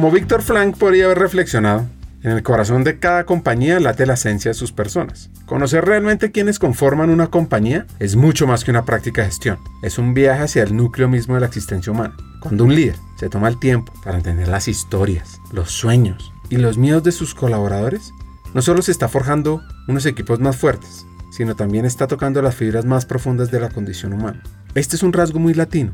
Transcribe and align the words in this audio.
Como 0.00 0.12
Víctor 0.12 0.40
Frank 0.40 0.78
podría 0.78 1.04
haber 1.04 1.18
reflexionado, 1.18 1.86
en 2.22 2.30
el 2.30 2.42
corazón 2.42 2.84
de 2.84 2.98
cada 2.98 3.26
compañía 3.26 3.78
late 3.80 4.06
la 4.06 4.14
esencia 4.14 4.50
de 4.50 4.54
sus 4.54 4.72
personas. 4.72 5.28
Conocer 5.44 5.84
realmente 5.84 6.32
quiénes 6.32 6.58
conforman 6.58 7.10
una 7.10 7.26
compañía 7.26 7.86
es 7.98 8.16
mucho 8.16 8.46
más 8.46 8.64
que 8.64 8.70
una 8.70 8.86
práctica 8.86 9.26
gestión. 9.26 9.58
Es 9.82 9.98
un 9.98 10.14
viaje 10.14 10.44
hacia 10.44 10.62
el 10.62 10.74
núcleo 10.74 11.06
mismo 11.06 11.34
de 11.34 11.40
la 11.40 11.48
existencia 11.48 11.92
humana. 11.92 12.16
Cuando 12.40 12.64
un 12.64 12.74
líder 12.74 12.96
se 13.16 13.28
toma 13.28 13.48
el 13.48 13.60
tiempo 13.60 13.92
para 14.02 14.16
entender 14.16 14.48
las 14.48 14.68
historias, 14.68 15.38
los 15.52 15.70
sueños 15.70 16.32
y 16.48 16.56
los 16.56 16.78
miedos 16.78 17.02
de 17.02 17.12
sus 17.12 17.34
colaboradores, 17.34 18.14
no 18.54 18.62
solo 18.62 18.80
se 18.80 18.92
está 18.92 19.06
forjando 19.06 19.60
unos 19.86 20.06
equipos 20.06 20.40
más 20.40 20.56
fuertes, 20.56 21.04
sino 21.30 21.56
también 21.56 21.84
está 21.84 22.06
tocando 22.06 22.40
las 22.40 22.54
fibras 22.54 22.86
más 22.86 23.04
profundas 23.04 23.50
de 23.50 23.60
la 23.60 23.68
condición 23.68 24.14
humana. 24.14 24.42
Este 24.74 24.96
es 24.96 25.02
un 25.02 25.12
rasgo 25.12 25.40
muy 25.40 25.52
latino 25.52 25.92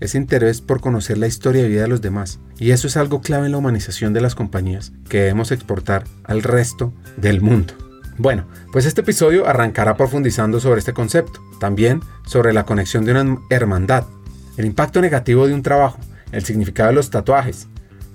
ese 0.00 0.18
interés 0.18 0.60
por 0.60 0.80
conocer 0.80 1.18
la 1.18 1.26
historia 1.26 1.62
de 1.62 1.68
vida 1.68 1.82
de 1.82 1.88
los 1.88 2.02
demás. 2.02 2.38
Y 2.58 2.70
eso 2.70 2.86
es 2.86 2.96
algo 2.96 3.20
clave 3.20 3.46
en 3.46 3.52
la 3.52 3.58
humanización 3.58 4.12
de 4.12 4.20
las 4.20 4.34
compañías 4.34 4.92
que 5.08 5.20
debemos 5.20 5.52
exportar 5.52 6.04
al 6.24 6.42
resto 6.42 6.92
del 7.16 7.40
mundo. 7.40 7.74
Bueno, 8.18 8.46
pues 8.72 8.86
este 8.86 9.02
episodio 9.02 9.46
arrancará 9.46 9.96
profundizando 9.96 10.58
sobre 10.60 10.78
este 10.78 10.94
concepto, 10.94 11.40
también 11.60 12.00
sobre 12.26 12.52
la 12.52 12.64
conexión 12.64 13.04
de 13.04 13.12
una 13.12 13.38
hermandad, 13.50 14.04
el 14.56 14.64
impacto 14.64 15.00
negativo 15.00 15.46
de 15.46 15.54
un 15.54 15.62
trabajo, 15.62 15.98
el 16.32 16.44
significado 16.44 16.88
de 16.88 16.94
los 16.94 17.10
tatuajes. 17.10 17.68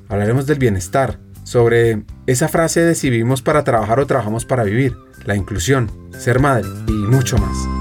Hablaremos 0.10 0.48
del 0.48 0.60
bienestar, 0.60 1.20
sobre 1.44 2.04
esa 2.28 2.48
frase 2.48 2.82
de 2.82 2.96
si 2.96 3.10
vivimos 3.10 3.42
para 3.42 3.64
trabajar 3.64 4.00
o 4.00 4.08
trabajamos 4.08 4.46
para 4.46 4.64
vivir, 4.64 4.96
la 5.26 5.36
inclusión, 5.36 5.92
ser 6.18 6.40
madre 6.40 6.68
y 6.88 6.94
mucho 6.94 7.38
más. 7.38 7.81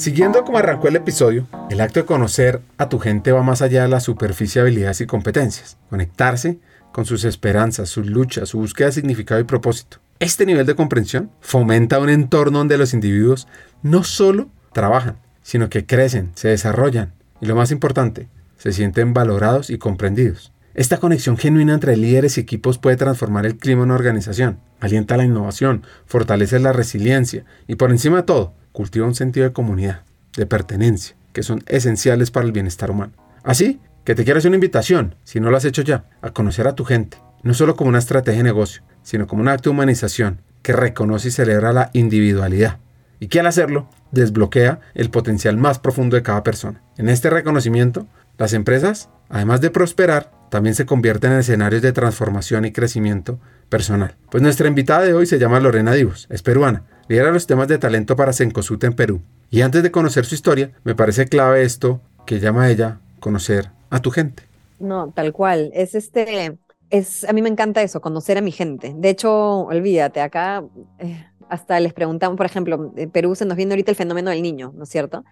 Siguiendo 0.00 0.46
como 0.46 0.56
arrancó 0.56 0.88
el 0.88 0.96
episodio, 0.96 1.46
el 1.68 1.78
acto 1.82 2.00
de 2.00 2.06
conocer 2.06 2.62
a 2.78 2.88
tu 2.88 2.98
gente 2.98 3.32
va 3.32 3.42
más 3.42 3.60
allá 3.60 3.82
de 3.82 3.88
la 3.90 4.00
superficie 4.00 4.62
de 4.62 4.68
habilidades 4.68 5.02
y 5.02 5.06
competencias. 5.06 5.76
Conectarse 5.90 6.58
con 6.90 7.04
sus 7.04 7.24
esperanzas, 7.24 7.90
sus 7.90 8.06
luchas, 8.06 8.48
su 8.48 8.60
búsqueda 8.60 8.86
de 8.86 8.92
significado 8.92 9.42
y 9.42 9.44
propósito. 9.44 9.98
Este 10.18 10.46
nivel 10.46 10.64
de 10.64 10.74
comprensión 10.74 11.30
fomenta 11.42 11.98
un 11.98 12.08
entorno 12.08 12.56
donde 12.56 12.78
los 12.78 12.94
individuos 12.94 13.46
no 13.82 14.02
solo 14.02 14.48
trabajan, 14.72 15.18
sino 15.42 15.68
que 15.68 15.84
crecen, 15.84 16.30
se 16.34 16.48
desarrollan 16.48 17.12
y 17.42 17.44
lo 17.44 17.54
más 17.54 17.70
importante, 17.70 18.26
se 18.56 18.72
sienten 18.72 19.12
valorados 19.12 19.68
y 19.68 19.76
comprendidos. 19.76 20.50
Esta 20.72 20.96
conexión 20.96 21.36
genuina 21.36 21.74
entre 21.74 21.98
líderes 21.98 22.38
y 22.38 22.40
equipos 22.40 22.78
puede 22.78 22.96
transformar 22.96 23.44
el 23.44 23.58
clima 23.58 23.82
en 23.82 23.90
una 23.90 23.96
organización, 23.96 24.60
alienta 24.80 25.18
la 25.18 25.24
innovación, 25.24 25.82
fortalece 26.06 26.58
la 26.58 26.72
resiliencia 26.72 27.44
y 27.66 27.74
por 27.74 27.90
encima 27.90 28.16
de 28.18 28.22
todo, 28.22 28.54
cultiva 28.72 29.06
un 29.06 29.14
sentido 29.14 29.46
de 29.46 29.52
comunidad, 29.52 30.02
de 30.36 30.46
pertenencia, 30.46 31.16
que 31.32 31.42
son 31.42 31.62
esenciales 31.66 32.30
para 32.30 32.46
el 32.46 32.52
bienestar 32.52 32.90
humano. 32.90 33.12
Así 33.42 33.80
que 34.04 34.14
te 34.14 34.24
quiero 34.24 34.38
hacer 34.38 34.50
una 34.50 34.56
invitación, 34.56 35.14
si 35.24 35.40
no 35.40 35.50
lo 35.50 35.56
has 35.56 35.64
hecho 35.64 35.82
ya, 35.82 36.04
a 36.22 36.30
conocer 36.30 36.66
a 36.66 36.74
tu 36.74 36.84
gente, 36.84 37.18
no 37.42 37.54
solo 37.54 37.76
como 37.76 37.88
una 37.88 37.98
estrategia 37.98 38.38
de 38.38 38.44
negocio, 38.44 38.82
sino 39.02 39.26
como 39.26 39.42
un 39.42 39.48
acto 39.48 39.70
de 39.70 39.74
humanización 39.74 40.40
que 40.62 40.72
reconoce 40.72 41.28
y 41.28 41.30
celebra 41.30 41.72
la 41.72 41.90
individualidad 41.92 42.78
y 43.18 43.28
que 43.28 43.40
al 43.40 43.46
hacerlo 43.46 43.88
desbloquea 44.12 44.80
el 44.94 45.10
potencial 45.10 45.56
más 45.56 45.78
profundo 45.78 46.16
de 46.16 46.22
cada 46.22 46.42
persona. 46.42 46.82
En 46.96 47.08
este 47.08 47.30
reconocimiento, 47.30 48.06
las 48.38 48.54
empresas, 48.54 49.10
además 49.28 49.60
de 49.60 49.70
prosperar, 49.70 50.32
también 50.50 50.74
se 50.74 50.86
convierten 50.86 51.32
en 51.32 51.38
escenarios 51.38 51.82
de 51.82 51.92
transformación 51.92 52.64
y 52.64 52.72
crecimiento 52.72 53.38
personal. 53.68 54.16
Pues 54.30 54.42
nuestra 54.42 54.68
invitada 54.68 55.04
de 55.04 55.12
hoy 55.12 55.26
se 55.26 55.38
llama 55.38 55.60
Lorena 55.60 55.92
Divos, 55.92 56.26
es 56.30 56.42
peruana 56.42 56.82
lidera 57.10 57.32
los 57.32 57.48
temas 57.48 57.66
de 57.66 57.76
talento 57.76 58.14
para 58.14 58.32
Sencosud 58.32 58.84
en 58.84 58.92
Perú. 58.92 59.20
Y 59.50 59.62
antes 59.62 59.82
de 59.82 59.90
conocer 59.90 60.24
su 60.24 60.36
historia, 60.36 60.70
me 60.84 60.94
parece 60.94 61.26
clave 61.26 61.64
esto 61.64 62.00
que 62.24 62.38
llama 62.38 62.70
ella 62.70 63.00
conocer 63.18 63.72
a 63.90 63.98
tu 63.98 64.12
gente. 64.12 64.44
No, 64.78 65.10
tal 65.10 65.32
cual. 65.32 65.72
Es 65.74 65.96
este, 65.96 66.56
es, 66.88 67.24
a 67.24 67.32
mí 67.32 67.42
me 67.42 67.48
encanta 67.48 67.82
eso, 67.82 68.00
conocer 68.00 68.38
a 68.38 68.42
mi 68.42 68.52
gente. 68.52 68.94
De 68.96 69.08
hecho, 69.08 69.62
olvídate, 69.62 70.20
acá 70.20 70.62
eh, 71.00 71.26
hasta 71.48 71.80
les 71.80 71.92
preguntamos, 71.92 72.36
por 72.36 72.46
ejemplo, 72.46 72.92
en 72.94 73.10
Perú 73.10 73.34
se 73.34 73.44
nos 73.44 73.56
viene 73.56 73.72
ahorita 73.72 73.90
el 73.90 73.96
fenómeno 73.96 74.30
del 74.30 74.40
niño, 74.40 74.72
¿no 74.76 74.84
es 74.84 74.88
cierto? 74.88 75.24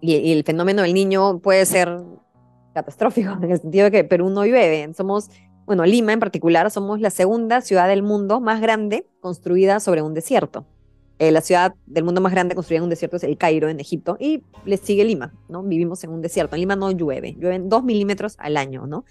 Y, 0.00 0.14
y 0.14 0.30
el 0.30 0.44
fenómeno 0.44 0.82
del 0.82 0.94
niño 0.94 1.40
puede 1.40 1.66
ser 1.66 1.92
catastrófico, 2.72 3.32
en 3.42 3.50
el 3.50 3.60
sentido 3.60 3.86
de 3.86 3.90
que 3.90 4.04
Perú 4.04 4.30
no 4.30 4.46
llueve. 4.46 4.88
Somos, 4.94 5.28
bueno, 5.66 5.84
Lima 5.84 6.12
en 6.12 6.20
particular, 6.20 6.70
somos 6.70 7.00
la 7.00 7.10
segunda 7.10 7.62
ciudad 7.62 7.88
del 7.88 8.04
mundo 8.04 8.40
más 8.40 8.60
grande 8.60 9.08
construida 9.18 9.80
sobre 9.80 10.02
un 10.02 10.14
desierto. 10.14 10.66
Eh, 11.20 11.30
la 11.32 11.42
ciudad 11.42 11.74
del 11.84 12.02
mundo 12.02 12.22
más 12.22 12.32
grande 12.32 12.54
construida 12.54 12.78
en 12.78 12.84
un 12.84 12.88
desierto 12.88 13.18
es 13.18 13.24
el 13.24 13.36
Cairo, 13.36 13.68
en 13.68 13.78
Egipto, 13.78 14.16
y 14.18 14.42
le 14.64 14.78
sigue 14.78 15.04
Lima, 15.04 15.34
¿no? 15.50 15.62
Vivimos 15.62 16.02
en 16.02 16.10
un 16.10 16.22
desierto. 16.22 16.56
En 16.56 16.60
Lima 16.60 16.76
no 16.76 16.90
llueve, 16.92 17.34
llueven 17.38 17.68
dos 17.68 17.84
milímetros 17.84 18.36
al 18.38 18.56
año, 18.56 18.86
¿no? 18.86 19.04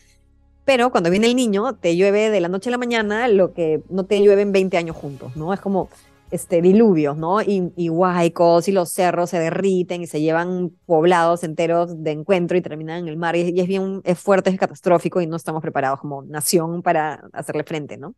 Pero 0.66 0.90
cuando 0.90 1.12
viene 1.12 1.28
el 1.28 1.36
niño, 1.36 1.76
te 1.76 1.96
llueve 1.96 2.32
de 2.32 2.42
la 2.42 2.48
noche 2.48 2.70
a 2.70 2.72
la 2.72 2.80
mañana 2.80 3.28
lo 3.28 3.54
que 3.54 3.84
no 3.90 4.08
te 4.08 4.20
llueve 4.24 4.42
en 4.42 4.52
20 4.52 4.76
años 4.78 4.96
juntos, 4.96 5.36
¿no? 5.36 5.54
Es 5.54 5.60
como 5.60 5.90
este, 6.32 6.64
diluvios, 6.64 7.16
¿no? 7.16 7.44
Y, 7.44 7.72
y 7.76 7.90
y 7.90 8.72
los 8.72 8.90
cerros 8.90 9.30
se 9.30 9.38
derriten 9.38 10.02
y 10.02 10.08
se 10.08 10.20
llevan 10.20 10.72
poblados 10.88 11.44
enteros 11.44 12.04
de 12.04 12.10
encuentro 12.10 12.58
y 12.58 12.62
terminan 12.62 13.04
en 13.04 13.08
el 13.08 13.18
mar. 13.18 13.36
Y, 13.36 13.52
y 13.56 13.60
es 13.60 13.68
bien, 13.68 14.02
es 14.04 14.18
fuerte, 14.18 14.50
es 14.50 14.58
catastrófico 14.58 15.22
y 15.22 15.28
no 15.28 15.36
estamos 15.36 15.62
preparados 15.62 16.00
como 16.00 16.24
nación 16.24 16.82
para 16.82 17.30
hacerle 17.34 17.64
frente, 17.64 17.98
¿no? 17.98 18.16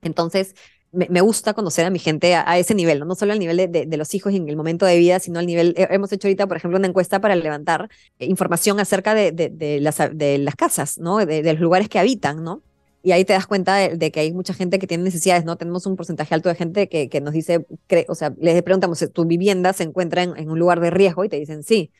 Entonces, 0.00 0.54
me, 1.08 1.20
gusta 1.20 1.54
conocer 1.54 1.84
a 1.86 1.90
mi 1.90 1.98
gente 1.98 2.34
a, 2.34 2.58
ese 2.58 2.74
nivel, 2.74 3.00
¿no? 3.00 3.14
solo 3.14 3.32
al 3.32 3.38
nivel 3.38 3.56
de, 3.56 3.86
de, 3.86 3.96
los 3.96 4.14
hijos 4.14 4.32
y 4.32 4.36
en 4.36 4.48
el 4.48 4.56
momento 4.56 4.86
de 4.86 4.98
vida, 4.98 5.20
sino 5.20 5.38
al 5.38 5.46
nivel, 5.46 5.74
hemos 5.76 6.12
hecho 6.12 6.28
ahorita, 6.28 6.46
por 6.46 6.56
ejemplo, 6.56 6.78
una 6.78 6.88
encuesta 6.88 7.20
para 7.20 7.36
levantar 7.36 7.88
información 8.18 8.80
acerca 8.80 9.14
de, 9.14 9.32
de 9.32 9.80
las, 9.80 9.98
de 10.12 10.38
las 10.38 10.56
casas, 10.56 10.98
¿no? 10.98 11.24
De, 11.24 11.42
los 11.42 11.60
lugares 11.60 11.88
que 11.88 11.98
habitan, 11.98 12.42
¿no? 12.42 12.62
Y 13.02 13.12
ahí 13.12 13.24
te 13.24 13.32
das 13.32 13.46
cuenta 13.46 13.76
de, 13.76 14.10
que 14.10 14.20
hay 14.20 14.32
mucha 14.32 14.54
gente 14.54 14.78
que 14.78 14.86
tiene 14.86 15.04
necesidades, 15.04 15.44
¿no? 15.44 15.56
Tenemos 15.56 15.86
un 15.86 15.96
porcentaje 15.96 16.34
alto 16.34 16.48
de 16.48 16.56
gente 16.56 16.88
que, 16.88 17.08
que 17.08 17.20
nos 17.20 17.32
dice, 17.32 17.64
o 18.08 18.14
sea, 18.14 18.34
les 18.38 18.60
preguntamos, 18.62 19.04
¿tu 19.12 19.24
vivienda 19.24 19.72
se 19.72 19.84
encuentra 19.84 20.22
en, 20.24 20.36
en 20.36 20.50
un 20.50 20.58
lugar 20.58 20.80
de 20.80 20.90
riesgo? 20.90 21.24
Y 21.24 21.28
te 21.28 21.38
dicen, 21.38 21.62
sí 21.62 21.90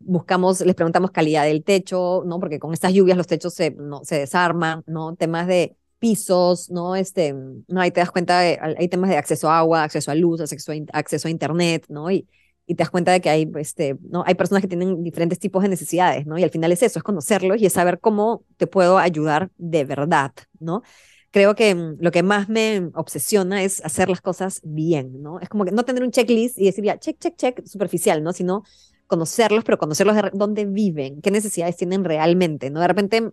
buscamos, 0.00 0.60
les 0.60 0.74
preguntamos 0.74 1.10
calidad 1.10 1.44
del 1.44 1.64
techo, 1.64 2.22
¿no? 2.24 2.38
Porque 2.40 2.58
con 2.58 2.72
estas 2.72 2.92
lluvias 2.92 3.16
los 3.16 3.26
techos 3.26 3.54
se, 3.54 3.70
no, 3.72 4.04
se 4.04 4.18
desarman, 4.18 4.84
¿no? 4.86 5.16
Temas 5.16 5.46
de 5.46 5.76
pisos, 5.98 6.70
¿no? 6.70 6.96
Este, 6.96 7.34
no, 7.34 7.80
ahí 7.80 7.90
te 7.90 8.00
das 8.00 8.10
cuenta, 8.10 8.40
de, 8.40 8.58
hay 8.60 8.88
temas 8.88 9.10
de 9.10 9.16
acceso 9.16 9.50
a 9.50 9.58
agua, 9.58 9.84
acceso 9.84 10.10
a 10.10 10.14
luz, 10.14 10.40
acceso 10.40 10.72
a, 10.72 10.76
acceso 10.92 11.28
a 11.28 11.30
internet, 11.30 11.86
¿no? 11.88 12.10
Y, 12.10 12.28
y 12.68 12.74
te 12.74 12.82
das 12.82 12.90
cuenta 12.90 13.12
de 13.12 13.20
que 13.22 13.30
hay, 13.30 13.50
este, 13.56 13.96
¿no? 14.10 14.22
hay 14.26 14.34
personas 14.34 14.60
que 14.60 14.68
tienen 14.68 15.02
diferentes 15.02 15.38
tipos 15.38 15.62
de 15.62 15.70
necesidades, 15.70 16.26
¿no? 16.26 16.36
Y 16.38 16.44
al 16.44 16.50
final 16.50 16.70
es 16.70 16.82
eso, 16.82 16.98
es 16.98 17.02
conocerlos 17.02 17.60
y 17.60 17.66
es 17.66 17.72
saber 17.72 17.98
cómo 17.98 18.44
te 18.58 18.66
puedo 18.66 18.98
ayudar 18.98 19.50
de 19.56 19.84
verdad, 19.84 20.32
¿no? 20.60 20.82
Creo 21.30 21.54
que 21.54 21.74
mm, 21.74 21.96
lo 22.00 22.10
que 22.10 22.22
más 22.22 22.50
me 22.50 22.90
obsesiona 22.94 23.62
es 23.62 23.82
hacer 23.84 24.10
las 24.10 24.20
cosas 24.20 24.60
bien, 24.64 25.22
¿no? 25.22 25.40
Es 25.40 25.48
como 25.48 25.64
que 25.64 25.72
no 25.72 25.84
tener 25.84 26.02
un 26.02 26.10
checklist 26.10 26.58
y 26.58 26.66
decir, 26.66 26.84
ya, 26.84 26.98
check, 26.98 27.18
check, 27.18 27.36
check, 27.36 27.66
superficial, 27.66 28.22
¿no? 28.22 28.34
Sino 28.34 28.64
conocerlos, 29.06 29.64
pero 29.64 29.78
conocerlos 29.78 30.16
de 30.16 30.30
dónde 30.34 30.66
viven, 30.66 31.22
qué 31.22 31.30
necesidades 31.30 31.76
tienen 31.76 32.04
realmente, 32.04 32.68
¿no? 32.68 32.80
De 32.80 32.88
repente 32.88 33.32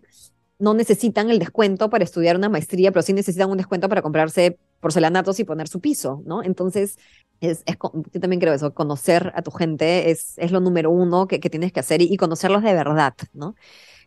no 0.58 0.74
necesitan 0.74 1.30
el 1.30 1.38
descuento 1.38 1.90
para 1.90 2.04
estudiar 2.04 2.36
una 2.36 2.48
maestría, 2.48 2.92
pero 2.92 3.02
sí 3.02 3.12
necesitan 3.12 3.50
un 3.50 3.56
descuento 3.56 3.88
para 3.88 4.02
comprarse 4.02 4.58
porcelanatos 4.80 5.38
y 5.40 5.44
poner 5.44 5.68
su 5.68 5.80
piso, 5.80 6.22
¿no? 6.24 6.42
Entonces, 6.42 6.98
es, 7.40 7.62
yo 7.66 8.20
también 8.20 8.40
creo 8.40 8.54
eso, 8.54 8.72
conocer 8.72 9.32
a 9.34 9.42
tu 9.42 9.50
gente 9.50 10.10
es, 10.10 10.34
es 10.38 10.52
lo 10.52 10.60
número 10.60 10.90
uno 10.90 11.26
que, 11.26 11.40
que 11.40 11.50
tienes 11.50 11.72
que 11.72 11.80
hacer 11.80 12.00
y, 12.00 12.16
conocerlos 12.16 12.62
de 12.62 12.72
verdad, 12.72 13.14
¿no? 13.34 13.54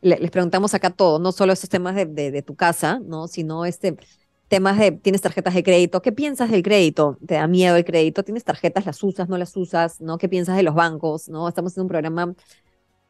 les 0.02 0.32
preguntamos 0.32 0.74
acá 0.74 0.92
todo, 0.92 1.20
no 1.20 1.34
solo 1.34 1.52
esos 1.52 1.70
temas 1.70 1.94
de, 1.94 2.06
de, 2.06 2.42
tu 2.42 2.56
casa, 2.56 3.02
¿no? 3.04 3.28
Sino 3.28 3.66
este, 3.66 3.98
temas 4.48 4.78
de, 4.78 4.92
tienes 4.92 5.22
tarjetas 5.22 5.54
de 5.54 5.64
crédito, 5.64 6.02
¿qué 6.02 6.12
piensas 6.12 6.50
del 6.52 6.64
crédito? 6.64 7.18
¿Te 7.26 7.36
da 7.36 7.48
miedo 7.48 7.76
el 7.76 7.86
crédito? 7.86 8.24
¿Tienes 8.24 8.44
tarjetas, 8.44 8.86
las 8.86 9.04
usas, 9.04 9.30
no 9.30 9.38
las 9.38 9.56
usas? 9.58 10.02
¿No? 10.02 10.18
¿Qué 10.18 10.30
piensas 10.30 10.56
de 10.58 10.64
los 10.64 10.74
bancos? 10.74 11.30
¿No? 11.30 11.48
Estamos 11.48 11.78
en 11.78 11.84
un 11.84 11.90
programa 11.90 12.34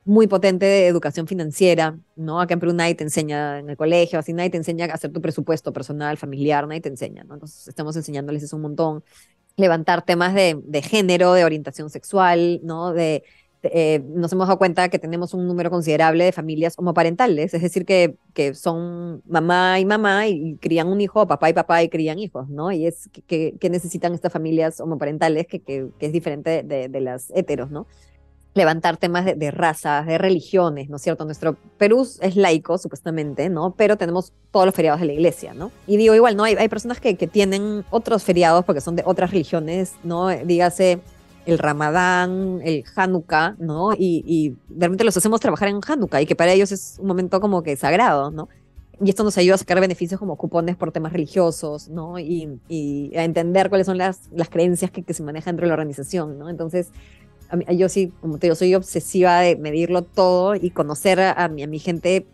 muy 0.10 0.26
potente 0.26 0.66
de 0.66 0.88
educación 0.88 1.28
financiera, 1.28 2.00
¿no? 2.16 2.42
Acá 2.42 2.56
en 2.56 2.60
Perú 2.60 2.74
nadie 2.74 2.96
te 2.96 3.04
enseña 3.04 3.60
en 3.60 3.70
el 3.70 3.78
colegio, 3.78 4.18
así 4.18 4.34
nadie 4.34 4.50
te 4.50 4.58
enseña 4.58 4.86
a 4.86 4.96
hacer 4.96 5.14
tu 5.14 5.22
presupuesto 5.22 5.72
personal, 5.72 6.18
familiar, 6.18 6.68
nadie 6.68 6.82
te 6.82 6.90
enseña, 6.90 7.24
¿no? 7.26 7.36
Entonces 7.36 7.68
estamos 7.68 7.96
enseñándoles 7.96 8.42
eso 8.42 8.56
un 8.56 8.64
montón. 8.64 9.04
Levantar 9.56 10.04
temas 10.04 10.34
de, 10.34 10.60
de 10.64 10.82
género, 10.82 11.34
de 11.34 11.46
orientación 11.46 11.92
sexual, 11.92 12.60
¿no? 12.64 12.92
De, 12.92 13.24
eh, 13.62 14.02
nos 14.08 14.32
hemos 14.34 14.48
dado 14.48 14.58
cuenta 14.58 14.90
que 14.90 14.98
tenemos 14.98 15.36
un 15.36 15.46
número 15.46 15.70
considerable 15.70 16.24
de 16.24 16.32
familias 16.32 16.74
homoparentales, 16.78 17.54
es 17.54 17.62
decir, 17.62 17.86
que, 17.86 18.16
que 18.34 18.56
son 18.56 19.22
mamá 19.28 19.80
y 19.80 19.86
mamá 19.86 20.28
y, 20.28 20.56
crían 20.56 20.88
un 20.88 21.02
hijo, 21.02 21.28
papá 21.28 21.52
y 21.52 21.54
papá 21.54 21.84
y 21.84 21.90
crían 21.90 22.18
hijos, 22.18 22.50
¿no? 22.50 22.72
Y 22.72 22.88
es 22.88 23.12
que, 23.28 23.54
que 23.60 23.70
necesitan 23.70 24.16
estas 24.16 24.34
familias 24.34 24.80
homoparentales 24.80 25.46
que, 25.46 25.60
que, 25.60 25.92
es 26.00 26.12
diferente 26.12 26.64
de, 26.64 26.88
de, 26.88 27.02
las 27.02 27.30
heteros, 27.36 27.70
¿no? 27.70 27.86
Levantar 28.56 28.98
temas 28.98 29.26
de, 29.26 29.36
de, 29.36 29.52
razas, 29.52 30.06
de 30.06 30.18
religiones, 30.18 30.90
¿no 30.90 30.96
es 30.96 31.02
cierto? 31.02 31.24
Nuestro 31.26 31.56
Perú 31.78 32.08
es 32.20 32.36
laico, 32.36 32.78
supuestamente, 32.78 33.50
¿no? 33.50 33.76
Pero 33.78 33.98
tenemos 33.98 34.34
todos 34.52 34.66
los 34.66 34.76
feriados 34.76 35.00
de 35.00 35.08
la 35.08 35.14
iglesia, 35.14 35.54
¿no? 35.54 35.72
Y 35.86 35.98
digo, 35.98 36.16
igual, 36.16 36.36
¿no? 36.36 36.44
Hay, 36.44 36.56
hay 36.56 36.68
personas 36.68 37.00
que, 37.00 37.16
que 37.16 37.28
tienen 37.28 37.86
otros 37.92 38.24
feriados 38.24 38.66
porque 38.66 38.82
son 38.82 38.96
de 38.96 39.04
otras 39.06 39.32
religiones, 39.32 39.94
¿no? 40.04 40.30
Dígase 40.30 41.00
el 41.46 41.58
Ramadán, 41.58 42.60
el 42.64 42.84
Hanukkah, 42.96 43.56
¿no? 43.60 43.94
Y, 43.94 44.24
y 44.26 44.56
realmente 44.70 45.04
los 45.04 45.16
hacemos 45.18 45.40
trabajar 45.40 45.68
en 45.70 45.80
Hanukkah 45.86 46.22
y 46.22 46.26
que 46.26 46.36
para 46.36 46.52
ellos 46.52 46.72
es 46.72 46.98
un 47.00 47.08
momento 47.08 47.40
como 47.42 47.64
que 47.64 47.76
sagrado, 47.76 48.32
¿no? 48.32 48.50
Y 49.02 49.10
esto 49.10 49.24
nos 49.24 49.38
ayuda 49.38 49.56
a 49.56 49.58
sacar 49.58 49.80
beneficios 49.80 50.20
como 50.20 50.36
cupones 50.36 50.76
por 50.76 50.92
temas 50.92 51.14
religiosos, 51.14 51.88
¿no? 51.88 52.20
Y, 52.20 52.60
y 52.68 53.16
a 53.16 53.24
entender 53.24 53.70
cuáles 53.70 53.88
son 53.88 53.98
las, 53.98 54.30
las 54.34 54.50
creencias 54.50 54.92
que, 54.92 55.04
que, 55.04 55.14
se 55.14 55.24
manejan 55.24 55.54
dentro 55.54 55.66
de 55.66 55.70
la 55.70 55.76
organización, 55.76 56.38
¿no? 56.38 56.50
Entonces, 56.50 56.92
a 57.50 57.74
yo 57.74 57.90
sí, 57.90 58.12
como 58.22 58.38
te 58.38 58.48
digo, 58.48 58.56
soy 58.56 58.76
obsesiva 58.76 59.40
de 59.40 59.56
medirlo 59.56 60.04
todo 60.04 60.56
y 60.56 60.70
conocer 60.70 61.20
a, 61.20 61.48
mi, 61.48 61.64
a 61.64 61.68
mi 61.68 61.80
gente 61.80 62.26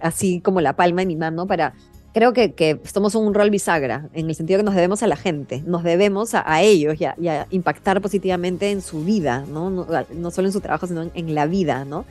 así 0.00 0.40
como 0.40 0.60
la 0.60 0.74
palma 0.74 1.02
de 1.02 1.06
mi 1.06 1.16
mano 1.16 1.46
para 1.46 1.74
creo 2.14 2.32
que, 2.32 2.52
que 2.52 2.80
somos 2.84 3.16
un 3.16 3.34
rol 3.34 3.50
bisagra, 3.50 4.08
en 4.14 4.28
el 4.28 4.36
sentido 4.36 4.58
que 4.58 4.64
nos 4.64 4.74
debemos 4.74 5.02
a 5.02 5.08
la 5.08 5.16
gente, 5.16 5.62
nos 5.66 5.82
debemos 5.82 6.34
a, 6.34 6.62
ellos 6.62 6.96
y 7.00 7.04
a, 7.04 7.46
impactar 7.50 8.00
positivamente 8.00 8.70
en 8.70 8.80
su 8.80 9.04
vida, 9.04 9.44
¿no? 9.48 9.68
No, 9.68 10.30
solo 10.30 10.48
en 10.48 10.52
su 10.52 10.60
trabajo, 10.60 10.86
sino 10.86 11.10
en, 11.12 11.34
la 11.34 11.46
vida, 11.46 11.84
¿no? 11.84 12.04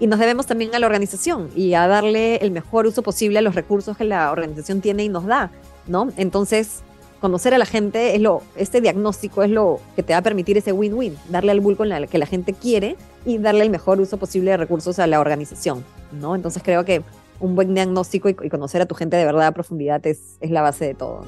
Y 0.00 0.06
nos 0.06 0.18
debemos 0.18 0.46
también 0.46 0.74
a 0.74 0.78
la 0.78 0.86
organización 0.86 1.50
y 1.54 1.74
a 1.74 1.86
darle 1.86 2.36
el 2.36 2.50
mejor 2.52 2.86
uso 2.86 3.02
posible 3.02 3.38
a 3.38 3.42
los 3.42 3.54
recursos 3.54 3.98
que 3.98 4.04
la 4.04 4.32
organización 4.32 4.80
tiene 4.80 5.04
y 5.04 5.10
nos 5.10 5.26
da, 5.26 5.50
¿no? 5.86 6.08
Entonces, 6.16 6.82
conocer 7.20 7.54
a 7.54 7.58
la 7.58 7.66
gente 7.66 8.14
es 8.14 8.20
lo, 8.20 8.42
este 8.56 8.80
diagnóstico 8.80 9.42
es 9.42 9.50
lo 9.50 9.78
que 9.94 10.02
te 10.02 10.12
va 10.12 10.18
a 10.18 10.22
permitir 10.22 10.56
ese 10.56 10.72
win-win, 10.72 11.16
darle 11.28 11.52
al 11.52 11.60
bulco 11.60 11.84
que 12.10 12.18
la 12.18 12.26
gente 12.26 12.52
quiere 12.54 12.96
y 13.24 13.38
darle 13.38 13.62
el 13.62 13.70
mejor 13.70 14.00
uso 14.00 14.16
posible 14.16 14.50
de 14.50 14.56
recursos 14.56 14.98
a 14.98 15.06
la 15.06 15.20
organización, 15.20 15.84
¿no? 16.12 16.34
Entonces 16.34 16.62
creo 16.62 16.84
que 16.84 17.02
un 17.38 17.54
buen 17.54 17.74
diagnóstico 17.74 18.28
y, 18.28 18.34
conocer 18.34 18.82
a 18.82 18.86
tu 18.86 18.94
gente 18.94 19.16
de 19.16 19.24
verdad 19.24 19.46
a 19.46 19.52
profundidad 19.52 20.04
es, 20.06 20.36
es 20.40 20.50
la 20.50 20.62
base 20.62 20.86
de 20.86 20.94
todo. 20.94 21.24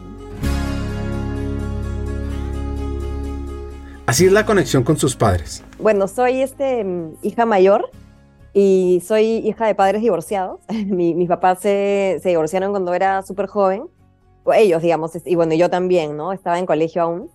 Así 4.07 4.27
es 4.27 4.33
la 4.33 4.45
conexión 4.45 4.83
con 4.83 4.97
sus 4.97 5.17
padres. 5.17 5.63
Bueno, 5.79 6.09
soy 6.09 6.43
este, 6.43 6.85
hija 7.23 7.47
mayor 7.47 7.91
y 8.53 9.03
soy 9.07 9.25
hija 9.39 9.67
de 9.67 9.75
padres 9.75 10.03
divorciados. 10.03 10.61
mis 10.87 11.29
papás 11.29 11.61
se, 11.61 12.19
se, 12.23 12.31
divorciaron 12.31 12.73
cuando 12.73 12.93
era 12.95 13.23
súper 13.23 13.47
joven. 13.47 13.85
Ellos, 14.55 14.83
digamos, 14.83 15.13
y 15.25 15.35
bueno, 15.35 15.55
yo 15.55 15.71
también, 15.71 16.17
¿no? 16.17 16.33
Estaba 16.33 16.59
en 16.59 16.67
colegio 16.67 17.03
aún. 17.03 17.31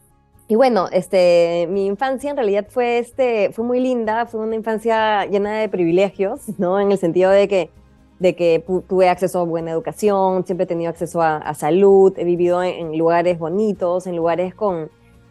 Y 0.49 0.55
bueno, 0.55 0.87
este, 0.91 1.67
mi 1.69 1.85
infancia 1.85 2.29
en 2.29 2.37
realidad 2.37 2.67
fue, 2.69 2.99
este, 2.99 3.51
fue 3.51 3.65
muy 3.65 3.79
linda, 3.79 4.25
fue 4.25 4.39
una 4.39 4.55
infancia 4.55 5.25
llena 5.25 5.59
de 5.59 5.69
privilegios, 5.69 6.57
¿no? 6.57 6.79
En 6.79 6.91
el 6.91 6.97
sentido 6.97 7.31
de 7.31 7.47
que 7.47 7.69
de 8.19 8.35
que 8.35 8.63
tuve 8.87 9.09
acceso 9.09 9.39
a 9.39 9.43
buena 9.43 9.71
educación, 9.71 10.45
siempre 10.45 10.63
he 10.63 10.67
tenido 10.67 10.89
acceso 10.89 11.21
a, 11.21 11.53
salud, 11.53 12.13
he 12.17 12.23
vivido 12.23 12.63
en, 12.63 12.97
lugares 12.97 13.37
bonitos, 13.37 14.07
en 14.07 14.15
lugares 14.15 14.55
con, 14.55 14.89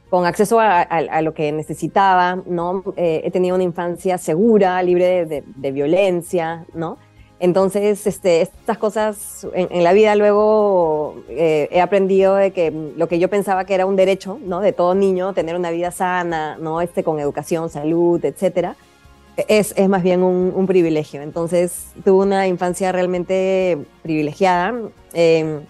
con 0.08 0.24
acceso 0.24 0.60
a, 0.60 1.20
lo 1.22 1.34
que 1.34 1.50
necesitaba, 1.52 2.42
¿no? 2.46 2.84
Eh, 2.96 3.22
he 3.24 3.30
tenido 3.30 3.56
una 3.56 3.64
infancia 3.64 4.18
segura, 4.18 4.80
libre 4.82 5.26
de, 5.26 5.72
violencia, 5.72 6.64
¿no? 6.74 6.98
Entonces, 7.38 8.06
este, 8.06 8.40
estas 8.40 8.78
cosas 8.78 9.46
en, 9.52 9.84
la 9.84 9.92
vida 9.92 10.14
luego 10.16 11.16
eh, 11.28 11.68
he 11.70 11.82
aprendido 11.82 12.34
de 12.34 12.50
que 12.50 12.70
lo 12.96 13.08
que 13.08 13.18
yo 13.18 13.28
pensaba 13.28 13.66
que 13.66 13.74
era 13.74 13.84
un 13.84 13.94
derecho, 13.94 14.38
¿no? 14.42 14.60
De 14.60 14.72
todo 14.72 14.94
niño, 14.94 15.34
tener 15.34 15.54
una 15.54 15.70
vida 15.70 15.90
sana, 15.90 16.56
¿no? 16.58 16.80
Este, 16.80 17.04
con 17.04 17.20
educación, 17.20 17.68
salud, 17.68 18.24
etcétera, 18.24 18.76
es, 19.48 19.74
es 19.76 19.88
más 19.88 20.02
bien 20.02 20.22
un, 20.22 20.66
privilegio. 20.66 21.20
Entonces 21.20 21.88
tuve 22.04 22.24
una 22.24 22.46
infancia 22.46 22.90
realmente 22.90 23.78
privilegiada. 24.02 24.74
Em, 25.12 25.60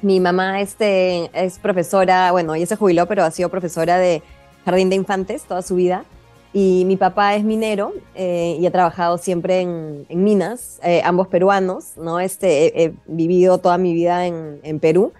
mi 0.00 0.20
mamá 0.20 0.62
este, 0.62 1.30
es 1.34 1.58
profesora, 1.58 2.32
bueno, 2.32 2.54
ella 2.54 2.66
se 2.66 2.76
jubiló, 2.76 3.06
pero 3.06 3.24
ha 3.24 3.30
sido 3.30 3.50
profesora 3.50 3.98
de 3.98 4.22
jardín 4.64 4.88
de 4.88 4.96
infantes 4.96 5.42
toda 5.42 5.60
su 5.60 5.74
vida. 5.74 6.04
Y 6.52 6.84
mi 6.86 6.96
papá 6.96 7.36
es 7.36 7.44
minero 7.44 7.92
eh, 8.14 8.56
y 8.58 8.66
ha 8.66 8.72
trabajado 8.72 9.18
siempre 9.18 9.60
en, 9.60 10.06
minas, 10.08 10.80
eh, 10.82 11.00
ambos 11.04 11.28
peruanos, 11.28 11.96
¿no? 11.96 12.18
Este, 12.18 12.84
he, 12.84 12.92
vivido 13.06 13.58
toda 13.58 13.78
mi 13.78 13.92
vida 13.94 14.26
en, 14.26 14.58
en 14.64 14.80
Perú. 14.80 15.12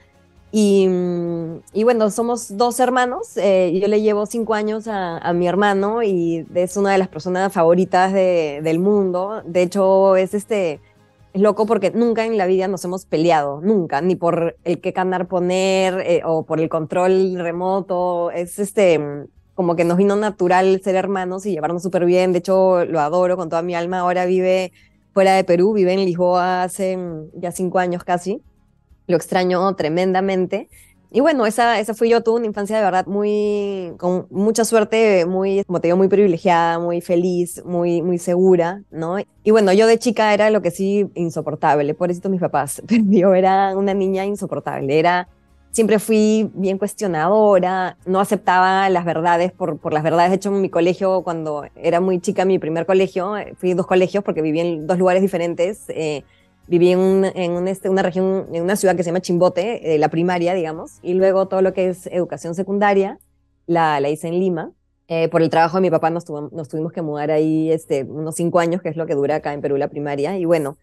Y, 0.53 0.89
mm, 0.89 1.61
y, 1.73 1.85
bueno, 1.85 2.11
somos 2.11 2.57
dos 2.57 2.81
hermanos. 2.81 3.37
Eh, 3.37 3.79
yo 3.81 3.87
le 3.89 4.03
llevo 4.03 4.27
cinco 4.27 4.55
años 4.55 4.89
a, 4.89 5.33
mi 5.33 5.47
hermano 5.47 6.03
y 6.03 6.47
es 6.55 6.77
una 6.77 6.93
de 6.93 6.99
las 6.99 7.09
personas 7.09 7.53
favoritas 7.53 8.13
de, 8.13 8.61
del 8.63 8.79
mundo. 8.81 9.43
De 9.45 9.63
hecho, 9.63 10.17
es 10.17 10.35
este. 10.35 10.81
Es 11.33 11.41
loco 11.41 11.65
porque 11.65 11.93
nunca 11.93 12.25
en 12.25 12.37
la 12.37 12.47
vida 12.47 12.67
nos 12.67 12.85
hemos 12.85 13.07
peleado, 13.07 13.61
nunca, 13.61 14.01
ni 14.01 14.17
por 14.17 14.57
el 14.65 14.81
qué 14.81 14.93
canal 14.93 15.29
poner 15.29 16.01
eh, 16.01 16.23
o 16.25 16.43
por 16.45 16.61
el 16.61 16.69
control 16.69 17.37
remoto. 17.39 18.33
Es 18.33 18.59
este 18.59 19.29
como 19.61 19.77
que 19.77 19.85
nos 19.85 19.99
vino 19.99 20.17
natural 20.17 20.81
ser 20.83 20.95
hermanos 20.95 21.45
y 21.45 21.51
llevarnos 21.51 21.83
súper 21.83 22.07
bien. 22.07 22.33
De 22.33 22.39
hecho, 22.39 22.87
lo 22.87 22.99
adoro 22.99 23.37
con 23.37 23.51
toda 23.51 23.61
mi 23.61 23.75
alma. 23.75 23.99
Ahora 23.99 24.25
vive 24.25 24.73
fuera 25.13 25.35
de 25.35 25.45
Perú, 25.45 25.75
vive 25.75 25.93
en 25.93 26.07
Lisboa 26.07 26.63
hace 26.63 26.97
mm, 26.97 27.33
ya 27.35 27.53
cinco 27.53 27.79
años 27.79 28.03
casi 28.03 28.41
lo 29.07 29.19
extraño 29.19 29.75
tremendamente. 29.75 30.71
Y 31.11 31.21
bueno, 31.21 31.45
esa, 31.45 31.79
esa 31.79 31.93
fui 31.93 32.09
yo, 32.09 32.23
tuve 32.23 32.37
una 32.37 32.47
infancia 32.47 32.79
de 32.79 32.83
verdad 32.85 33.05
muy, 33.05 33.93
con 33.99 34.29
mucha 34.31 34.65
suerte, 34.65 35.27
muy, 35.27 35.63
como 35.65 35.79
te 35.79 35.89
digo, 35.89 35.99
muy 35.99 36.09
privilegiada, 36.09 36.79
muy 36.79 37.03
feliz, 37.03 37.63
muy, 37.67 38.01
muy 38.01 38.17
segura, 38.17 38.83
¿no? 38.91 39.19
Y 39.45 39.51
bueno, 39.51 39.75
yo 39.75 39.87
de 39.87 39.99
chica 39.99 40.33
era 40.33 40.49
lo 40.49 40.63
que 40.63 40.71
sí 40.71 41.11
insoportable, 41.15 41.93
por 41.93 42.11
eso 42.11 42.31
mis 42.31 42.41
papás, 42.41 42.81
pero 42.89 43.05
yo 43.09 43.35
era 43.35 43.77
una 43.77 43.93
niña 43.93 44.25
insoportable, 44.25 44.99
era, 44.99 45.29
siempre 45.71 45.99
fui 45.99 46.51
bien 46.55 46.79
cuestionadora, 46.79 47.97
no 48.07 48.21
aceptaba 48.21 48.89
las 48.89 49.05
verdades 49.05 49.53
por, 49.53 49.79
por 49.79 49.93
las 49.93 50.03
verdades, 50.03 50.31
de 50.31 50.37
hecho 50.37 50.55
en 50.55 50.61
mi 50.61 50.69
colegio, 50.69 51.23
cuando 51.23 51.65
era 51.77 52.01
muy 52.01 52.21
chica, 52.21 52.45
mi 52.45 52.59
primer 52.59 52.87
colegio, 52.87 53.35
fui 53.57 53.73
a 53.73 53.75
dos 53.75 53.87
colegios 53.87 54.25
porque 54.25 54.43
viví 54.43 54.61
en 54.61 54.87
dos 54.87 54.99
lugares 54.99 55.23
diferentes, 55.23 55.85
eh, 55.89 56.25
viví 56.67 56.93
en, 56.93 57.69
este, 57.69 57.89
una 57.89 58.03
región, 58.03 58.47
en 58.53 58.63
una 58.63 58.77
ciudad 58.77 58.97
que 58.97 59.03
se 59.03 59.09
llama 59.11 59.21
Chimbote, 59.21 59.95
eh, 59.95 59.99
la 59.99 60.09
primaria, 60.09 60.55
digamos, 60.55 60.99
y 61.03 61.15
luego 61.15 61.47
todo 61.49 61.63
lo 61.63 61.73
que 61.73 61.89
es 61.89 62.07
educación 62.09 62.55
secundaria 62.55 63.19
la, 63.67 64.01
la 64.01 64.09
hice 64.09 64.29
en 64.29 64.39
Lima. 64.39 64.73
Eh, 65.09 65.29
por 65.29 65.43
el 65.43 65.51
trabajo 65.51 65.79
de 65.79 65.81
mi 65.81 65.91
papá 65.91 66.11
nos, 66.11 66.31
nos, 66.31 66.69
tuvimos 66.69 66.93
que 66.93 67.03
mudar 67.03 67.33
ahí 67.33 67.73
este, 67.73 68.05
unos 68.05 68.37
cinco 68.37 68.61
años, 68.61 68.81
que 68.81 68.89
es 68.89 68.97
lo 68.97 69.07
que 69.07 69.17
dura 69.17 69.37
acá 69.37 69.53
en 69.53 69.61
Perú 69.61 69.77
la 69.77 69.89
primaria, 69.89 70.39
y 70.39 70.45
bueno, 70.45 70.77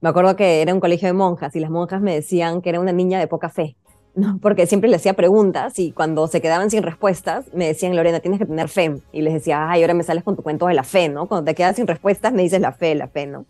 me 0.00 0.08
acuerdo 0.08 0.36
que 0.36 0.62
era 0.62 0.72
un 0.72 0.80
colegio 0.80 1.08
de 1.08 1.12
monjas 1.12 1.54
y 1.56 1.60
las 1.60 1.70
monjas 1.70 2.00
me 2.00 2.14
decían 2.14 2.62
que 2.62 2.70
era 2.70 2.80
una 2.80 2.92
niña 2.92 3.18
de 3.18 3.26
poca 3.26 3.50
fe, 3.50 3.76
¿no? 4.14 4.38
porque 4.42 4.66
siempre 4.66 4.88
le 4.88 4.96
hacía 4.96 5.14
preguntas 5.14 5.78
y 5.78 5.92
cuando 5.92 6.26
se 6.26 6.40
quedaban 6.40 6.70
sin 6.70 6.82
respuestas 6.82 7.46
me 7.52 7.66
decían, 7.66 7.96
Lorena, 7.96 8.20
tienes 8.20 8.40
que 8.40 8.46
tener 8.46 8.68
fe. 8.68 8.96
Y 9.12 9.22
les 9.22 9.34
decía, 9.34 9.70
ay, 9.70 9.82
ahora 9.82 9.94
me 9.94 10.02
sales 10.02 10.24
con 10.24 10.36
tu 10.36 10.42
cuento 10.42 10.66
de 10.66 10.74
la 10.74 10.84
fe, 10.84 11.08
¿no? 11.08 11.26
Cuando 11.26 11.44
te 11.44 11.54
quedas 11.54 11.76
sin 11.76 11.86
respuestas 11.86 12.32
me 12.32 12.42
dices 12.42 12.60
la 12.60 12.72
fe, 12.72 12.94
la 12.94 13.08
fe, 13.08 13.26
¿no? 13.26 13.46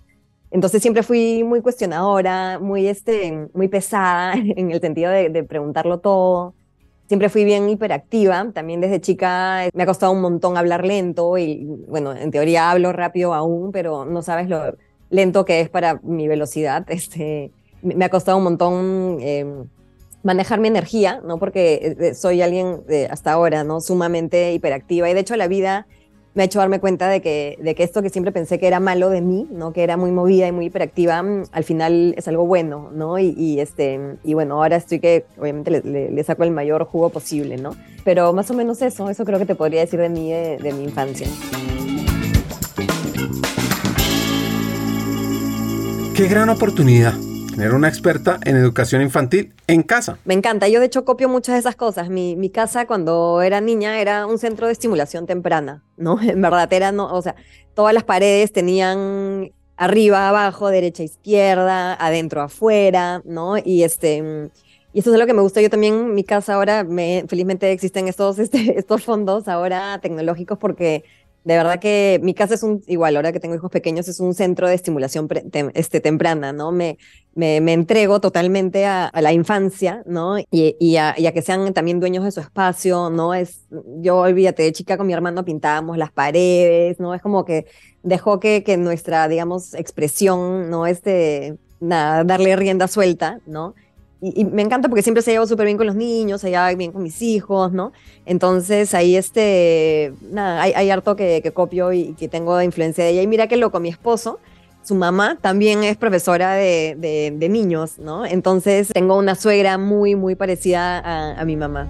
Entonces 0.55 0.81
siempre 0.83 1.03
fui 1.03 1.43
muy 1.43 1.63
cuestionadora, 1.63 2.61
muy, 2.61 2.87
este, 2.87 3.49
muy 3.55 3.67
pesada 3.67 4.35
en 4.37 4.71
el 4.71 4.81
sentido 4.81 5.11
de, 5.11 5.43
preguntarlo 5.43 5.99
todo. 5.99 6.55
Siempre 7.09 7.29
fui 7.29 7.45
bien 7.45 7.69
hiperactiva, 7.69 8.51
también 8.53 8.81
desde 8.81 9.01
chica 9.01 9.65
me 9.75 9.83
ha 9.83 9.87
costado 9.87 10.13
un 10.13 10.21
montón 10.21 10.57
hablar 10.57 10.87
lento 10.87 11.37
y 11.39 11.67
bueno, 11.89 12.13
en 12.15 12.31
teoría 12.31 12.71
hablo 12.71 12.93
rápido 12.93 13.35
aún, 13.35 13.73
pero 13.73 14.05
no 14.05 14.23
sabes 14.23 14.49
lo 14.49 14.77
lento 15.11 15.45
que 15.45 15.61
es 15.61 15.69
para 15.69 16.01
mi 16.05 16.29
velocidad. 16.29 16.87
Este, 16.89 17.51
me 17.83 18.05
ha 18.05 18.09
costado 18.09 18.39
un 18.39 18.45
montón 18.45 19.19
em, 19.21 19.67
manejar 20.25 20.59
mi 20.59 20.69
energía, 20.69 21.21
¿no? 21.25 21.39
Porque 21.39 21.97
eh, 22.01 22.15
soy 22.15 22.43
alguien 22.43 22.83
hasta 23.09 23.33
ahora, 23.33 23.63
¿no? 23.63 23.81
Sumamente 23.81 24.53
hiperactiva 24.53 25.09
y 25.09 25.15
de 25.15 25.21
hecho 25.21 25.37
la 25.37 25.47
vida 25.47 25.87
me 26.35 26.43
ha 26.43 26.47
hecho 26.47 26.59
darme 26.59 26.81
cuenta 26.81 27.09
de 27.09 27.23
que, 27.23 27.59
de 27.63 27.75
que 27.75 27.85
esto 27.85 28.03
que 28.03 28.11
siempre 28.11 28.33
pensé 28.33 28.59
que 28.59 28.67
era 28.67 28.81
malo 28.81 29.09
de 29.09 29.21
mí, 29.21 29.47
¿no? 29.51 29.73
que 29.73 29.85
era 29.85 29.97
muy 29.97 30.11
movida 30.11 30.49
y 30.49 30.53
muy 30.53 30.67
hiperactiva, 30.67 31.23
mm, 31.23 31.45
al 31.53 31.65
final 31.65 32.15
es 32.19 32.27
algo 32.27 32.45
bueno, 32.45 32.91
¿no? 32.93 33.19
Y, 33.19 33.61
este, 33.61 34.17
y 34.25 34.35
bueno, 34.35 34.57
ahora 34.57 34.77
estoy 34.77 34.99
que 34.99 35.25
obviamente 35.39 35.71
le, 35.71 36.25
saco 36.25 36.43
el 36.43 36.51
mayor 36.51 36.85
jugo 36.87 37.11
posible, 37.11 37.57
¿no? 37.57 37.77
Pero 38.03 38.33
más 38.33 38.51
o 38.51 38.55
menos 38.55 38.83
eso, 38.83 39.09
eso 39.11 39.25
creo 39.25 39.39
que 39.39 39.47
te 39.47 39.55
podría 39.55 39.81
decir 39.81 40.01
de 40.01 40.09
mí, 40.09 40.33
de 40.33 40.75
mi 40.77 40.85
infancia. 40.85 41.29
Qué 46.17 46.29
gran 46.29 46.49
oportunidad 46.49 47.15
tener 47.55 47.73
una 47.73 47.89
experta 47.89 48.41
en 48.45 48.57
educación 48.57 49.01
infantil 49.01 49.53
en 49.69 49.83
casa. 49.83 50.19
Me 50.25 50.35
encanta, 50.35 50.67
yo 50.67 50.81
de 50.81 50.87
hecho 50.87 51.05
copio 51.05 51.29
muchas 51.29 51.55
de 51.55 51.61
esas 51.61 51.77
cosas. 51.77 52.09
Mi, 52.09 52.35
mi 52.35 52.51
casa 52.51 52.87
cuando 52.87 53.43
era 53.43 53.61
niña 53.61 54.01
era 54.01 54.27
un 54.27 54.39
centro 54.39 54.67
de 54.67 54.73
estimulación 54.73 55.27
temprana, 55.27 55.83
¿no? 55.97 56.19
En 56.35 56.43
verdad 56.43 56.73
era, 56.73 56.91
no, 56.91 57.13
o 57.13 57.23
sea, 57.23 57.37
todas 57.75 57.95
las 57.95 58.03
paredes 58.03 58.53
tenían 58.53 59.53
arriba, 59.77 60.29
abajo, 60.29 60.69
derecha, 60.69 61.05
izquierda, 61.05 61.95
adentro, 61.95 62.43
afuera, 62.43 63.23
¿no? 63.25 63.57
Y 63.59 63.85
este... 63.85 64.51
Y 64.93 65.01
eso 65.01 65.13
es 65.13 65.19
lo 65.19 65.27
que 65.27 65.35
me 65.35 65.43
gusta. 65.43 65.61
Yo 65.61 65.71
también, 65.71 66.15
mi 66.15 66.23
casa 66.23 66.55
ahora, 66.55 66.85
me, 66.85 67.25
felizmente 67.29 67.71
existen 67.73 68.07
estos, 68.07 68.39
este, 68.41 68.79
estos 68.79 69.03
fondos 69.03 69.49
ahora 69.49 69.99
tecnológicos 70.01 70.59
porque 70.59 71.05
de 71.45 71.57
verdad 71.57 71.79
que 71.79 72.19
mi 72.23 72.33
casa 72.33 72.55
es 72.55 72.63
un, 72.63 72.83
igual, 72.87 73.17
ahora 73.17 73.31
que 73.31 73.39
tengo 73.39 73.55
hijos 73.55 73.71
pequeños, 73.71 74.09
es 74.09 74.19
un 74.19 74.35
centro 74.35 74.67
de 74.67 74.75
estimulación 74.75 75.29
este, 75.75 76.01
temprana, 76.01 76.55
¿no? 76.55 76.73
Me, 76.73 76.97
me, 77.35 77.61
me 77.61 77.75
entrego 77.75 78.21
totalmente 78.21 78.87
a, 78.87 79.11
la 79.21 79.33
infancia, 79.33 80.03
¿no? 80.07 80.39
Y, 80.39 80.77
y, 80.81 80.97
a, 80.97 81.15
que 81.15 81.43
sean 81.43 81.75
también 81.75 82.01
dueños 82.01 82.25
de 82.25 82.33
su 82.33 82.41
espacio, 82.41 83.11
¿no? 83.11 83.35
Es, 83.35 83.67
yo, 84.01 84.19
olvídate, 84.19 84.63
de 84.63 84.73
chica 84.73 84.97
con 84.97 85.07
mi 85.07 85.13
hermano 85.13 85.45
pintábamos 85.45 85.99
las 85.99 86.11
paredes, 86.11 86.99
¿no? 86.99 87.15
Es 87.15 87.21
como 87.21 87.45
que 87.45 87.67
dejó 88.03 88.41
que, 88.41 88.63
que 88.65 88.79
nuestra, 88.79 89.29
digamos, 89.29 89.75
expresión, 89.75 90.71
¿no? 90.71 90.87
Este, 90.87 91.59
nada, 91.79 92.25
darle 92.25 92.57
rienda 92.57 92.89
suelta, 92.89 93.41
¿no? 93.47 93.75
Y, 94.25 94.45
me 94.45 94.63
encanta 94.63 94.89
porque 94.89 95.03
siempre 95.03 95.23
se 95.23 95.33
lleva 95.33 95.47
súper 95.47 95.67
bien 95.67 95.77
con 95.77 95.87
los 95.87 95.97
niños, 95.97 96.41
se 96.41 96.51
lleva 96.51 96.73
bien 96.75 96.93
con 96.93 97.03
mis 97.03 97.21
hijos, 97.21 97.73
¿no? 97.73 97.93
Entonces 98.25 98.95
ahí 98.95 99.17
este, 99.17 100.15
nada, 100.31 100.63
hay, 100.63 100.91
harto 100.91 101.15
que, 101.17 101.53
copio 101.55 101.93
y 101.93 102.15
que 102.15 102.29
tengo 102.29 102.61
influencia 102.63 103.05
de 103.05 103.11
ella. 103.11 103.23
Y 103.23 103.27
mira 103.27 103.47
qué 103.49 103.57
loco, 103.57 103.81
mi 103.81 103.91
esposo, 103.91 104.41
su 104.83 104.95
mamá 104.95 105.39
también 105.41 105.85
es 105.85 105.97
profesora 105.97 106.55
de, 106.55 106.97
de, 107.39 107.49
niños, 107.49 107.99
¿no? 107.99 108.25
Entonces 108.25 108.89
tengo 108.89 109.19
una 109.19 109.35
suegra 109.35 109.77
muy, 109.79 110.15
muy 110.15 110.35
parecida 110.35 111.39
a 111.39 111.45
mi 111.45 111.57
mamá. 111.57 111.89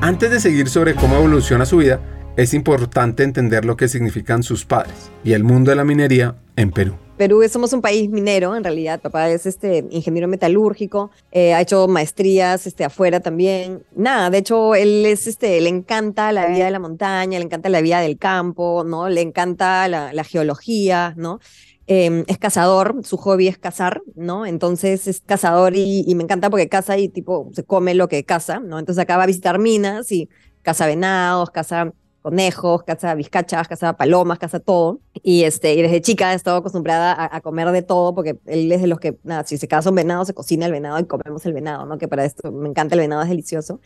Antes 0.00 0.30
de 0.30 0.40
seguir 0.40 0.68
sobre 0.68 0.94
cómo 0.94 1.16
evoluciona 1.16 1.66
su 1.66 1.76
vida, 1.76 2.00
es 2.36 2.54
importante 2.54 3.22
entender 3.22 3.64
lo 3.64 3.76
que 3.76 3.88
significan 3.88 4.42
sus 4.42 4.64
padres 4.64 5.10
y 5.24 5.32
el 5.32 5.44
mundo 5.44 5.70
de 5.70 5.76
la 5.76 5.84
minería 5.84 6.36
en 6.56 6.70
Perú. 6.70 6.94
Perú 7.20 7.46
somos 7.50 7.74
un 7.74 7.82
país 7.82 8.08
minero, 8.08 8.56
en 8.56 8.64
realidad. 8.64 8.98
Papá 8.98 9.28
es 9.28 9.44
este 9.44 9.84
ingeniero 9.90 10.26
metalúrgico, 10.26 11.10
eh, 11.32 11.52
ha 11.52 11.60
hecho 11.60 11.86
maestrías 11.86 12.66
este, 12.66 12.82
afuera 12.82 13.20
también. 13.20 13.84
Nada, 13.94 14.30
de 14.30 14.38
hecho, 14.38 14.74
él 14.74 15.04
es 15.04 15.26
este, 15.26 15.60
le 15.60 15.68
encanta 15.68 16.32
la 16.32 16.46
vida 16.46 16.64
de 16.64 16.70
la 16.70 16.78
montaña, 16.78 17.38
le 17.38 17.44
encanta 17.44 17.68
la 17.68 17.82
vida 17.82 18.00
del 18.00 18.16
campo, 18.16 18.84
¿no? 18.84 19.10
Le 19.10 19.20
encanta 19.20 19.86
la, 19.86 20.24
geología, 20.24 21.12
¿no? 21.18 21.40
Em, 21.86 22.24
es 22.26 22.38
cazador, 22.38 23.02
su 23.04 23.18
hobby 23.18 23.48
es 23.48 23.58
cazar, 23.58 24.00
¿no? 24.14 24.46
Entonces 24.46 25.06
es 25.06 25.20
cazador 25.20 25.76
y, 25.76 26.14
me 26.14 26.22
encanta 26.22 26.48
porque 26.48 26.70
caza 26.70 26.96
y 26.96 27.10
tipo 27.10 27.50
se 27.52 27.64
come 27.64 27.92
lo 27.92 28.08
que 28.08 28.24
caza, 28.24 28.60
¿no? 28.60 28.78
Entonces 28.78 29.02
acaba 29.02 29.24
a 29.24 29.26
visitar 29.26 29.58
minas 29.58 30.10
y 30.10 30.30
caza 30.62 30.86
venados, 30.86 31.50
caza 31.50 31.92
conejos, 32.22 32.82
caza 32.82 33.14
vizcachas, 33.14 33.68
caza 33.68 33.94
palomas, 33.94 34.38
caza 34.38 34.60
todo. 34.60 35.00
Y, 35.22 35.44
este, 35.44 35.74
y 35.74 35.82
desde 35.82 36.00
chica 36.00 36.32
he 36.32 36.36
estado 36.36 36.58
acostumbrada 36.58 37.28
a, 37.34 37.40
comer 37.40 37.70
de 37.70 37.82
todo 37.82 38.14
porque 38.14 38.38
él 38.46 38.70
es 38.70 38.80
de 38.82 38.86
los 38.86 39.00
que, 39.00 39.18
nada, 39.24 39.44
si 39.44 39.58
se 39.58 39.68
caza 39.68 39.90
un 39.90 39.96
venado, 39.96 40.24
se 40.24 40.34
cocina 40.34 40.66
el 40.66 40.72
venado 40.72 40.98
y 40.98 41.04
comemos 41.04 41.44
el 41.46 41.52
venado, 41.52 41.86
¿no? 41.86 41.98
Que 41.98 42.08
para 42.08 42.24
esto 42.24 42.52
me 42.52 42.68
encanta 42.68 42.94
el 42.94 43.00
venado, 43.00 43.22
es 43.22 43.28
delicioso. 43.28 43.80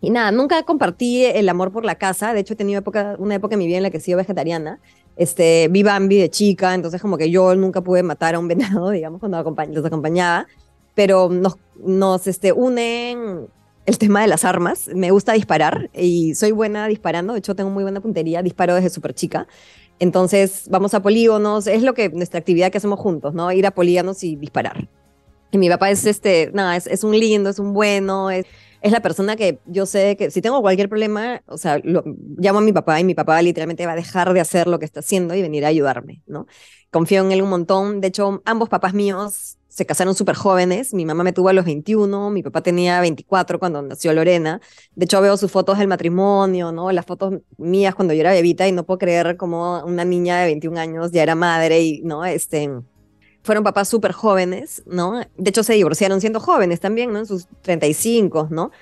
Y 0.00 0.10
nada, 0.10 0.30
nunca 0.30 0.62
compartí 0.62 1.24
el 1.24 1.48
amor 1.48 1.72
por 1.72 1.84
la 1.84 1.96
casa. 1.96 2.32
De 2.32 2.40
hecho, 2.40 2.54
he 2.54 2.56
tenido 2.56 2.78
época, 2.78 3.16
una 3.18 3.34
época 3.34 3.54
en 3.54 3.58
mi 3.60 3.66
vida 3.66 3.78
en 3.78 3.82
la 3.82 3.90
que 3.90 3.96
he 3.96 4.00
sido 4.00 4.18
vegetariana. 4.18 4.78
Este, 5.16 5.68
vi 5.68 5.82
Bambi 5.82 6.18
de 6.18 6.30
chica, 6.30 6.74
entonces 6.74 7.00
como 7.00 7.16
que 7.16 7.30
yo 7.30 7.54
nunca 7.56 7.80
pude 7.80 8.02
matar 8.02 8.34
a 8.34 8.38
un 8.38 8.48
venado, 8.48 8.90
digamos, 8.90 9.20
cuando 9.20 9.42
los 9.42 9.84
acompañaba. 9.84 10.46
Pero 10.94 11.28
nos, 11.28 11.56
nos 11.76 12.26
este, 12.26 12.52
unen 12.52 13.48
el 13.86 13.98
tema 13.98 14.20
de 14.20 14.26
las 14.26 14.44
armas. 14.44 14.88
Me 14.94 15.10
gusta 15.10 15.32
disparar 15.32 15.90
y 15.94 16.34
soy 16.34 16.52
buena 16.52 16.86
disparando. 16.88 17.32
De 17.32 17.38
hecho, 17.38 17.54
tengo 17.54 17.70
muy 17.70 17.82
buena 17.82 18.00
puntería. 18.00 18.42
Disparo 18.42 18.74
desde 18.74 18.90
súper 18.90 19.14
chica. 19.14 19.46
Entonces, 19.98 20.66
vamos 20.68 20.92
a 20.94 21.00
polígonos. 21.00 21.66
Es 21.66 21.82
lo 21.82 21.94
que 21.94 22.10
nuestra 22.10 22.38
actividad 22.38 22.70
que 22.70 22.78
hacemos 22.78 22.98
juntos, 22.98 23.32
¿no? 23.32 23.50
Ir 23.52 23.66
a 23.66 23.70
polígonos 23.70 24.22
y 24.24 24.36
disparar. 24.36 24.88
Y 25.52 25.58
mi 25.58 25.68
papá 25.68 25.90
es 25.90 26.04
este, 26.04 26.50
nada, 26.52 26.76
es, 26.76 26.86
es 26.86 27.04
un 27.04 27.18
lindo, 27.18 27.48
es 27.48 27.58
un 27.58 27.72
bueno, 27.72 28.30
es, 28.30 28.46
es 28.86 28.92
la 28.92 29.00
persona 29.00 29.36
que 29.36 29.58
yo 29.66 29.84
sé 29.84 30.16
que 30.16 30.30
si 30.30 30.40
tengo 30.40 30.60
cualquier 30.60 30.88
problema, 30.88 31.42
o 31.46 31.58
sea, 31.58 31.80
llamo 31.82 32.58
a 32.60 32.62
mi 32.62 32.72
papá 32.72 33.00
y 33.00 33.04
mi 33.04 33.14
papá 33.14 33.42
literalmente 33.42 33.84
va 33.86 33.92
a 33.92 33.96
dejar 33.96 34.32
de 34.32 34.40
hacer 34.40 34.68
lo 34.68 34.78
que 34.78 34.84
está 34.84 35.00
haciendo 35.00 35.34
y 35.34 35.42
venir 35.42 35.64
a 35.64 35.68
ayudarme, 35.68 36.22
¿no? 36.26 36.46
Confío 36.90 37.22
en 37.22 37.32
él 37.32 37.42
un 37.42 37.50
montón. 37.50 38.00
De 38.00 38.08
hecho, 38.08 38.42
ambos 38.44 38.68
papás 38.68 38.94
míos 38.94 39.58
se 39.68 39.84
casaron 39.84 40.14
súper 40.14 40.36
jóvenes. 40.36 40.94
Mi 40.94 41.04
mamá 41.04 41.24
me 41.24 41.32
tuvo 41.32 41.48
a 41.48 41.52
los 41.52 41.64
21, 41.64 42.30
mi 42.30 42.42
papá 42.42 42.62
tenía 42.62 43.00
24 43.00 43.58
cuando 43.58 43.82
nació 43.82 44.12
Lorena. 44.14 44.60
De 44.94 45.04
hecho, 45.04 45.20
veo 45.20 45.36
sus 45.36 45.50
fotos 45.50 45.78
del 45.78 45.88
matrimonio, 45.88 46.72
¿no? 46.72 46.90
Las 46.92 47.04
fotos 47.04 47.34
mías 47.58 47.94
cuando 47.94 48.14
yo 48.14 48.20
era 48.20 48.30
bebita 48.30 48.68
y 48.68 48.72
no 48.72 48.86
puedo 48.86 48.98
creer 48.98 49.36
como 49.36 49.84
una 49.84 50.04
niña 50.04 50.38
de 50.38 50.46
21 50.46 50.78
años 50.78 51.10
ya 51.12 51.22
era 51.22 51.34
madre 51.34 51.82
y, 51.82 52.02
¿no? 52.02 52.24
Este, 52.24 52.70
fueron 53.46 53.64
papás 53.64 53.88
súper 53.88 54.12
jóvenes, 54.12 54.82
¿no? 54.86 55.20
De 55.36 55.50
hecho, 55.50 55.62
se 55.62 55.72
divorciaron 55.74 56.20
siendo 56.20 56.40
jóvenes 56.40 56.80
también, 56.80 57.12
¿no? 57.12 57.20
En 57.20 57.26
sus 57.26 57.46
35, 57.62 58.48
¿no? 58.50 58.72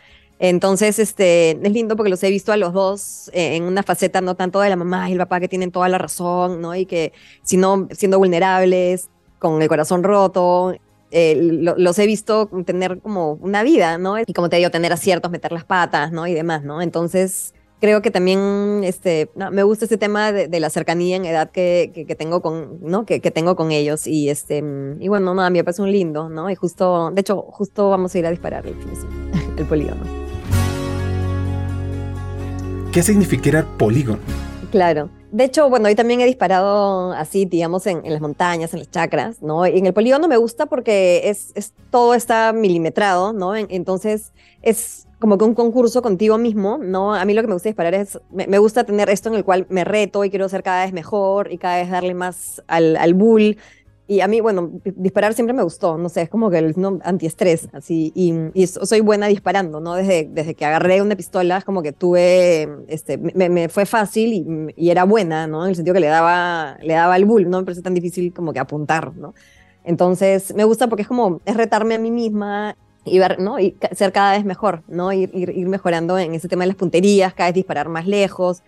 Entonces, 0.41 0.99
este, 0.99 1.51
es 1.51 1.73
lindo 1.73 1.97
porque 1.97 2.11
los 2.11 2.23
he 2.25 2.31
visto 2.31 2.51
a 2.51 2.57
los 2.57 2.73
dos 2.73 3.31
eh, 3.33 3.57
en 3.57 3.65
una 3.65 3.83
faceta 3.83 4.21
no 4.21 4.35
tanto 4.35 4.61
de 4.61 4.69
la 4.71 4.77
mamá 4.77 5.09
y 5.09 5.13
el 5.13 5.19
papá 5.19 5.39
que 5.39 5.49
tienen 5.49 5.71
toda 5.71 5.89
la 5.89 5.99
razón, 5.99 6.61
¿no? 6.61 6.75
Y 6.75 6.87
que, 6.87 7.13
sino 7.43 7.87
siendo 7.93 8.19
vulnerables, 8.19 9.09
con 9.39 9.63
el 9.63 9.69
corazón 9.69 10.03
roto, 10.03 10.75
eh, 11.11 11.37
los 11.39 11.99
he 11.99 12.07
visto 12.07 12.49
tener 12.65 13.01
como 13.01 13.35
una 13.35 13.63
vida, 13.63 13.99
¿no? 13.99 14.19
Y 14.19 14.33
como 14.33 14.49
te 14.49 14.57
digo, 14.57 14.71
tener 14.71 14.93
aciertos, 14.93 15.31
meter 15.31 15.53
las 15.53 15.65
patas, 15.65 16.11
¿no? 16.11 16.27
Y 16.27 16.35
demás, 16.35 16.65
¿no? 16.65 16.83
Entonces, 16.83 17.55
creo 17.85 18.01
que 18.01 18.11
también 18.11 18.81
este, 18.83 19.29
me 19.53 19.63
gusta 19.63 19.85
este 19.85 19.99
tema 19.99 20.33
de, 20.33 20.59
la 20.59 20.71
cercanía 20.71 21.17
en 21.17 21.27
edad 21.27 21.51
que, 21.51 22.07
que, 22.09 22.15
tengo 22.15 22.41
con, 22.41 22.79
¿no? 22.81 23.05
Que, 23.05 23.21
que, 23.21 23.31
tengo 23.31 23.57
con 23.57 23.73
ellos. 23.73 24.07
Y, 24.07 24.31
este, 24.31 24.65
y 25.01 25.09
bueno, 25.09 25.35
no, 25.35 25.43
a 25.43 25.51
mí 25.51 25.59
me 25.59 25.65
parece 25.65 25.83
un 25.83 25.93
lindo, 25.93 26.31
¿no? 26.31 26.49
Y 26.49 26.55
justo, 26.55 27.11
de 27.11 27.21
hecho, 27.21 27.43
justo 27.43 27.91
vamos 27.91 28.15
a 28.15 28.19
ir 28.19 28.25
a 28.25 28.31
disparar 28.31 28.67
el, 28.67 28.75
el 29.59 29.67
polígono. 29.67 30.01
¿Qué 32.91 33.03
significa 33.03 33.59
el 33.59 33.67
polígono? 33.67 34.21
Claro. 34.71 35.11
De 35.31 35.45
hecho, 35.45 35.69
bueno, 35.69 35.89
hoy 35.89 35.95
también 35.95 36.23
he 36.23 36.25
disparado 36.25 37.13
así, 37.13 37.45
digamos, 37.45 37.87
en, 37.87 38.01
las 38.11 38.23
montañas, 38.23 38.73
en 38.73 38.79
las 38.79 38.91
chacras, 38.91 39.43
¿no? 39.43 39.67
Y 39.67 39.77
en 39.77 39.85
el 39.85 39.93
polígono 39.93 40.27
me 40.27 40.39
gusta 40.39 40.65
porque 40.65 41.29
es, 41.29 41.53
es 41.55 41.75
todo 41.91 42.15
está 42.15 42.55
milimetrado, 42.55 43.35
¿no? 43.35 43.55
entonces 43.55 44.33
es 44.63 45.04
como 45.25 45.39
que 45.39 45.45
un 45.47 45.55
concurso 45.55 46.03
contigo 46.03 46.37
mismo, 46.37 46.77
¿no? 46.77 47.15
A 47.15 47.25
mí 47.25 47.33
lo 47.33 47.41
que 47.41 47.49
me 47.49 47.55
gusta 47.55 47.71
disparar 47.71 47.95
es, 47.95 48.21
me, 48.31 48.59
gusta 48.59 48.85
tener 48.85 49.09
esto 49.09 49.31
en 49.31 49.37
el 49.37 49.43
cual 49.43 49.65
me 49.71 49.83
reto 49.83 50.23
y 50.23 50.29
quiero 50.29 50.51
ser 50.51 50.63
cada 50.63 50.85
vez 50.85 50.93
mejor 50.93 51.51
y 51.51 51.57
cada 51.57 51.79
vez 51.79 51.89
darle 51.89 52.13
más 52.13 52.63
al, 52.67 52.95
al 52.99 53.15
bull 53.15 53.57
y 54.07 54.21
a 54.21 54.29
mí, 54.29 54.43
bueno, 54.43 54.71
disparar 54.85 55.33
siempre 55.33 55.55
me 55.55 55.63
gustó, 55.63 55.97
no 55.97 56.11
sé, 56.11 56.21
es 56.21 56.29
como 56.29 56.51
que 56.51 56.59
el 56.59 56.75
no, 56.77 56.99
antiestrés, 57.05 57.71
así, 57.73 58.13
y, 58.15 58.67
soy 58.67 59.01
buena 59.01 59.29
disparando, 59.29 59.81
¿no? 59.81 59.95
Desde, 59.95 60.29
desde 60.31 60.55
que 60.55 60.67
agarré 60.67 61.01
una 61.01 61.17
pistola, 61.17 61.57
es 61.57 61.65
como 61.65 61.81
que 61.81 61.93
tuve, 61.95 62.69
este, 62.89 63.17
me, 63.17 63.71
fue 63.71 63.87
fácil 63.87 64.35
y, 64.35 64.75
y, 64.77 64.91
era 64.91 65.05
buena, 65.05 65.47
¿no? 65.47 65.65
En 65.65 65.71
el 65.71 65.75
sentido 65.75 65.95
que 65.95 66.01
le 66.01 66.09
daba, 66.09 66.77
le 66.83 66.93
daba 66.93 67.17
el 67.17 67.25
bull, 67.25 67.49
no 67.49 67.61
me 67.61 67.65
parece 67.65 67.81
tan 67.81 67.95
difícil 67.95 68.35
como 68.35 68.53
que 68.53 68.59
apuntar, 68.59 69.17
¿no? 69.17 69.33
Entonces, 69.85 70.55
me 70.55 70.65
gusta 70.65 70.89
porque 70.89 71.01
es 71.01 71.09
como, 71.09 71.41
es 71.47 71.57
retarme 71.57 71.95
a 71.95 71.99
mí 71.99 72.11
misma 72.11 72.77
y 73.05 73.19
ver, 73.19 73.39
¿no? 73.39 73.59
Y 73.61 73.77
ser 73.93 74.13
cada 74.13 74.33
vez 74.33 74.45
mejor, 74.45 74.83
¿no? 74.89 75.13
Ir, 75.13 75.31
ir, 75.35 75.51
ir 75.51 75.69
mejorando 75.69 76.19
en 76.19 76.35
ese 76.35 76.49
tema 76.49 76.65
de 76.65 76.69
las 76.69 76.77
punterías, 76.77 77.35
cada 77.35 77.49
vez 77.49 77.55
disparar 77.55 77.89
más 77.89 78.07
lejos, 78.07 78.63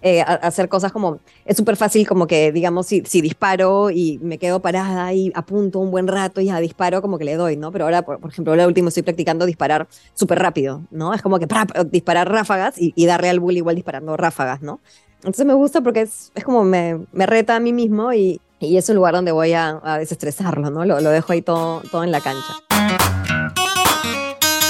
eh, 0.00 0.22
hacer 0.22 0.68
cosas 0.68 0.92
como, 0.92 1.18
es 1.44 1.56
súper 1.56 1.74
fácil 1.74 2.06
como 2.06 2.28
que, 2.28 2.52
digamos, 2.52 2.86
si, 2.86 3.02
si, 3.04 3.20
disparo 3.20 3.90
y 3.90 4.20
me 4.22 4.38
quedo 4.38 4.62
parada 4.62 5.12
y 5.12 5.32
apunto 5.34 5.80
un 5.80 5.90
buen 5.90 6.06
rato 6.06 6.40
y 6.40 6.44
ya 6.46 6.60
disparo, 6.60 7.02
como 7.02 7.18
que 7.18 7.24
le 7.24 7.34
doy, 7.34 7.56
¿no? 7.56 7.72
Pero 7.72 7.86
ahora, 7.86 8.02
por, 8.02 8.30
ejemplo, 8.30 8.52
ahora 8.52 8.68
último 8.68 8.88
estoy 8.88 9.02
practicando 9.02 9.44
disparar 9.44 9.88
súper 10.14 10.38
rápido, 10.38 10.82
¿no? 10.92 11.14
Es 11.14 11.22
como 11.22 11.40
que 11.40 11.48
disparar 11.90 12.30
ráfagas 12.30 12.76
y, 12.78 13.06
darle 13.06 13.28
al 13.28 13.40
bull 13.40 13.56
igual 13.56 13.74
disparando 13.74 14.16
ráfagas, 14.16 14.62
¿no? 14.62 14.80
Entonces 15.16 15.44
me 15.44 15.54
gusta 15.54 15.80
porque 15.80 16.02
es, 16.02 16.30
es 16.36 16.44
como 16.44 16.62
me, 16.62 17.00
me, 17.12 17.26
reta 17.26 17.56
a 17.56 17.60
mí 17.60 17.72
mismo 17.72 18.12
y, 18.12 18.40
y, 18.60 18.76
es 18.76 18.88
un 18.88 18.94
lugar 18.94 19.14
donde 19.14 19.32
voy 19.32 19.52
a, 19.52 19.80
a 19.82 19.98
desestresarlo, 19.98 20.70
¿no? 20.70 20.84
Lo, 20.84 21.00
lo 21.00 21.10
dejo 21.10 21.32
ahí 21.32 21.42
todo, 21.42 21.82
todo 21.90 22.04
en 22.04 22.12
la 22.12 22.20
cancha. 22.20 23.17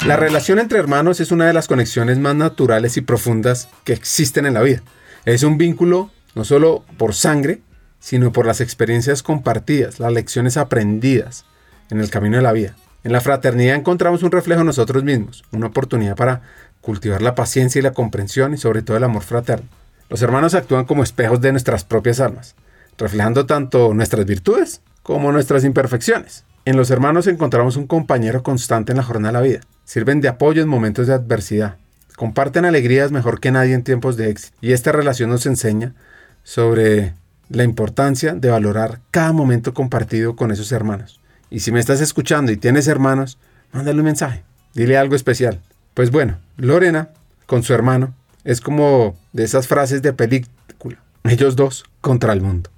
La 0.06 0.16
relación 0.16 0.58
entre 0.58 0.78
hermanos 0.78 1.20
es 1.20 1.32
una 1.32 1.46
de 1.46 1.52
las 1.52 1.66
conexiones 1.66 2.18
más 2.18 2.34
naturales 2.34 2.96
y 2.96 3.00
profundas 3.00 3.68
que 3.84 3.92
existen 3.92 4.46
en 4.46 4.54
la 4.54 4.62
vida. 4.62 4.80
Es 5.24 5.42
un 5.42 5.58
vínculo 5.58 6.10
no 6.34 6.44
solo 6.44 6.84
por 6.96 7.14
sangre, 7.14 7.60
sino 7.98 8.32
por 8.32 8.46
las 8.46 8.60
experiencias 8.60 9.22
compartidas, 9.22 9.98
las 9.98 10.12
lecciones 10.12 10.56
aprendidas 10.56 11.44
en 11.90 12.00
el 12.00 12.10
camino 12.10 12.36
de 12.36 12.42
la 12.42 12.52
vida. 12.52 12.76
En 13.02 13.12
la 13.12 13.20
fraternidad 13.20 13.74
encontramos 13.74 14.22
un 14.22 14.30
reflejo 14.30 14.60
de 14.60 14.66
nosotros 14.66 15.02
mismos, 15.04 15.44
una 15.50 15.66
oportunidad 15.66 16.16
para 16.16 16.42
cultivar 16.80 17.20
la 17.20 17.34
paciencia 17.34 17.80
y 17.80 17.82
la 17.82 17.92
comprensión 17.92 18.54
y 18.54 18.56
sobre 18.56 18.82
todo 18.82 18.96
el 18.96 19.04
amor 19.04 19.24
fraterno. 19.24 19.68
Los 20.08 20.22
hermanos 20.22 20.54
actúan 20.54 20.84
como 20.84 21.02
espejos 21.02 21.40
de 21.40 21.52
nuestras 21.52 21.84
propias 21.84 22.20
almas, 22.20 22.54
reflejando 22.96 23.46
tanto 23.46 23.92
nuestras 23.94 24.24
virtudes 24.24 24.80
como 25.02 25.32
nuestras 25.32 25.64
imperfecciones. 25.64 26.44
En 26.68 26.76
los 26.76 26.90
hermanos 26.90 27.26
encontramos 27.26 27.76
un 27.76 27.86
compañero 27.86 28.42
constante 28.42 28.92
en 28.92 28.98
la 28.98 29.02
jornada 29.02 29.32
de 29.32 29.38
la 29.38 29.52
vida. 29.54 29.60
Sirven 29.86 30.20
de 30.20 30.28
apoyo 30.28 30.60
en 30.60 30.68
momentos 30.68 31.06
de 31.06 31.14
adversidad. 31.14 31.76
Comparten 32.14 32.66
alegrías 32.66 33.10
mejor 33.10 33.40
que 33.40 33.50
nadie 33.50 33.72
en 33.72 33.84
tiempos 33.84 34.18
de 34.18 34.28
éxito. 34.28 34.54
Y 34.60 34.72
esta 34.72 34.92
relación 34.92 35.30
nos 35.30 35.46
enseña 35.46 35.94
sobre 36.42 37.14
la 37.48 37.64
importancia 37.64 38.34
de 38.34 38.50
valorar 38.50 39.00
cada 39.10 39.32
momento 39.32 39.72
compartido 39.72 40.36
con 40.36 40.50
esos 40.50 40.70
hermanos. 40.70 41.22
Y 41.48 41.60
si 41.60 41.72
me 41.72 41.80
estás 41.80 42.02
escuchando 42.02 42.52
y 42.52 42.58
tienes 42.58 42.86
hermanos, 42.86 43.38
mándale 43.72 44.00
un 44.00 44.04
mensaje. 44.04 44.42
Dile 44.74 44.98
algo 44.98 45.14
especial. 45.14 45.62
Pues 45.94 46.10
bueno, 46.10 46.36
Lorena, 46.58 47.08
con 47.46 47.62
su 47.62 47.72
hermano, 47.72 48.12
es 48.44 48.60
como 48.60 49.16
de 49.32 49.44
esas 49.44 49.68
frases 49.68 50.02
de 50.02 50.12
película. 50.12 50.98
Ellos 51.24 51.56
dos 51.56 51.86
contra 52.02 52.34
el 52.34 52.42
mundo. 52.42 52.68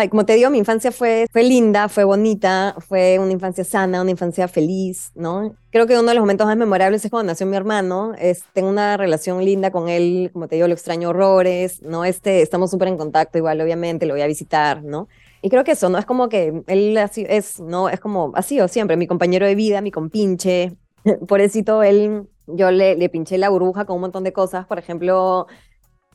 Ay, 0.00 0.08
como 0.10 0.24
te 0.24 0.34
digo, 0.34 0.48
mi 0.48 0.58
infancia 0.58 0.92
fue, 0.92 1.26
fue 1.32 1.42
linda, 1.42 1.88
fue 1.88 2.04
bonita, 2.04 2.76
fue 2.78 3.18
una 3.18 3.32
infancia 3.32 3.64
sana, 3.64 4.00
una 4.00 4.12
infancia 4.12 4.46
feliz, 4.46 5.10
¿no? 5.16 5.56
Creo 5.72 5.88
que 5.88 5.98
uno 5.98 6.06
de 6.06 6.14
los 6.14 6.22
momentos 6.22 6.46
más 6.46 6.56
memorables 6.56 7.04
es 7.04 7.10
cuando 7.10 7.32
nació 7.32 7.46
mi 7.48 7.56
hermano. 7.56 8.12
Es, 8.16 8.44
tengo 8.52 8.68
una 8.68 8.96
relación 8.96 9.44
linda 9.44 9.72
con 9.72 9.88
él, 9.88 10.30
como 10.32 10.46
te 10.46 10.54
digo, 10.54 10.68
lo 10.68 10.74
extraño 10.74 11.08
horrores, 11.08 11.82
¿no? 11.82 12.04
Este, 12.04 12.42
estamos 12.42 12.70
súper 12.70 12.86
en 12.86 12.96
contacto, 12.96 13.38
igual, 13.38 13.60
obviamente, 13.60 14.06
lo 14.06 14.14
voy 14.14 14.22
a 14.22 14.28
visitar, 14.28 14.84
¿no? 14.84 15.08
Y 15.42 15.50
creo 15.50 15.64
que 15.64 15.72
eso, 15.72 15.88
¿no? 15.88 15.98
Es 15.98 16.06
como 16.06 16.28
que 16.28 16.62
él 16.68 16.96
así 16.98 17.26
es, 17.28 17.58
¿no? 17.58 17.88
Es 17.88 17.98
como, 17.98 18.30
ha 18.36 18.42
sido 18.42 18.68
siempre 18.68 18.96
mi 18.96 19.08
compañero 19.08 19.46
de 19.46 19.56
vida, 19.56 19.80
mi 19.80 19.90
compinche. 19.90 20.76
Por 21.26 21.40
eso 21.40 21.82
él, 21.82 22.28
yo 22.46 22.70
le, 22.70 22.94
le 22.94 23.08
pinché 23.08 23.36
la 23.36 23.48
burbuja 23.48 23.84
con 23.84 23.96
un 23.96 24.02
montón 24.02 24.22
de 24.22 24.32
cosas. 24.32 24.64
Por 24.64 24.78
ejemplo, 24.78 25.48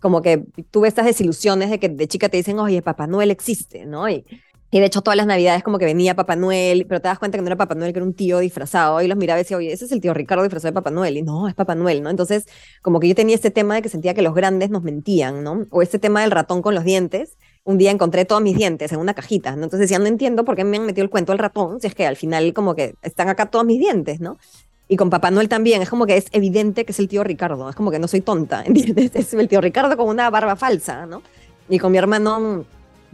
como 0.04 0.22
que 0.22 0.44
tuve 0.70 0.90
estas 0.90 1.06
desilusiones 1.06 1.70
de 1.70 1.80
que 1.80 1.88
de 1.88 2.08
chica 2.10 2.28
te 2.28 2.36
dicen, 2.36 2.60
oye, 2.60 2.82
Papá 2.82 3.08
Noel 3.08 3.32
existe, 3.32 3.86
¿no? 3.86 4.10
Y, 4.10 4.26
y 4.70 4.80
de 4.82 4.86
hecho 4.86 5.02
todas 5.02 5.16
las 5.16 5.26
navidades 5.26 5.64
como 5.64 5.80
que 5.80 5.86
venía 5.86 6.14
Papá 6.14 6.36
Noel, 6.36 6.86
pero 6.90 7.00
te 7.00 7.08
das 7.08 7.20
cuenta 7.20 7.38
que 7.38 7.42
no 7.42 7.48
era 7.48 7.56
Papá 7.56 7.74
Noel, 7.74 7.94
que 7.94 8.00
era 8.00 8.06
un 8.06 8.14
tío 8.14 8.40
disfrazado, 8.40 9.02
y 9.02 9.08
los 9.08 9.18
miraba 9.18 9.40
y 9.40 9.44
decía, 9.44 9.56
oye, 9.56 9.72
ese 9.72 9.86
es 9.86 9.94
el 9.94 10.02
tío 10.02 10.14
Ricardo 10.14 10.44
disfrazado 10.44 10.72
de 10.72 10.76
Papá 10.76 10.92
Noel, 10.92 11.16
y 11.16 11.22
no, 11.22 11.48
es 11.48 11.56
Papá 11.56 11.74
Noel, 11.74 12.04
¿no? 12.04 12.10
Entonces, 12.10 12.48
como 12.82 13.00
que 13.00 13.08
yo 13.08 13.16
tenía 13.16 13.34
este 13.34 13.50
tema 13.50 13.76
de 13.76 13.82
que 13.82 13.88
sentía 13.88 14.14
que 14.14 14.22
los 14.22 14.36
grandes 14.36 14.72
nos 14.72 14.84
mentían, 14.84 15.42
¿no? 15.42 15.68
O 15.70 15.82
este 15.82 16.00
tema 16.00 16.20
del 16.20 16.32
ratón 16.32 16.62
con 16.62 16.76
los 16.76 16.84
dientes, 16.84 17.38
un 17.64 17.78
día 17.78 17.90
encontré 17.90 18.26
todos 18.26 18.42
mis 18.42 18.58
dientes 18.58 18.92
en 18.92 19.00
una 19.00 19.14
cajita, 19.14 19.56
¿no? 19.56 19.64
Entonces 19.64 19.88
decía, 19.88 20.00
no 20.00 20.08
entiendo 20.08 20.44
por 20.44 20.58
qué 20.58 20.66
me 20.66 20.76
han 20.76 20.86
metido 20.86 21.06
el 21.06 21.10
cuento 21.10 21.32
al 21.32 21.38
ratón, 21.38 21.80
si 21.80 21.88
es 21.88 21.96
que 21.96 22.06
al 22.06 22.18
final 22.18 22.54
como 22.54 22.76
que 22.76 22.96
están 23.04 23.30
acá 23.30 23.46
todos 23.46 23.64
mis 23.64 23.80
dientes, 23.80 24.20
¿no? 24.20 24.38
Y 24.94 24.96
con 24.96 25.10
Papá 25.10 25.32
Noel 25.32 25.50
también, 25.50 25.82
es 25.82 25.90
como 25.90 26.06
que 26.06 26.18
es 26.18 26.28
evidente 26.34 26.86
que 26.86 26.92
es 26.92 27.00
el 27.00 27.08
tío 27.08 27.24
Ricardo, 27.24 27.68
es 27.68 27.76
como 27.76 27.90
que 27.90 27.98
no 27.98 28.08
soy 28.08 28.22
tonta, 28.22 28.62
¿entiendes? 28.66 29.10
Es 29.16 29.34
el 29.34 29.48
tío 29.48 29.60
Ricardo 29.60 29.98
con 29.98 30.08
una 30.08 30.30
barba 30.30 30.56
falsa, 30.56 31.08
¿no? 31.08 31.24
Y 31.68 31.80
con 31.80 31.92
mi 31.92 31.98
hermano, 31.98 32.64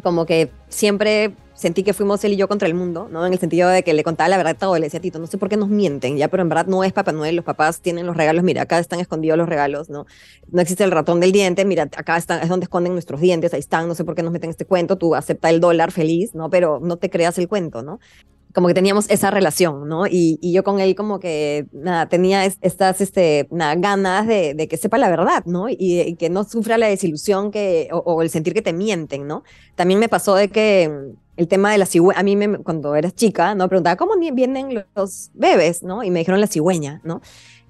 como 0.04 0.26
que 0.26 0.52
siempre 0.68 1.32
sentí 1.54 1.84
que 1.84 1.94
fuimos 1.94 2.22
él 2.26 2.34
y 2.34 2.36
yo 2.36 2.50
contra 2.50 2.68
el 2.68 2.74
mundo, 2.74 3.08
¿no? 3.10 3.26
En 3.26 3.32
el 3.32 3.40
sentido 3.40 3.70
de 3.70 3.84
que 3.84 3.94
le 3.94 4.04
contaba 4.04 4.28
la 4.28 4.36
verdad 4.36 4.58
todo, 4.60 4.76
le 4.76 4.88
decía, 4.88 5.00
Tito, 5.00 5.20
no 5.20 5.28
sé 5.28 5.38
por 5.38 5.48
qué 5.48 5.56
nos 5.56 5.70
mienten, 5.70 6.18
ya, 6.18 6.28
pero 6.28 6.44
en 6.44 6.50
verdad 6.50 6.66
no 6.66 6.84
es 6.84 6.92
Papá 6.92 7.14
Noel, 7.14 7.38
los 7.38 7.46
papás 7.46 7.80
tienen 7.80 8.06
los 8.06 8.18
regalos, 8.18 8.44
mira, 8.44 8.64
acá 8.64 8.78
están 8.78 9.00
escondidos 9.00 9.38
los 9.38 9.48
regalos, 9.48 9.90
¿no? 9.90 10.06
No 10.52 10.62
existe 10.62 10.84
el 10.84 10.92
ratón 10.92 11.22
del 11.22 11.32
diente, 11.32 11.64
mira, 11.64 11.84
acá 11.84 12.18
están, 12.18 12.44
es 12.44 12.50
donde 12.50 12.66
esconden 12.66 12.92
nuestros 12.92 13.22
dientes, 13.22 13.54
ahí 13.54 13.62
están, 13.62 13.88
no 13.88 13.96
sé 13.96 14.04
por 14.04 14.16
qué 14.16 14.24
nos 14.24 14.34
meten 14.34 14.50
este 14.50 14.66
cuento, 14.66 14.98
tú 14.98 15.16
acepta 15.16 15.50
el 15.50 15.62
dólar 15.62 15.94
feliz, 15.94 16.36
¿no? 16.36 16.50
Pero 16.50 16.82
no 16.84 16.98
te 16.98 17.10
creas 17.10 17.38
el 17.38 17.48
cuento, 17.48 17.84
¿no? 17.84 18.02
Como 18.54 18.68
que 18.68 18.74
teníamos 18.74 19.10
esa 19.10 19.30
relación, 19.30 19.88
¿no? 19.88 20.08
Y, 20.08 20.40
yo 20.42 20.64
con 20.64 20.80
él 20.80 20.96
como 20.96 21.20
que, 21.20 21.68
nada, 21.72 22.08
tenía 22.08 22.46
estas, 22.46 23.00
este, 23.00 23.48
ganas 23.52 24.28
de, 24.28 24.68
que 24.70 24.78
sepa 24.78 24.98
la 24.98 25.10
verdad, 25.10 25.44
¿no? 25.46 25.68
Y, 25.70 26.16
que 26.16 26.30
no 26.30 26.44
sufra 26.44 26.78
la 26.78 26.88
desilusión 26.88 27.52
que, 27.52 27.90
o, 27.92 28.22
el 28.22 28.30
sentir 28.30 28.54
que 28.54 28.62
te 28.62 28.74
mienten, 28.74 29.28
¿no? 29.28 29.44
También 29.76 30.00
me 30.00 30.10
pasó 30.10 30.36
de 30.36 30.50
que 30.50 30.92
el 31.38 31.48
tema 31.48 31.72
de 31.72 31.78
la 31.78 31.86
cigüeña, 31.86 32.20
a 32.20 32.24
mí 32.24 32.36
cuando 32.64 32.96
eras 32.96 33.14
chica, 33.14 33.54
¿no? 33.54 33.70
Preguntaba, 33.70 33.96
¿cómo 33.96 34.14
vienen 34.18 34.84
los 34.96 35.30
bebés, 35.34 35.84
¿no? 35.84 36.04
Y 36.04 36.10
me 36.10 36.20
dijeron 36.20 36.42
la 36.42 36.48
cigüeña, 36.48 37.02
¿no? 37.04 37.22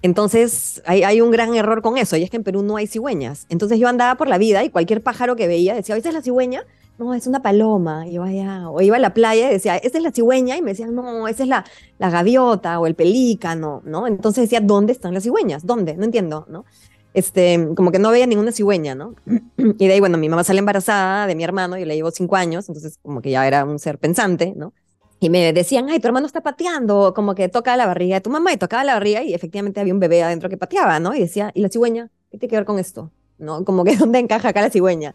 Entonces 0.01 0.81
hay, 0.85 1.03
hay, 1.03 1.19
un 1.19 1.29
gran 1.29 1.53
error 1.55 1.81
con 1.81 1.97
eso, 1.97 2.15
y 2.15 2.23
es 2.23 2.29
que 2.29 2.37
en 2.37 2.43
Perú 2.43 2.63
no 2.63 2.77
hay 2.77 2.87
cigüeñas. 2.87 3.45
Entonces 3.49 3.79
yo 3.79 3.89
andaba 3.89 4.15
por 4.15 4.29
la 4.29 4.37
vida 4.37 4.63
y 4.63 4.69
cualquier 4.69 5.03
pájaro 5.03 5.35
que 5.35 5.47
veía 5.47 5.75
decía, 5.75 5.97
¿esa 5.97 6.07
es 6.07 6.15
la 6.15 6.21
cigüeña? 6.21 6.63
No, 6.99 7.13
es 7.13 7.25
una 7.27 7.41
paloma. 7.41 8.07
Yo, 8.07 8.23
allá, 8.23 8.69
o 8.69 8.81
iba 8.81 8.97
a 8.97 8.99
la 8.99 9.13
playa 9.13 9.49
y 9.49 9.53
decía, 9.53 9.77
esa 9.77 9.97
es 9.97 10.03
la 10.03 10.11
cigüeña, 10.11 10.57
y 10.57 10.61
me 10.61 10.71
decían, 10.71 10.93
no, 10.93 11.27
esa 11.27 11.43
es 11.43 11.49
la, 11.49 11.65
la 11.97 12.09
gaviota 12.09 12.79
o 12.79 12.87
el 12.87 12.95
pelícano, 12.95 13.81
¿no? 13.85 14.05
Entonces 14.05 14.43
decía, 14.43 14.59
¿dónde 14.61 14.93
están 14.93 15.13
las 15.13 15.23
cigüeñas? 15.23 15.65
¿Dónde? 15.65 15.95
No 15.95 16.03
entiendo, 16.03 16.45
¿no? 16.49 16.65
Este, 17.13 17.69
como 17.75 17.91
que 17.91 17.99
no 17.99 18.11
veía 18.11 18.27
ninguna 18.27 18.51
cigüeña, 18.51 18.95
¿no? 18.95 19.15
Y 19.57 19.87
de 19.87 19.93
ahí, 19.93 19.99
bueno, 19.99 20.17
mi 20.17 20.29
mamá 20.29 20.43
sale 20.43 20.59
embarazada 20.59 21.25
de 21.25 21.35
mi 21.35 21.43
hermano, 21.43 21.77
yo 21.77 21.85
le 21.85 21.95
llevo 21.95 22.11
cinco 22.11 22.35
años, 22.35 22.67
entonces 22.69 22.99
como 23.01 23.21
que 23.21 23.31
ya 23.31 23.47
era 23.47 23.65
un 23.65 23.79
ser 23.79 23.97
pensante, 23.97 24.53
¿no? 24.55 24.73
Y 25.21 25.29
me 25.29 25.51
decían, 25.51 25.89
ay, 25.89 25.99
tu 25.99 26.07
hermano 26.07 26.27
está 26.27 26.41
pateando, 26.41 27.13
como 27.13 27.35
que 27.35 27.49
toca 27.49 27.75
la 27.75 27.85
barriga 27.85 28.15
de 28.15 28.21
tu 28.21 28.29
mamá 28.29 28.53
y 28.53 28.57
tocaba 28.57 28.83
la 28.85 28.93
barriga 28.93 29.21
y 29.21 29.33
efectivamente 29.33 29.79
había 29.81 29.93
un 29.93 29.99
bebé 29.99 30.23
adentro 30.23 30.49
que 30.49 30.57
pateaba, 30.57 30.99
¿no? 30.99 31.13
Y 31.13 31.19
decía, 31.19 31.51
¿y 31.53 31.61
la 31.61 31.69
cigüeña? 31.69 32.09
¿Qué 32.31 32.37
tiene 32.37 32.49
que 32.49 32.55
ver 32.55 32.65
con 32.65 32.79
esto? 32.79 33.11
¿No? 33.37 33.65
Como 33.65 33.83
que 33.83 33.95
¿dónde 33.97 34.19
encaja 34.19 34.49
acá 34.49 34.61
la 34.61 34.69
cigüeña? 34.69 35.13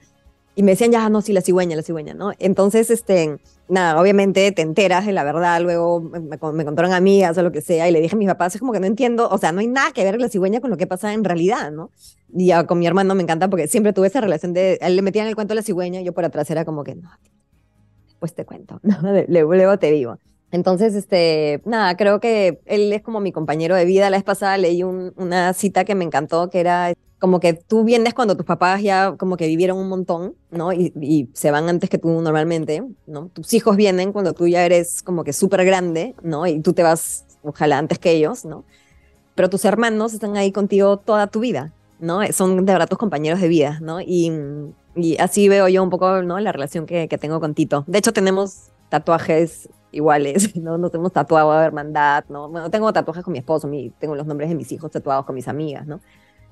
Y 0.56 0.62
me 0.62 0.72
decían, 0.72 0.92
ya, 0.92 1.08
no, 1.08 1.20
sí, 1.20 1.32
la 1.32 1.40
cigüeña, 1.40 1.76
la 1.76 1.82
cigüeña, 1.82 2.14
¿no? 2.14 2.32
Entonces, 2.38 2.90
este, 2.90 3.38
nada, 3.68 4.00
obviamente 4.00 4.52
te 4.52 4.62
enteras 4.62 5.04
de 5.04 5.12
la 5.12 5.24
verdad, 5.24 5.60
luego 5.60 6.00
me, 6.00 6.20
me, 6.20 6.38
contaron 6.38 6.92
amigas 6.92 7.36
o 7.38 7.42
lo 7.42 7.50
que 7.50 7.60
sea, 7.60 7.88
y 7.88 7.92
le 7.92 8.00
dije 8.00 8.14
a 8.14 8.18
mis 8.18 8.28
papás, 8.28 8.54
es 8.54 8.60
como 8.60 8.72
que 8.72 8.80
no 8.80 8.86
entiendo, 8.86 9.28
o 9.28 9.38
sea, 9.38 9.52
no 9.52 9.60
hay 9.60 9.66
nada 9.66 9.90
que 9.92 10.04
ver 10.04 10.20
la 10.20 10.28
cigüeña 10.28 10.60
con 10.60 10.70
lo 10.70 10.76
que 10.76 10.86
pasa 10.86 11.12
en 11.12 11.24
realidad, 11.24 11.72
¿no? 11.72 11.90
Y 12.32 12.46
ya 12.46 12.66
con 12.66 12.78
mi 12.78 12.86
hermano 12.86 13.14
me 13.14 13.22
encanta 13.22 13.48
porque 13.48 13.66
siempre 13.66 13.92
tuve 13.92 14.06
esa 14.06 14.20
relación 14.20 14.52
de, 14.52 14.78
él 14.80 14.96
le 14.96 15.02
metían 15.02 15.26
el 15.26 15.34
cuento 15.34 15.52
a 15.52 15.56
la 15.56 15.62
cigüeña, 15.62 16.00
y 16.00 16.04
yo 16.04 16.12
por 16.12 16.24
atrás 16.24 16.48
era 16.50 16.64
como 16.64 16.84
que, 16.84 16.94
no, 16.94 17.10
después 18.06 18.34
te 18.34 18.44
cuento, 18.44 18.80
¿no? 18.82 18.98
luego 19.28 19.78
te 19.78 19.90
digo. 19.90 20.18
Entonces, 20.54 20.94
este, 20.94 21.60
nada, 21.64 21.96
creo 21.96 22.20
que 22.20 22.60
él 22.66 22.92
es 22.92 23.02
como 23.02 23.18
mi 23.18 23.32
compañero 23.32 23.74
de 23.74 23.84
vida. 23.84 24.08
La 24.08 24.18
vez 24.18 24.22
pasada 24.22 24.56
leí 24.56 24.84
un, 24.84 25.12
una 25.16 25.52
cita 25.52 25.84
que 25.84 25.96
me 25.96 26.04
encantó, 26.04 26.48
que 26.48 26.60
era 26.60 26.92
como 27.18 27.40
que 27.40 27.54
tú 27.54 27.82
vienes 27.82 28.14
cuando 28.14 28.36
tus 28.36 28.46
papás 28.46 28.80
ya 28.80 29.16
como 29.18 29.36
que 29.36 29.48
vivieron 29.48 29.78
un 29.78 29.88
montón, 29.88 30.36
¿no? 30.52 30.72
Y, 30.72 31.28
se 31.32 31.50
van 31.50 31.68
antes 31.68 31.90
que 31.90 31.98
tú 31.98 32.20
normalmente, 32.20 32.84
¿no? 33.08 33.30
Tus 33.30 33.52
hijos 33.52 33.74
vienen 33.74 34.12
cuando 34.12 34.32
tú 34.32 34.46
ya 34.46 34.64
eres 34.64 35.02
como 35.02 35.24
que 35.24 35.32
súper 35.32 35.64
grande, 35.64 36.14
¿no? 36.22 36.46
Y 36.46 36.60
tú 36.60 36.72
te 36.72 36.84
vas, 36.84 37.26
ojalá, 37.42 37.78
antes 37.78 37.98
que 37.98 38.12
ellos, 38.12 38.44
¿no? 38.44 38.64
Pero 39.34 39.50
tus 39.50 39.64
hermanos 39.64 40.14
están 40.14 40.36
ahí 40.36 40.52
contigo 40.52 40.98
toda 40.98 41.26
tu 41.26 41.40
vida, 41.40 41.72
¿no? 41.98 42.20
Son 42.32 42.64
de 42.64 42.72
verdad 42.72 42.88
tus 42.88 42.98
compañeros 42.98 43.40
de 43.40 43.48
vida, 43.48 43.80
¿no? 43.82 44.00
Y, 44.00 44.30
y 44.94 45.16
así 45.18 45.48
veo 45.48 45.66
yo 45.66 45.82
un 45.82 45.90
poco, 45.90 46.22
¿no? 46.22 46.38
La 46.38 46.52
relación 46.52 46.86
que, 46.86 47.08
que 47.08 47.18
tengo 47.18 47.40
con 47.40 47.54
Tito. 47.54 47.82
De 47.88 47.98
hecho, 47.98 48.12
tenemos 48.12 48.68
tatuajes 48.88 49.68
iguales, 49.94 50.54
¿no? 50.61 50.78
Nos 50.78 50.92
hemos 50.94 51.12
tatuado 51.12 51.52
a 51.52 51.64
hermandad, 51.64 52.24
¿no? 52.28 52.48
Bueno, 52.48 52.70
tengo 52.70 52.92
tatuajes 52.92 53.24
con 53.24 53.33
mi 53.33 53.38
esposo, 53.38 53.68
mi, 53.68 53.90
tengo 53.98 54.14
los 54.14 54.26
nombres 54.26 54.48
de 54.48 54.54
mis 54.54 54.70
hijos 54.72 54.90
tatuados 54.90 55.24
con 55.24 55.35
mis 55.35 55.48
amigas, 55.48 55.87
¿no? 55.87 56.00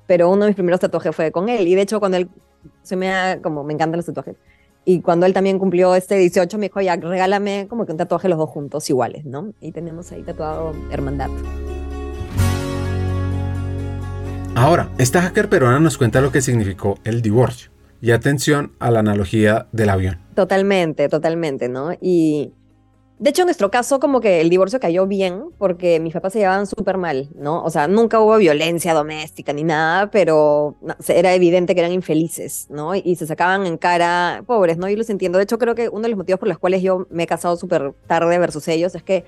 Pero 0.07 0.29
uno 0.29 0.41
de 0.41 0.49
mis 0.49 0.55
primeros 0.55 0.79
tatuajes 0.79 1.15
fue 1.15 1.31
con 1.31 1.49
él, 1.49 1.67
y 1.67 1.75
de 1.75 1.81
hecho 1.81 1.99
cuando 1.99 2.17
él, 2.17 2.29
se 2.81 2.95
me 2.95 3.07
da, 3.07 3.41
como 3.41 3.63
me 3.63 3.73
encantan 3.73 3.97
los 3.97 4.05
tatuajes, 4.05 4.35
y 4.85 4.99
cuando 4.99 5.25
él 5.25 5.33
también 5.33 5.59
cumplió 5.59 5.95
este 5.95 6.17
18, 6.17 6.57
me 6.57 6.67
dijo, 6.67 6.81
ya, 6.81 6.97
regálame 6.97 7.67
como 7.69 7.85
que 7.85 7.93
un 7.93 7.97
tatuaje 7.97 8.27
los 8.27 8.37
dos 8.37 8.49
juntos 8.49 8.89
iguales, 8.89 9.23
¿no? 9.23 9.53
Y 9.61 9.71
tenemos 9.71 10.11
ahí 10.11 10.23
tatuado 10.23 10.73
hermandad. 10.91 11.29
Ahora, 14.55 14.89
esta 14.97 15.21
hacker 15.21 15.49
peruana 15.49 15.79
nos 15.79 15.97
cuenta 15.97 16.21
lo 16.21 16.31
que 16.31 16.41
significó 16.41 16.99
el 17.05 17.21
divorcio. 17.21 17.71
Y 18.01 18.11
atención 18.11 18.73
a 18.79 18.91
la 18.91 18.99
analogía 18.99 19.67
del 19.71 19.89
avión. 19.89 20.19
Totalmente, 20.35 21.07
totalmente, 21.07 21.69
¿no? 21.69 21.93
Y 22.01 22.51
de 23.23 23.29
hecho, 23.29 23.43
en 23.43 23.45
nuestro 23.45 23.71
caso, 23.71 24.01
como 24.01 24.19
que 24.19 24.41
el 24.41 24.49
divorcio 24.49 24.81
cayó 24.81 25.07
bien 25.07 25.45
porque 25.57 26.01
mis 26.01 26.11
papás 26.11 26.33
se 26.33 26.39
llevaban 26.39 26.67
súper 26.67 26.97
mal, 26.97 27.29
¿no? 27.33 27.63
O 27.63 27.69
sea, 27.69 27.87
nunca 27.87 28.19
hubo 28.19 28.35
violencia 28.35 28.93
doméstica 28.93 29.53
ni 29.53 29.63
nada, 29.63 30.11
pero 30.11 30.75
era 31.07 31.33
evidente 31.33 31.73
que 31.73 31.79
eran 31.79 31.93
infelices, 31.93 32.67
¿no? 32.69 32.95
Y 32.95 33.15
se 33.15 33.25
sacaban 33.25 33.65
en 33.65 33.77
cara, 33.77 34.43
pobres, 34.45 34.77
¿no? 34.77 34.89
Yo 34.89 34.97
los 34.97 35.09
entiendo. 35.09 35.37
De 35.37 35.45
hecho, 35.45 35.57
creo 35.57 35.73
que 35.73 35.87
uno 35.87 36.01
de 36.01 36.09
los 36.09 36.17
motivos 36.17 36.37
por 36.37 36.49
los 36.49 36.59
cuales 36.59 36.81
yo 36.81 37.07
me 37.11 37.23
he 37.23 37.27
casado 37.27 37.55
súper 37.55 37.93
tarde 38.07 38.37
versus 38.39 38.67
ellos 38.67 38.93
es 38.93 39.03
que 39.03 39.23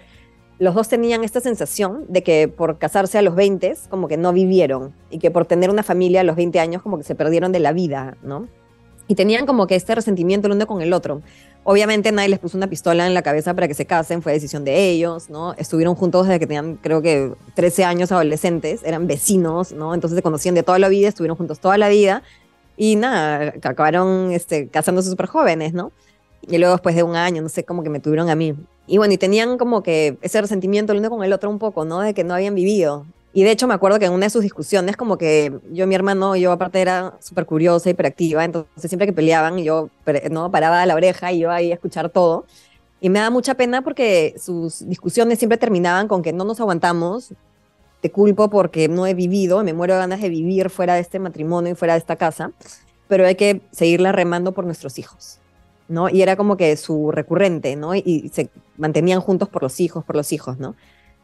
los 0.59 0.75
dos 0.75 0.89
tenían 0.89 1.23
esta 1.23 1.39
sensación 1.39 2.03
de 2.09 2.21
que 2.21 2.49
por 2.49 2.77
casarse 2.79 3.17
a 3.17 3.21
los 3.21 3.33
20, 3.33 3.75
como 3.89 4.09
que 4.09 4.17
no 4.17 4.33
vivieron, 4.33 4.93
y 5.09 5.19
que 5.19 5.31
por 5.31 5.45
tener 5.45 5.69
una 5.69 5.83
familia 5.83 6.19
a 6.19 6.25
los 6.25 6.35
20 6.35 6.59
años, 6.59 6.81
como 6.81 6.97
que 6.97 7.05
se 7.05 7.15
perdieron 7.15 7.53
de 7.53 7.59
la 7.61 7.71
vida, 7.71 8.17
¿no? 8.23 8.49
Y 9.07 9.15
tenían 9.15 9.45
como 9.45 9.67
que 9.67 9.75
este 9.75 9.95
resentimiento 9.95 10.47
el 10.47 10.53
uno 10.53 10.67
con 10.67 10.81
el 10.81 10.93
otro. 10.93 11.21
Obviamente 11.63 12.11
nadie 12.11 12.29
les 12.29 12.39
puso 12.39 12.57
una 12.57 12.67
pistola 12.67 13.07
en 13.07 13.13
la 13.13 13.21
cabeza 13.21 13.53
para 13.53 13.67
que 13.67 13.73
se 13.73 13.85
casen, 13.85 14.21
fue 14.21 14.33
decisión 14.33 14.63
de 14.63 14.89
ellos, 14.89 15.29
¿no? 15.29 15.53
Estuvieron 15.53 15.95
juntos 15.95 16.27
desde 16.27 16.39
que 16.39 16.47
tenían, 16.47 16.75
creo 16.75 17.01
que, 17.01 17.33
13 17.55 17.85
años 17.85 18.11
adolescentes, 18.11 18.81
eran 18.83 19.07
vecinos, 19.07 19.71
¿no? 19.71 19.93
Entonces 19.93 20.15
se 20.15 20.21
conocían 20.21 20.53
de 20.55 20.63
toda 20.63 20.77
la 20.77 20.89
vida, 20.89 21.07
estuvieron 21.07 21.37
juntos 21.37 21.59
toda 21.59 21.77
la 21.77 21.89
vida 21.89 22.21
y 22.77 22.95
nada, 22.95 23.53
acabaron 23.63 24.31
este, 24.31 24.67
casándose 24.67 25.09
súper 25.09 25.25
jóvenes, 25.27 25.73
¿no? 25.73 25.91
Y 26.47 26.57
luego 26.57 26.73
después 26.73 26.95
de 26.95 27.03
un 27.03 27.15
año, 27.15 27.41
no 27.41 27.49
sé, 27.49 27.63
como 27.63 27.81
que 27.83 27.89
me 27.89 27.99
tuvieron 27.99 28.29
a 28.29 28.35
mí. 28.35 28.55
Y 28.87 28.97
bueno, 28.97 29.13
y 29.13 29.17
tenían 29.17 29.57
como 29.57 29.81
que 29.81 30.17
ese 30.21 30.39
resentimiento 30.41 30.93
el 30.93 30.99
uno 30.99 31.09
con 31.09 31.23
el 31.23 31.33
otro 31.33 31.49
un 31.49 31.57
poco, 31.57 31.85
¿no? 31.85 32.01
De 32.01 32.13
que 32.13 32.23
no 32.23 32.35
habían 32.35 32.53
vivido. 32.53 33.05
Y 33.35 33.43
de 33.43 33.51
hecho 33.51 33.67
me 33.67 33.73
acuerdo 33.73 33.99
que 33.99 34.05
en 34.05 34.13
una 34.13 34.27
de 34.27 34.29
sus 34.29 34.43
discusiones, 34.43 34.95
como 34.95 35.17
que 35.17 35.51
yo, 35.69 35.85
mi 35.87 35.93
hermano, 35.93 36.37
yo 36.37 36.53
aparte 36.53 36.79
era 36.79 37.17
súper 37.19 37.45
curiosa, 37.45 37.89
hiperactiva, 37.89 38.45
entonces 38.45 38.89
siempre 38.89 39.05
que 39.05 39.11
peleaban, 39.11 39.57
yo 39.57 39.89
no 40.31 40.49
paraba 40.51 40.85
la 40.85 40.95
oreja 40.95 41.33
y 41.33 41.39
yo 41.39 41.51
ahí 41.51 41.69
a 41.69 41.73
escuchar 41.73 42.09
todo. 42.09 42.45
Y 43.01 43.09
me 43.09 43.19
da 43.19 43.29
mucha 43.29 43.55
pena 43.55 43.81
porque 43.81 44.35
sus 44.39 44.87
discusiones 44.87 45.37
siempre 45.37 45.57
terminaban 45.57 46.07
con 46.07 46.21
que 46.21 46.31
no 46.31 46.45
nos 46.45 46.61
aguantamos, 46.61 47.33
te 47.99 48.09
culpo 48.09 48.49
porque 48.49 48.87
no 48.87 49.05
he 49.05 49.13
vivido, 49.13 49.61
me 49.65 49.73
muero 49.73 49.95
de 49.95 49.99
ganas 49.99 50.21
de 50.21 50.29
vivir 50.29 50.69
fuera 50.69 50.93
de 50.93 51.01
este 51.01 51.19
matrimonio 51.19 51.73
y 51.73 51.75
fuera 51.75 51.95
de 51.95 51.99
esta 51.99 52.15
casa, 52.15 52.53
pero 53.09 53.27
hay 53.27 53.35
que 53.35 53.61
seguirla 53.71 54.13
remando 54.13 54.53
por 54.53 54.63
nuestros 54.63 54.97
hijos. 54.97 55.39
¿no? 55.89 56.09
Y 56.09 56.21
era 56.21 56.37
como 56.37 56.55
que 56.55 56.77
su 56.77 57.11
recurrente, 57.11 57.75
¿no? 57.75 57.93
Y, 57.95 58.31
se 58.33 58.49
mantenían 58.77 59.19
juntos 59.19 59.49
por 59.49 59.61
los 59.61 59.79
hijos, 59.81 60.05
por 60.05 60.15
los 60.15 60.31
hijos, 60.31 60.57
¿no? 60.57 60.75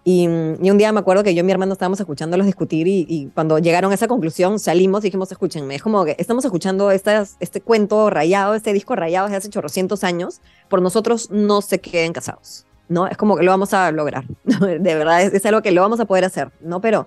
Y, 0.04 0.26
un 0.28 0.78
día 0.78 0.92
me 0.92 1.00
acuerdo 1.00 1.24
que 1.24 1.36
yo 1.36 1.42
y 1.42 1.44
mi 1.44 1.52
hermano 1.52 1.74
estábamos 1.74 2.00
escuchándolos 2.00 2.48
discutir 2.48 2.88
y, 2.88 3.30
cuando 3.34 3.60
llegaron 3.60 3.92
a 3.92 3.96
esa 3.96 4.08
conclusión 4.08 4.58
salimos 4.60 5.04
y 5.04 5.08
dijimos, 5.08 5.32
escúchenme, 5.32 5.76
es 5.76 5.84
como 5.84 6.04
que 6.06 6.16
estamos 6.18 6.44
escuchando 6.44 6.92
este 6.92 7.62
cuento 7.62 8.10
rayado, 8.10 8.56
este 8.56 8.74
disco 8.74 8.96
rayado 8.96 9.28
desde 9.28 9.38
hace 9.38 9.50
chorrocientos 9.50 10.04
años, 10.04 10.42
por 10.70 10.82
nosotros 10.82 11.30
no 11.30 11.62
se 11.62 11.80
queden 11.80 12.14
casados, 12.14 12.66
¿no? 12.90 13.08
Es 13.08 13.18
como 13.18 13.38
que 13.38 13.44
lo 13.44 13.52
vamos 13.52 13.74
a 13.74 13.92
lograr, 13.92 14.26
de 14.44 14.80
verdad, 14.80 15.22
es, 15.22 15.34
es 15.34 15.46
algo 15.46 15.62
que 15.62 15.72
lo 15.72 15.82
vamos 15.82 16.00
a 16.00 16.06
poder 16.06 16.26
hacer, 16.26 16.52
¿no? 16.62 16.82
Pero 16.82 17.06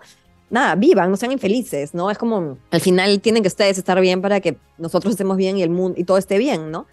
nada, 0.50 0.76
vivan, 0.76 1.10
no 1.10 1.16
sean 1.16 1.32
infelices, 1.32 1.94
¿no? 1.94 2.10
Es 2.12 2.18
como, 2.18 2.58
al 2.70 2.80
final 2.80 3.20
tienen 3.20 3.42
que 3.42 3.48
ustedes 3.48 3.76
estar 3.76 4.00
bien 4.00 4.22
para 4.22 4.40
que 4.40 4.56
nosotros 4.78 5.12
estemos 5.12 5.36
bien 5.36 5.58
y 5.58 5.62
el 5.62 5.70
mundo 5.70 6.00
y 6.00 6.04
todo 6.04 6.16
esté 6.16 6.38
bien, 6.38 6.70
¿no? 6.70 6.86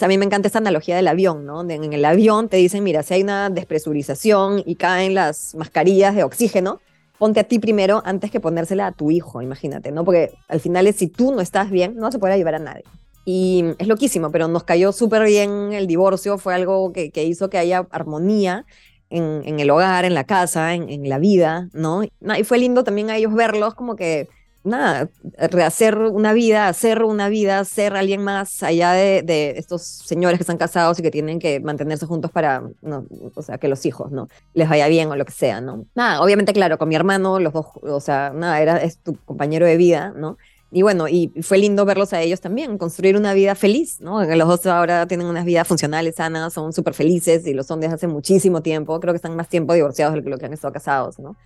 A 0.00 0.08
mí 0.08 0.18
me 0.18 0.24
encanta 0.24 0.48
esta 0.48 0.58
analogía 0.58 0.96
del 0.96 1.08
avión, 1.08 1.44
¿no? 1.44 1.62
en 1.68 1.92
el 1.92 2.04
avión 2.04 2.48
te 2.48 2.56
dicen, 2.56 2.84
mira, 2.84 3.02
si 3.02 3.14
hay 3.14 3.22
una 3.22 3.50
despresurización 3.50 4.62
y 4.64 4.76
caen 4.76 5.14
las 5.14 5.54
mascarillas 5.54 6.14
de 6.14 6.22
oxígeno, 6.22 6.80
ponte 7.18 7.40
a 7.40 7.44
ti 7.44 7.58
primero 7.58 8.02
antes 8.04 8.30
que 8.30 8.40
ponérsela 8.40 8.88
a 8.88 8.92
tu 8.92 9.10
hijo, 9.10 9.42
imagínate, 9.42 9.92
¿no? 9.92 10.04
Porque 10.04 10.32
al 10.48 10.60
final 10.60 10.86
es 10.86 10.96
si 10.96 11.06
tú 11.06 11.32
no 11.32 11.40
estás 11.40 11.70
bien, 11.70 11.94
no 11.96 12.02
vas 12.02 12.14
a 12.14 12.18
poder 12.18 12.34
ayudar 12.34 12.56
a 12.56 12.58
nadie. 12.58 12.84
Y 13.24 13.64
es 13.78 13.86
loquísimo, 13.86 14.32
pero 14.32 14.48
nos 14.48 14.64
cayó 14.64 14.90
súper 14.90 15.24
bien 15.24 15.72
el 15.72 15.86
divorcio, 15.86 16.38
fue 16.38 16.54
algo 16.54 16.92
que, 16.92 17.10
hizo 17.22 17.48
que 17.48 17.58
haya 17.58 17.86
armonía 17.90 18.66
en, 19.08 19.60
el 19.60 19.70
hogar, 19.70 20.04
en 20.04 20.14
la 20.14 20.24
casa, 20.24 20.74
en, 20.74 20.88
en 20.88 21.08
la 21.08 21.18
vida, 21.18 21.68
¿no? 21.72 22.02
Y 22.04 22.44
fue 22.44 22.58
lindo 22.58 22.82
también 22.82 23.10
a 23.10 23.16
ellos 23.16 23.34
verlos 23.34 23.74
como 23.74 23.94
que 23.94 24.28
nada, 24.64 25.08
rehacer 25.50 25.98
una 25.98 26.32
vida, 26.32 26.68
hacer 26.68 27.02
una 27.02 27.28
vida, 27.28 27.64
ser 27.64 27.96
alguien 27.96 28.22
más 28.22 28.62
allá 28.62 28.92
de, 28.92 29.54
estos 29.56 29.82
señores 29.82 30.38
que 30.38 30.42
están 30.42 30.58
casados 30.58 30.98
y 30.98 31.02
que 31.02 31.10
tienen 31.10 31.38
que 31.38 31.60
mantenerse 31.60 32.06
juntos 32.06 32.30
para, 32.30 32.62
no, 32.80 33.06
o 33.34 33.42
sea, 33.42 33.58
que 33.58 33.68
los 33.68 33.84
hijos, 33.86 34.12
¿no? 34.12 34.28
Les 34.54 34.68
vaya 34.68 34.88
bien 34.88 35.10
o 35.10 35.16
lo 35.16 35.24
que 35.24 35.32
sea, 35.32 35.60
¿no? 35.60 35.86
Nada, 35.94 36.22
obviamente, 36.22 36.52
claro, 36.52 36.78
con 36.78 36.88
mi 36.88 36.94
hermano, 36.94 37.38
los 37.40 37.52
dos, 37.52 37.66
o 37.82 38.00
sea, 38.00 38.32
nada, 38.34 38.60
era, 38.60 38.76
es 38.78 38.98
tu 38.98 39.16
compañero 39.24 39.66
de 39.66 39.76
vida, 39.76 40.12
¿no? 40.16 40.38
Y 40.74 40.80
bueno, 40.80 41.06
y 41.06 41.30
fue 41.42 41.58
lindo 41.58 41.84
verlos 41.84 42.14
a 42.14 42.22
ellos 42.22 42.40
también, 42.40 42.78
construir 42.78 43.18
una 43.18 43.34
vida 43.34 43.54
feliz, 43.54 44.00
¿no? 44.00 44.24
Los 44.24 44.48
dos 44.48 44.64
ahora 44.66 45.06
tienen 45.06 45.26
unas 45.26 45.44
vidas 45.44 45.68
funcionales, 45.68 46.14
sanas, 46.14 46.54
son 46.54 46.72
súper 46.72 46.94
felices 46.94 47.46
y 47.46 47.52
lo 47.52 47.62
son 47.62 47.78
desde 47.80 47.96
hace 47.96 48.06
muchísimo 48.06 48.62
tiempo. 48.62 48.98
Creo 48.98 49.12
que 49.12 49.16
están 49.16 49.36
más 49.36 49.50
tiempo 49.50 49.74
divorciados 49.74 50.14
de 50.14 50.30
lo 50.30 50.38
que 50.38 50.46
han 50.46 50.54
estado 50.54 50.72
casados, 50.72 51.18
¿no? 51.18 51.36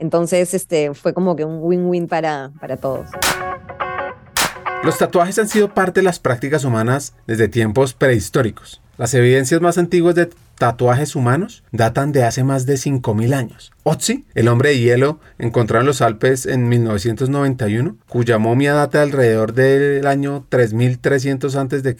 Entonces, 0.00 0.54
este, 0.54 0.94
fue 0.94 1.14
como 1.14 1.36
que 1.36 1.44
un 1.44 1.60
win-win 1.60 2.08
para, 2.08 2.50
para 2.58 2.78
todos. 2.78 3.08
Los 4.82 4.96
tatuajes 4.96 5.38
han 5.38 5.46
sido 5.46 5.74
parte 5.74 6.00
de 6.00 6.04
las 6.04 6.18
prácticas 6.18 6.64
humanas 6.64 7.14
desde 7.26 7.48
tiempos 7.48 7.92
prehistóricos. 7.92 8.80
Las 8.96 9.12
evidencias 9.12 9.60
más 9.60 9.76
antiguas 9.76 10.14
de 10.14 10.30
tatuajes 10.56 11.16
humanos 11.16 11.64
datan 11.70 12.12
de 12.12 12.24
hace 12.24 12.44
más 12.44 12.64
de 12.64 12.74
5.000 12.74 13.34
años. 13.34 13.72
Otzi, 13.82 14.24
el 14.34 14.48
hombre 14.48 14.70
de 14.70 14.78
hielo 14.78 15.20
encontrado 15.38 15.82
en 15.82 15.86
los 15.86 16.00
Alpes 16.00 16.46
en 16.46 16.68
1991, 16.68 17.96
cuya 18.08 18.38
momia 18.38 18.72
data 18.72 19.02
alrededor 19.02 19.52
del 19.52 20.06
año 20.06 20.46
3300 20.48 21.56
a.C., 21.56 21.96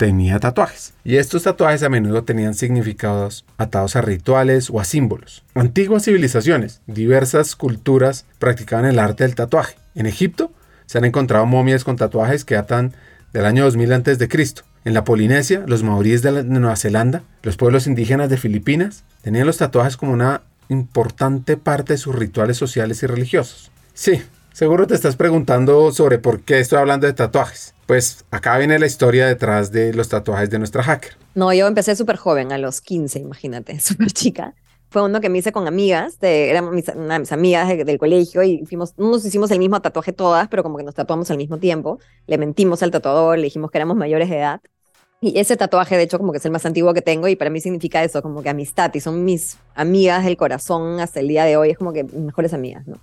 tenía 0.00 0.40
tatuajes. 0.40 0.94
Y 1.04 1.16
estos 1.18 1.42
tatuajes 1.42 1.82
a 1.82 1.90
menudo 1.90 2.24
tenían 2.24 2.54
significados 2.54 3.44
atados 3.58 3.96
a 3.96 4.00
rituales 4.00 4.70
o 4.70 4.80
a 4.80 4.84
símbolos. 4.84 5.44
Antiguas 5.54 6.06
civilizaciones, 6.06 6.80
diversas 6.86 7.54
culturas 7.54 8.24
practicaban 8.38 8.86
el 8.86 8.98
arte 8.98 9.24
del 9.24 9.34
tatuaje. 9.34 9.76
En 9.94 10.06
Egipto 10.06 10.52
se 10.86 10.96
han 10.96 11.04
encontrado 11.04 11.44
momias 11.44 11.84
con 11.84 11.96
tatuajes 11.96 12.46
que 12.46 12.54
datan 12.54 12.94
del 13.34 13.44
año 13.44 13.64
2000 13.64 13.92
a.C. 13.92 14.54
En 14.86 14.94
la 14.94 15.04
Polinesia, 15.04 15.64
los 15.66 15.82
maoríes 15.82 16.22
de, 16.22 16.44
Nueva 16.44 16.76
Zelanda, 16.76 17.22
los 17.42 17.58
pueblos 17.58 17.86
indígenas 17.86 18.30
de 18.30 18.38
Filipinas, 18.38 19.04
tenían 19.20 19.46
los 19.46 19.58
tatuajes 19.58 19.98
como 19.98 20.12
una 20.12 20.40
importante 20.70 21.58
parte 21.58 21.92
de 21.92 21.98
sus 21.98 22.14
rituales 22.14 22.56
sociales 22.56 23.02
y 23.02 23.06
religiosos. 23.06 23.70
Sí, 23.92 24.22
seguro 24.54 24.86
te 24.86 24.94
estás 24.94 25.16
preguntando 25.16 25.92
sobre 25.92 26.18
por 26.18 26.40
qué 26.40 26.58
estoy 26.58 26.78
hablando 26.78 27.06
de 27.06 27.12
tatuajes. 27.12 27.74
Pues 27.90 28.24
acá 28.30 28.56
viene 28.56 28.78
la 28.78 28.86
historia 28.86 29.26
detrás 29.26 29.72
de 29.72 29.92
los 29.92 30.08
tatuajes 30.08 30.48
de 30.48 30.60
nuestra 30.60 30.80
hacker. 30.80 31.16
No, 31.34 31.52
yo 31.52 31.66
empecé 31.66 31.96
súper 31.96 32.18
joven, 32.18 32.52
a 32.52 32.56
los 32.56 32.80
15, 32.80 33.18
imagínate, 33.18 33.80
súper 33.80 34.12
chica. 34.12 34.54
Fue 34.90 35.02
uno 35.02 35.20
que 35.20 35.28
me 35.28 35.38
hice 35.38 35.50
con 35.50 35.66
amigas, 35.66 36.20
de, 36.20 36.50
eran 36.50 36.72
mis, 36.72 36.84
mis 36.94 37.32
amigas 37.32 37.66
del 37.68 37.98
colegio 37.98 38.44
y 38.44 38.64
fuimos, 38.64 38.96
no 38.96 39.10
nos 39.10 39.24
hicimos 39.24 39.50
el 39.50 39.58
mismo 39.58 39.82
tatuaje 39.82 40.12
todas, 40.12 40.46
pero 40.46 40.62
como 40.62 40.78
que 40.78 40.84
nos 40.84 40.94
tatuamos 40.94 41.32
al 41.32 41.36
mismo 41.36 41.58
tiempo. 41.58 41.98
Le 42.28 42.38
mentimos 42.38 42.80
al 42.84 42.92
tatuador, 42.92 43.38
le 43.38 43.46
dijimos 43.46 43.72
que 43.72 43.78
éramos 43.78 43.96
mayores 43.96 44.30
de 44.30 44.38
edad. 44.38 44.60
Y 45.20 45.36
ese 45.40 45.56
tatuaje, 45.56 45.96
de 45.96 46.04
hecho, 46.04 46.16
como 46.16 46.30
que 46.30 46.38
es 46.38 46.44
el 46.44 46.52
más 46.52 46.64
antiguo 46.66 46.94
que 46.94 47.02
tengo 47.02 47.26
y 47.26 47.34
para 47.34 47.50
mí 47.50 47.60
significa 47.60 48.04
eso, 48.04 48.22
como 48.22 48.40
que 48.40 48.50
amistad 48.50 48.94
y 48.94 49.00
son 49.00 49.24
mis 49.24 49.58
amigas 49.74 50.24
del 50.24 50.36
corazón 50.36 51.00
hasta 51.00 51.18
el 51.18 51.26
día 51.26 51.44
de 51.44 51.56
hoy, 51.56 51.70
es 51.70 51.78
como 51.78 51.92
que 51.92 52.04
mejores 52.04 52.54
amigas, 52.54 52.86
¿no? 52.86 53.00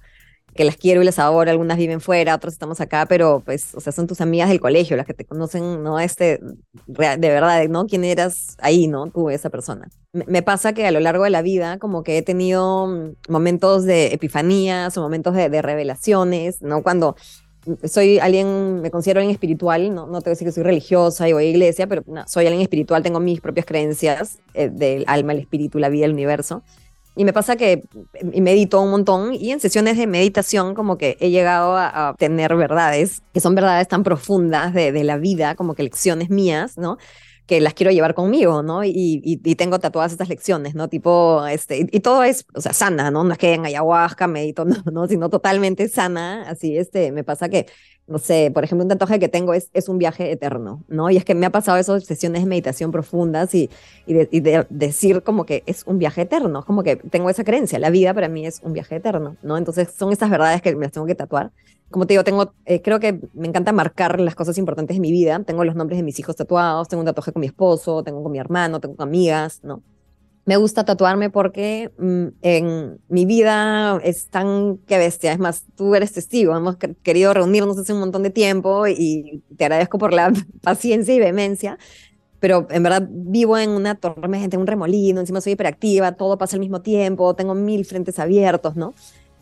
Que 0.58 0.66
las 0.66 0.76
quiero 0.76 1.02
y 1.02 1.06
las 1.06 1.20
adoro, 1.20 1.50
algunas 1.50 1.78
viven 1.78 2.02
fuera, 2.02 2.36
otras 2.36 2.54
estamos 2.54 2.82
acá, 2.82 3.06
pero 3.06 3.42
pues, 3.46 3.74
o 3.76 3.80
sea, 3.80 3.94
son 3.94 4.08
tus 4.08 4.20
amigas 4.20 4.50
del 4.50 4.60
colegio, 4.60 4.98
las 4.98 5.06
que 5.06 5.14
te 5.14 5.24
conocen, 5.24 5.84
¿no? 5.84 6.00
Este, 6.02 6.42
de 6.88 7.18
verdad, 7.18 7.66
¿no? 7.70 7.86
¿Quién 7.86 8.04
eras 8.04 8.58
ahí, 8.60 8.88
¿no? 8.88 9.10
Tú, 9.10 9.30
esa 9.30 9.50
persona. 9.50 9.88
Me, 10.12 10.42
pasa 10.42 10.74
que 10.74 10.86
a 10.86 10.92
lo 10.92 11.00
largo 11.00 11.24
de 11.24 11.30
la 11.30 11.42
vida, 11.42 11.78
como 11.78 12.04
que 12.04 12.18
he 12.18 12.22
tenido 12.22 12.88
mm, 12.88 13.32
momentos 13.32 13.86
de 13.86 14.08
epifanías 14.08 14.98
o 14.98 15.02
momentos 15.02 15.34
de, 15.34 15.62
revelaciones, 15.62 16.62
¿no? 16.62 16.84
Cuando 16.84 17.16
soy 17.84 18.20
alguien, 18.20 18.82
me 18.82 18.92
considero 18.92 19.20
alguien 19.20 19.34
espiritual, 19.34 19.94
no, 19.94 20.08
no 20.08 20.22
te 20.22 20.30
voy 20.30 20.32
a 20.32 20.36
decir 20.36 20.48
que 20.48 20.54
soy 20.54 20.64
religiosa 20.64 21.28
y 21.30 21.34
voy 21.34 21.46
a 21.46 21.50
iglesia, 21.50 21.88
pero 21.88 22.04
soy 22.26 22.48
alguien 22.48 22.62
espiritual, 22.62 23.04
tengo 23.04 23.20
mis 23.20 23.42
propias 23.42 23.66
creencias 23.66 24.40
eh, 24.54 24.70
del 24.70 25.04
alma, 25.08 25.34
el 25.34 25.40
espíritu, 25.40 25.78
la 25.78 25.90
vida, 25.90 26.06
el 26.06 26.14
universo. 26.14 26.64
Y 27.18 27.26
me 27.26 27.34
pasa 27.34 27.56
que 27.56 27.84
medito 28.24 28.80
un 28.80 28.92
montón 28.92 29.34
y 29.34 29.52
en 29.52 29.60
sesiones 29.60 29.98
de 29.98 30.06
meditación 30.06 30.76
como 30.76 30.98
que 30.98 31.18
he 31.20 31.32
llegado 31.32 31.76
a, 31.76 32.16
tener 32.18 32.56
verdades, 32.56 33.24
que 33.34 33.40
son 33.40 33.56
verdades 33.56 33.88
tan 33.88 34.04
profundas 34.04 34.74
de, 34.74 35.04
la 35.04 35.18
vida, 35.18 35.56
como 35.56 35.74
que 35.74 35.84
lecciones 35.84 36.30
mías, 36.30 36.78
¿no? 36.78 36.98
que 37.48 37.62
las 37.62 37.74
quiero 37.74 37.92
llevar 37.92 38.14
conmigo, 38.14 38.62
¿no? 38.62 38.84
Y, 38.84 39.22
y, 39.24 39.56
tengo 39.56 39.80
tatuadas 39.80 40.12
estas 40.12 40.28
lecciones, 40.28 40.76
¿no? 40.76 40.90
Tipo, 40.90 41.48
este, 41.48 41.88
y, 41.90 42.00
todo 42.02 42.24
es, 42.24 42.46
o 42.54 42.60
sea, 42.60 42.74
sana, 42.74 43.10
¿no? 43.10 43.24
No 43.24 43.32
es 43.32 43.38
que 43.38 43.54
en 43.54 43.66
ayahuasca 43.66 44.28
medito, 44.28 44.66
no, 44.66 44.76
¿no? 44.92 45.08
Sino 45.08 45.30
totalmente 45.30 45.88
sana, 45.88 46.44
así, 46.50 46.78
este, 46.78 47.14
me 47.14 47.24
pasa 47.24 47.48
que 47.48 47.68
no 48.08 48.20
sé, 48.20 48.52
por 48.54 48.64
ejemplo, 48.64 48.84
un 48.84 48.90
tatuaje 48.90 49.20
que 49.20 49.28
tengo 49.28 49.54
es, 49.54 49.70
es 49.74 49.90
un 49.90 49.98
viaje 49.98 50.32
eterno, 50.32 50.84
¿no? 50.88 51.10
Y 51.10 51.18
es 51.18 51.26
que 51.26 51.36
me 51.36 51.46
ha 51.46 51.50
pasado 51.50 51.78
esas 51.78 52.06
sesiones 52.06 52.42
de 52.42 52.48
meditación 52.48 52.92
profundas 52.92 53.54
y, 53.54 53.70
y, 54.06 54.14
de, 54.14 54.66
decir 54.70 55.24
como 55.24 55.46
que 55.46 55.64
es 55.66 55.84
un 55.86 56.00
viaje 56.00 56.22
eterno, 56.22 56.64
como 56.64 56.84
que 56.84 56.96
tengo 56.96 57.30
esa 57.30 57.44
creencia, 57.44 57.80
la 57.80 57.90
vida 57.90 58.14
para 58.14 58.30
mí 58.30 58.46
es 58.46 58.62
un 58.64 58.72
viaje 58.72 58.96
eterno, 58.96 59.36
¿no? 59.42 59.58
Entonces 59.58 59.92
son 59.92 60.14
estas 60.14 60.30
verdades 60.30 60.62
que 60.62 60.74
me 60.76 60.86
las 60.86 60.94
tengo 60.94 61.06
que 61.06 61.16
tatuar. 61.16 61.52
Como 61.92 62.08
te 62.08 62.14
digo, 62.14 62.24
tengo, 62.24 62.54
eh, 62.66 62.82
creo 62.82 63.00
que 63.00 63.20
me 63.34 63.48
encanta 63.48 63.74
marcar 63.74 64.20
las 64.20 64.36
cosas 64.36 64.58
importantes 64.58 64.96
de 64.96 65.02
mi 65.02 65.12
vida. 65.12 65.42
Tengo 65.46 65.64
los 65.64 65.76
nombres 65.76 65.98
de 65.98 66.04
mis 66.04 66.20
hijos 66.20 66.36
tatuados, 66.36 66.88
tengo 66.88 67.02
un 67.02 67.06
tatuaje 67.06 67.32
con 67.32 67.42
mi 67.42 67.48
esposo, 67.48 68.04
tengo 68.04 68.24
con 68.24 68.32
mi 68.32 68.40
hermano, 68.40 68.80
tengo 68.80 68.96
con 68.96 69.08
amigas, 69.08 69.62
¿no? 69.64 69.84
Me 70.48 70.56
gusta 70.56 70.86
tatuarme 70.86 71.30
porque 71.30 71.92
mm, 71.98 72.28
en 72.42 73.02
mi 73.10 73.26
vida 73.26 74.00
es 74.02 74.30
tan 74.30 74.78
que 74.88 74.98
bestia. 74.98 75.34
Es 75.34 75.40
más, 75.40 75.66
tú 75.76 75.94
eres 75.94 76.14
testigo. 76.14 76.56
Hemos 76.56 76.78
querido 77.04 77.34
reunirnos 77.34 77.78
hace 77.78 77.92
un 77.92 78.00
montón 78.00 78.24
de 78.24 78.30
tiempo 78.30 78.88
y 78.88 79.44
te 79.58 79.66
agradezco 79.66 79.98
por 79.98 80.14
la 80.14 80.32
paciencia 80.64 81.14
y 81.14 81.20
vehemencia. 81.20 81.78
Pero 82.40 82.66
en 82.70 82.82
verdad 82.82 83.06
vivo 83.10 83.58
en 83.58 83.72
una 83.72 83.96
tormenta, 83.96 84.56
en 84.56 84.62
un 84.62 84.68
remolino, 84.68 85.20
encima 85.20 85.42
soy 85.42 85.52
hiperactiva, 85.54 86.14
todo 86.14 86.38
pasa 86.38 86.56
al 86.56 86.62
mismo 86.62 86.82
tiempo, 86.82 87.36
tengo 87.36 87.54
mil 87.54 87.84
frentes 87.84 88.18
abiertos, 88.18 88.78
¿no? 88.78 88.94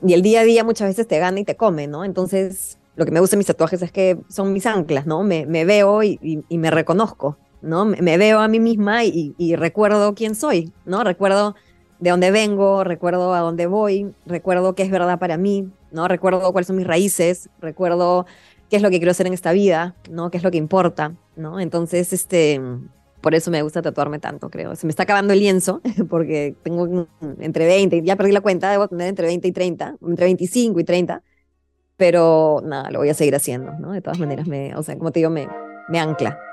Y 0.03 0.13
el 0.13 0.23
día 0.23 0.39
a 0.39 0.43
día 0.43 0.63
muchas 0.63 0.87
veces 0.87 1.07
te 1.07 1.19
gana 1.19 1.39
y 1.39 1.43
te 1.43 1.55
come, 1.55 1.85
¿no? 1.85 2.03
Entonces, 2.03 2.79
lo 2.95 3.05
que 3.05 3.11
me 3.11 3.19
gusta 3.19 3.35
de 3.35 3.39
mis 3.39 3.47
tatuajes 3.47 3.83
es 3.83 3.91
que 3.91 4.17
son 4.27 4.53
mis 4.53 4.65
anclas, 4.65 5.05
¿no? 5.05 5.21
Me, 5.21 5.45
veo 5.45 6.01
y, 6.01 6.47
me 6.49 6.71
reconozco, 6.71 7.37
¿no? 7.65 7.86
Me, 7.86 8.17
veo 8.17 8.39
a 8.39 8.47
mí 8.47 8.60
misma 8.60 9.04
y, 9.04 9.56
recuerdo 9.56 10.13
quién 10.15 10.36
soy, 10.36 10.71
¿no? 10.86 11.04
Recuerdo 11.04 11.56
de 11.99 12.12
dónde 12.12 12.32
vengo, 12.32 12.84
recuerdo 12.84 13.34
a 13.34 13.39
dónde 13.39 13.67
voy, 13.67 14.13
recuerdo 14.25 14.75
qué 14.75 14.84
es 14.84 14.91
verdad 14.91 15.19
para 15.19 15.38
mí, 15.38 15.69
¿no? 15.91 16.08
Recuerdo 16.08 16.51
cuáles 16.51 16.67
son 16.67 16.75
mis 16.75 16.88
raíces, 16.88 17.49
recuerdo 17.60 18.25
qué 18.69 18.78
es 18.78 18.82
lo 18.82 18.89
que 18.89 18.97
quiero 18.97 19.12
hacer 19.12 19.28
en 19.28 19.34
esta 19.34 19.51
vida, 19.51 19.95
¿no? 20.10 20.30
Qué 20.30 20.38
es 20.38 20.43
lo 20.43 20.51
que 20.51 20.58
importa, 20.58 21.13
¿no? 21.36 21.60
Entonces, 21.60 22.13
este, 22.13 22.62
por 23.21 23.34
eso 23.34 23.49
me 23.49 23.62
gusta 23.62 23.82
tatuarme 23.82 24.19
tanto, 24.19 24.49
creo. 24.49 24.75
Se 24.75 24.86
me 24.86 24.91
está 24.91 25.04
acabando 25.04 25.34
el 25.34 25.39
lienzo, 25.39 25.82
porque 26.10 26.56
tengo 26.63 27.08
entre 27.39 27.65
20, 27.65 28.04
ya 28.04 28.15
perdí 28.15 28.32
la 28.32 28.41
cuenta, 28.41 28.69
debo 28.69 28.88
tener 28.88 29.08
entre 29.08 29.28
20 29.28 29.47
y 29.47 29.51
30, 29.51 29.95
entre 30.08 30.25
25 30.25 30.80
y 30.80 30.84
30, 30.84 31.23
pero 31.97 32.62
nada, 32.63 32.91
lo 32.91 32.99
voy 32.99 33.10
a 33.10 33.13
seguir 33.13 33.36
haciendo, 33.36 33.71
¿no? 33.80 33.91
De 33.93 34.01
todas 34.01 34.19
maneras, 34.19 34.47
me, 34.47 34.75
o 34.75 34.84
sea, 34.84 34.97
como 34.97 35.12
te 35.12 35.19
digo, 35.19 35.32
me, 35.32 35.47
me 35.89 35.99
ancla. 35.99 36.44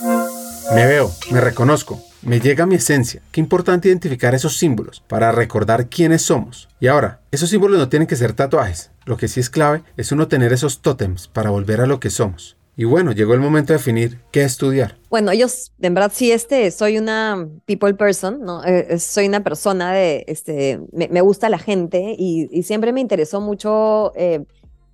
Me 0.00 0.86
veo, 0.86 1.10
me 1.32 1.40
reconozco, 1.40 2.00
me 2.22 2.40
llega 2.40 2.66
mi 2.66 2.76
esencia. 2.76 3.20
Qué 3.32 3.40
importante 3.40 3.88
identificar 3.88 4.34
esos 4.34 4.56
símbolos 4.56 5.00
para 5.00 5.32
recordar 5.32 5.88
quiénes 5.88 6.22
somos. 6.22 6.68
Y 6.78 6.86
ahora, 6.86 7.20
esos 7.32 7.50
símbolos 7.50 7.78
no 7.78 7.88
tienen 7.88 8.06
que 8.06 8.16
ser 8.16 8.32
tatuajes. 8.32 8.90
Lo 9.04 9.16
que 9.16 9.28
sí 9.28 9.40
es 9.40 9.50
clave 9.50 9.82
es 9.96 10.12
uno 10.12 10.28
tener 10.28 10.52
esos 10.52 10.82
tótems 10.82 11.26
para 11.26 11.50
volver 11.50 11.80
a 11.80 11.86
lo 11.86 11.98
que 11.98 12.10
somos. 12.10 12.56
Y 12.76 12.84
bueno, 12.84 13.10
llegó 13.10 13.34
el 13.34 13.40
momento 13.40 13.72
de 13.72 13.78
definir 13.78 14.20
qué 14.30 14.44
estudiar. 14.44 14.96
Bueno, 15.10 15.32
yo 15.34 15.46
en 15.80 15.94
verdad 15.94 16.12
sí 16.14 16.30
este, 16.30 16.70
soy 16.70 16.96
una 16.96 17.48
people 17.66 17.94
person, 17.94 18.40
¿no? 18.42 18.64
Eh, 18.64 18.86
eh, 18.90 18.98
soy 19.00 19.26
una 19.26 19.42
persona 19.42 19.92
de, 19.92 20.24
este, 20.28 20.78
me, 20.92 21.20
gusta 21.20 21.48
la 21.48 21.58
gente 21.58 22.14
y, 22.16 22.62
siempre 22.62 22.92
me 22.92 23.00
interesó 23.00 23.40
mucho 23.40 24.12
eh, 24.14 24.44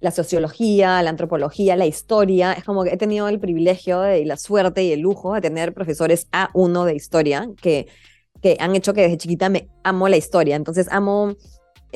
la 0.05 0.11
sociología, 0.11 1.03
la 1.03 1.11
antropología, 1.11 1.77
la 1.77 1.87
historia. 1.87 2.53
Es 2.53 2.63
como 2.63 2.85
que 2.85 2.91
he 2.91 2.97
tenido 2.97 3.27
el 3.29 3.41
privilegio 3.41 4.15
y 4.15 4.25
la 4.25 4.37
suerte 4.37 4.85
y 4.85 4.93
el 4.93 5.01
lujo 5.01 5.35
de 5.35 5.41
tener 5.41 5.73
profesores 5.73 6.29
A1 6.31 6.85
de 6.85 6.95
historia 6.95 7.49
que, 7.61 7.89
que 8.43 8.57
han 8.61 8.77
hecho 8.77 8.93
que 8.93 9.01
desde 9.01 9.17
chiquita 9.17 9.49
me 9.49 9.69
amo 9.83 10.09
la 10.09 10.19
historia. 10.19 10.57
Entonces 10.57 10.89
amo 10.91 11.35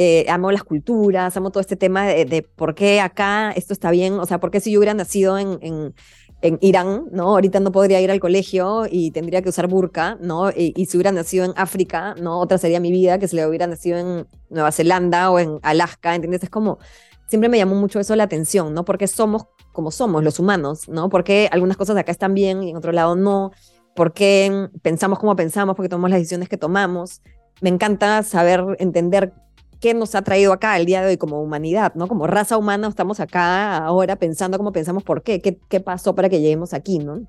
eh, 0.00 0.24
amo 0.28 0.52
las 0.52 0.62
culturas, 0.62 1.36
amo 1.36 1.50
todo 1.50 1.60
este 1.60 1.74
tema 1.74 2.06
de, 2.06 2.42
por 2.42 2.76
qué 2.76 3.00
acá 3.00 3.50
esto 3.50 3.72
está 3.72 3.90
bien, 3.90 4.14
o 4.20 4.26
sea, 4.26 4.38
por 4.38 4.52
qué 4.52 4.60
si 4.60 4.70
yo 4.70 4.78
hubiera 4.78 4.94
nacido 4.94 5.38
en, 5.38 5.58
en, 5.60 6.58
Irán, 6.60 7.06
¿no? 7.10 7.30
Ahorita 7.30 7.58
no 7.58 7.72
podría 7.72 8.00
ir 8.00 8.12
al 8.12 8.20
colegio 8.20 8.84
y 8.88 9.10
tendría 9.10 9.42
que 9.42 9.48
usar 9.48 9.66
burka, 9.66 10.16
¿no? 10.20 10.50
Y, 10.50 10.86
si 10.86 10.96
hubiera 10.96 11.10
nacido 11.10 11.44
en 11.44 11.52
África, 11.56 12.14
¿no? 12.14 12.38
Otra 12.38 12.58
sería 12.58 12.78
mi 12.78 12.92
vida, 12.92 13.18
que 13.18 13.26
si 13.26 13.34
le 13.34 13.44
hubiera 13.44 13.66
nacido 13.66 13.98
en 13.98 14.28
Nueva 14.50 14.70
Zelanda 14.70 15.32
o 15.32 15.40
en 15.40 15.58
Alaska, 15.62 16.14
¿entiendes? 16.14 16.44
Es 16.44 16.50
como, 16.50 16.78
siempre 17.28 17.48
me 17.48 17.58
llamó 17.58 17.74
mucho 17.76 18.00
eso 18.00 18.16
la 18.16 18.24
atención, 18.24 18.74
¿no? 18.74 18.84
Porque 18.84 19.06
somos 19.06 19.46
como 19.72 19.90
somos 19.90 20.24
los 20.24 20.40
humanos, 20.40 20.88
¿no? 20.88 21.08
Porque 21.08 21.48
algunas 21.52 21.76
cosas 21.76 21.94
de 21.94 22.00
acá 22.00 22.10
están 22.10 22.34
bien 22.34 22.62
y 22.62 22.70
en 22.70 22.76
otro 22.76 22.90
lado 22.90 23.14
no. 23.14 23.52
¿Por 23.94 24.12
qué 24.12 24.68
pensamos 24.82 25.18
como 25.18 25.36
pensamos? 25.36 25.76
Porque 25.76 25.88
tomamos 25.88 26.10
las 26.10 26.18
decisiones 26.18 26.48
que 26.48 26.56
tomamos. 26.56 27.22
Me 27.60 27.68
encanta 27.68 28.22
saber 28.22 28.64
entender 28.78 29.32
qué 29.80 29.94
nos 29.94 30.14
ha 30.14 30.22
traído 30.22 30.52
acá 30.52 30.76
el 30.76 30.86
día 30.86 31.00
de 31.02 31.08
hoy 31.08 31.16
como 31.16 31.40
humanidad, 31.40 31.94
¿no? 31.94 32.08
Como 32.08 32.26
raza 32.26 32.56
humana 32.56 32.88
estamos 32.88 33.20
acá 33.20 33.78
ahora 33.78 34.16
pensando 34.16 34.58
cómo 34.58 34.72
pensamos 34.72 35.04
por 35.04 35.22
qué, 35.22 35.40
qué, 35.40 35.58
qué 35.68 35.80
pasó 35.80 36.14
para 36.14 36.28
que 36.28 36.40
lleguemos 36.40 36.74
aquí, 36.74 36.98
¿no? 36.98 37.20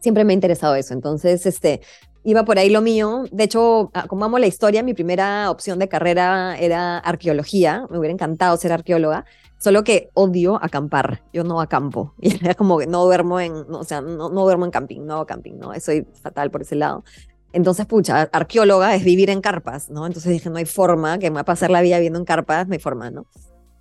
Siempre 0.00 0.24
me 0.24 0.32
ha 0.32 0.34
interesado 0.34 0.74
eso. 0.74 0.94
Entonces, 0.94 1.46
este, 1.46 1.80
iba 2.26 2.44
por 2.44 2.58
ahí 2.58 2.68
lo 2.70 2.82
mío. 2.82 3.24
De 3.30 3.44
hecho, 3.44 3.90
ah, 3.94 4.06
como 4.08 4.24
amo 4.24 4.38
la 4.40 4.48
historia, 4.48 4.82
mi 4.82 4.94
primera 4.94 5.48
opción 5.48 5.78
de 5.78 5.88
carrera 5.88 6.58
era 6.58 6.98
arqueología. 6.98 7.86
Me 7.88 7.98
hubiera 7.98 8.12
encantado 8.12 8.56
ser 8.56 8.72
arqueóloga, 8.72 9.24
solo 9.58 9.84
que 9.84 10.10
odio 10.12 10.58
acampar. 10.60 11.22
Yo 11.32 11.44
no 11.44 11.60
acampo. 11.60 12.14
Y 12.20 12.34
era 12.34 12.54
como 12.54 12.78
que 12.78 12.88
no 12.88 13.04
duermo 13.04 13.38
en, 13.38 13.52
o 13.52 13.84
sea, 13.84 14.00
no, 14.00 14.28
no 14.28 14.42
duermo 14.42 14.64
en 14.64 14.72
camping, 14.72 15.06
no 15.06 15.14
hago 15.14 15.26
camping, 15.26 15.54
¿no? 15.54 15.72
Soy 15.78 16.04
fatal 16.20 16.50
por 16.50 16.62
ese 16.62 16.74
lado. 16.74 17.04
Entonces, 17.52 17.86
pucha, 17.86 18.22
arqueóloga 18.32 18.96
es 18.96 19.04
vivir 19.04 19.30
en 19.30 19.40
carpas, 19.40 19.88
¿no? 19.88 20.04
Entonces 20.04 20.32
dije, 20.32 20.50
no 20.50 20.56
hay 20.56 20.64
forma, 20.66 21.18
que 21.18 21.30
me 21.30 21.36
va 21.36 21.40
a 21.42 21.44
pasar 21.44 21.70
la 21.70 21.80
vida 21.80 21.96
viviendo 21.98 22.18
en 22.18 22.24
carpas, 22.24 22.66
no 22.66 22.72
hay 22.72 22.80
forma, 22.80 23.08
¿no? 23.12 23.26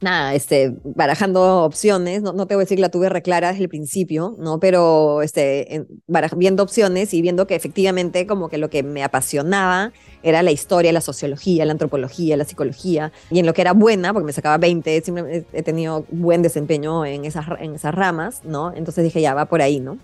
Nada, 0.02 0.34
este, 0.34 0.76
barajando 0.84 1.64
opciones, 1.64 2.22
no, 2.22 2.34
no 2.34 2.48
te 2.48 2.56
voy 2.56 2.64
a 2.64 2.66
decir 2.66 2.78
que 2.78 2.82
la 2.82 2.90
tuve 2.90 3.08
reclara 3.08 3.50
desde 3.50 3.64
el 3.64 3.70
principio, 3.70 4.36
¿no? 4.38 4.60
Pero 4.60 5.22
este, 5.22 5.86
viendo 6.36 6.64
opciones 6.64 7.14
y 7.14 7.22
viendo 7.22 7.48
que 7.48 7.56
efectivamente 7.56 8.28
como 8.28 8.50
que 8.50 8.58
lo 8.58 8.70
que 8.70 8.84
me 8.84 9.04
apasionaba 9.04 9.94
era 10.22 10.44
la 10.44 10.52
historia, 10.52 10.92
la 10.92 11.02
sociología, 11.02 11.66
la 11.66 11.72
antropología, 11.72 12.36
la 12.36 12.44
psicología, 12.44 13.14
y 13.32 13.40
en 13.40 13.46
lo 13.46 13.54
que 13.54 13.62
era 13.62 13.72
buena, 13.72 14.12
porque 14.12 14.26
me 14.26 14.34
sacaba 14.34 14.58
20, 14.58 15.02
siempre 15.02 15.46
he 15.54 15.64
tenido 15.64 16.06
buen 16.12 16.42
desempeño 16.42 17.06
en 17.06 17.24
esas, 17.24 17.46
en 17.60 17.76
esas 17.76 17.96
ramas, 17.96 18.42
¿no? 18.44 18.74
Entonces 18.76 19.04
dije, 19.04 19.22
ya 19.22 19.34
va 19.34 19.46
por 19.46 19.62
ahí, 19.62 19.80
¿no? 19.80 19.98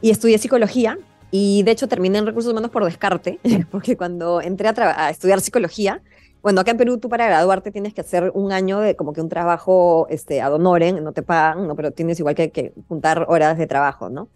Y 0.00 0.10
estudié 0.10 0.38
psicología, 0.38 0.98
y 1.30 1.62
de 1.64 1.72
hecho 1.72 1.88
terminé 1.88 2.18
en 2.18 2.26
recursos 2.26 2.52
humanos 2.52 2.70
por 2.70 2.84
descarte, 2.84 3.38
porque 3.70 3.96
cuando 3.96 4.40
entré 4.40 4.68
a, 4.68 5.10
estudiar 5.10 5.40
psicología, 5.40 6.00
bueno, 6.46 6.60
acá 6.60 6.70
en 6.70 6.76
Perú 6.76 6.98
tú 6.98 7.08
para 7.08 7.26
graduarte 7.26 7.72
tienes 7.72 7.92
que 7.92 8.02
hacer 8.02 8.30
un 8.32 8.52
año 8.52 8.78
de 8.78 8.94
como 8.94 9.12
que 9.12 9.20
un 9.20 9.28
trabajo 9.28 10.06
este, 10.10 10.40
ad 10.40 10.54
honorem, 10.54 11.02
no 11.02 11.10
te 11.10 11.22
pagan, 11.22 11.66
¿no? 11.66 11.74
pero 11.74 11.90
tienes 11.90 12.20
igual 12.20 12.36
que, 12.36 12.52
que 12.52 12.72
juntar 12.86 13.26
horas 13.28 13.58
de 13.58 13.66
trabajo, 13.66 14.10
¿no? 14.10 14.28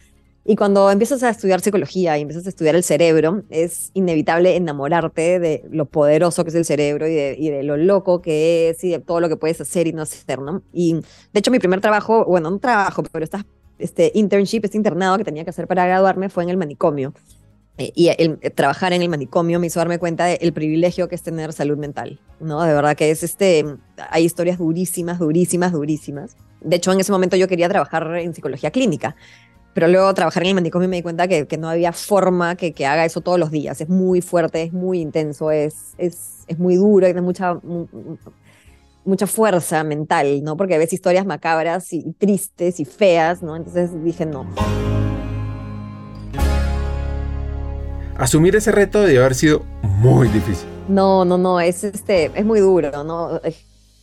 Y 0.45 0.57
cuando 0.57 0.91
empiezas 0.91 1.23
a 1.23 1.31
estudiar 1.31 1.61
psicología 1.61 2.19
y 2.19 2.23
empiezas 2.23 2.47
a 2.47 2.49
estudiar 2.49 2.75
el 2.75 2.83
cerebro, 2.83 3.45
es 3.49 3.93
inevitable 3.95 4.57
enamorarte 4.57 5.39
de 5.39 5.65
lo 5.71 5.85
poderoso 5.87 6.43
que 6.43 6.51
es 6.51 6.57
el 6.57 6.65
cerebro 6.65 7.07
y 7.07 7.15
de, 7.15 7.37
y 7.39 7.49
de, 7.51 7.63
lo 7.63 7.77
loco 7.77 8.21
que 8.21 8.71
es 8.71 8.83
y 8.83 8.91
de 8.91 8.99
todo 8.99 9.21
lo 9.21 9.29
que 9.29 9.37
puedes 9.37 9.61
hacer 9.61 9.87
y 9.87 9.93
no 9.93 10.03
hacer, 10.03 10.41
¿no? 10.41 10.63
Y 10.73 10.95
de 10.95 11.39
hecho 11.39 11.53
mi 11.53 11.61
primer 11.61 11.81
trabajo, 11.81 12.25
bueno, 12.25 12.49
un 12.49 12.59
trabajo, 12.59 13.05
pero 13.13 13.23
estás 13.23 13.45
este 13.79 14.11
internship, 14.17 14.65
este 14.65 14.77
internado 14.77 15.17
que 15.17 15.23
tenía 15.23 15.45
que 15.45 15.51
hacer 15.51 15.69
para 15.69 15.87
graduarme 15.87 16.29
fue 16.29 16.43
en 16.43 16.51
el 16.51 16.57
manicomio. 16.57 17.15
Eh, 17.81 17.93
y 17.95 18.09
el, 18.09 18.39
eh, 18.43 18.51
trabajar 18.51 18.93
en 18.93 19.01
el 19.01 19.09
manicomio 19.09 19.59
me 19.59 19.69
hizo 19.69 19.81
darme 19.81 19.99
cuenta 19.99 20.27
del 20.27 20.53
privilegio 20.53 21.09
que 21.09 21.15
es 21.15 21.23
tener 21.23 21.55
salud 21.55 21.79
mental, 21.79 22.21
¿no? 22.39 22.63
De 22.63 22.75
verdad 22.75 22.95
que 22.95 23.11
es 23.11 23.23
este, 23.23 23.65
hay 24.11 24.25
historias 24.25 24.59
durísimas, 24.59 25.19
durísimas, 25.19 25.73
durísimas. 25.73 26.37
De 26.61 26.77
hecho, 26.77 26.93
en 26.93 27.01
ese 27.01 27.11
momento 27.11 27.37
yo 27.37 27.49
quería 27.49 27.71
trabajar 27.71 28.17
en 28.19 28.35
psicología 28.35 28.71
clínica, 28.71 29.17
pero 29.73 29.89
luego 29.89 30.13
trabajar 30.13 30.43
en 30.43 30.51
el 30.51 30.55
manicomio 30.57 30.91
me 30.91 30.97
di 30.97 31.03
cuenta 31.03 31.27
que, 31.27 31.47
que 31.47 31.57
no 31.57 31.71
había 31.71 31.93
forma 31.95 32.55
que, 32.55 32.73
que, 32.73 32.85
haga 32.85 33.07
eso 33.07 33.23
todos 33.23 33.39
los 33.39 33.51
días. 33.51 33.81
Es 33.81 33.89
muy 33.89 34.21
fuerte, 34.21 34.63
es 34.63 34.75
muy 34.75 35.01
intenso, 35.01 35.51
es, 35.51 35.95
es, 35.97 36.45
es 36.49 36.59
muy 36.59 36.77
duro, 36.77 37.07
tiene 37.07 37.23
mucha, 37.23 37.59
mucha 39.07 39.27
fuerza 39.27 39.83
mental, 39.85 40.45
¿no? 40.45 40.59
Porque 40.59 40.77
ves 40.77 40.93
historias 40.93 41.25
macabras 41.25 41.95
y 41.95 42.13
tristes 42.13 42.79
y 42.79 42.85
feas, 42.85 43.43
¿no? 43.43 43.57
Entonces 43.57 43.91
dije 44.05 44.27
no. 44.27 44.45
Asumir 48.21 48.55
ese 48.55 48.71
reto 48.71 49.01
debió 49.01 49.21
haber 49.21 49.35
sido 49.35 49.65
muy 49.83 50.29
difícil. 50.29 50.69
No, 50.89 51.25
no, 51.25 51.39
no, 51.39 51.59
es, 51.59 51.85
este, 51.85 52.31
es 52.35 52.45
muy 52.45 52.61
duro, 52.61 53.03
¿no? 53.03 53.41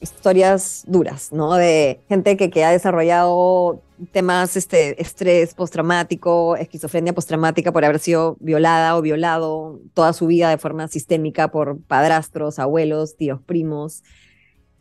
Historias 0.02 0.84
duras, 0.88 1.32
¿no? 1.32 1.54
De 1.54 2.00
gente 2.10 2.36
que, 2.36 2.50
que 2.50 2.66
ha 2.66 2.72
desarrollado 2.72 3.84
temas, 4.12 4.58
este, 4.58 5.00
estrés 5.00 5.54
postraumático, 5.54 6.56
esquizofrenia 6.56 7.14
postraumática 7.14 7.72
por 7.72 7.86
haber 7.86 8.00
sido 8.00 8.38
violada 8.40 8.98
o 8.98 9.04
violado 9.04 9.82
toda 9.94 10.14
su 10.14 10.26
vida 10.26 10.50
de 10.50 10.58
forma 10.58 10.88
sistémica 10.88 11.52
por 11.52 11.80
padrastros, 11.84 12.58
abuelos, 12.58 13.18
tíos, 13.18 13.40
primos, 13.46 14.02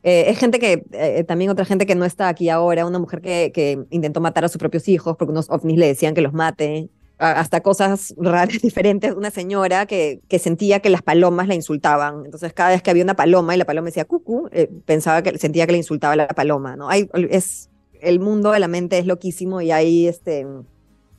eh, 0.03 0.31
es 0.31 0.38
gente 0.38 0.59
que, 0.59 0.87
eh, 0.92 1.25
también 1.25 1.51
otra 1.51 1.66
gente 1.66 1.85
que 1.85 1.94
no 1.94 2.07
está 2.07 2.29
aquí 2.29 2.49
ahora, 2.49 2.87
una 2.87 2.99
mujer 2.99 3.20
que, 3.20 3.53
que, 3.53 3.85
intentó 3.90 4.22
matar 4.22 4.46
a 4.46 4.49
sus 4.49 4.59
propios 4.59 4.88
hijos 4.88 5.14
porque 5.18 5.33
unos 5.33 5.51
ovnis 5.51 5.77
le 5.77 5.88
decían 5.88 6.14
que 6.14 6.22
los 6.22 6.33
mate, 6.33 6.88
hasta 7.18 7.61
cosas 7.62 8.14
raras, 8.18 8.59
diferentes, 8.62 9.14
una 9.14 9.31
señora 9.31 9.87
que, 9.87 10.20
que 10.29 10.38
sentía 10.38 10.81
que 10.81 10.90
las 10.90 11.02
palomas 11.02 11.48
la 11.48 11.55
insultaban, 11.55 12.24
entonces 12.24 12.52
cada 12.52 12.70
vez 12.70 12.83
que 12.83 12.90
había 12.90 13.05
una 13.05 13.16
paloma 13.16 13.55
y 13.55 13.59
la 13.59 13.64
paloma 13.64 13.87
decía 13.87 14.05
cucú, 14.05 14.48
eh, 14.52 14.70
pensaba 14.85 15.22
que 15.22 15.38
sentía 15.38 15.66
que 15.66 15.72
le 15.72 15.79
insultaba 15.79 16.16
la 16.16 16.29
paloma, 16.29 16.76
¿no? 16.76 16.88
Hay, 16.88 17.09
es, 17.31 17.70
el 18.00 18.20
mundo 18.20 18.52
de 18.52 18.61
la 18.61 18.68
mente 18.68 18.98
es 18.98 19.07
loquísimo 19.07 19.62
y 19.62 19.72
ahí 19.72 20.07
este, 20.07 20.46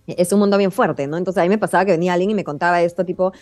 es 0.06 0.32
un 0.32 0.40
mundo 0.40 0.58
bien 0.58 0.72
fuerte, 0.72 1.08
¿no? 1.08 1.18
Entonces 1.18 1.42
a 1.42 1.44
mí 1.44 1.50
me 1.50 1.58
pasaba 1.58 1.86
que 1.86 1.92
venía 1.92 2.14
alguien 2.14 2.30
y 2.30 2.36
me 2.36 2.44
contaba 2.44 2.82
esto, 2.82 3.04
tipo, 3.04 3.34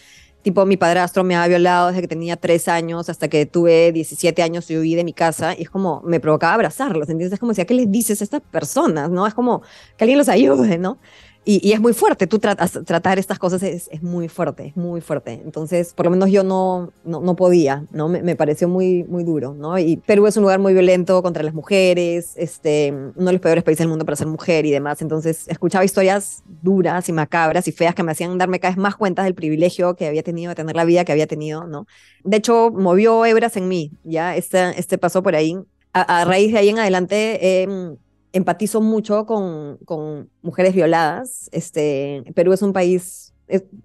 Tipo, 0.45 0.63
mi 0.67 0.77
padrastro 0.77 1.23
me 1.23 1.35
ha 1.35 1.47
violado 1.47 1.87
desde 1.87 2.01
que 2.01 2.07
tenía 2.07 2.35
tres 2.35 2.67
años 2.67 3.09
hasta 3.09 3.27
que 3.27 3.47
tuve 3.47 3.91
17 3.91 4.43
años 4.43 4.69
y 4.69 4.77
huí 4.77 4.93
de 4.93 5.03
mi 5.03 5.11
casa. 5.11 5.55
Y 5.57 5.63
es 5.63 5.71
como, 5.71 6.03
me 6.05 6.19
provocaba 6.19 6.53
abrazarlos. 6.53 7.09
¿Entiendes? 7.09 7.33
Es 7.33 7.39
como 7.39 7.53
decía, 7.53 7.65
¿qué 7.65 7.73
les 7.73 7.89
dices 7.89 8.21
a 8.21 8.23
estas 8.23 8.41
personas? 8.41 9.09
¿No? 9.09 9.25
Es 9.25 9.33
como 9.33 9.63
que 9.97 10.03
alguien 10.03 10.19
los 10.19 10.29
ayude, 10.29 10.77
¿no? 10.77 10.99
Y, 11.47 11.73
es 11.73 11.79
muy 11.79 11.93
fuerte, 11.93 12.25
tú 12.25 12.39
tratas, 12.39 12.79
tratar 12.85 13.19
estas 13.19 13.37
cosas 13.37 13.61
es, 13.61 13.87
es, 13.91 14.01
muy 14.01 14.27
fuerte, 14.29 14.65
es 14.67 14.75
muy 14.75 14.99
fuerte. 14.99 15.33
Entonces, 15.43 15.93
por 15.93 16.07
lo 16.07 16.09
menos 16.09 16.31
yo 16.31 16.43
no, 16.43 16.91
no, 17.03 17.21
no 17.21 17.35
podía, 17.35 17.85
¿no? 17.91 18.09
Me, 18.09 18.23
me, 18.23 18.35
pareció 18.35 18.67
muy, 18.67 19.03
muy 19.03 19.23
duro, 19.23 19.53
¿no? 19.53 19.77
Y 19.77 19.97
Perú 19.97 20.25
es 20.25 20.35
un 20.37 20.41
lugar 20.41 20.57
muy 20.57 20.73
violento 20.73 21.21
contra 21.21 21.43
las 21.43 21.53
mujeres, 21.53 22.33
este, 22.35 22.91
uno 23.15 23.27
de 23.27 23.33
los 23.33 23.41
peores 23.41 23.63
países 23.63 23.79
del 23.79 23.89
mundo 23.89 24.05
para 24.05 24.15
ser 24.15 24.25
mujer 24.25 24.65
y 24.65 24.71
demás. 24.71 25.03
Entonces, 25.03 25.47
escuchaba 25.47 25.85
historias 25.85 26.41
duras 26.63 27.09
y 27.09 27.13
macabras 27.13 27.67
y 27.67 27.71
feas 27.71 27.93
que 27.93 28.01
me 28.01 28.11
hacían 28.11 28.35
darme 28.39 28.59
cada 28.59 28.71
vez 28.71 28.81
más 28.81 28.95
cuenta 28.95 29.23
del 29.23 29.35
privilegio 29.35 29.95
que 29.95 30.07
había 30.07 30.23
tenido 30.23 30.49
de 30.49 30.55
tener 30.55 30.75
la 30.75 30.83
vida 30.83 31.05
que 31.05 31.11
había 31.11 31.27
tenido, 31.27 31.67
¿no? 31.67 31.85
De 32.23 32.37
hecho, 32.37 32.71
movió 32.71 33.23
hebras 33.23 33.55
en 33.55 33.67
mí, 33.67 33.91
¿ya? 34.03 34.35
Este, 34.35 34.79
este 34.79 34.97
pasó 34.97 35.21
por 35.21 35.35
ahí 35.35 35.55
a, 35.93 36.25
raíz 36.25 36.51
de 36.51 36.57
ahí 36.57 36.69
en 36.69 36.79
adelante 36.79 37.61
em, 37.61 37.95
empatizo 38.35 38.81
mucho 38.81 39.25
con, 39.25 39.77
con, 39.85 40.29
mujeres 40.41 40.75
violadas. 40.75 41.49
Este, 41.53 42.23
Perú 42.35 42.51
es 42.51 42.61
un 42.61 42.73
país, 42.73 43.33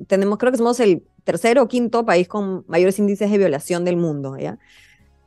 tenemos, 0.09 0.39
creo 0.39 0.51
que 0.51 0.59
somos 0.59 0.81
el 0.81 1.05
tercero 1.23 1.63
o 1.63 1.69
quinto 1.69 2.05
país 2.05 2.27
con 2.27 2.65
mayores 2.67 2.99
índices 2.99 3.31
de 3.31 3.39
violación 3.39 3.85
del 3.85 3.97
mundo, 3.97 4.37
¿ya? 4.37 4.59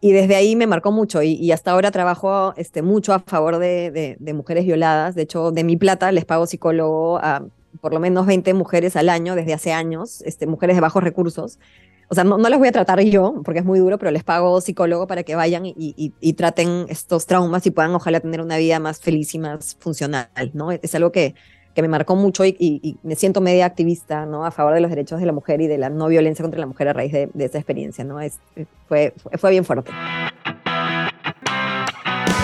Y 0.02 0.12
desde 0.12 0.36
ahí 0.36 0.58
me 0.58 0.68
marcó 0.68 0.92
mucho 0.92 1.24
y, 1.24 1.50
hasta 1.54 1.72
ahora 1.72 1.90
trabajo 1.90 2.54
este, 2.58 2.82
mucho 2.82 3.14
a 3.14 3.20
favor 3.20 3.58
de, 3.58 4.18
de, 4.20 4.34
mujeres 4.34 4.66
violadas. 4.66 5.16
De 5.16 5.22
hecho, 5.22 5.52
de 5.52 5.64
mi 5.64 5.78
plata 5.78 6.12
les 6.12 6.26
pago 6.26 6.46
psicólogo 6.46 7.20
a 7.20 7.46
por 7.80 7.94
lo 7.94 8.02
menos 8.02 8.26
20 8.26 8.54
mujeres 8.54 8.98
al 8.98 9.08
año 9.08 9.36
desde 9.36 9.54
hace 9.54 9.72
años, 9.72 10.22
este, 10.24 10.46
mujeres 10.46 10.76
de 10.76 10.82
bajos 10.82 11.02
recursos. 11.02 11.58
O 12.14 12.16
sea, 12.16 12.24
no, 12.24 12.38
no 12.38 12.48
las 12.48 12.60
voy 12.60 12.68
a 12.68 12.72
tratar 12.72 13.02
yo 13.02 13.42
porque 13.44 13.62
es 13.62 13.66
muy 13.66 13.80
duro, 13.80 13.98
pero 13.98 14.12
les 14.12 14.24
pago 14.24 14.62
psicólogo 14.62 15.08
para 15.08 15.24
que 15.24 15.34
vayan 15.34 15.66
y, 15.66 15.74
y, 15.76 16.34
traten 16.34 16.86
estos 16.88 17.26
traumas 17.26 17.66
y 17.66 17.72
puedan 17.72 17.90
ojalá 17.96 18.20
tener 18.20 18.40
una 18.40 18.58
vida 18.58 18.78
más 18.80 19.00
feliz 19.00 19.34
y 19.34 19.40
más 19.40 19.76
funcional, 19.80 20.30
¿no? 20.54 20.72
Es 20.72 20.94
algo 20.94 21.12
que, 21.12 21.34
que 21.74 21.82
me 21.82 21.88
marcó 21.88 22.16
mucho 22.16 22.46
y, 22.46 23.00
me 23.02 23.16
siento 23.16 23.42
media 23.42 23.66
activista, 23.66 24.28
¿no? 24.28 24.46
A 24.46 24.52
favor 24.52 24.76
de 24.76 24.82
los 24.82 24.92
derechos 24.92 25.20
de 25.22 25.26
la 25.26 25.32
mujer 25.32 25.60
y 25.62 25.66
de 25.66 25.80
la 25.80 25.90
no 25.90 26.08
violencia 26.08 26.44
contra 26.44 26.60
la 26.60 26.68
mujer 26.68 26.90
a 26.90 26.94
raíz 26.94 27.12
de, 27.12 27.32
de 27.34 27.46
esa 27.46 27.58
experiencia, 27.58 28.04
¿no? 28.04 28.22
Es, 28.22 28.38
fue, 28.88 29.16
fue 29.40 29.50
bien 29.50 29.66
fuerte. 29.66 29.92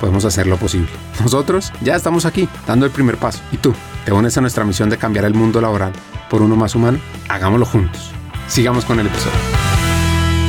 podemos 0.00 0.24
hacer 0.24 0.46
lo 0.46 0.56
posible. 0.56 0.88
Nosotros 1.20 1.72
ya 1.82 1.94
estamos 1.94 2.24
aquí, 2.24 2.48
dando 2.66 2.86
el 2.86 2.92
primer 2.92 3.18
paso. 3.18 3.40
¿Y 3.52 3.58
tú? 3.58 3.74
¿Te 4.04 4.12
unes 4.12 4.36
a 4.36 4.40
nuestra 4.40 4.64
misión 4.64 4.90
de 4.90 4.96
cambiar 4.96 5.26
el 5.26 5.34
mundo 5.34 5.60
laboral 5.60 5.92
por 6.28 6.42
uno 6.42 6.56
más 6.56 6.74
humano? 6.74 6.98
Hagámoslo 7.28 7.66
juntos. 7.66 8.10
Sigamos 8.48 8.84
con 8.84 8.98
el 8.98 9.06
episodio. 9.06 9.38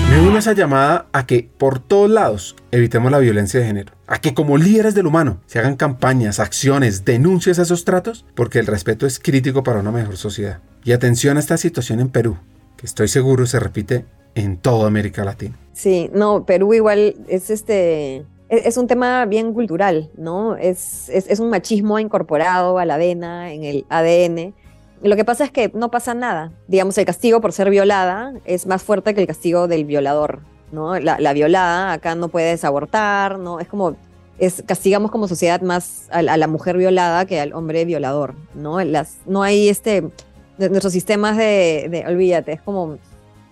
Me 0.09 0.19
uno 0.19 0.35
a 0.35 0.39
esa 0.39 0.51
llamada 0.51 1.07
a 1.13 1.25
que 1.25 1.49
por 1.57 1.79
todos 1.79 2.09
lados 2.09 2.57
evitemos 2.71 3.11
la 3.11 3.19
violencia 3.19 3.59
de 3.59 3.67
género. 3.67 3.93
A 4.07 4.19
que 4.19 4.33
como 4.33 4.57
líderes 4.57 4.93
del 4.93 5.07
humano 5.07 5.39
se 5.45 5.59
hagan 5.59 5.77
campañas, 5.77 6.39
acciones, 6.39 7.05
denuncias 7.05 7.59
a 7.59 7.61
esos 7.61 7.85
tratos, 7.85 8.25
porque 8.35 8.59
el 8.59 8.67
respeto 8.67 9.05
es 9.05 9.19
crítico 9.19 9.63
para 9.63 9.79
una 9.79 9.91
mejor 9.91 10.17
sociedad. 10.17 10.59
Y 10.83 10.91
atención 10.91 11.37
a 11.37 11.39
esta 11.39 11.55
situación 11.55 12.01
en 12.01 12.09
Perú, 12.09 12.37
que 12.75 12.87
estoy 12.87 13.07
seguro 13.07 13.45
se 13.45 13.59
repite 13.59 14.05
en 14.35 14.57
toda 14.57 14.87
América 14.87 15.23
Latina. 15.23 15.57
Sí, 15.73 16.09
no, 16.13 16.45
Perú 16.45 16.73
igual 16.73 17.15
es 17.29 17.49
este 17.49 18.25
es, 18.51 18.75
un 18.75 18.87
tema 18.87 19.25
bien 19.25 19.53
cultural, 19.53 20.09
¿no? 20.17 20.57
Es, 20.57 21.07
es, 21.09 21.39
un 21.39 21.49
machismo 21.49 21.99
incorporado 21.99 22.77
a 22.79 22.85
la 22.85 22.97
vena, 22.97 23.53
en 23.53 23.63
el 23.63 23.85
ADN. 23.87 24.53
Lo 25.01 25.15
que 25.15 25.23
pasa 25.23 25.45
es 25.45 25.51
que 25.51 25.71
no 25.73 25.89
pasa 25.89 26.13
nada. 26.13 26.51
Digamos, 26.67 26.97
el 26.97 27.05
castigo 27.05 27.39
por 27.39 27.53
ser 27.53 27.69
violada 27.69 28.33
es 28.43 28.67
más 28.67 28.83
fuerte 28.83 29.15
que 29.15 29.21
el 29.21 29.27
castigo 29.27 29.69
del 29.69 29.85
violador, 29.85 30.41
¿no? 30.73 30.99
La, 30.99 31.33
violada 31.33 31.93
acá 31.93 32.13
no 32.15 32.27
puede 32.27 32.59
abortar, 32.61 33.39
¿no? 33.39 33.61
Es 33.61 33.69
como, 33.69 33.95
es, 34.37 34.61
castigamos 34.65 35.11
como 35.11 35.29
sociedad 35.29 35.61
más 35.61 36.07
a, 36.11 36.21
la 36.21 36.47
mujer 36.47 36.77
violada 36.77 37.25
que 37.25 37.39
al 37.39 37.53
hombre 37.53 37.85
violador, 37.85 38.35
¿no? 38.53 38.79
No 39.25 39.43
hay 39.43 39.69
este, 39.69 40.09
nuestros 40.57 40.91
sistemas 40.91 41.37
de 41.37 42.03
olvídate, 42.05 42.51
es 42.51 42.61
como 42.61 42.97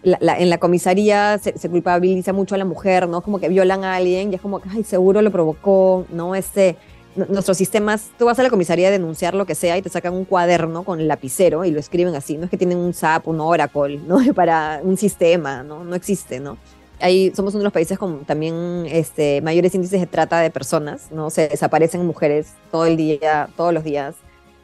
en 0.04 0.50
la 0.50 0.58
comisaría 0.58 1.38
se, 1.40 1.70
culpabiliza 1.70 2.34
mucho 2.34 2.56
a 2.56 2.58
la 2.58 2.66
mujer, 2.66 3.08
¿no? 3.08 3.22
Como 3.22 3.40
que 3.40 3.50
violan 3.50 3.84
a 3.84 3.96
alguien 3.96 4.32
y 4.32 4.36
es 4.36 4.42
como 4.42 4.60
que, 4.60 4.70
ay, 4.70 4.84
seguro 4.84 5.22
lo 5.22 5.32
provocó, 5.32 6.06
¿no? 6.10 6.36
Este, 6.36 6.78
nuestros 7.16 7.58
sistemas, 7.58 8.12
tú 8.18 8.26
vas 8.26 8.40
a 8.40 8.44
la 8.44 8.50
comisaría 8.50 8.88
a 8.88 8.92
denunciar 8.92 9.34
lo 9.34 9.46
que 9.46 9.56
sea 9.56 9.78
y 9.78 9.82
te 9.82 9.90
sacan 9.90 10.14
un 10.14 10.26
cuaderno 10.26 10.84
con 10.84 11.00
el 11.00 11.08
lapicero 11.08 11.66
y 11.66 11.72
lo 11.72 11.80
escriben 11.80 12.16
así, 12.16 12.38
no 12.38 12.46
es 12.46 12.50
que 12.50 12.58
tienen 12.58 12.78
un 12.78 12.94
SAP, 12.94 13.28
un 13.28 13.42
Oracle, 13.42 14.00
¿no? 14.08 14.20
Para 14.36 14.80
un 14.84 14.96
sistema, 14.96 15.64
¿no? 15.64 15.84
No 15.84 15.96
existe, 15.96 16.40
¿no? 16.40 16.58
Ahí 17.02 17.32
somos 17.36 17.54
uno 17.54 17.60
de 17.60 17.64
los 17.66 17.74
países 17.74 17.98
con 17.98 18.26
también 18.26 18.86
este, 18.88 19.42
mayores 19.42 19.74
índices 19.74 20.02
de 20.02 20.08
trata 20.08 20.40
de 20.40 20.50
personas, 20.50 21.12
¿no? 21.12 21.30
Se 21.30 21.48
desaparecen 21.48 22.06
mujeres 22.06 22.54
todo 22.72 22.86
el 22.86 22.98
día, 22.98 23.50
todos 23.56 23.74
los 23.74 23.84
días. 23.84 24.16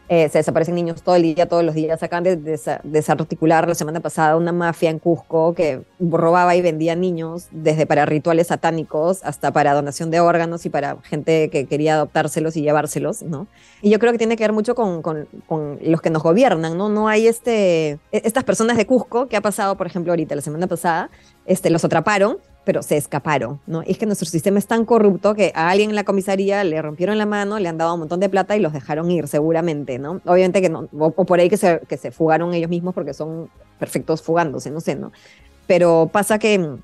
Eh, 0.08 0.30
se 0.30 0.38
desaparecen 0.38 0.76
niños 0.76 1.02
todo 1.02 1.16
el 1.16 1.24
día, 1.24 1.48
todos 1.48 1.64
los 1.64 1.74
días. 1.74 2.04
Acaban 2.04 2.24
de 2.24 2.38
desarticular 2.84 3.68
la 3.68 3.74
semana 3.74 4.00
pasada 4.00 4.36
una 4.36 4.52
mafia 4.52 4.92
en 4.92 5.00
Cusco 5.00 5.56
que 5.56 5.82
robaba 6.00 6.56
y 6.56 6.62
vendía 6.62 6.96
niños, 6.96 7.48
desde 7.52 7.88
para 7.88 8.06
rituales 8.06 8.48
satánicos 8.48 9.24
hasta 9.24 9.52
para 9.52 9.74
donación 9.74 10.12
de 10.12 10.20
órganos 10.20 10.66
y 10.66 10.70
para 10.70 10.98
gente 11.04 11.50
que 11.50 11.66
quería 11.66 11.96
adoptárselos 11.96 12.56
y 12.56 12.62
llevárselos, 12.62 13.24
¿no? 13.24 13.48
Y 13.82 13.90
yo 13.90 14.00
creo 14.00 14.12
que 14.12 14.20
tiene 14.20 14.36
que 14.36 14.44
ver 14.44 14.54
mucho 14.54 14.76
con, 14.76 15.02
con, 15.02 15.28
con 15.48 15.80
los 15.82 16.02
que 16.02 16.12
nos 16.12 16.22
gobiernan, 16.22 16.78
¿no? 16.78 16.90
No 16.90 17.08
hay 17.08 17.28
este, 17.28 17.92
e-, 17.92 18.00
estas 18.12 18.44
personas 18.44 18.78
de 18.78 18.86
Cusco 18.86 19.28
que 19.28 19.38
ha 19.38 19.42
pasado, 19.42 19.76
por 19.76 19.88
ejemplo, 19.88 20.12
ahorita, 20.12 20.36
la 20.36 20.42
semana 20.42 20.68
pasada, 20.68 21.10
este, 21.46 21.72
los 21.72 21.84
atraparon 21.84 22.38
pero 22.66 22.82
se 22.82 22.98
escaparon, 22.98 23.62
¿no? 23.68 23.84
es 23.84 23.98
que 23.98 24.06
nuestro 24.06 24.28
sistema 24.28 24.58
es 24.58 24.68
tan 24.68 24.86
corrupto 24.86 25.36
que 25.36 25.52
a 25.56 25.70
alguien 25.70 25.92
en 25.92 25.96
la 25.96 26.04
comisaría 26.04 26.64
le 26.64 26.82
rompieron 26.82 27.18
la 27.18 27.28
mano, 27.28 27.60
le 27.60 27.70
han 27.70 27.78
dado 27.78 27.94
un 27.94 28.00
montón 28.00 28.20
de 28.20 28.28
plata 28.28 28.58
y 28.58 28.60
los 28.60 28.74
dejaron 28.74 29.10
ir, 29.12 29.28
seguramente, 29.28 30.00
¿no? 30.00 30.20
Obviamente 30.26 30.62
que 30.62 30.70
no, 30.70 30.90
o, 30.98 31.12
por 31.12 31.40
ahí 31.40 31.48
que 31.48 31.58
se, 31.58 31.80
que 31.88 31.98
se 31.98 32.12
fugaron 32.12 32.54
ellos 32.54 32.70
mismos 32.70 32.94
porque 32.96 33.14
son 33.14 33.50
perfectos 33.80 34.22
fugándose, 34.24 34.72
no 34.72 34.82
sé, 34.82 34.96
¿no? 34.96 35.12
Pero 35.68 36.10
pasa 36.12 36.40
que 36.40 36.78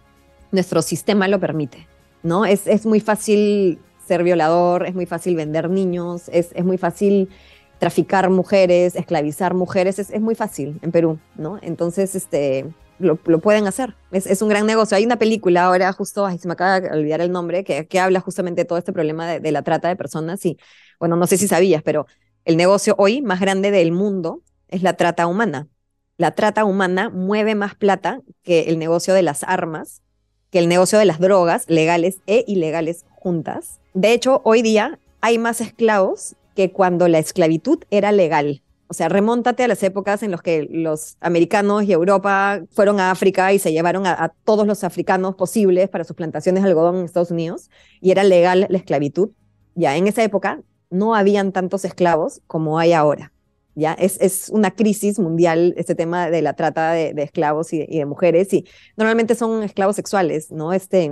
nuestro 0.51 0.81
sistema 0.83 1.27
lo 1.27 1.39
permite, 1.39 1.87
¿no? 2.21 2.45
Es, 2.45 2.67
es 2.67 2.85
muy 2.85 2.99
fácil 2.99 3.79
ser 4.07 4.23
violador, 4.23 4.85
es 4.85 4.93
muy 4.93 5.07
fácil 5.07 5.35
vender 5.35 5.69
niños, 5.69 6.29
es, 6.31 6.49
es 6.53 6.63
muy 6.63 6.77
fácil 6.77 7.29
traficar 7.79 8.29
mujeres, 8.29 8.95
esclavizar 8.95 9.55
mujeres, 9.55 9.97
es, 9.97 10.11
es 10.11 10.21
muy 10.21 10.35
fácil 10.35 10.77
en 10.83 10.91
Perú, 10.91 11.17
¿no? 11.35 11.57
Entonces, 11.63 12.13
este, 12.13 12.65
lo, 13.01 13.15
pueden 13.15 13.67
hacer. 13.67 13.95
Es, 14.11 14.41
un 14.41 14.49
gran 14.49 14.65
negocio. 14.65 14.97
Hay 14.97 15.05
una 15.05 15.17
película 15.17 15.65
ahora, 15.65 15.91
justo, 15.93 16.25
ay, 16.25 16.37
se 16.37 16.47
me 16.47 16.53
acaba 16.53 16.79
de 16.79 16.89
olvidar 16.89 17.21
el 17.21 17.31
nombre, 17.31 17.63
que, 17.63 17.87
que 17.87 17.99
habla 17.99 18.19
justamente 18.19 18.61
de 18.61 18.65
todo 18.65 18.77
este 18.77 18.93
problema 18.93 19.27
de, 19.27 19.51
la 19.51 19.61
trata 19.61 19.87
de 19.87 19.95
personas. 19.95 20.45
Y 20.45 20.57
bueno, 20.99 21.15
no 21.15 21.27
sé 21.27 21.37
si 21.37 21.47
sabías, 21.47 21.83
pero 21.83 22.05
el 22.45 22.57
negocio 22.57 22.95
hoy 22.97 23.21
más 23.21 23.39
grande 23.39 23.71
del 23.71 23.91
mundo 23.91 24.41
es 24.67 24.83
la 24.83 24.93
trata 24.93 25.27
humana. 25.27 25.67
La 26.17 26.31
trata 26.31 26.65
humana 26.65 27.09
mueve 27.09 27.55
más 27.55 27.75
plata 27.75 28.21
que 28.43 28.61
el 28.69 28.77
negocio 28.77 29.13
de 29.13 29.23
las 29.23 29.43
armas, 29.43 30.01
que 30.51 30.59
el 30.59 30.67
negocio 30.67 30.99
de 30.99 31.05
las 31.05 31.19
drogas 31.19 31.65
legales 31.67 32.19
e 32.27 32.43
ilegales 32.47 33.05
juntas. 33.15 33.79
De 33.93 34.13
hecho, 34.13 34.41
hoy 34.43 34.61
día 34.61 34.99
hay 35.21 35.37
más 35.37 35.61
esclavos 35.61 36.35
que 36.55 36.71
cuando 36.71 37.07
la 37.07 37.19
esclavitud 37.19 37.79
era 37.89 38.11
legal. 38.11 38.61
O 38.91 38.93
sea, 38.93 39.07
remóntate 39.07 39.63
a 39.63 39.69
las 39.69 39.81
épocas 39.83 40.21
en 40.21 40.31
las 40.31 40.41
que 40.41 40.67
los 40.69 41.15
americanos 41.21 41.83
y 41.85 41.93
Europa 41.93 42.61
fueron 42.71 42.99
a 42.99 43.09
África 43.09 43.53
y 43.53 43.57
se 43.57 43.71
llevaron 43.71 44.05
a, 44.05 44.33
todos 44.43 44.67
los 44.67 44.83
africanos 44.83 45.35
posibles 45.35 45.87
para 45.87 46.03
sus 46.03 46.13
plantaciones 46.13 46.61
de 46.61 46.67
algodón 46.67 46.97
en 46.97 47.05
Estados 47.05 47.31
Unidos 47.31 47.69
y 48.01 48.11
era 48.11 48.25
legal 48.25 48.67
la 48.69 48.77
esclavitud. 48.77 49.29
Ya 49.75 49.95
en 49.95 50.07
esa 50.07 50.23
época 50.23 50.61
no 50.89 51.15
habían 51.15 51.53
tantos 51.53 51.85
esclavos 51.85 52.41
como 52.47 52.79
hay 52.79 52.91
ahora. 52.91 53.31
Ya 53.75 53.93
es, 53.93 54.19
es 54.19 54.49
una 54.49 54.71
crisis 54.71 55.19
mundial 55.19 55.73
este 55.77 55.95
tema 55.95 56.29
de 56.29 56.41
la 56.41 56.57
trata 56.57 56.91
de, 56.91 57.13
esclavos 57.23 57.71
y 57.71 57.85
de, 57.85 58.05
mujeres 58.05 58.51
y 58.51 58.65
normalmente 58.97 59.35
son 59.35 59.63
esclavos 59.63 59.95
sexuales, 59.95 60.51
¿no? 60.51 60.73
Este, 60.73 61.09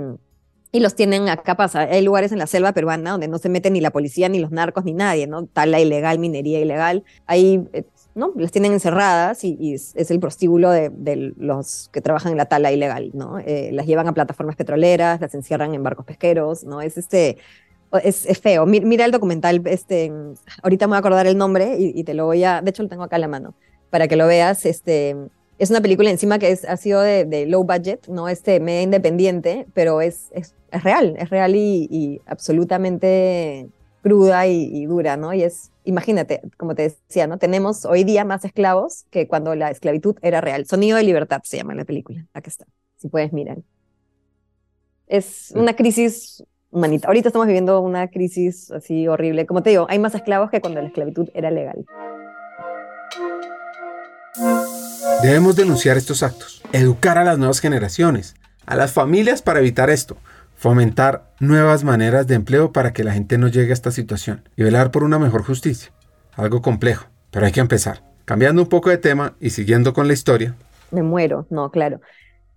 y 0.72 0.80
los 0.80 0.94
tienen 0.94 1.28
acá 1.28 1.56
pasa. 1.56 1.80
Hay 1.80 2.02
lugares 2.02 2.32
en 2.32 2.38
la 2.38 2.46
selva 2.46 2.72
peruana 2.72 3.12
donde 3.12 3.28
no 3.28 3.38
se 3.38 3.48
mete 3.48 3.70
ni 3.70 3.80
la 3.80 3.90
policía, 3.90 4.28
ni 4.28 4.38
los 4.38 4.50
narcos, 4.50 4.84
ni 4.84 4.92
nadie, 4.92 5.26
¿no? 5.26 5.46
Tala 5.46 5.80
ilegal, 5.80 6.18
minería 6.18 6.60
ilegal. 6.60 7.04
Ahí, 7.26 7.68
eh, 7.72 7.84
¿no? 8.14 8.32
Las 8.36 8.52
tienen 8.52 8.72
encerradas 8.72 9.42
y, 9.42 9.74
es, 9.74 9.94
el 9.96 10.20
prostíbulo 10.20 10.70
de, 10.70 11.32
los 11.36 11.88
que 11.92 12.00
trabajan 12.00 12.32
en 12.32 12.38
la 12.38 12.46
tala 12.46 12.70
ilegal, 12.70 13.10
¿no? 13.14 13.38
Eh, 13.40 13.70
las 13.72 13.86
llevan 13.86 14.06
a 14.06 14.14
plataformas 14.14 14.56
petroleras, 14.56 15.20
las 15.20 15.34
encierran 15.34 15.74
en 15.74 15.82
barcos 15.82 16.06
pesqueros, 16.06 16.64
¿no? 16.64 16.80
Es 16.80 16.98
este. 16.98 17.38
Es, 18.04 18.24
feo. 18.40 18.66
Mira 18.66 19.04
el 19.04 19.10
documental, 19.10 19.62
este, 19.64 20.12
ahorita 20.62 20.86
me 20.86 20.90
voy 20.90 20.96
a 20.96 20.98
acordar 21.00 21.26
el 21.26 21.36
nombre 21.36 21.76
y, 21.76 21.98
y, 21.98 22.04
te 22.04 22.14
lo 22.14 22.24
voy 22.24 22.44
a, 22.44 22.62
de 22.62 22.70
hecho 22.70 22.84
lo 22.84 22.88
tengo 22.88 23.02
acá 23.02 23.16
a 23.16 23.18
la 23.18 23.26
mano, 23.26 23.54
para 23.90 24.06
que 24.06 24.14
lo 24.14 24.28
veas, 24.28 24.64
este, 24.64 25.16
es 25.60 25.68
una 25.68 25.82
película 25.82 26.10
encima 26.10 26.38
que 26.38 26.50
es, 26.50 26.64
ha 26.64 26.78
sido 26.78 27.02
de, 27.02 27.44
low 27.46 27.64
budget, 27.64 28.08
no 28.08 28.30
este 28.30 28.60
media 28.60 28.80
independiente, 28.80 29.66
pero 29.74 30.00
es, 30.00 30.30
es, 30.32 30.54
es 30.72 30.84
real, 30.84 31.14
es 31.18 31.30
real 31.30 31.54
y, 31.56 32.20
absolutamente 32.26 33.68
cruda 34.02 34.46
y, 34.46 34.86
dura, 34.86 35.16
¿no? 35.16 35.34
Y 35.34 35.42
es, 35.42 35.70
imagínate, 35.84 36.40
como 36.56 36.74
te 36.74 36.82
decía, 36.82 37.26
¿no? 37.26 37.38
Tenemos 37.38 37.84
hoy 37.84 38.04
día 38.04 38.24
más 38.24 38.44
esclavos 38.44 39.04
que 39.10 39.28
cuando 39.28 39.54
la 39.54 39.70
esclavitud 39.70 40.16
era 40.22 40.40
real. 40.40 40.66
Sonido 40.66 40.96
de 40.96 41.02
libertad 41.02 41.42
se 41.44 41.58
llama 41.58 41.74
la 41.74 41.84
película, 41.84 42.26
aquí 42.32 42.48
está, 42.48 42.66
si 42.96 43.08
puedes 43.08 43.32
mirar. 43.32 43.58
Es 45.06 45.52
una 45.56 45.74
crisis 45.74 46.44
humanitaria. 46.70 47.08
Ahorita 47.08 47.28
estamos 47.28 47.46
viviendo 47.46 47.80
una 47.80 48.08
crisis 48.08 48.70
así 48.70 49.08
horrible. 49.08 49.44
Como 49.44 49.62
te 49.62 49.70
digo, 49.70 49.86
hay 49.90 49.98
más 49.98 50.14
esclavos 50.14 50.50
que 50.50 50.60
cuando 50.60 50.80
la 50.80 50.86
esclavitud 50.86 51.28
era 51.34 51.50
legal. 51.50 51.84
Debemos 55.22 55.56
denunciar 55.56 55.96
estos 55.96 56.22
actos, 56.22 56.62
educar 56.72 57.18
a 57.18 57.24
las 57.24 57.38
nuevas 57.38 57.60
generaciones, 57.60 58.36
a 58.64 58.76
las 58.76 58.92
familias 58.92 59.42
para 59.42 59.58
evitar 59.58 59.90
esto, 59.90 60.16
fomentar 60.60 61.32
nuevas 61.40 61.84
maneras 61.84 62.26
de 62.26 62.34
empleo 62.34 62.70
para 62.70 62.92
que 62.92 63.02
la 63.02 63.14
gente 63.14 63.38
no 63.38 63.48
llegue 63.48 63.70
a 63.70 63.72
esta 63.72 63.90
situación 63.90 64.46
y 64.56 64.62
velar 64.62 64.90
por 64.90 65.04
una 65.04 65.18
mejor 65.18 65.42
justicia. 65.42 65.90
Algo 66.34 66.60
complejo, 66.60 67.06
pero 67.30 67.46
hay 67.46 67.52
que 67.52 67.60
empezar. 67.60 68.02
Cambiando 68.26 68.60
un 68.60 68.68
poco 68.68 68.90
de 68.90 68.98
tema 68.98 69.32
y 69.40 69.50
siguiendo 69.50 69.94
con 69.94 70.06
la 70.06 70.12
historia. 70.12 70.54
Me 70.90 71.02
muero, 71.02 71.46
no, 71.48 71.70
claro 71.70 72.02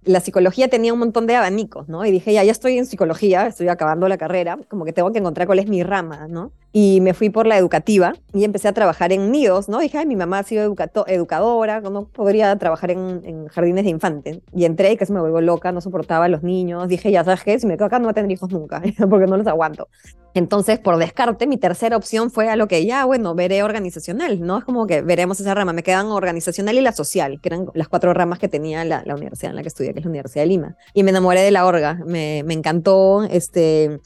la 0.06 0.20
psicología 0.20 0.68
tenía 0.68 0.92
un 0.92 1.00
montón 1.00 1.28
de 1.28 1.36
abanicos, 1.38 1.88
¿no? 1.88 2.06
Y 2.06 2.12
dije, 2.12 2.34
ya, 2.34 2.44
ya 2.44 2.52
estoy 2.52 2.78
en 2.78 2.86
psicología, 2.86 3.48
estoy 3.48 3.70
acabando 3.70 4.10
la 4.10 4.18
carrera, 4.18 4.60
como 4.68 4.84
que 4.84 4.92
tengo 4.92 5.14
que 5.14 5.20
encontrar 5.20 5.48
cuál 5.48 5.60
es 5.60 5.70
mi 5.70 5.82
rama, 5.82 6.28
¿no? 6.28 6.52
Y 6.76 7.02
me 7.02 7.14
fui 7.14 7.30
por 7.30 7.46
la 7.46 7.56
educativa 7.56 8.14
y 8.34 8.44
empecé 8.44 8.68
a 8.68 8.74
trabajar 8.74 9.14
en 9.14 9.32
nidos, 9.32 9.70
¿no? 9.70 9.78
Dije, 9.78 10.00
ay, 10.00 10.08
mi 10.08 10.16
mamá 10.16 10.40
ha 10.40 10.44
sido 10.44 10.76
educadora, 11.06 11.82
¿no? 11.82 12.06
Podría 12.06 12.58
trabajar 12.58 12.90
en, 12.90 13.48
jardines 13.48 13.84
de 13.84 13.92
infantes. 13.92 14.40
Y 14.56 14.66
entré 14.66 14.92
y 14.92 14.98
casi 14.98 15.14
me 15.14 15.20
vuelvo 15.20 15.40
loca, 15.40 15.72
no 15.72 15.82
soportaba 15.82 16.26
a 16.26 16.30
los 16.30 16.42
niños. 16.42 16.88
Dije, 16.88 17.12
ya, 17.12 17.24
¿sabes 17.24 17.44
qué? 17.44 17.60
Si 17.60 17.68
me 17.68 17.76
quedo 17.78 17.86
acá 17.86 18.00
no 18.00 18.06
voy 18.06 18.12
a 18.12 18.14
tener 18.16 18.32
hijos 18.32 18.50
nunca, 18.50 18.82
porque 19.10 19.28
no 19.28 19.38
los 19.38 19.46
aguanto. 19.46 19.88
Entonces, 20.34 20.80
por 20.80 20.98
descarte, 20.98 21.46
mi 21.46 21.58
tercera 21.58 21.96
opción 21.96 22.32
fue 22.32 22.50
a 22.50 22.56
lo 22.56 22.68
que 22.68 22.84
ya, 22.88 23.06
bueno, 23.06 23.36
veré 23.36 23.62
organizacional, 23.62 24.42
¿no? 24.42 24.58
Es 24.58 24.66
como 24.66 24.88
que 24.88 25.04
veremos 25.04 25.40
esa 25.40 25.54
rama. 25.54 25.74
Me 25.74 25.84
quedan 25.84 26.08
organizacional 26.08 26.76
y 26.76 26.82
la 26.82 26.92
social, 26.92 27.40
que 27.40 27.50
eran 27.50 27.68
las 27.76 27.88
cuatro 27.88 28.16
ramas 28.16 28.40
que 28.40 28.48
tenía 28.48 28.84
la, 28.84 29.04
la 29.06 29.14
universidad 29.14 29.52
en 29.52 29.58
la 29.58 29.62
que 29.62 29.68
estudié, 29.68 29.94
que 29.94 30.00
es 30.00 30.06
la 30.06 30.10
Universidad 30.10 30.42
de 30.42 30.48
Lima. 30.48 30.76
Y 30.96 31.04
me 31.04 31.12
enamoré 31.12 31.42
de 31.42 31.52
la 31.52 31.68
orga, 31.68 32.00
me, 32.04 32.42
me 32.44 32.56
encantó, 32.56 33.24
este, 33.26 34.00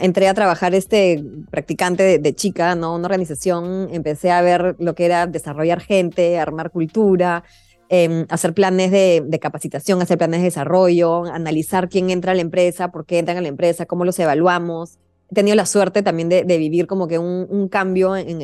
entré 0.00 0.28
a 0.28 0.34
trabajar 0.34 0.74
este 0.74 1.22
practicante 1.50 2.18
de, 2.18 2.34
chica, 2.34 2.74
¿no? 2.74 2.94
Una 2.94 3.06
organización, 3.06 3.88
empecé 3.92 4.30
a 4.30 4.42
ver 4.42 4.76
lo 4.78 4.94
que 4.94 5.04
era 5.04 5.26
desarrollar 5.26 5.80
gente, 5.80 6.38
armar 6.38 6.70
cultura, 6.70 7.44
em, 7.88 8.26
hacer 8.28 8.54
planes 8.54 8.90
de, 8.90 9.38
capacitación, 9.40 10.00
hacer 10.02 10.18
planes 10.18 10.40
de 10.40 10.44
desarrollo, 10.44 11.24
analizar 11.24 11.88
quién 11.88 12.10
entra 12.10 12.32
a 12.32 12.34
la 12.34 12.42
empresa, 12.42 12.90
por 12.90 13.06
qué 13.06 13.18
entran 13.18 13.36
a 13.38 13.42
la 13.42 13.48
empresa, 13.48 13.86
cómo 13.86 14.04
los 14.04 14.18
evaluamos 14.18 14.98
he 15.30 15.34
tenido 15.34 15.56
la 15.56 15.66
suerte 15.66 16.02
también 16.02 16.28
de, 16.28 16.42
vivir 16.44 16.86
como 16.86 17.06
que 17.06 17.18
un, 17.18 17.68
cambio 17.68 18.16
en, 18.16 18.40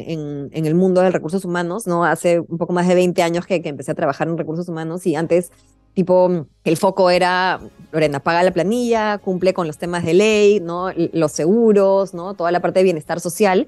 el 0.53 0.75
mundo 0.75 1.01
de 1.01 1.11
recursos 1.11 1.45
humanos, 1.45 1.87
¿no? 1.87 2.05
Hace 2.05 2.41
un 2.41 2.59
poco 2.59 2.72
más 2.72 2.87
de 2.87 2.95
20 2.95 3.22
años 3.22 3.47
que, 3.47 3.61
empecé 3.64 3.93
a 3.93 3.95
trabajar 3.95 4.29
en 4.29 4.37
recursos 4.37 4.68
humanos 4.68 5.07
y 5.07 5.16
antes, 5.16 5.51
tipo, 5.95 6.47
el 6.64 6.76
foco 6.76 7.11
era, 7.11 7.61
Lorena, 7.92 8.20
paga 8.20 8.42
la 8.42 8.51
planilla, 8.51 9.18
cumple 9.18 9.55
con 9.55 9.66
los 9.66 9.78
temas 9.78 10.05
de 10.05 10.14
ley, 10.14 10.61
¿no? 10.61 10.92
Los 11.12 11.32
seguros, 11.32 12.12
¿no? 12.14 12.34
Toda 12.34 12.53
la 12.53 12.61
parte 12.61 12.80
de 12.80 12.84
bienestar 12.84 13.20
social. 13.20 13.66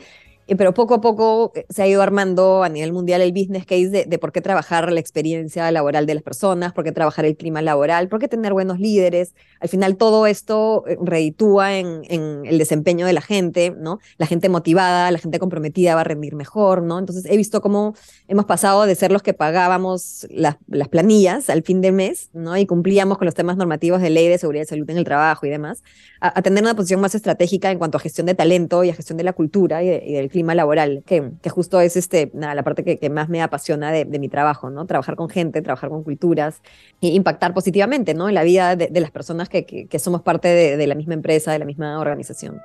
Pero 0.54 0.72
poco 0.74 0.94
a 0.94 1.00
poco 1.00 1.52
eh, 1.56 1.66
se 1.68 1.82
ha 1.82 1.88
ido 1.88 2.02
armando 2.02 2.62
a 2.62 2.68
nivel 2.68 2.92
mundial 2.92 3.20
el 3.20 3.32
business 3.32 3.66
case 3.66 4.06
de, 4.06 4.18
por 4.18 4.30
qué 4.30 4.40
trabajar 4.40 4.92
la 4.92 5.00
experiencia 5.00 5.68
laboral 5.72 6.06
de 6.06 6.14
las 6.14 6.22
personas, 6.22 6.72
por 6.72 6.84
qué 6.84 6.92
trabajar 6.92 7.24
el 7.24 7.36
clima 7.36 7.62
laboral, 7.62 8.08
por 8.08 8.20
qué 8.20 8.28
tener 8.28 8.52
buenos 8.52 8.78
líderes. 8.78 9.34
Al 9.58 9.68
final 9.68 9.96
todo 9.96 10.26
esto 10.26 10.84
eh, 10.86 10.96
reditúa 11.02 11.76
en, 11.78 12.02
en, 12.08 12.46
el 12.46 12.58
desempeño 12.58 13.06
de 13.06 13.12
la 13.12 13.22
gente, 13.22 13.74
¿no? 13.76 13.98
La 14.18 14.26
gente 14.26 14.48
motivada, 14.48 15.10
la 15.10 15.18
gente 15.18 15.40
comprometida 15.40 15.96
va 15.96 16.02
a 16.02 16.04
rendir 16.04 16.36
mejor, 16.36 16.82
¿no? 16.82 17.00
Entonces 17.00 17.24
he 17.24 17.36
visto 17.36 17.60
cómo 17.60 17.94
hemos 18.28 18.44
pasado 18.44 18.86
de 18.86 18.94
ser 18.94 19.10
los 19.10 19.22
que 19.22 19.34
pagábamos 19.34 20.28
las, 20.30 20.58
las 20.68 20.88
planillas 20.88 21.50
al 21.50 21.64
fin 21.64 21.80
de 21.80 21.90
mes, 21.90 22.30
¿no? 22.32 22.56
Y 22.56 22.66
cumplíamos 22.66 23.18
con 23.18 23.24
los 23.24 23.34
temas 23.34 23.56
normativos 23.56 24.00
de 24.00 24.10
ley 24.10 24.28
de 24.28 24.38
seguridad 24.38 24.62
y 24.62 24.66
salud 24.66 24.88
en 24.90 24.98
el 24.98 25.04
trabajo 25.04 25.44
y 25.44 25.50
demás, 25.50 25.82
a, 26.20 26.40
tener 26.42 26.62
una 26.62 26.76
posición 26.76 27.00
más 27.00 27.16
estratégica 27.16 27.72
en 27.72 27.78
cuanto 27.78 27.98
a 27.98 28.00
gestión 28.00 28.26
de 28.26 28.34
talento 28.34 28.84
y 28.84 28.90
a 28.90 28.94
gestión 28.94 29.18
de 29.18 29.24
la 29.24 29.32
cultura 29.32 29.82
y, 29.82 29.88
y 29.88 30.12
del 30.12 30.28
clima 30.28 30.35
laboral, 30.42 31.02
que, 31.06 31.30
que 31.42 31.50
justo 31.50 31.80
es 31.80 31.96
este, 31.96 32.30
nada, 32.34 32.54
la 32.54 32.62
parte 32.62 32.84
que, 32.84 32.98
que 32.98 33.10
más 33.10 33.28
me 33.28 33.42
apasiona 33.42 33.92
de, 33.92 34.04
de, 34.04 34.18
mi 34.18 34.28
trabajo, 34.28 34.70
¿no? 34.70 34.86
Trabajar 34.86 35.16
con 35.16 35.28
gente, 35.28 35.62
trabajar 35.62 35.90
con 35.90 36.02
culturas 36.02 36.62
e 37.00 37.08
impactar 37.08 37.54
positivamente, 37.54 38.14
¿no? 38.14 38.28
En 38.28 38.34
la 38.34 38.42
vida 38.42 38.76
de, 38.76 38.88
de 38.88 39.00
las 39.00 39.10
personas 39.10 39.48
que, 39.48 39.64
que, 39.64 39.98
somos 39.98 40.22
parte 40.22 40.48
de, 40.48 40.76
de 40.76 40.86
la 40.86 40.94
misma 40.94 41.14
empresa, 41.14 41.52
de 41.52 41.58
la 41.58 41.64
misma 41.64 41.98
organización. 41.98 42.60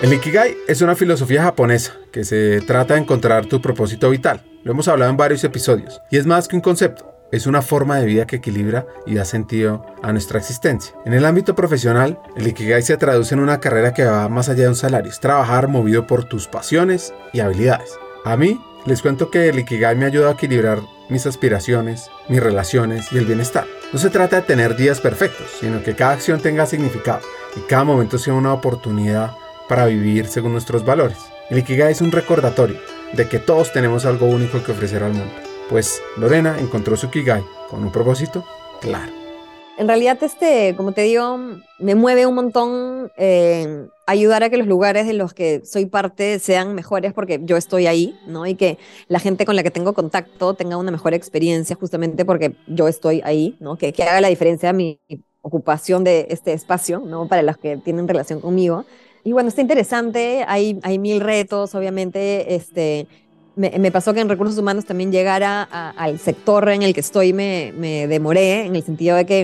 El 0.00 0.12
Ikigai 0.12 0.56
es 0.68 0.80
una 0.80 0.94
filosofía 0.94 1.42
japonesa 1.42 1.94
que 2.12 2.24
se 2.24 2.60
trata 2.60 2.94
de 2.94 3.00
encontrar 3.00 3.46
tu 3.46 3.60
propósito 3.60 4.10
vital. 4.10 4.44
Lo 4.62 4.70
hemos 4.70 4.86
hablado 4.86 5.10
en 5.10 5.16
varios 5.16 5.42
episodios 5.42 6.00
y 6.10 6.18
es 6.18 6.26
más 6.26 6.46
que 6.46 6.54
un 6.54 6.62
concepto 6.62 7.17
es 7.30 7.46
una 7.46 7.62
forma 7.62 7.98
de 7.98 8.06
vida 8.06 8.26
que 8.26 8.36
equilibra 8.36 8.86
y 9.06 9.14
da 9.14 9.24
sentido 9.24 9.84
a 10.02 10.12
nuestra 10.12 10.38
existencia. 10.38 10.94
En 11.04 11.12
el 11.12 11.24
ámbito 11.24 11.54
profesional, 11.54 12.20
el 12.36 12.46
Ikigai 12.46 12.82
se 12.82 12.96
traduce 12.96 13.34
en 13.34 13.40
una 13.40 13.60
carrera 13.60 13.92
que 13.92 14.04
va 14.04 14.28
más 14.28 14.48
allá 14.48 14.64
de 14.64 14.68
un 14.68 14.76
salario, 14.76 15.10
es 15.10 15.20
trabajar 15.20 15.68
movido 15.68 16.06
por 16.06 16.24
tus 16.24 16.48
pasiones 16.48 17.12
y 17.32 17.40
habilidades. 17.40 17.98
A 18.24 18.36
mí, 18.36 18.60
les 18.86 19.02
cuento 19.02 19.30
que 19.30 19.48
el 19.48 19.58
Ikigai 19.58 19.96
me 19.96 20.06
ayuda 20.06 20.28
a 20.28 20.32
equilibrar 20.32 20.80
mis 21.08 21.26
aspiraciones, 21.26 22.10
mis 22.28 22.42
relaciones 22.42 23.12
y 23.12 23.18
el 23.18 23.26
bienestar. 23.26 23.66
No 23.92 23.98
se 23.98 24.10
trata 24.10 24.36
de 24.36 24.42
tener 24.42 24.76
días 24.76 25.00
perfectos, 25.00 25.46
sino 25.60 25.82
que 25.82 25.94
cada 25.94 26.12
acción 26.12 26.40
tenga 26.40 26.66
significado 26.66 27.20
y 27.56 27.60
cada 27.60 27.84
momento 27.84 28.18
sea 28.18 28.34
una 28.34 28.52
oportunidad 28.52 29.32
para 29.68 29.86
vivir 29.86 30.26
según 30.26 30.52
nuestros 30.52 30.84
valores. 30.84 31.18
El 31.50 31.58
Ikigai 31.58 31.92
es 31.92 32.00
un 32.00 32.12
recordatorio 32.12 32.78
de 33.14 33.26
que 33.26 33.38
todos 33.38 33.72
tenemos 33.72 34.04
algo 34.04 34.26
único 34.26 34.62
que 34.62 34.72
ofrecer 34.72 35.02
al 35.02 35.14
mundo 35.14 35.47
pues 35.68 36.02
Lorena 36.16 36.58
encontró 36.58 36.96
su 36.96 37.10
Kigai 37.10 37.44
con 37.70 37.82
un 37.82 37.92
propósito 37.92 38.44
claro. 38.80 39.12
En 39.76 39.86
realidad, 39.86 40.18
este, 40.24 40.74
como 40.76 40.90
te 40.90 41.02
digo, 41.02 41.38
me 41.78 41.94
mueve 41.94 42.26
un 42.26 42.34
montón 42.34 43.12
eh, 43.16 43.86
ayudar 44.08 44.42
a 44.42 44.50
que 44.50 44.56
los 44.56 44.66
lugares 44.66 45.06
de 45.06 45.12
los 45.12 45.34
que 45.34 45.62
soy 45.64 45.86
parte 45.86 46.40
sean 46.40 46.74
mejores 46.74 47.12
porque 47.12 47.38
yo 47.44 47.56
estoy 47.56 47.86
ahí, 47.86 48.18
¿no? 48.26 48.44
Y 48.44 48.56
que 48.56 48.76
la 49.06 49.20
gente 49.20 49.46
con 49.46 49.54
la 49.54 49.62
que 49.62 49.70
tengo 49.70 49.92
contacto 49.92 50.54
tenga 50.54 50.76
una 50.76 50.90
mejor 50.90 51.14
experiencia 51.14 51.76
justamente 51.76 52.24
porque 52.24 52.56
yo 52.66 52.88
estoy 52.88 53.20
ahí, 53.24 53.56
¿no? 53.60 53.78
Que, 53.78 53.92
que 53.92 54.02
haga 54.02 54.20
la 54.20 54.28
diferencia 54.28 54.72
mi 54.72 54.98
ocupación 55.42 56.02
de 56.02 56.26
este 56.30 56.54
espacio, 56.54 56.98
¿no? 56.98 57.28
Para 57.28 57.42
los 57.42 57.56
que 57.56 57.76
tienen 57.76 58.08
relación 58.08 58.40
conmigo. 58.40 58.84
Y 59.22 59.32
bueno, 59.32 59.48
está 59.48 59.60
interesante, 59.60 60.44
hay, 60.48 60.80
hay 60.82 60.98
mil 60.98 61.20
retos, 61.20 61.76
obviamente, 61.76 62.56
este, 62.56 63.06
me, 63.58 63.90
pasó 63.90 64.14
que 64.14 64.20
en 64.20 64.28
recursos 64.28 64.56
humanos 64.56 64.84
también 64.84 65.10
llegara 65.10 65.62
al 65.62 66.18
sector 66.18 66.68
en 66.68 66.82
el 66.82 66.94
que 66.94 67.00
estoy, 67.00 67.32
me, 67.32 67.72
demoré, 68.06 68.66
en 68.66 68.76
el 68.76 68.84
sentido 68.84 69.16
de 69.16 69.26
que 69.26 69.40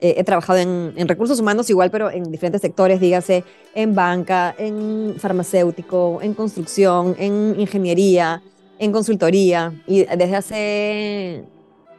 eh, 0.00 0.14
he 0.16 0.24
trabajado 0.24 0.58
en, 0.58 1.06
recursos 1.06 1.38
humanos 1.40 1.68
igual, 1.68 1.90
pero 1.90 2.10
en 2.10 2.30
diferentes 2.30 2.62
sectores, 2.62 3.00
dígase, 3.00 3.44
en 3.74 3.94
banca, 3.94 4.54
en 4.56 5.14
farmacéutico, 5.18 6.20
en 6.22 6.32
construcción, 6.32 7.14
en 7.18 7.60
ingeniería, 7.60 8.42
en 8.78 8.92
consultoría. 8.92 9.74
Y 9.86 10.04
desde 10.04 10.36
hace 10.36 11.44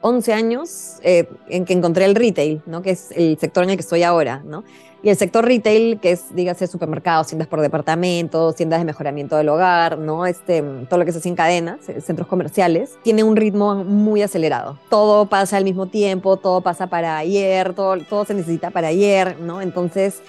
11 0.01 0.33
años 0.33 0.97
eh, 1.03 1.29
en 1.47 1.65
que 1.65 1.73
encontré 1.73 2.05
el 2.05 2.15
retail, 2.15 2.61
¿no? 2.65 2.81
que 2.81 2.91
es 2.91 3.11
el 3.11 3.37
sector 3.39 3.63
en 3.63 3.71
el 3.71 3.75
que 3.77 3.81
estoy 3.81 4.03
ahora. 4.03 4.41
¿no? 4.45 4.63
Y 5.03 5.09
el 5.09 5.17
sector 5.17 5.43
retail, 5.43 5.99
que 5.99 6.11
es, 6.11 6.35
dígase, 6.35 6.67
supermercados, 6.67 7.27
tiendas 7.27 7.47
por 7.47 7.59
departamentos, 7.61 8.55
tiendas 8.55 8.79
de 8.79 8.85
mejoramiento 8.85 9.35
del 9.35 9.49
hogar, 9.49 9.97
¿no? 9.97 10.27
Este, 10.27 10.61
todo 10.87 10.99
lo 10.99 11.05
que 11.05 11.11
se 11.11 11.17
hace 11.17 11.29
en 11.29 11.35
cadenas, 11.35 11.79
centros 12.05 12.27
comerciales, 12.27 12.99
tiene 13.01 13.23
un 13.23 13.35
ritmo 13.35 13.83
muy 13.83 14.21
acelerado. 14.21 14.77
Todo 14.89 15.25
pasa 15.25 15.57
al 15.57 15.63
mismo 15.63 15.87
tiempo, 15.87 16.37
todo 16.37 16.61
pasa 16.61 16.85
para 16.85 17.17
ayer, 17.17 17.73
todo, 17.73 17.97
todo 18.07 18.25
se 18.25 18.35
necesita 18.35 18.69
para 18.69 18.89
ayer, 18.89 19.39
¿no? 19.39 19.61
Entonces, 19.61 20.21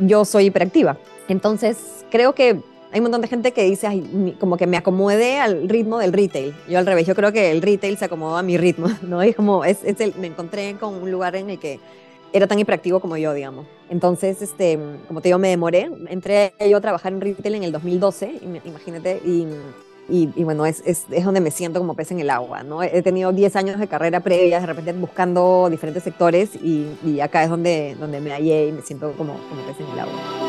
yo 0.00 0.24
soy 0.24 0.46
hiperactiva. 0.46 0.96
Entonces, 1.28 1.78
creo 2.10 2.34
que 2.34 2.60
hay 2.96 3.00
un 3.00 3.04
montón 3.04 3.20
de 3.20 3.28
gente 3.28 3.52
que 3.52 3.62
dice, 3.64 3.86
Ay, 3.86 4.34
como 4.40 4.56
que 4.56 4.66
me 4.66 4.78
acomode 4.78 5.38
al 5.38 5.68
ritmo 5.68 5.98
del 5.98 6.14
retail. 6.14 6.54
Yo 6.66 6.78
al 6.78 6.86
revés, 6.86 7.06
yo 7.06 7.14
creo 7.14 7.30
que 7.30 7.50
el 7.50 7.60
retail 7.60 7.98
se 7.98 8.06
acomodó 8.06 8.38
a 8.38 8.42
mi 8.42 8.56
ritmo, 8.56 8.88
¿no? 9.02 9.22
Y 9.22 9.34
como 9.34 9.66
es, 9.66 9.84
es 9.84 10.00
el, 10.00 10.14
me 10.14 10.28
encontré 10.28 10.76
con 10.80 10.94
un 10.94 11.10
lugar 11.10 11.36
en 11.36 11.50
el 11.50 11.58
que 11.58 11.78
era 12.32 12.46
tan 12.46 12.58
hiperactivo 12.58 12.98
como 13.00 13.18
yo, 13.18 13.34
digamos. 13.34 13.66
Entonces, 13.90 14.40
este, 14.40 14.78
como 15.08 15.20
te 15.20 15.28
digo, 15.28 15.38
me 15.38 15.50
demoré. 15.50 15.90
Entré 16.08 16.54
yo 16.70 16.78
a 16.78 16.80
trabajar 16.80 17.12
en 17.12 17.20
retail 17.20 17.56
en 17.56 17.64
el 17.64 17.72
2012, 17.72 18.40
imagínate, 18.64 19.20
y, 19.26 19.46
y, 20.08 20.44
bueno, 20.44 20.64
es, 20.64 20.82
es, 20.86 21.04
es, 21.10 21.24
donde 21.26 21.42
me 21.42 21.50
siento 21.50 21.80
como 21.80 21.94
pez 21.94 22.12
en 22.12 22.20
el 22.20 22.30
agua, 22.30 22.62
¿no? 22.62 22.82
He 22.82 23.02
tenido 23.02 23.30
10 23.30 23.56
años 23.56 23.78
de 23.78 23.88
carrera 23.88 24.20
previa, 24.20 24.58
de 24.58 24.66
repente 24.66 24.94
buscando 24.94 25.68
diferentes 25.70 26.02
sectores 26.02 26.54
y, 26.54 26.86
y, 27.04 27.20
acá 27.20 27.44
es 27.44 27.50
donde, 27.50 27.94
donde 28.00 28.22
me 28.22 28.30
hallé 28.30 28.68
y 28.68 28.72
me 28.72 28.80
siento 28.80 29.12
como, 29.18 29.34
como 29.34 29.66
pez 29.66 29.80
en 29.80 29.92
el 29.92 29.98
agua. 30.00 30.45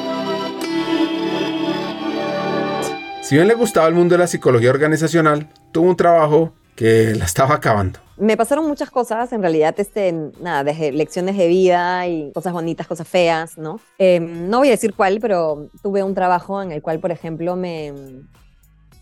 Si 3.28 3.36
bien 3.36 3.50
le 3.50 3.56
gustaba 3.56 3.90
el 3.90 3.94
mundo 3.94 4.14
de 4.16 4.20
la 4.20 4.28
psicología 4.28 4.70
organizacional, 4.70 5.50
tuvo 5.74 5.90
un 5.90 5.98
trabajo 5.98 6.54
que 6.78 7.14
la 7.14 7.26
estaba 7.26 7.56
acabando. 7.56 8.00
me 8.16 8.38
pasaron 8.38 8.66
muchas 8.66 8.90
cosas, 8.90 9.34
en 9.34 9.42
realidad, 9.42 9.76
este, 9.78 10.14
nada, 10.40 10.64
desde 10.64 10.94
lecciones 10.94 11.36
de 11.36 11.50
vida 11.50 12.08
y 12.08 12.32
cosas 12.32 12.54
bonitas, 12.54 12.88
cosas 12.88 13.06
feas, 13.06 13.58
¿no? 13.58 13.82
Em, 13.98 14.50
no 14.50 14.60
voy 14.60 14.70
a 14.70 14.72
decir 14.72 14.94
cuál, 14.94 15.20
pero 15.20 15.68
tuve 15.84 16.04
un 16.04 16.16
trabajo 16.16 16.62
en 16.62 16.72
el 16.72 16.82
cual, 16.82 17.02
por 17.02 17.12
ejemplo, 17.12 17.58
me 17.58 17.94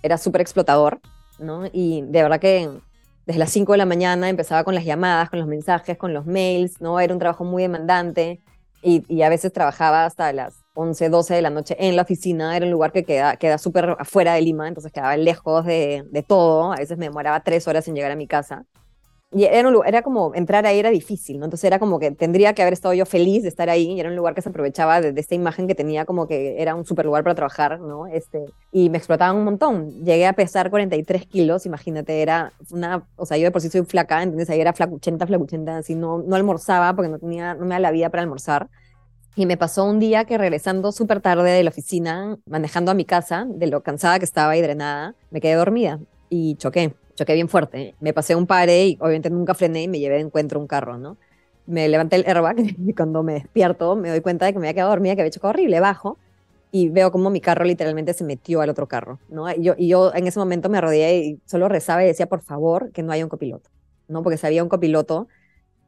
era 0.02 0.18
súper 0.18 0.42
explotador, 0.42 1.02
¿no? 1.38 1.70
Y 1.72 2.02
de 2.02 2.24
verdad 2.24 2.40
que 2.40 2.68
desde 3.28 3.38
las 3.38 3.52
5 3.52 3.74
de 3.74 3.78
la 3.78 3.86
mañana 3.86 4.28
empezaba 4.28 4.64
con 4.64 4.74
las 4.74 4.86
llamadas, 4.86 5.30
con 5.30 5.38
los 5.38 5.48
mensajes, 5.48 6.00
con 6.00 6.16
los 6.16 6.26
mails, 6.26 6.82
¿no? 6.82 7.00
Era 7.00 7.14
un 7.14 7.20
trabajo 7.20 7.44
muy 7.44 7.62
demandante 7.62 8.42
y, 8.82 9.04
y 9.08 9.22
a 9.22 9.30
veces 9.30 9.54
trabajaba 9.54 10.06
hasta 10.06 10.34
las 10.34 10.65
11, 10.76 11.10
12 11.10 11.34
de 11.34 11.42
la 11.42 11.50
noche 11.50 11.76
en 11.80 11.96
la 11.96 12.04
oficina. 12.04 12.56
Era 12.56 12.66
un 12.66 12.72
lugar 12.72 12.92
que 12.92 13.04
queda, 13.04 13.38
queda 13.38 13.58
súper 13.58 13.96
afuera 14.00 14.36
de 14.36 14.42
Lima, 14.42 14.68
entonces 14.68 14.92
quedaba 14.92 15.18
lejos 15.18 15.66
de, 15.66 16.04
de 16.12 16.24
todo. 16.24 16.72
A 16.74 16.78
veces 16.78 16.98
me 16.98 17.06
demoraba 17.06 17.42
tres 17.44 17.68
horas 17.68 17.88
en 17.88 17.96
llegar 17.96 18.12
a 18.12 18.16
mi 18.16 18.28
casa 18.28 18.66
y 19.36 19.44
era, 19.44 19.68
un, 19.68 19.86
era 19.86 20.02
como 20.02 20.34
entrar 20.34 20.66
ahí 20.66 20.80
era 20.80 20.90
difícil, 20.92 21.40
¿no? 21.40 21.46
Entonces 21.46 21.66
era 21.66 21.78
como 21.78 22.00
que 22.00 22.12
tendría 22.12 22.54
que 22.54 22.62
haber 22.62 22.72
estado 22.72 22.94
yo 22.94 23.06
feliz 23.06 23.44
de 23.44 23.50
estar 23.50 23.70
ahí 23.70 23.92
y 23.92 24.00
era 24.00 24.08
un 24.10 24.16
lugar 24.16 24.34
que 24.34 24.42
se 24.42 24.48
aprovechaba 24.48 25.02
de, 25.02 25.20
esta 25.20 25.36
imagen 25.36 25.68
que 25.68 25.76
tenía 25.76 26.06
como 26.06 26.26
que 26.26 26.62
era 26.62 26.74
un 26.74 26.86
super 26.86 27.06
lugar 27.06 27.24
para 27.24 27.36
trabajar, 27.36 27.82
¿no? 27.82 28.08
Este, 28.08 28.46
y 28.72 28.90
me 28.90 28.98
explotaban 28.98 29.36
un 29.36 29.44
montón. 29.44 30.06
Llegué 30.06 30.26
a 30.26 30.32
pesar 30.34 30.70
43 30.70 31.26
kilos, 31.26 31.66
imagínate, 31.66 32.22
era 32.22 32.54
una, 32.72 33.10
o 33.18 33.26
sea, 33.26 33.36
yo 33.38 33.44
de 33.44 33.52
por 33.52 33.62
sí 33.62 33.70
soy 33.70 33.84
flaca, 33.84 34.24
entonces 34.24 34.50
ahí 34.50 34.62
era 34.62 34.72
flacuchenta, 34.72 35.28
flacuchenta, 35.28 35.78
así 35.78 35.96
no, 35.96 36.20
no 36.20 36.36
almorzaba 36.38 36.96
porque 36.96 37.10
no 37.10 37.20
tenía, 37.20 37.56
no 37.56 37.66
me 37.66 37.76
da 37.76 37.80
la 37.80 37.92
vida 37.92 38.10
para 38.10 38.24
almorzar. 38.24 38.70
Y 39.36 39.46
me 39.46 39.58
pasó 39.58 39.84
un 39.84 40.00
día 40.00 40.26
que 40.26 40.38
regresando 40.38 40.92
súper 40.92 41.20
tarde 41.20 41.52
de 41.52 41.64
la 41.64 41.70
oficina, 41.70 42.38
manejando 42.46 42.92
a 42.92 42.94
mi 42.94 43.04
casa, 43.04 43.46
de 43.50 43.68
lo 43.68 43.84
cansada 43.84 44.18
que 44.20 44.26
estaba 44.26 44.56
y 44.56 44.62
drenada, 44.62 45.16
me 45.30 45.42
quedé 45.42 45.56
dormida 45.56 46.00
y 46.30 46.56
choqué 46.56 46.94
choqué 47.16 47.34
bien 47.34 47.50
fuerte. 47.50 47.96
Me 48.00 48.14
pasé 48.14 48.36
un 48.36 48.46
pare 48.46 48.88
y 48.88 48.98
obviamente 49.00 49.30
nunca 49.30 49.54
frené 49.54 49.84
y 49.84 49.88
me 49.88 50.00
llevé 50.00 50.16
de 50.16 50.22
encuentro 50.22 50.60
un 50.60 50.68
carro, 50.68 50.98
¿no? 50.98 51.18
Me 51.66 51.88
levanté 51.90 52.18
el 52.18 52.26
airbag 52.28 52.58
y 52.88 52.94
cuando 52.94 53.24
me 53.24 53.34
despierto 53.34 53.96
me 53.96 54.10
doy 54.10 54.22
cuenta 54.22 54.46
de 54.46 54.54
que 54.54 54.60
me 54.60 54.68
había 54.68 54.76
quedado 54.76 54.92
dormida, 54.92 55.16
que 55.16 55.22
había 55.22 55.32
chocado 55.32 55.52
horrible, 55.52 55.80
bajo 55.80 56.18
y 56.72 56.90
veo 56.90 57.12
como 57.12 57.30
mi 57.30 57.40
carro 57.40 57.64
literalmente 57.64 58.14
se 58.14 58.26
metió 58.26 58.62
al 58.62 58.70
otro 58.70 58.88
carro, 58.88 59.20
¿no? 59.30 59.50
Y 59.50 59.64
yo, 59.64 59.76
y 59.78 59.88
yo 59.88 60.14
en 60.14 60.28
ese 60.28 60.40
momento 60.40 60.68
me 60.70 60.82
rodeé 60.82 61.18
y 61.20 61.40
solo 61.46 61.70
rezaba 61.70 62.04
y 62.04 62.08
decía, 62.08 62.28
por 62.28 62.42
favor, 62.42 62.92
que 62.92 63.02
no 63.02 63.14
haya 63.14 63.24
un 63.24 63.30
copiloto, 63.30 63.70
¿no? 64.10 64.24
Porque 64.24 64.38
si 64.38 64.46
había 64.46 64.62
un 64.62 64.68
copiloto, 64.68 65.28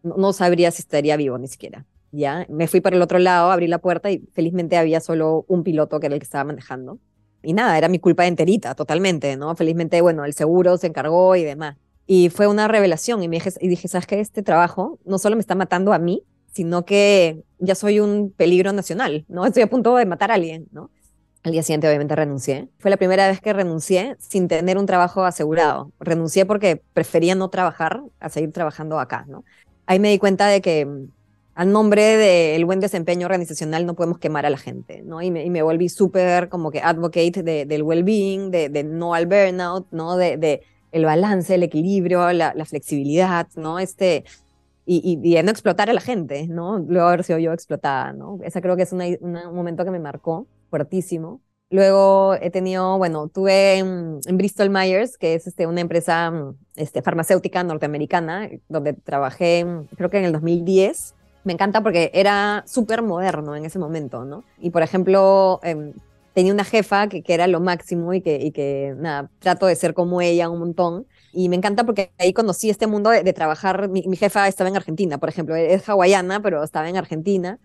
no, 0.02 0.16
no 0.16 0.32
sabría 0.32 0.72
si 0.72 0.82
estaría 0.82 1.18
vivo 1.18 1.38
ni 1.38 1.48
siquiera, 1.48 1.86
¿ya? 2.12 2.46
Me 2.50 2.68
fui 2.68 2.82
para 2.82 2.96
el 2.96 3.02
otro 3.02 3.20
lado, 3.20 3.52
abrí 3.52 3.68
la 3.68 3.80
puerta 3.80 4.12
y 4.12 4.20
felizmente 4.34 4.78
había 4.78 5.00
solo 5.00 5.46
un 5.48 5.64
piloto 5.64 6.00
que 6.00 6.08
era 6.08 6.16
el 6.16 6.20
que 6.20 6.26
estaba 6.26 6.44
manejando 6.44 7.00
y 7.48 7.54
nada, 7.54 7.78
era 7.78 7.88
mi 7.88 8.00
culpa 8.00 8.28
enterita, 8.28 8.76
totalmente, 8.76 9.38
¿no? 9.38 9.56
Felizmente, 9.56 10.02
bueno, 10.02 10.26
el 10.26 10.34
seguro 10.34 10.78
se 10.78 10.88
encargó 10.88 11.36
y 11.36 11.44
demás. 11.44 11.78
Y 12.06 12.30
fue 12.30 12.48
una 12.48 12.68
revelación 12.68 13.24
y, 13.24 13.28
me 13.28 13.38
dije, 13.38 13.52
y 13.62 13.76
¿sabes 13.88 14.08
qué? 14.08 14.20
Este 14.20 14.44
trabajo 14.44 15.00
no 15.06 15.18
solo 15.18 15.36
me 15.36 15.40
está 15.40 15.56
matando 15.56 15.94
a 15.94 16.00
mí, 16.00 16.24
sino 16.52 16.86
que 16.86 17.44
ya 17.60 17.76
soy 17.76 18.00
un 18.00 18.34
peligro 18.36 18.74
nacional, 18.74 19.26
¿no? 19.30 19.46
Estoy 19.46 19.64
a 19.64 19.70
punto 19.70 19.96
de 19.96 20.06
matar 20.06 20.32
a 20.32 20.36
alguien, 20.36 20.68
¿no? 20.72 20.90
Al 21.44 21.52
día 21.52 21.64
siguiente, 21.64 21.88
obviamente, 21.88 22.16
renuncié. 22.16 22.68
Fue 22.80 22.92
la 22.92 22.98
primera 22.98 23.28
vez 23.28 23.40
que 23.40 23.54
renuncié 23.54 24.18
sin 24.20 24.48
tener 24.48 24.78
un 24.78 24.86
trabajo 24.86 25.24
asegurado. 25.24 25.92
Renuncié 26.00 26.46
porque 26.46 26.82
prefería 26.94 27.36
no 27.36 27.50
trabajar 27.50 28.02
a 28.20 28.30
seguir 28.30 28.52
trabajando 28.52 29.00
acá, 29.00 29.26
¿no? 29.28 29.46
Ahí 29.86 30.00
me 30.00 30.10
di 30.10 30.18
cuenta 30.18 30.48
de 30.48 30.62
que 30.62 30.86
al 31.58 31.72
nombre 31.72 32.18
del 32.18 32.66
buen 32.66 32.80
desempeño 32.80 33.26
organizacional 33.26 33.88
no 33.88 33.96
podemos 33.96 34.20
quemar 34.20 34.46
a 34.46 34.52
la 34.52 34.60
gente, 34.60 35.02
¿no? 35.02 35.24
Y 35.24 35.32
me, 35.32 35.44
y 35.44 35.50
me 35.50 35.64
volví 35.64 35.90
súper 35.90 36.50
como 36.50 36.70
que 36.70 36.82
advocate 36.82 37.42
de, 37.42 37.66
del 37.66 37.82
well-being, 37.82 38.52
de, 38.52 38.70
de, 38.70 38.84
no 38.84 39.16
al 39.16 39.26
burnout, 39.26 39.88
¿no? 39.90 40.18
De, 40.18 40.38
de 40.38 40.62
el 40.92 41.06
balance, 41.06 41.56
el 41.56 41.64
equilibrio, 41.64 42.32
la, 42.32 42.54
la 42.54 42.66
flexibilidad, 42.66 43.48
¿no? 43.56 43.80
Este, 43.80 44.24
y, 44.86 45.02
y, 45.04 45.34
de 45.34 45.42
no 45.42 45.50
explotar 45.50 45.90
a 45.90 45.94
la 45.94 46.00
gente, 46.00 46.46
¿no? 46.48 46.78
Luego 46.78 47.08
haber 47.08 47.24
sido 47.24 47.40
yo 47.40 47.52
explotada, 47.54 48.14
¿no? 48.14 48.38
Esa 48.44 48.62
creo 48.62 48.76
que 48.76 48.84
es 48.84 48.94
una, 48.94 49.06
una, 49.22 49.50
un 49.50 49.56
momento 49.56 49.84
que 49.84 49.90
me 49.90 50.00
marcó 50.00 50.46
fuertísimo. 50.70 51.42
Luego 51.72 52.36
he 52.36 52.52
tenido, 52.52 53.00
bueno, 53.00 53.30
tuve 53.30 53.80
en, 53.80 54.20
en, 54.28 54.38
Bristol 54.38 54.70
Myers, 54.70 55.18
que 55.18 55.34
es 55.34 55.48
este, 55.48 55.66
una 55.66 55.82
empresa 55.82 56.32
este, 56.76 57.02
farmacéutica 57.02 57.64
norteamericana, 57.64 58.48
donde 58.70 58.94
trabajé, 58.94 59.66
creo 59.98 60.12
que 60.12 60.20
en 60.20 60.26
el 60.26 60.34
2010, 60.34 61.16
me 61.48 61.54
encanta 61.54 61.82
porque 61.82 62.12
era 62.14 62.64
súper 62.68 63.02
moderno 63.02 63.56
en 63.56 63.64
ese 63.64 63.80
momento, 63.80 64.26
¿no? 64.26 64.44
Y 64.60 64.70
por 64.70 64.84
ejemplo, 64.84 65.62
eh, 65.64 65.94
tenía 66.34 66.52
una 66.52 66.66
jefa 66.66 67.08
que, 67.08 67.24
que, 67.24 67.34
era 67.34 67.48
lo 67.48 67.62
máximo 67.62 68.14
y 68.14 68.20
que, 68.22 68.36
y 68.36 68.52
que, 68.52 68.94
nada, 68.98 69.32
trato 69.40 69.66
de 69.66 69.76
ser 69.78 69.94
como 69.94 70.20
ella 70.20 70.50
un 70.50 70.60
montón. 70.60 71.08
Y 71.32 71.48
me 71.48 71.56
encanta 71.56 71.86
porque 71.86 72.12
ahí 72.20 72.34
conocí 72.34 72.70
este 72.70 72.86
mundo 72.86 73.10
de, 73.12 73.24
de 73.24 73.32
trabajar. 73.32 73.88
Mi, 73.88 74.04
mi, 74.08 74.18
jefa 74.18 74.48
estaba 74.50 74.70
en 74.70 74.76
Argentina, 74.76 75.20
por 75.20 75.30
ejemplo, 75.30 75.56
es 75.56 75.88
hawaiana, 75.88 76.42
pero 76.42 76.64
estaba 76.64 76.90
en 76.90 76.98
Argentina 76.98 77.60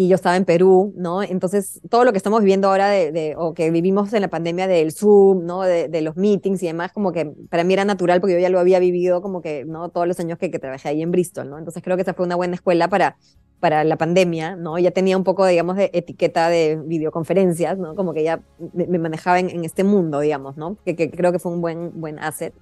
y 0.00 0.06
yo 0.06 0.14
estaba 0.14 0.36
en 0.36 0.44
Perú, 0.44 0.94
¿no? 0.96 1.24
Entonces, 1.24 1.80
todo 1.90 2.04
lo 2.04 2.12
que 2.12 2.18
estamos 2.18 2.38
viviendo 2.38 2.68
ahora 2.68 2.88
de, 2.88 3.10
de 3.10 3.34
o 3.36 3.52
que 3.52 3.68
vivimos 3.72 4.12
en 4.12 4.22
la 4.22 4.28
pandemia 4.28 4.68
del 4.68 4.92
Zoom, 4.92 5.44
¿no? 5.44 5.62
De, 5.62 5.88
de, 5.88 6.02
los 6.02 6.14
meetings 6.14 6.62
y 6.62 6.68
demás, 6.68 6.92
como 6.92 7.10
que 7.10 7.34
para 7.50 7.64
mí 7.64 7.72
era 7.74 7.84
natural 7.84 8.20
porque 8.20 8.34
yo 8.34 8.38
ya 8.38 8.48
lo 8.48 8.60
había 8.60 8.78
vivido 8.78 9.20
como 9.22 9.42
que, 9.42 9.64
¿no? 9.64 9.88
Todos 9.88 10.06
los 10.06 10.20
años 10.20 10.38
que, 10.38 10.52
que 10.52 10.60
trabajé 10.60 10.88
ahí 10.88 11.02
en 11.02 11.10
Bristol, 11.10 11.50
¿no? 11.50 11.58
Entonces, 11.58 11.82
creo 11.82 11.96
que 11.96 12.02
esa 12.02 12.14
fue 12.14 12.26
una 12.26 12.36
buena 12.36 12.54
escuela 12.54 12.86
para, 12.88 13.16
para 13.58 13.82
la 13.82 13.96
pandemia, 13.96 14.54
¿no? 14.54 14.78
Ya 14.78 14.92
tenía 14.92 15.16
un 15.16 15.24
poco, 15.24 15.44
digamos, 15.44 15.74
de 15.74 15.90
etiqueta 15.92 16.48
de 16.48 16.80
videoconferencias, 16.86 17.76
¿no? 17.76 17.96
Como 17.96 18.14
que 18.14 18.22
ya 18.22 18.40
me, 18.72 18.86
me 18.86 19.00
manejaba 19.00 19.40
en, 19.40 19.50
en, 19.50 19.64
este 19.64 19.82
mundo, 19.82 20.20
digamos, 20.20 20.56
¿no? 20.56 20.76
Que, 20.84 20.94
que 20.94 21.10
creo 21.10 21.32
que 21.32 21.40
fue 21.40 21.50
un 21.50 21.60
buen, 21.60 22.00
buen 22.00 22.20
asset. 22.20 22.54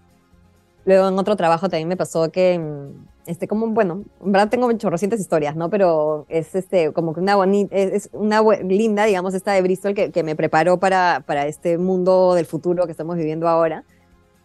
Luego 0.87 1.07
en 1.07 1.18
otro 1.18 1.37
trabajo 1.37 1.68
también 1.68 1.89
me 1.89 1.99
pasó 1.99 2.30
que, 2.32 2.59
este, 3.27 3.49
como, 3.49 3.68
bueno, 3.68 4.05
en 4.24 4.33
verdad 4.33 4.49
tengo 4.49 4.72
chorrocientas 4.72 5.20
historias, 5.20 5.57
¿no? 5.57 5.70
Pero 5.70 6.27
es 6.29 6.55
este, 6.55 6.93
como 6.93 7.14
que 7.14 7.20
una 7.20 7.37
bonita, 7.37 7.74
es, 7.74 8.09
una 8.12 8.43
linda, 8.62 9.05
digamos, 9.05 9.35
esta 9.35 9.53
de 9.53 9.62
Bristol 9.62 9.95
que, 9.95 10.11
que 10.11 10.22
me 10.22 10.37
preparó 10.37 10.79
para, 10.79 11.22
para 11.27 11.47
este 11.47 11.79
mundo 11.79 12.35
del 12.35 12.47
futuro 12.47 12.87
que 12.87 12.93
estamos 12.93 13.16
viviendo 13.16 13.49
ahora. 13.49 13.85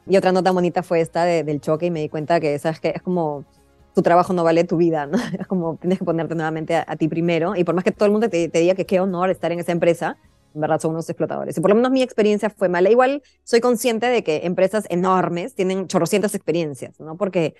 Y 0.07 0.17
otra 0.17 0.31
nota 0.31 0.51
bonita 0.51 0.83
fue 0.83 1.01
esta 1.01 1.25
de, 1.25 1.43
del 1.43 1.61
choque 1.61 1.85
y 1.87 1.91
me 1.91 2.01
di 2.01 2.09
cuenta 2.09 2.39
que, 2.39 2.57
¿sabes 2.59 2.79
que 2.79 2.89
Es 2.89 3.01
como 3.01 3.45
tu 3.93 4.01
trabajo 4.01 4.33
no 4.33 4.43
vale 4.43 4.63
tu 4.63 4.77
vida, 4.77 5.05
¿no? 5.05 5.17
Es 5.39 5.47
como 5.47 5.77
tienes 5.77 5.99
que 5.99 6.05
ponerte 6.05 6.35
nuevamente 6.35 6.75
a, 6.75 6.85
a 6.87 6.95
ti 6.95 7.07
primero. 7.07 7.55
Y 7.55 7.63
por 7.63 7.75
más 7.75 7.83
que 7.83 7.91
todo 7.91 8.05
el 8.05 8.11
mundo 8.11 8.29
te, 8.29 8.49
te 8.49 8.59
diga 8.59 8.75
que 8.75 8.85
qué 8.85 8.99
honor 8.99 9.29
estar 9.29 9.51
en 9.51 9.59
esa 9.59 9.71
empresa, 9.71 10.17
en 10.53 10.61
verdad 10.61 10.79
son 10.79 10.91
unos 10.91 11.09
explotadores. 11.09 11.57
Y 11.57 11.61
por 11.61 11.69
lo 11.69 11.75
menos 11.75 11.91
mi 11.91 12.01
experiencia 12.01 12.49
fue 12.49 12.69
mala. 12.69 12.89
Igual 12.89 13.21
soy 13.43 13.61
consciente 13.61 14.07
de 14.07 14.23
que 14.23 14.41
empresas 14.43 14.85
enormes 14.89 15.55
tienen 15.55 15.87
chorrocientas 15.87 16.35
experiencias, 16.35 16.99
¿no? 16.99 17.15
Porque 17.15 17.55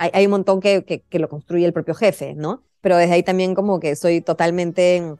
hay, 0.00 0.10
hay 0.14 0.24
un 0.24 0.30
montón 0.30 0.60
que, 0.60 0.82
que, 0.82 1.02
que, 1.02 1.18
lo 1.18 1.28
construye 1.28 1.66
el 1.66 1.74
propio 1.74 1.94
jefe, 1.94 2.32
¿no? 2.34 2.62
Pero 2.80 2.96
desde 2.96 3.12
ahí 3.12 3.22
también 3.22 3.54
como 3.54 3.80
que 3.80 3.94
soy 3.96 4.22
totalmente 4.22 5.14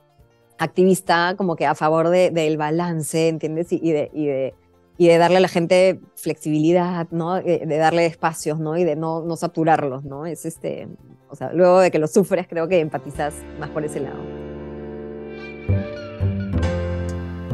activista, 0.59 1.35
como 1.37 1.55
que 1.55 1.67
a 1.67 1.75
favor 1.75 2.09
de, 2.09 2.31
del 2.31 2.57
balance, 2.57 3.29
¿entiendes? 3.29 3.71
Y, 3.75 3.81
y, 3.83 3.93
de, 3.93 4.11
y, 4.15 4.27
de, 4.27 4.55
y 4.97 5.09
de 5.09 5.19
darle 5.19 5.37
a 5.37 5.41
la 5.41 5.49
gente 5.49 6.01
flexibilidad, 6.17 7.07
¿no? 7.11 7.35
De, 7.35 7.59
de 7.67 7.77
darle 7.77 8.07
espacios, 8.07 8.59
¿no? 8.59 8.79
Y 8.79 8.85
de 8.85 8.97
no, 8.97 9.21
no 9.23 9.37
saturarlos, 9.37 10.05
¿no? 10.05 10.25
Es 10.25 10.47
este, 10.47 10.89
o 11.29 11.37
sea, 11.37 11.53
luego 11.53 11.81
de 11.81 11.91
que 11.91 11.99
lo 11.99 12.07
sufres, 12.07 12.49
creo 12.49 12.67
que 12.67 12.81
empatizas 12.81 13.35
más 13.59 13.69
por 13.69 13.85
ese 13.85 14.01
lado. 14.01 14.19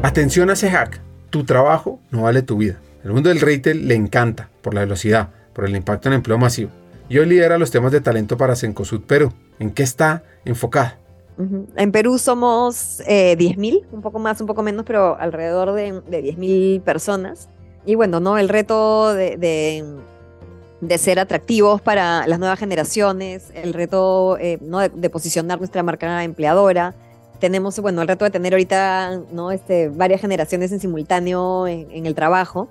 Atención 0.01 0.49
a 0.49 0.53
ese 0.53 0.69
hack. 0.69 1.01
Tu 1.29 1.43
trabajo 1.43 1.99
no 2.09 2.21
vale 2.21 2.41
tu 2.41 2.55
vida. 2.55 2.79
El 3.03 3.11
mundo 3.11 3.27
del 3.27 3.41
retail 3.41 3.85
le 3.89 3.95
encanta 3.95 4.49
por 4.61 4.73
la 4.73 4.79
velocidad, 4.79 5.31
por 5.51 5.65
el 5.65 5.75
impacto 5.75 6.07
en 6.07 6.13
empleo 6.13 6.37
masivo. 6.37 6.71
Y 7.09 7.19
hoy 7.19 7.25
lidera 7.25 7.57
los 7.57 7.71
temas 7.71 7.91
de 7.91 8.01
talento 8.01 8.37
para 8.37 8.55
Cencosud 8.55 9.01
Perú. 9.01 9.31
¿En 9.59 9.71
qué 9.71 9.83
está 9.83 10.23
enfocada? 10.43 10.97
En 11.75 11.91
Perú 11.91 12.17
somos 12.17 13.01
eh, 13.07 13.37
10.000, 13.37 13.85
un 13.91 14.01
poco 14.01 14.19
más, 14.19 14.41
un 14.41 14.47
poco 14.47 14.63
menos, 14.63 14.85
pero 14.85 15.17
alrededor 15.19 15.73
de, 15.73 16.01
de 16.01 16.23
10.000 16.23 16.81
personas. 16.81 17.47
Y 17.85 17.95
bueno, 17.95 18.19
¿no? 18.19 18.37
El 18.37 18.49
reto 18.49 19.13
de, 19.13 19.85
ser 20.97 21.19
atractivos 21.19 21.79
para 21.79 22.27
las 22.27 22.39
nuevas 22.39 22.59
generaciones, 22.59 23.51
el 23.53 23.73
reto 23.73 24.37
eh, 24.39 24.57
¿no? 24.61 24.79
de, 24.79 25.09
posicionar 25.09 25.59
nuestra 25.59 25.83
marca 25.83 26.23
empleadora, 26.25 26.95
tenemos, 27.39 27.79
bueno, 27.79 28.01
el 28.01 28.07
reto 28.07 28.25
de 28.25 28.31
tener 28.31 28.53
ahorita, 28.53 29.21
¿no? 29.31 29.51
Este, 29.51 29.89
varias 29.89 30.19
generaciones 30.19 30.71
en 30.71 30.79
simultáneo 30.79 31.67
en 31.67 32.05
el 32.05 32.15
trabajo. 32.15 32.67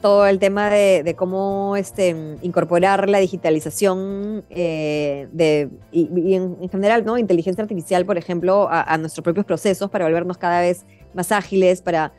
Todo 0.00 0.26
el 0.26 0.38
tema 0.38 0.70
de, 0.70 1.14
cómo 1.16 1.76
este, 1.76 2.16
incorporar 2.40 3.08
la 3.08 3.18
digitalización 3.18 4.44
eh, 4.48 5.28
de, 5.32 5.68
y, 5.92 6.34
en, 6.34 6.56
en, 6.60 6.68
general, 6.70 7.04
¿no? 7.04 7.18
Inteligencia 7.18 7.62
artificial, 7.62 8.06
por 8.06 8.16
ejemplo, 8.16 8.66
a, 8.70 8.96
nuestros 8.96 9.22
propios 9.22 9.44
procesos 9.44 9.90
para 9.90 10.06
volvernos 10.06 10.38
cada 10.38 10.62
vez 10.62 10.86
más 11.12 11.32
ágiles, 11.32 11.82
para, 11.82 12.14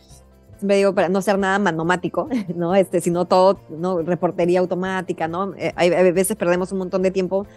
siempre 0.57 0.77
digo, 0.77 0.93
para 0.93 1.09
no 1.09 1.19
hacer 1.19 1.39
nada 1.39 1.57
manomático, 1.57 2.29
¿no? 2.55 2.75
Este, 2.75 3.01
sino 3.01 3.25
todo, 3.25 3.59
¿no? 3.69 4.03
Reportería 4.03 4.59
automática, 4.59 5.27
¿no? 5.27 5.55
Eh, 5.55 5.73
hay, 5.75 5.91
a 5.91 6.03
veces 6.11 6.35
perdemos 6.35 6.71
un 6.71 6.77
montón 6.77 7.01
de 7.01 7.09
tiempo 7.09 7.47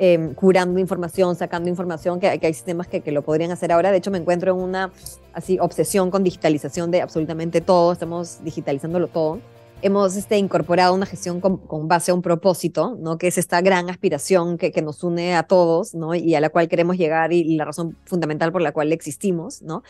eh, 0.00 0.32
curando 0.34 0.78
información, 0.80 1.36
sacando 1.36 1.68
información, 1.68 2.18
que, 2.18 2.28
hay 2.28 2.54
sistemas 2.54 2.88
que, 2.88 3.00
que, 3.00 3.12
lo 3.12 3.22
podrían 3.22 3.52
hacer 3.52 3.70
ahora. 3.70 3.92
De 3.92 3.98
hecho, 3.98 4.10
me 4.10 4.18
encuentro 4.18 4.52
en 4.52 4.58
una 4.58 4.90
así 5.32 5.58
obsesión 5.60 6.10
con 6.10 6.24
digitalización 6.24 6.90
de 6.90 7.00
absolutamente 7.00 7.60
todo, 7.60 7.92
estamos 7.92 8.42
digitalizándolo 8.42 9.08
todo. 9.08 9.38
Hemos 9.82 10.16
este, 10.16 10.38
incorporado 10.38 10.94
una 10.94 11.06
gestión 11.06 11.40
con, 11.40 11.88
base 11.88 12.10
a 12.10 12.14
un 12.14 12.22
propósito, 12.22 12.96
¿no? 13.00 13.18
que 13.18 13.28
es 13.28 13.38
esta 13.38 13.60
gran 13.60 13.90
aspiración 13.90 14.58
que, 14.58 14.72
que, 14.72 14.82
nos 14.82 15.02
une 15.04 15.36
a 15.36 15.44
todos 15.44 15.94
¿no? 15.94 16.14
y 16.14 16.34
a 16.34 16.40
la 16.40 16.50
cual 16.50 16.68
queremos 16.68 16.96
llegar 16.96 17.32
y, 17.32 17.56
la 17.56 17.64
razón 17.64 17.96
fundamental 18.04 18.52
por 18.52 18.62
la 18.62 18.72
cual 18.72 18.92
existimos. 18.92 19.62
¿no? 19.62 19.82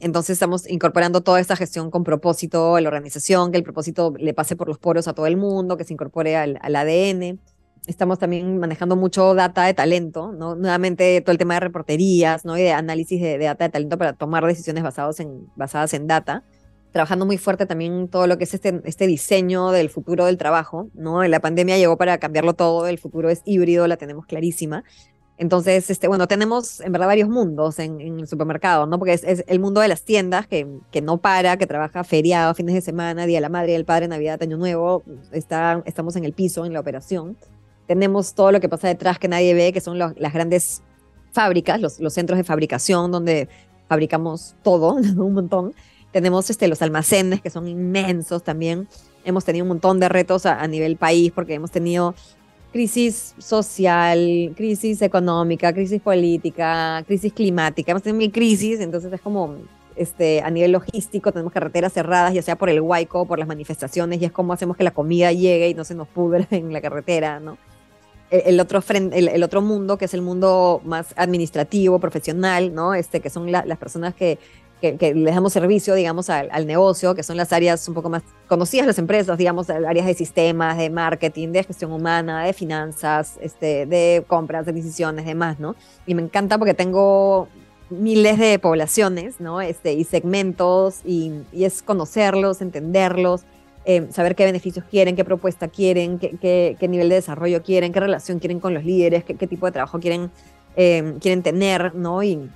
Entonces 0.00 0.34
estamos 0.34 0.68
incorporando 0.68 1.20
toda 1.22 1.40
esta 1.40 1.56
gestión 1.56 1.90
con 1.90 2.04
propósito 2.04 2.76
a 2.76 2.80
la 2.80 2.88
organización, 2.88 3.52
que 3.52 3.58
el 3.58 3.64
propósito 3.64 4.14
le 4.18 4.34
pase 4.34 4.56
por 4.56 4.68
los 4.68 4.78
poros 4.78 5.08
a 5.08 5.12
todo 5.12 5.26
el 5.26 5.36
mundo, 5.36 5.76
que 5.76 5.84
se 5.84 5.92
incorpore 5.92 6.36
al, 6.36 6.58
al 6.62 6.76
ADN. 6.76 7.40
Estamos 7.86 8.20
también 8.20 8.58
manejando 8.58 8.94
mucho 8.94 9.34
data 9.34 9.64
de 9.64 9.74
talento, 9.74 10.30
¿no? 10.30 10.54
Nuevamente 10.54 11.20
todo 11.20 11.32
el 11.32 11.38
tema 11.38 11.54
de 11.54 11.60
reporterías, 11.60 12.44
¿no? 12.44 12.56
Y 12.56 12.62
de 12.62 12.72
análisis 12.72 13.20
de, 13.20 13.38
de 13.38 13.44
data 13.44 13.64
de 13.64 13.70
talento 13.70 13.98
para 13.98 14.12
tomar 14.12 14.46
decisiones 14.46 14.84
basadas 14.84 15.18
en, 15.18 15.48
basadas 15.56 15.92
en 15.94 16.06
data 16.06 16.44
trabajando 16.92 17.26
muy 17.26 17.38
fuerte 17.38 17.66
también 17.66 18.08
todo 18.08 18.26
lo 18.26 18.38
que 18.38 18.44
es 18.44 18.54
este, 18.54 18.80
este 18.84 19.06
diseño 19.06 19.70
del 19.70 19.88
futuro 19.88 20.26
del 20.26 20.36
trabajo, 20.36 20.88
¿no? 20.94 21.24
La 21.24 21.40
pandemia 21.40 21.78
llegó 21.78 21.96
para 21.96 22.18
cambiarlo 22.18 22.52
todo, 22.54 22.86
el 22.86 22.98
futuro 22.98 23.30
es 23.30 23.42
híbrido, 23.44 23.86
la 23.86 23.96
tenemos 23.96 24.26
clarísima. 24.26 24.84
Entonces, 25.38 25.90
este, 25.90 26.06
bueno, 26.06 26.28
tenemos 26.28 26.80
en 26.80 26.92
verdad 26.92 27.06
varios 27.06 27.28
mundos 27.28 27.78
en, 27.78 28.00
el 28.00 28.28
supermercado, 28.28 28.86
¿no? 28.86 28.98
Porque 28.98 29.14
es, 29.14 29.44
el 29.46 29.58
mundo 29.58 29.80
de 29.80 29.88
las 29.88 30.02
tiendas 30.02 30.46
que, 30.46 30.68
que 30.92 31.00
no 31.00 31.16
para, 31.16 31.56
que 31.56 31.66
trabaja 31.66 32.04
feriado, 32.04 32.54
fines 32.54 32.74
de 32.74 32.82
semana, 32.82 33.26
Día 33.26 33.38
de 33.38 33.40
la 33.40 33.48
Madre, 33.48 33.74
el 33.74 33.86
Padre, 33.86 34.06
Navidad, 34.06 34.40
Año 34.42 34.58
Nuevo, 34.58 35.02
está, 35.32 35.82
estamos 35.86 36.14
en 36.16 36.24
el 36.24 36.34
piso, 36.34 36.66
en 36.66 36.74
la 36.74 36.80
operación. 36.80 37.36
Tenemos 37.86 38.34
todo 38.34 38.52
lo 38.52 38.60
que 38.60 38.68
pasa 38.68 38.86
detrás 38.88 39.18
que 39.18 39.28
nadie 39.28 39.54
ve, 39.54 39.72
que 39.72 39.80
son 39.80 39.98
las 39.98 40.32
grandes 40.32 40.82
fábricas, 41.32 41.80
los, 41.80 41.98
los 41.98 42.12
centros 42.12 42.36
de 42.36 42.44
fabricación 42.44 43.10
donde 43.10 43.48
fabricamos 43.88 44.54
todo, 44.62 44.94
un 45.16 45.32
montón. 45.32 45.74
Tenemos 46.12 46.50
este, 46.50 46.68
los 46.68 46.82
almacenes 46.82 47.40
que 47.40 47.50
son 47.50 47.66
inmensos 47.66 48.44
también. 48.44 48.86
Hemos 49.24 49.44
tenido 49.44 49.64
un 49.64 49.68
montón 49.68 49.98
de 49.98 50.08
retos 50.08 50.44
a, 50.46 50.66
nivel 50.66 50.96
país 50.96 51.32
porque 51.34 51.54
hemos 51.54 51.70
tenido 51.70 52.14
crisis 52.70 53.34
social, 53.38 54.52
crisis 54.54 55.00
económica, 55.02 55.72
crisis 55.72 56.00
política, 56.02 57.02
crisis 57.06 57.32
climática. 57.32 57.92
Hemos 57.92 58.02
tenido 58.02 58.18
mil 58.18 58.32
crisis, 58.32 58.80
entonces 58.80 59.10
es 59.12 59.20
como 59.20 59.56
este, 59.96 60.42
a 60.42 60.50
nivel 60.50 60.72
logístico, 60.72 61.32
tenemos 61.32 61.52
carreteras 61.52 61.92
cerradas, 61.92 62.34
ya 62.34 62.42
sea 62.42 62.56
por 62.56 62.68
el 62.68 62.80
huaico, 62.80 63.26
por 63.26 63.38
las 63.38 63.48
manifestaciones, 63.48 64.20
y 64.20 64.24
es 64.26 64.32
como 64.32 64.52
hacemos 64.52 64.76
que 64.76 64.84
la 64.84 64.92
comida 64.92 65.32
llegue 65.32 65.68
y 65.68 65.74
no 65.74 65.84
se 65.84 65.94
nos 65.94 66.08
pudre 66.08 66.46
en 66.50 66.72
la 66.72 66.80
carretera, 66.80 67.40
¿no? 67.40 67.58
El, 68.30 68.58
otro, 68.60 68.82
el, 68.88 69.28
el, 69.28 69.42
otro 69.42 69.60
mundo, 69.60 69.98
que 69.98 70.06
es 70.06 70.14
el 70.14 70.22
mundo 70.22 70.80
más 70.86 71.12
administrativo, 71.16 71.98
profesional, 71.98 72.74
¿no? 72.74 72.94
Este, 72.94 73.20
que 73.20 73.28
son 73.28 73.52
las 73.52 73.76
personas 73.76 74.14
que 74.14 74.38
que, 74.82 75.14
les 75.14 75.34
damos 75.34 75.52
servicio, 75.52 75.94
digamos, 75.94 76.28
al, 76.28 76.66
negocio, 76.66 77.14
que 77.14 77.22
son 77.22 77.36
las 77.36 77.52
áreas 77.52 77.86
un 77.88 77.94
poco 77.94 78.10
más 78.10 78.22
conocidas 78.48 78.86
las 78.86 78.98
empresas, 78.98 79.38
digamos, 79.38 79.70
áreas 79.70 80.06
de 80.06 80.14
sistemas, 80.14 80.76
de 80.76 80.90
marketing, 80.90 81.48
de 81.48 81.62
gestión 81.62 81.92
humana, 81.92 82.44
de 82.44 82.52
finanzas, 82.52 83.38
este, 83.40 83.86
de 83.86 84.24
compras, 84.26 84.66
de 84.66 84.72
decisiones, 84.72 85.24
demás, 85.24 85.60
¿no? 85.60 85.76
Y 86.06 86.14
me 86.14 86.22
encanta 86.22 86.58
porque 86.58 86.74
tengo 86.74 87.48
miles 87.90 88.38
de 88.38 88.58
poblaciones, 88.58 89.40
¿no? 89.40 89.60
Este, 89.60 89.92
y 89.92 90.04
segmentos, 90.04 91.00
y, 91.04 91.32
es 91.52 91.82
conocerlos, 91.82 92.60
entenderlos, 92.60 93.42
eh, 93.84 94.08
saber 94.10 94.34
qué 94.34 94.44
beneficios 94.44 94.84
quieren, 94.90 95.14
qué 95.14 95.24
propuesta 95.24 95.68
quieren, 95.68 96.18
qué, 96.18 96.76
qué, 96.78 96.88
nivel 96.88 97.08
de 97.08 97.16
desarrollo 97.16 97.62
quieren, 97.62 97.92
qué 97.92 98.00
relación 98.00 98.40
quieren 98.40 98.58
con 98.58 98.74
los 98.74 98.84
líderes, 98.84 99.24
qué, 99.24 99.46
tipo 99.46 99.66
de 99.66 99.72
trabajo 99.72 100.00
quieren, 100.00 100.30
eh, 100.76 101.14
quieren 101.20 101.42
tener, 101.42 101.94
¿no? 101.94 102.22
Y, 102.22 102.50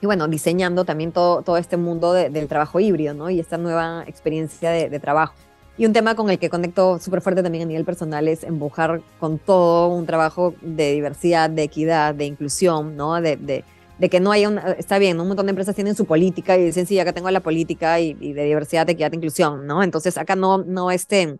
y 0.00 0.06
bueno, 0.06 0.28
diseñando 0.28 0.84
también 0.84 1.12
todo, 1.12 1.42
todo 1.42 1.56
este 1.56 1.76
mundo 1.76 2.12
del 2.12 2.48
trabajo 2.48 2.78
híbrido, 2.80 3.14
¿no? 3.14 3.30
Y 3.30 3.40
esta 3.40 3.58
nueva 3.58 4.04
experiencia 4.06 4.70
de, 4.70 5.00
trabajo. 5.00 5.34
Y 5.76 5.86
un 5.86 5.92
tema 5.92 6.14
con 6.14 6.30
el 6.30 6.38
que 6.38 6.50
conecto 6.50 6.98
súper 6.98 7.20
fuerte 7.20 7.42
también 7.42 7.64
a 7.64 7.66
nivel 7.66 7.84
personal 7.84 8.28
es 8.28 8.44
empujar 8.44 9.00
con 9.18 9.38
todo 9.38 9.88
un 9.88 10.06
trabajo 10.06 10.54
de 10.60 10.92
diversidad, 10.92 11.50
de 11.50 11.64
equidad, 11.64 12.14
de 12.14 12.26
inclusión, 12.26 12.96
¿no? 12.96 13.20
De, 13.20 13.36
de, 13.36 13.64
de 13.98 14.08
que 14.08 14.20
no 14.20 14.30
haya 14.30 14.48
una, 14.48 14.72
está 14.72 14.98
bien, 14.98 15.20
un 15.20 15.28
montón 15.28 15.46
de 15.46 15.50
empresas 15.50 15.74
tienen 15.74 15.96
su 15.96 16.06
política 16.06 16.56
y 16.56 16.64
dicen, 16.64 16.86
sí, 16.86 16.98
acá 16.98 17.12
tengo 17.12 17.30
la 17.30 17.40
política 17.40 17.98
y, 18.00 18.14
de 18.14 18.44
diversidad, 18.44 18.86
de 18.86 18.92
equidad, 18.92 19.10
de 19.10 19.16
inclusión, 19.16 19.66
¿no? 19.66 19.82
Entonces 19.82 20.16
acá 20.18 20.36
no, 20.36 20.58
no, 20.58 20.90
este, 20.90 21.38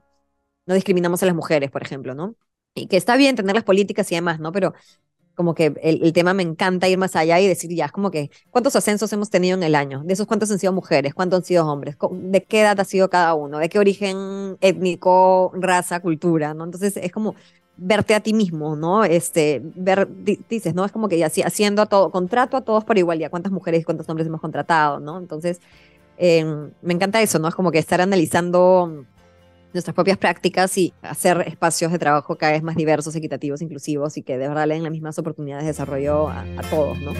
no 0.66 0.74
discriminamos 0.74 1.22
a 1.22 1.26
las 1.26 1.34
mujeres, 1.34 1.70
por 1.70 1.82
ejemplo, 1.82 2.14
¿no? 2.14 2.34
Y 2.74 2.86
que 2.88 2.96
está 2.96 3.16
bien 3.16 3.36
tener 3.36 3.54
las 3.54 3.64
políticas 3.64 4.11
y 4.12 4.16
demás, 4.16 4.40
¿no? 4.40 4.52
Pero 4.52 4.74
como 5.39 5.55
que 5.55 5.72
el, 5.84 6.12
tema 6.12 6.34
me 6.34 6.43
encanta 6.43 6.89
ir 6.89 6.99
más 6.99 7.14
allá 7.14 7.39
y 7.39 7.47
decir 7.47 7.72
ya, 7.72 7.84
es 7.84 7.93
como 7.93 8.11
que, 8.11 8.28
¿cuántos 8.51 8.74
ascensos 8.74 9.12
hemos 9.12 9.30
tenido 9.30 9.57
en 9.57 9.62
el 9.62 9.76
año? 9.76 10.03
De 10.05 10.12
esos, 10.12 10.26
¿cuántos 10.26 10.51
han 10.51 10.59
sido 10.59 10.72
mujeres? 10.72 11.14
¿Cuántos 11.14 11.39
han 11.39 11.45
sido 11.45 11.64
hombres? 11.64 11.97
¿De 12.11 12.43
qué 12.43 12.62
edad 12.62 12.80
ha 12.80 12.84
sido 12.84 13.09
cada 13.09 13.34
uno? 13.34 13.59
¿De 13.59 13.68
qué 13.68 13.78
origen 13.78 14.59
étnico, 14.61 15.53
raza, 15.55 16.01
cultura? 16.01 16.55
¿no? 16.55 16.64
Entonces 16.64 16.97
es 16.97 17.12
como 17.12 17.36
verte 17.76 18.16
a 18.16 18.20
ti 18.20 18.32
mismo, 18.34 18.74
¿no? 18.74 19.05
Este, 19.05 19.62
ver, 19.76 20.09
dices, 20.51 20.74
¿no? 20.74 20.84
Es 20.84 20.91
como 20.91 21.09
que 21.09 21.18
ya 21.18 21.30
haciendo 21.45 21.82
a 21.82 21.86
todo, 21.86 22.11
contrato 22.11 22.57
a 22.57 22.62
todos 22.62 22.84
por 22.84 22.99
igual, 22.99 23.20
ya 23.20 23.30
cuántas 23.30 23.53
mujeres 23.53 23.82
y 23.82 23.84
cuántos 23.84 24.09
hombres 24.09 24.26
hemos 24.26 24.41
contratado, 24.41 24.99
¿no? 24.99 25.18
Entonces, 25.18 25.61
em, 26.16 26.72
me 26.82 26.95
encanta 26.95 27.22
eso, 27.22 27.39
¿no? 27.39 27.47
Es 27.47 27.55
como 27.55 27.70
que 27.70 27.78
estar 27.78 28.01
analizando 28.01 29.05
nuestras 29.72 29.94
propias 29.94 30.18
prácticas 30.18 30.76
y 30.78 30.92
hacer 31.02 31.44
espacios 31.46 31.92
de 31.92 31.98
trabajo 31.98 32.36
cada 32.36 32.52
vez 32.52 32.62
más 32.62 32.76
diversos, 32.76 33.14
equitativos, 33.16 33.62
inclusivos 33.62 34.16
y 34.16 34.22
que 34.22 34.38
de 34.38 34.48
verdad 34.48 34.66
le 34.66 34.74
den 34.74 34.82
las 34.82 34.92
mismas 34.92 35.18
oportunidades 35.18 35.64
de 35.64 35.68
desarrollo 35.68 36.28
a, 36.28 36.44
todos, 36.70 36.98
¿no? 37.00 37.12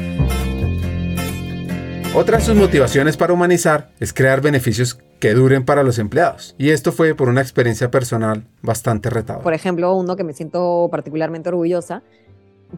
Otra 2.15 2.39
de 2.39 2.45
sus 2.45 2.57
motivaciones 2.57 3.17
para 3.17 3.33
humanizar 3.33 3.91
es 4.01 4.13
crear 4.13 4.41
beneficios 4.41 4.99
que 5.21 5.35
duren 5.35 5.65
para 5.65 5.83
los 5.83 5.99
empleados. 5.99 6.55
Y 6.59 6.71
esto 6.71 6.91
fue 6.91 7.15
por 7.15 7.29
una 7.29 7.43
experiencia 7.43 7.91
personal 7.91 8.47
bastante 8.63 9.11
retadora. 9.11 9.45
Por 9.45 9.55
ejemplo, 9.55 9.95
uno 9.95 10.17
que 10.17 10.25
me 10.25 10.33
siento 10.33 10.89
particularmente 10.91 11.51
orgullosa, 11.51 12.03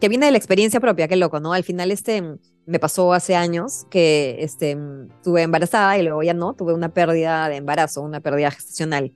que 0.01 0.09
viene 0.09 0.27
de 0.27 0.33
la 0.33 0.39
experiencia 0.39 0.81
propia, 0.81 1.09
qué 1.09 1.17
loco, 1.17 1.41
¿no? 1.41 1.53
Al 1.53 1.65
final 1.65 1.91
este 1.91 2.39
me 2.67 2.79
pasó 2.79 3.13
hace 3.13 3.35
años 3.35 3.87
que 3.91 4.37
este, 4.41 4.77
estuve 5.17 5.43
embarazada 5.43 5.99
y 5.99 6.03
luego 6.03 6.23
ya 6.23 6.35
no, 6.35 6.55
tuve 6.55 6.73
una 6.73 6.91
pérdida 6.91 7.49
de 7.49 7.57
embarazo, 7.57 8.03
una 8.03 8.21
pérdida 8.21 8.51
gestacional. 8.51 9.13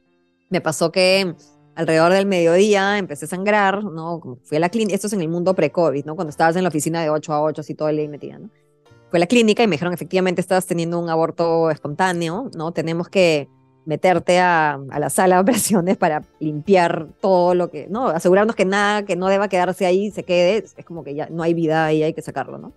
Me 0.54 0.60
pasó 0.60 0.92
que 0.92 1.34
alrededor 1.74 2.12
del 2.12 2.26
mediodía 2.26 2.96
empecé 2.96 3.24
a 3.24 3.28
sangrar, 3.28 3.82
¿no? 3.82 4.38
Fui 4.44 4.56
a 4.56 4.60
la 4.60 4.68
clínica, 4.68 4.94
esto 4.94 5.08
es 5.08 5.12
en 5.12 5.20
el 5.20 5.28
mundo 5.28 5.52
pre-COVID, 5.52 6.04
¿no? 6.04 6.14
Cuando 6.14 6.30
estabas 6.30 6.54
en 6.54 6.62
la 6.62 6.68
oficina 6.68 7.02
de 7.02 7.10
8 7.10 7.32
a 7.32 7.42
8, 7.42 7.60
así 7.60 7.74
todo 7.74 7.88
el 7.88 7.96
día 7.96 8.08
metida, 8.08 8.38
¿no? 8.38 8.50
Fui 9.10 9.16
a 9.16 9.18
la 9.18 9.26
clínica 9.26 9.64
y 9.64 9.66
me 9.66 9.72
dijeron, 9.72 9.92
efectivamente, 9.92 10.40
estabas 10.40 10.64
teniendo 10.66 11.00
un 11.00 11.10
aborto 11.10 11.72
espontáneo, 11.72 12.52
¿no? 12.56 12.70
Tenemos 12.70 13.08
que 13.08 13.48
meterte 13.84 14.38
a, 14.38 14.78
a, 14.90 15.00
la 15.00 15.10
sala 15.10 15.34
de 15.34 15.42
operaciones 15.42 15.96
para 15.96 16.22
limpiar 16.38 17.08
todo 17.20 17.56
lo 17.56 17.68
que, 17.72 17.88
¿no? 17.90 18.06
Asegurarnos 18.06 18.54
que 18.54 18.64
nada 18.64 19.04
que 19.04 19.16
no 19.16 19.26
deba 19.26 19.48
quedarse 19.48 19.86
ahí 19.86 20.12
se 20.12 20.22
quede, 20.22 20.58
es 20.58 20.84
como 20.84 21.02
que 21.02 21.16
ya 21.16 21.26
no 21.30 21.42
hay 21.42 21.52
vida 21.52 21.84
ahí, 21.84 22.04
hay 22.04 22.14
que 22.14 22.22
sacarlo, 22.22 22.58
¿no? 22.58 22.74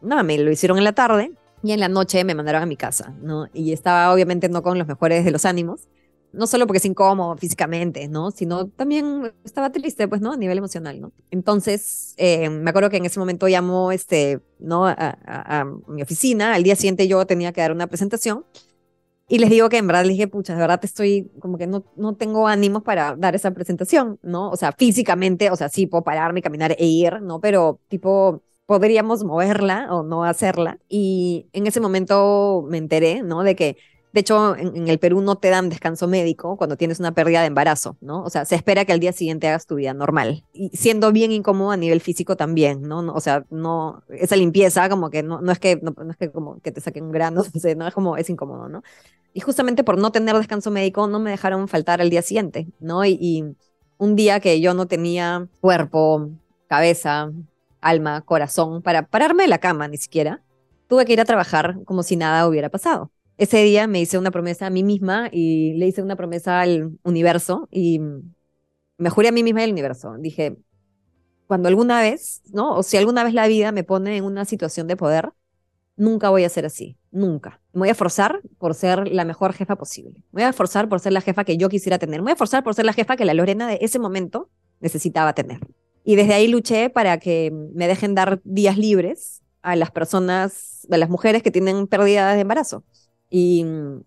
Nada, 0.00 0.22
me 0.22 0.38
lo 0.38 0.48
hicieron 0.48 0.78
en 0.78 0.84
la 0.84 0.92
tarde 0.92 1.32
y 1.64 1.72
en 1.72 1.80
la 1.80 1.88
noche 1.88 2.22
me 2.22 2.36
mandaron 2.36 2.62
a 2.62 2.66
mi 2.66 2.76
casa, 2.76 3.12
¿no? 3.20 3.48
Y 3.52 3.72
estaba 3.72 4.14
obviamente 4.14 4.48
no 4.48 4.62
con 4.62 4.78
los 4.78 4.86
mejores 4.86 5.24
de 5.24 5.32
los 5.32 5.44
ánimos, 5.44 5.88
no 6.32 6.46
solo 6.46 6.66
porque 6.66 6.78
es 6.78 6.84
incómodo 6.84 7.36
físicamente, 7.36 8.08
¿no? 8.08 8.30
Sino 8.30 8.68
también 8.68 9.32
estaba 9.44 9.70
triste, 9.70 10.08
pues, 10.08 10.20
¿no? 10.20 10.32
A 10.32 10.36
nivel 10.36 10.58
emocional, 10.58 11.00
¿no? 11.00 11.12
Entonces, 11.30 12.14
eh, 12.16 12.48
me 12.50 12.70
acuerdo 12.70 12.90
que 12.90 12.98
en 12.98 13.06
ese 13.06 13.18
momento 13.18 13.48
llamó, 13.48 13.92
este, 13.92 14.40
¿no? 14.58 14.86
A, 14.86 15.66
mi 15.88 16.02
oficina, 16.02 16.54
al 16.54 16.62
día 16.62 16.76
siguiente 16.76 17.08
yo 17.08 17.26
tenía 17.26 17.52
que 17.52 17.60
dar 17.60 17.72
una 17.72 17.86
presentación 17.86 18.44
y 19.28 19.38
les 19.38 19.50
digo 19.50 19.68
que 19.68 19.78
en 19.78 19.86
verdad 19.88 20.02
les 20.02 20.12
dije, 20.12 20.28
pucha, 20.28 20.54
de 20.54 20.60
verdad 20.60 20.78
te 20.78 20.86
estoy, 20.86 21.32
como 21.40 21.58
que 21.58 21.66
no, 21.66 21.84
no 21.96 22.14
tengo 22.14 22.46
ánimos 22.46 22.82
para 22.84 23.16
dar 23.16 23.34
esa 23.34 23.50
presentación, 23.52 24.20
¿no? 24.22 24.50
O 24.50 24.56
sea, 24.56 24.72
físicamente, 24.72 25.50
o 25.50 25.56
sea, 25.56 25.68
sí 25.68 25.86
puedo 25.86 26.04
pararme, 26.04 26.42
caminar 26.42 26.76
e 26.78 26.86
ir, 26.86 27.20
¿no? 27.22 27.40
Pero 27.40 27.80
tipo, 27.88 28.42
podríamos 28.66 29.24
moverla 29.24 29.88
o 29.90 30.02
no 30.04 30.24
hacerla. 30.24 30.78
Y 30.88 31.48
en 31.52 31.66
ese 31.66 31.80
momento 31.80 32.64
me 32.68 32.78
enteré, 32.78 33.22
¿no? 33.22 33.42
De 33.42 33.56
que 33.56 33.76
de 34.16 34.20
hecho, 34.20 34.56
en, 34.56 34.88
el 34.88 34.98
Perú 34.98 35.20
no 35.20 35.36
te 35.36 35.50
dan 35.50 35.68
descanso 35.68 36.08
médico 36.08 36.56
cuando 36.56 36.78
tienes 36.78 37.00
una 37.00 37.12
pérdida 37.12 37.42
de 37.42 37.48
embarazo, 37.48 37.98
¿no? 38.00 38.22
O 38.22 38.30
sea, 38.30 38.46
se 38.46 38.54
espera 38.54 38.86
que 38.86 38.94
al 38.94 38.98
día 38.98 39.12
siguiente 39.12 39.46
hagas 39.46 39.66
tu 39.66 39.74
vida 39.74 39.92
normal. 39.92 40.42
Y 40.54 40.70
siendo 40.74 41.12
bien 41.12 41.32
incómodo 41.32 41.70
a 41.70 41.76
nivel 41.76 42.00
físico 42.00 42.34
también, 42.34 42.80
¿no? 42.80 43.00
o 43.12 43.20
sea, 43.20 43.44
no, 43.50 44.02
esa 44.08 44.34
limpieza 44.36 44.88
como 44.88 45.10
que 45.10 45.22
no, 45.22 45.42
no 45.42 45.52
es 45.52 45.58
que, 45.58 45.78
no, 45.82 45.94
es 46.10 46.16
que 46.16 46.30
como 46.30 46.58
que 46.62 46.72
te 46.72 46.80
saquen 46.80 47.04
un 47.04 47.12
grano, 47.12 47.44
no, 47.62 47.74
no 47.76 47.88
es 47.88 47.92
como, 47.92 48.16
es 48.16 48.30
incómodo, 48.30 48.70
¿no? 48.70 48.82
Y 49.34 49.40
justamente 49.40 49.84
por 49.84 49.98
no 49.98 50.10
tener 50.12 50.34
descanso 50.34 50.70
médico 50.70 51.06
no 51.08 51.18
me 51.18 51.30
dejaron 51.30 51.68
faltar 51.68 52.00
al 52.00 52.08
día 52.08 52.22
siguiente, 52.22 52.68
¿no? 52.80 53.04
Y, 53.04 53.18
y 53.20 53.44
un 53.98 54.16
día 54.16 54.40
que 54.40 54.62
yo 54.62 54.72
no 54.72 54.86
tenía 54.86 55.46
cuerpo, 55.60 56.30
cabeza, 56.68 57.30
alma, 57.82 58.22
corazón 58.22 58.80
para 58.80 59.02
pararme 59.08 59.42
de 59.42 59.50
la 59.50 59.58
cama 59.58 59.88
ni 59.88 59.98
siquiera, 59.98 60.42
tuve 60.88 61.04
que 61.04 61.12
ir 61.12 61.20
a 61.20 61.26
trabajar 61.26 61.76
como 61.84 62.02
si 62.02 62.16
nada 62.16 62.48
hubiera 62.48 62.70
pasado 62.70 63.10
ese 63.38 63.62
día 63.62 63.86
me 63.86 64.00
hice 64.00 64.18
una 64.18 64.30
promesa 64.30 64.66
a 64.66 64.70
mí 64.70 64.82
misma 64.82 65.28
y 65.30 65.74
le 65.74 65.86
hice 65.86 66.02
una 66.02 66.16
promesa 66.16 66.60
al 66.60 66.98
universo 67.02 67.68
y 67.70 68.00
me 68.98 69.10
juré 69.10 69.28
a 69.28 69.32
mí 69.32 69.42
misma 69.42 69.60
y 69.60 69.64
al 69.64 69.72
universo. 69.72 70.14
Dije, 70.18 70.56
cuando 71.46 71.68
alguna 71.68 72.00
vez, 72.00 72.42
¿no? 72.52 72.76
O 72.76 72.82
si 72.82 72.96
alguna 72.96 73.24
vez 73.24 73.34
la 73.34 73.46
vida 73.46 73.72
me 73.72 73.84
pone 73.84 74.16
en 74.16 74.24
una 74.24 74.44
situación 74.44 74.86
de 74.86 74.96
poder, 74.96 75.32
nunca 75.96 76.30
voy 76.30 76.44
a 76.44 76.48
ser 76.48 76.66
así, 76.66 76.96
nunca. 77.10 77.60
Me 77.72 77.80
voy 77.80 77.88
a 77.90 77.94
forzar 77.94 78.40
por 78.58 78.74
ser 78.74 79.08
la 79.08 79.24
mejor 79.24 79.52
jefa 79.52 79.76
posible. 79.76 80.22
Me 80.32 80.42
voy 80.42 80.44
a 80.44 80.52
forzar 80.52 80.88
por 80.88 81.00
ser 81.00 81.12
la 81.12 81.20
jefa 81.20 81.44
que 81.44 81.56
yo 81.56 81.68
quisiera 81.68 81.98
tener. 81.98 82.20
Me 82.20 82.24
voy 82.24 82.32
a 82.32 82.36
forzar 82.36 82.64
por 82.64 82.74
ser 82.74 82.84
la 82.84 82.92
jefa 82.92 83.16
que 83.16 83.24
la 83.24 83.34
Lorena 83.34 83.68
de 83.68 83.78
ese 83.80 83.98
momento 83.98 84.50
necesitaba 84.80 85.34
tener. 85.34 85.60
Y 86.04 86.16
desde 86.16 86.34
ahí 86.34 86.48
luché 86.48 86.90
para 86.90 87.18
que 87.18 87.50
me 87.74 87.88
dejen 87.88 88.14
dar 88.14 88.40
días 88.44 88.78
libres 88.78 89.42
a 89.62 89.74
las 89.74 89.90
personas, 89.90 90.86
a 90.90 90.96
las 90.96 91.10
mujeres 91.10 91.42
que 91.42 91.50
tienen 91.50 91.86
pérdida 91.86 92.32
de 92.34 92.40
embarazo. 92.40 92.84
Y 93.28 93.64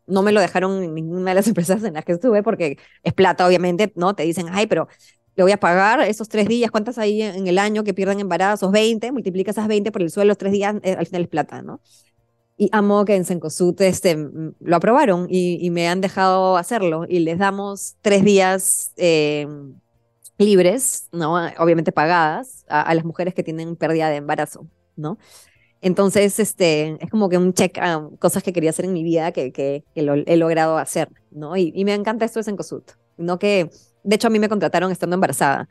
no 0.07 0.21
me 0.23 0.31
lo 0.31 0.39
dejaron 0.39 0.83
en 0.83 0.95
ninguna 0.95 1.31
de 1.31 1.35
las 1.35 1.47
empresas 1.49 1.83
en 1.83 1.93
las 1.93 2.05
que 2.05 2.13
estuve 2.13 2.43
porque 2.43 2.77
es 3.03 3.13
plata, 3.13 3.45
obviamente, 3.47 3.91
¿no? 3.95 4.15
Te 4.15 4.23
dicen, 4.23 4.47
ay, 4.51 4.67
pero 4.67 4.87
le 5.35 5.43
voy 5.43 5.51
a 5.53 5.57
pagar 5.57 6.01
esos 6.01 6.27
tres 6.27 6.49
días, 6.49 6.69
¿cuántas 6.69 6.97
hay 6.97 7.21
en 7.21 7.47
el 7.47 7.59
año 7.59 7.85
que 7.85 7.93
pierden 7.93 8.19
embarazos? 8.19 8.71
20, 8.71 9.13
multiplica 9.13 9.51
esas 9.51 9.69
20 9.69 9.89
por 9.91 10.01
el 10.01 10.11
suelo, 10.11 10.27
los 10.27 10.37
tres 10.37 10.51
días, 10.51 10.75
eh, 10.83 10.97
al 10.99 11.05
final 11.05 11.21
es 11.21 11.27
plata, 11.29 11.61
¿no? 11.61 11.79
Y 12.57 12.67
amo 12.73 13.05
que 13.05 13.15
en 13.15 13.23
Sencosud 13.23 13.81
este, 13.81 14.17
lo 14.59 14.75
aprobaron 14.75 15.27
y, 15.29 15.69
me 15.69 15.87
han 15.87 16.01
dejado 16.01 16.57
hacerlo 16.57 17.05
y 17.07 17.19
les 17.19 17.37
damos 17.37 17.95
tres 18.01 18.25
días 18.25 18.91
eh, 18.97 19.47
libres, 20.37 21.07
¿no? 21.13 21.35
Obviamente 21.57 21.93
pagadas 21.93 22.65
a, 22.67 22.93
las 22.93 23.05
mujeres 23.05 23.33
que 23.33 23.43
tienen 23.43 23.77
pérdida 23.77 24.09
de 24.09 24.17
embarazo, 24.17 24.67
¿no? 24.97 25.17
Entonces, 25.81 26.39
este, 26.39 26.97
es 26.99 27.09
como 27.09 27.29
que 27.29 27.37
un 27.37 27.53
check 27.53 27.77
a 27.77 28.07
cosas 28.19 28.43
que 28.43 28.51
quería 28.53 28.71
hacer 28.71 28.85
en 28.85 28.93
mi 28.93 29.03
vida 29.03 29.31
que, 29.31 29.51
que, 29.51 29.83
lo 29.95 30.15
he 30.15 30.37
logrado 30.37 30.77
hacer, 30.77 31.09
¿no? 31.31 31.55
Y, 31.55 31.71
y 31.75 31.85
me 31.85 31.93
encanta 31.93 32.25
esto 32.25 32.39
de 32.39 32.43
Sencosud, 32.43 32.83
¿no? 33.17 33.39
Que 33.39 33.69
de 34.03 34.15
hecho, 34.15 34.27
a 34.27 34.31
mí 34.31 34.39
me 34.39 34.49
contrataron 34.49 34.91
estando 34.91 35.15
embarazada, 35.15 35.67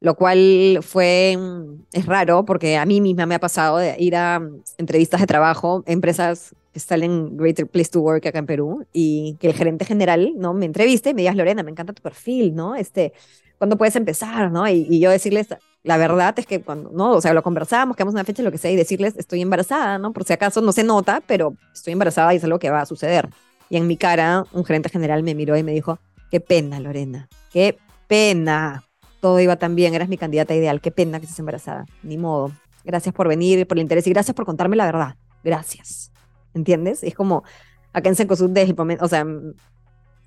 lo 0.00 0.14
cual 0.16 0.80
fue, 0.82 1.36
mm, 1.38 1.84
es 1.92 2.06
raro 2.06 2.44
porque 2.44 2.76
a 2.76 2.86
mí 2.86 3.00
misma 3.00 3.26
me 3.26 3.34
ha 3.34 3.40
pasado 3.40 3.78
de 3.78 3.96
ir 3.98 4.16
a 4.16 4.40
mm, 4.40 4.62
entrevistas 4.78 5.20
de 5.20 5.26
trabajo, 5.26 5.82
empresas 5.86 6.54
que 6.72 6.78
están 6.78 7.02
en 7.02 7.36
Greater 7.36 7.66
Place 7.66 7.90
to 7.90 8.00
Work 8.00 8.26
acá 8.26 8.38
en 8.38 8.46
Perú, 8.46 8.86
y 8.92 9.36
que 9.40 9.48
el 9.48 9.54
gerente 9.54 9.84
general, 9.84 10.32
¿no? 10.36 10.54
Me 10.54 10.66
entreviste 10.66 11.10
y 11.10 11.14
me 11.14 11.22
digas, 11.22 11.36
Lorena, 11.36 11.62
me 11.62 11.70
encanta 11.70 11.92
tu 11.92 12.02
perfil, 12.02 12.54
¿no? 12.54 12.74
Este, 12.74 13.12
¿cuándo 13.58 13.76
puedes 13.76 13.96
empezar, 13.96 14.50
no? 14.50 14.68
Y, 14.68 15.00
yo 15.00 15.10
decirles, 15.10 15.48
la 15.84 15.96
verdad 15.96 16.38
es 16.38 16.46
que 16.46 16.60
cuando, 16.60 16.90
¿no? 16.90 17.12
O 17.12 17.20
sea, 17.20 17.34
lo 17.34 17.42
conversamos, 17.42 17.96
quedamos 17.96 18.14
una 18.14 18.24
fecha, 18.24 18.42
lo 18.42 18.52
que 18.52 18.58
sea, 18.58 18.70
y 18.70 18.76
decirles, 18.76 19.14
estoy 19.16 19.42
embarazada, 19.42 19.98
¿no? 19.98 20.12
Por 20.12 20.24
si 20.24 20.32
acaso 20.32 20.60
no 20.60 20.72
se 20.72 20.84
nota, 20.84 21.22
pero 21.26 21.54
estoy 21.72 21.92
embarazada 21.92 22.32
y 22.32 22.36
es 22.36 22.44
algo 22.44 22.58
que 22.58 22.70
va 22.70 22.80
a 22.80 22.86
suceder. 22.86 23.28
Y 23.68 23.76
en 23.76 23.86
mi 23.86 23.96
cara, 23.96 24.44
un 24.52 24.64
gerente 24.64 24.88
general 24.88 25.22
me 25.22 25.34
miró 25.34 25.56
y 25.56 25.62
me 25.62 25.72
dijo, 25.72 25.98
qué 26.30 26.40
pena, 26.40 26.78
Lorena, 26.78 27.28
Qué 27.50 27.78
pena. 28.06 28.84
Todo 29.20 29.38
iba 29.40 29.56
tan 29.56 29.74
bien, 29.74 29.94
eras 29.94 30.08
mi 30.08 30.16
candidata 30.16 30.54
ideal. 30.54 30.80
Qué 30.80 30.90
pena 30.90 31.20
que 31.20 31.26
estés 31.26 31.38
embarazada. 31.38 31.84
Ni 32.02 32.16
modo. 32.16 32.50
Gracias 32.84 33.14
por 33.14 33.28
venir, 33.28 33.66
por 33.66 33.76
el 33.76 33.82
interés 33.82 34.06
y 34.06 34.10
gracias 34.10 34.34
por 34.34 34.46
contarme 34.46 34.74
la 34.76 34.86
verdad. 34.86 35.16
Gracias. 35.44 36.10
¿Entiendes? 36.54 37.02
Es 37.02 37.14
como 37.14 37.44
acá 37.92 38.08
en 38.08 38.16
Sencosud 38.16 38.50
desde 38.50 38.70
el 38.70 38.76
momento, 38.76 39.04
o 39.04 39.08
sea, 39.08 39.24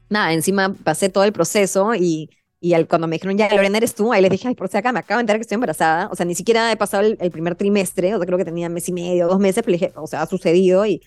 nada, 0.10 0.34
encima 0.34 0.74
pasé 0.74 1.10
todo 1.10 1.24
el 1.24 1.34
proceso 1.34 1.96
y, 1.96 2.30
y 2.66 2.74
al, 2.74 2.88
cuando 2.88 3.08
me 3.08 3.16
dijeron, 3.16 3.38
ya, 3.38 3.50
Lorena, 3.50 3.78
eres 3.78 3.96
tú, 3.96 4.12
ahí 4.12 4.22
les 4.22 4.32
dije, 4.32 4.48
ay, 4.48 4.56
por 4.56 4.68
si 4.70 4.78
acá, 4.78 4.92
me 4.92 5.00
acabo 5.00 5.18
de 5.18 5.22
enterar 5.22 5.40
que 5.40 5.44
estoy 5.44 5.56
embarazada. 5.56 6.10
O 6.12 6.16
sea, 6.16 6.26
ni 6.26 6.36
siquiera 6.36 6.72
he 6.72 6.78
pasado 6.78 7.04
el, 7.04 7.18
el, 7.20 7.32
primer 7.32 7.56
trimestre, 7.56 8.16
o 8.16 8.18
sea, 8.18 8.26
creo 8.26 8.38
que 8.38 8.46
tenía 8.46 8.70
mes 8.70 8.88
y 8.90 8.94
medio, 8.94 9.28
dos 9.28 9.40
meses, 9.40 9.64
pero 9.64 9.78
le 9.78 9.78
dije, 9.78 9.94
o 9.96 10.08
sea, 10.08 10.22
ha 10.22 10.26
sucedido 10.28 10.86
y 10.86 11.02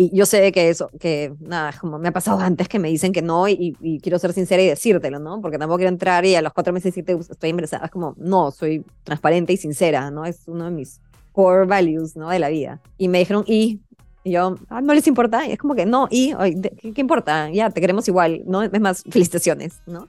y 0.00 0.16
yo 0.16 0.26
sé 0.26 0.52
que 0.52 0.68
eso, 0.68 0.92
que 1.00 1.34
nada, 1.40 1.74
como 1.80 1.98
me 1.98 2.06
ha 2.06 2.12
pasado 2.12 2.38
antes 2.38 2.68
que 2.68 2.78
me 2.78 2.88
dicen 2.88 3.12
que 3.12 3.20
no 3.20 3.48
y, 3.48 3.98
quiero 4.00 4.20
ser 4.20 4.32
sincera 4.32 4.62
y 4.62 4.68
decírtelo, 4.68 5.18
¿no? 5.18 5.40
Porque 5.40 5.58
tampoco 5.58 5.78
quiero 5.78 5.88
entrar 5.88 6.24
y 6.24 6.36
a 6.36 6.40
los 6.40 6.52
cuatro 6.52 6.72
meses 6.72 6.94
decirte 6.94 7.14
estoy 7.14 7.50
embarazada. 7.50 7.86
Es 7.86 7.90
como, 7.90 8.14
no, 8.16 8.52
soy 8.52 8.84
transparente 9.02 9.54
y 9.54 9.56
sincera, 9.56 10.12
¿no? 10.12 10.24
Es 10.24 10.46
uno 10.46 10.66
de 10.66 10.70
mis 10.70 11.00
core 11.32 11.66
values, 11.66 12.14
¿no? 12.14 12.30
De 12.30 12.38
la 12.38 12.48
vida. 12.48 12.80
Y 12.96 13.08
me 13.08 13.18
dijeron, 13.18 13.42
y, 13.44 13.80
yo, 14.24 14.54
ah, 14.68 14.80
no 14.80 14.94
les 14.94 15.08
importa. 15.08 15.48
Y 15.48 15.50
es 15.50 15.58
como 15.58 15.74
que, 15.74 15.84
no, 15.84 16.06
y, 16.12 16.32
¿qué, 16.80 16.92
¿qué, 16.92 17.00
importa? 17.00 17.50
Ya, 17.50 17.68
te 17.70 17.80
queremos 17.80 18.06
igual, 18.06 18.42
¿no? 18.46 18.62
Es 18.62 18.80
más, 18.80 19.02
felicitaciones, 19.10 19.80
¿no? 19.84 20.06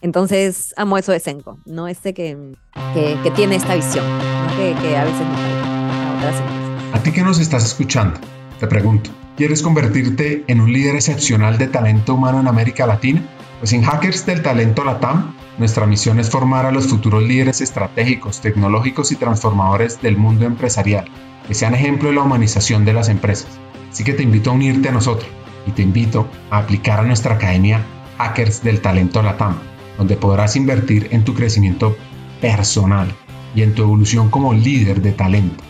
Entonces, 0.00 0.74
amo 0.76 0.98
eso 0.98 1.12
de 1.12 1.20
Senko, 1.20 1.58
¿no? 1.66 1.88
Este 1.88 2.14
que, 2.14 2.36
que, 2.94 3.18
que 3.22 3.30
tiene 3.32 3.56
esta 3.56 3.74
visión, 3.74 4.06
¿no? 4.06 4.56
que, 4.56 4.74
que 4.80 4.96
a 4.96 5.04
veces 5.04 5.20
no 5.20 5.34
a 6.94 6.96
¿A 6.96 7.02
ti 7.02 7.12
que 7.12 7.22
nos 7.22 7.38
estás 7.38 7.64
escuchando? 7.64 8.18
Te 8.58 8.66
pregunto. 8.66 9.10
¿Quieres 9.36 9.62
convertirte 9.62 10.44
en 10.48 10.60
un 10.60 10.72
líder 10.72 10.96
excepcional 10.96 11.58
de 11.58 11.68
talento 11.68 12.14
humano 12.14 12.40
en 12.40 12.48
América 12.48 12.86
Latina? 12.86 13.22
Pues 13.60 13.72
en 13.72 13.82
Hackers 13.82 14.26
del 14.26 14.42
Talento 14.42 14.84
Latam, 14.84 15.34
nuestra 15.58 15.86
misión 15.86 16.18
es 16.18 16.30
formar 16.30 16.66
a 16.66 16.72
los 16.72 16.86
futuros 16.86 17.22
líderes 17.22 17.60
estratégicos, 17.60 18.40
tecnológicos 18.40 19.12
y 19.12 19.16
transformadores 19.16 20.00
del 20.00 20.16
mundo 20.16 20.44
empresarial, 20.44 21.06
que 21.46 21.54
sean 21.54 21.74
ejemplo 21.74 22.08
de 22.08 22.14
la 22.14 22.22
humanización 22.22 22.84
de 22.84 22.92
las 22.92 23.08
empresas. 23.08 23.48
Así 23.90 24.04
que 24.04 24.12
te 24.12 24.22
invito 24.22 24.50
a 24.50 24.54
unirte 24.54 24.88
a 24.88 24.92
nosotros 24.92 25.30
y 25.66 25.72
te 25.72 25.82
invito 25.82 26.28
a 26.50 26.58
aplicar 26.58 27.00
a 27.00 27.04
nuestra 27.04 27.34
academia 27.34 27.84
Hackers 28.18 28.62
del 28.62 28.80
Talento 28.80 29.22
Latam, 29.22 29.58
donde 29.98 30.16
podrás 30.16 30.56
invertir 30.56 31.08
en 31.10 31.24
tu 31.24 31.34
crecimiento 31.34 31.96
personal 32.40 33.12
y 33.54 33.62
en 33.62 33.74
tu 33.74 33.82
evolución 33.82 34.30
como 34.30 34.54
líder 34.54 35.02
de 35.02 35.12
talento. 35.12 35.64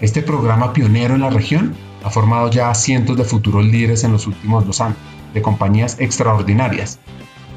Este 0.00 0.20
programa 0.20 0.72
pionero 0.72 1.14
en 1.14 1.22
la 1.22 1.30
región 1.30 1.74
ha 2.04 2.10
formado 2.10 2.50
ya 2.50 2.70
a 2.70 2.74
cientos 2.74 3.16
de 3.16 3.24
futuros 3.24 3.64
líderes 3.64 4.04
en 4.04 4.12
los 4.12 4.26
últimos 4.26 4.66
dos 4.66 4.80
años, 4.80 4.98
de 5.32 5.42
compañías 5.42 5.96
extraordinarias. 5.98 6.98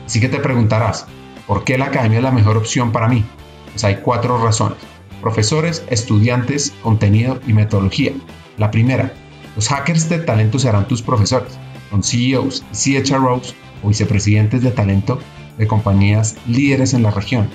Así 0.05 0.19
que 0.19 0.29
te 0.29 0.39
preguntarás, 0.39 1.05
¿por 1.47 1.63
qué 1.63 1.77
la 1.77 1.85
academia 1.85 2.19
es 2.19 2.23
la 2.23 2.31
mejor 2.31 2.57
opción 2.57 2.91
para 2.91 3.07
mí? 3.07 3.23
Pues 3.71 3.83
hay 3.83 3.97
cuatro 3.97 4.43
razones. 4.43 4.77
Profesores, 5.21 5.83
estudiantes, 5.89 6.73
contenido 6.81 7.39
y 7.47 7.53
metodología. 7.53 8.11
La 8.57 8.71
primera, 8.71 9.13
los 9.55 9.69
hackers 9.69 10.09
de 10.09 10.19
talento 10.19 10.59
serán 10.59 10.87
tus 10.87 11.01
profesores. 11.01 11.57
Son 11.89 12.03
CEOs 12.03 12.63
CHROs 12.71 13.55
o 13.83 13.87
vicepresidentes 13.87 14.61
de 14.61 14.71
talento 14.71 15.19
de 15.61 15.67
compañías 15.67 16.35
líderes 16.47 16.95
en 16.95 17.03
la 17.03 17.11
región. 17.11 17.47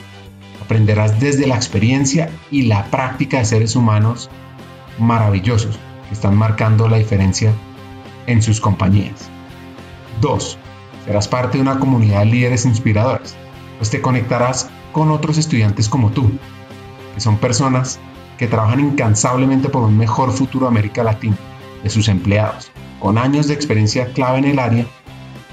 Aprenderás 0.65 1.19
desde 1.19 1.49
la 1.49 1.57
experiencia 1.57 2.31
y 2.53 2.63
la 2.63 2.85
práctica 2.85 3.39
de 3.39 3.45
seres 3.45 3.75
humanos 3.75 4.31
maravillosos 4.99 5.77
que 6.09 6.15
están 6.15 6.37
marcando 6.37 6.89
la 6.89 6.99
diferencia 6.99 7.53
en 8.29 8.43
sus 8.43 8.61
compañías. 8.61 9.29
2. 10.21 10.57
Serás 11.05 11.27
parte 11.27 11.59
de 11.59 11.63
una 11.63 11.81
comunidad 11.81 12.21
de 12.21 12.27
líderes 12.27 12.65
inspiradores, 12.65 13.35
pues 13.79 13.91
te 13.91 14.01
conectarás 14.01 14.71
con 14.93 15.11
otros 15.11 15.37
estudiantes 15.37 15.89
como 15.89 16.11
tú, 16.11 16.31
que 17.15 17.21
son 17.21 17.39
personas 17.39 17.99
que 18.39 18.47
trabajan 18.47 18.81
incansablemente 18.81 19.69
por 19.69 19.83
un 19.83 19.99
mejor 19.99 20.31
futuro 20.31 20.67
de 20.67 20.71
América 20.71 21.03
Latina, 21.03 21.37
de 21.83 21.91
sus 21.91 22.07
empleados, 22.07 22.71
con 23.01 23.19
años 23.19 23.49
de 23.49 23.55
experiencia 23.55 24.13
clave 24.13 24.39
en 24.39 24.45
el 24.45 24.59
área 24.61 24.87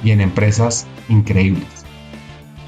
y 0.04 0.12
en 0.12 0.22
empresas 0.22 0.86
increíbles. 1.10 1.83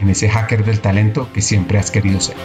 en 0.00 0.08
ese 0.10 0.28
hacker 0.28 0.64
del 0.64 0.80
talento 0.80 1.28
que 1.32 1.42
siempre 1.42 1.78
has 1.78 1.90
querido 1.90 2.20
ser. 2.20 2.36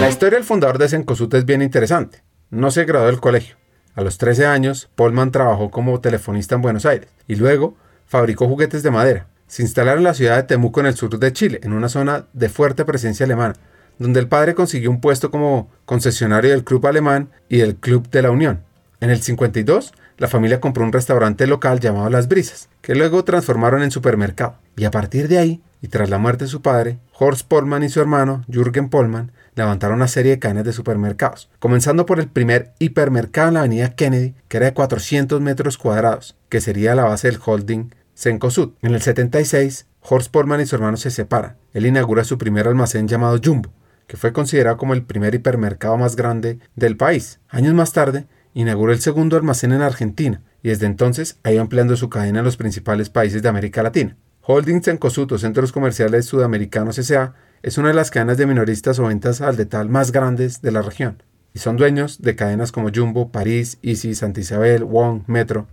La 0.00 0.08
historia 0.08 0.38
del 0.38 0.46
fundador 0.46 0.78
de 0.78 0.88
Sencosut 0.88 1.32
es 1.34 1.44
bien 1.44 1.62
interesante. 1.62 2.22
No 2.50 2.70
se 2.70 2.84
graduó 2.84 3.06
del 3.06 3.20
colegio. 3.20 3.56
A 3.94 4.02
los 4.02 4.16
13 4.18 4.46
años, 4.46 4.88
Polman 4.94 5.32
trabajó 5.32 5.70
como 5.70 6.00
telefonista 6.00 6.54
en 6.54 6.62
Buenos 6.62 6.86
Aires 6.86 7.08
y 7.26 7.34
luego 7.34 7.76
fabricó 8.06 8.46
juguetes 8.46 8.82
de 8.82 8.90
madera. 8.90 9.26
Se 9.46 9.62
instalaron 9.62 9.98
en 9.98 10.04
la 10.04 10.14
ciudad 10.14 10.36
de 10.36 10.42
Temuco 10.44 10.80
en 10.80 10.86
el 10.86 10.94
sur 10.94 11.18
de 11.18 11.32
Chile, 11.32 11.60
en 11.62 11.72
una 11.72 11.88
zona 11.88 12.26
de 12.32 12.48
fuerte 12.48 12.84
presencia 12.84 13.26
alemana, 13.26 13.54
donde 13.98 14.20
el 14.20 14.28
padre 14.28 14.54
consiguió 14.54 14.90
un 14.90 15.00
puesto 15.00 15.30
como 15.30 15.70
concesionario 15.84 16.50
del 16.50 16.64
Club 16.64 16.86
Alemán 16.86 17.30
y 17.48 17.58
del 17.58 17.76
Club 17.76 18.08
de 18.10 18.22
la 18.22 18.30
Unión. 18.30 18.62
En 19.00 19.10
el 19.10 19.20
52 19.20 19.92
la 20.18 20.26
familia 20.26 20.60
compró 20.60 20.84
un 20.84 20.92
restaurante 20.92 21.46
local 21.46 21.78
llamado 21.78 22.10
Las 22.10 22.26
Brisas, 22.26 22.68
que 22.82 22.96
luego 22.96 23.24
transformaron 23.24 23.82
en 23.82 23.92
supermercado. 23.92 24.56
Y 24.76 24.84
a 24.84 24.90
partir 24.90 25.28
de 25.28 25.38
ahí, 25.38 25.62
y 25.80 25.88
tras 25.88 26.10
la 26.10 26.18
muerte 26.18 26.44
de 26.44 26.50
su 26.50 26.62
padre, 26.62 26.98
Horst 27.18 27.46
Polman 27.46 27.82
y 27.82 27.88
su 27.88 28.00
hermano, 28.00 28.44
Jürgen 28.48 28.88
Polman, 28.88 29.32
levantaron 29.54 29.96
una 29.96 30.08
serie 30.08 30.32
de 30.32 30.38
cadenas 30.38 30.64
de 30.64 30.72
supermercados, 30.72 31.50
comenzando 31.58 32.06
por 32.06 32.20
el 32.20 32.28
primer 32.28 32.72
hipermercado 32.78 33.48
en 33.48 33.54
la 33.54 33.60
avenida 33.60 33.94
Kennedy, 33.94 34.34
que 34.48 34.56
era 34.56 34.66
de 34.66 34.74
400 34.74 35.40
metros 35.40 35.78
cuadrados, 35.78 36.36
que 36.48 36.60
sería 36.60 36.94
la 36.94 37.04
base 37.04 37.28
del 37.28 37.40
holding 37.44 37.90
Cencosud. 38.14 38.72
En 38.82 38.94
el 38.94 39.02
76, 39.02 39.86
Horst 40.00 40.30
Polman 40.30 40.60
y 40.60 40.66
su 40.66 40.76
hermano 40.76 40.96
se 40.96 41.10
separan. 41.10 41.56
Él 41.72 41.86
inaugura 41.86 42.24
su 42.24 42.38
primer 42.38 42.66
almacén 42.66 43.08
llamado 43.08 43.38
Jumbo, 43.42 43.70
que 44.06 44.16
fue 44.16 44.32
considerado 44.32 44.76
como 44.76 44.94
el 44.94 45.04
primer 45.04 45.34
hipermercado 45.34 45.96
más 45.98 46.16
grande 46.16 46.58
del 46.74 46.96
país. 46.96 47.40
Años 47.48 47.74
más 47.74 47.92
tarde, 47.92 48.26
inauguró 48.54 48.92
el 48.92 49.00
segundo 49.00 49.36
almacén 49.36 49.72
en 49.72 49.82
Argentina 49.82 50.40
y 50.62 50.70
desde 50.70 50.86
entonces 50.86 51.38
ha 51.44 51.52
ido 51.52 51.62
ampliando 51.62 51.96
su 51.96 52.08
cadena 52.08 52.40
en 52.40 52.44
los 52.44 52.56
principales 52.56 53.10
países 53.10 53.42
de 53.42 53.48
América 53.48 53.82
Latina. 53.82 54.16
Holdings 54.50 54.88
en 54.88 54.98
o 55.02 55.38
Centros 55.38 55.72
Comerciales 55.72 56.24
Sudamericanos 56.24 56.96
S.A. 56.96 57.34
es 57.62 57.76
una 57.76 57.88
de 57.88 57.94
las 57.94 58.10
cadenas 58.10 58.38
de 58.38 58.46
minoristas 58.46 58.98
o 58.98 59.04
ventas 59.04 59.42
al 59.42 59.58
detal 59.58 59.90
más 59.90 60.10
grandes 60.10 60.62
de 60.62 60.72
la 60.72 60.80
región 60.80 61.22
y 61.52 61.58
son 61.58 61.76
dueños 61.76 62.22
de 62.22 62.34
cadenas 62.34 62.72
como 62.72 62.88
Jumbo, 62.88 63.28
París, 63.28 63.78
Easy, 63.82 64.14
Santa 64.14 64.40
Isabel, 64.40 64.84
Wong, 64.84 65.24
Metro, 65.26 65.66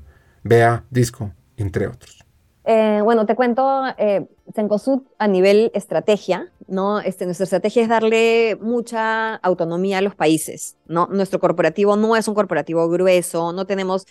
Bea, 0.43 0.83
Disco, 0.89 1.31
entre 1.55 1.87
otros. 1.87 2.19
Eh, 2.65 2.99
bueno, 3.01 3.25
te 3.25 3.35
cuento, 3.35 3.83
eh, 3.97 4.27
Cencosud 4.53 5.03
a 5.19 5.29
nivel 5.29 5.71
estrategia, 5.73 6.51
¿no? 6.67 6.99
Este, 6.99 7.23
nuestra 7.23 7.45
estrategia 7.45 7.81
es 7.81 7.87
darle 7.87 8.57
mucha 8.59 9.35
autonomía 9.35 9.99
a 9.99 10.01
los 10.01 10.15
países, 10.15 10.75
¿no? 10.85 11.07
Nuestro 11.09 11.39
corporativo 11.39 11.95
no 11.95 12.17
es 12.17 12.27
un 12.27 12.35
corporativo 12.35 12.89
grueso, 12.89 13.53
no 13.53 13.65
tenemos 13.65 14.05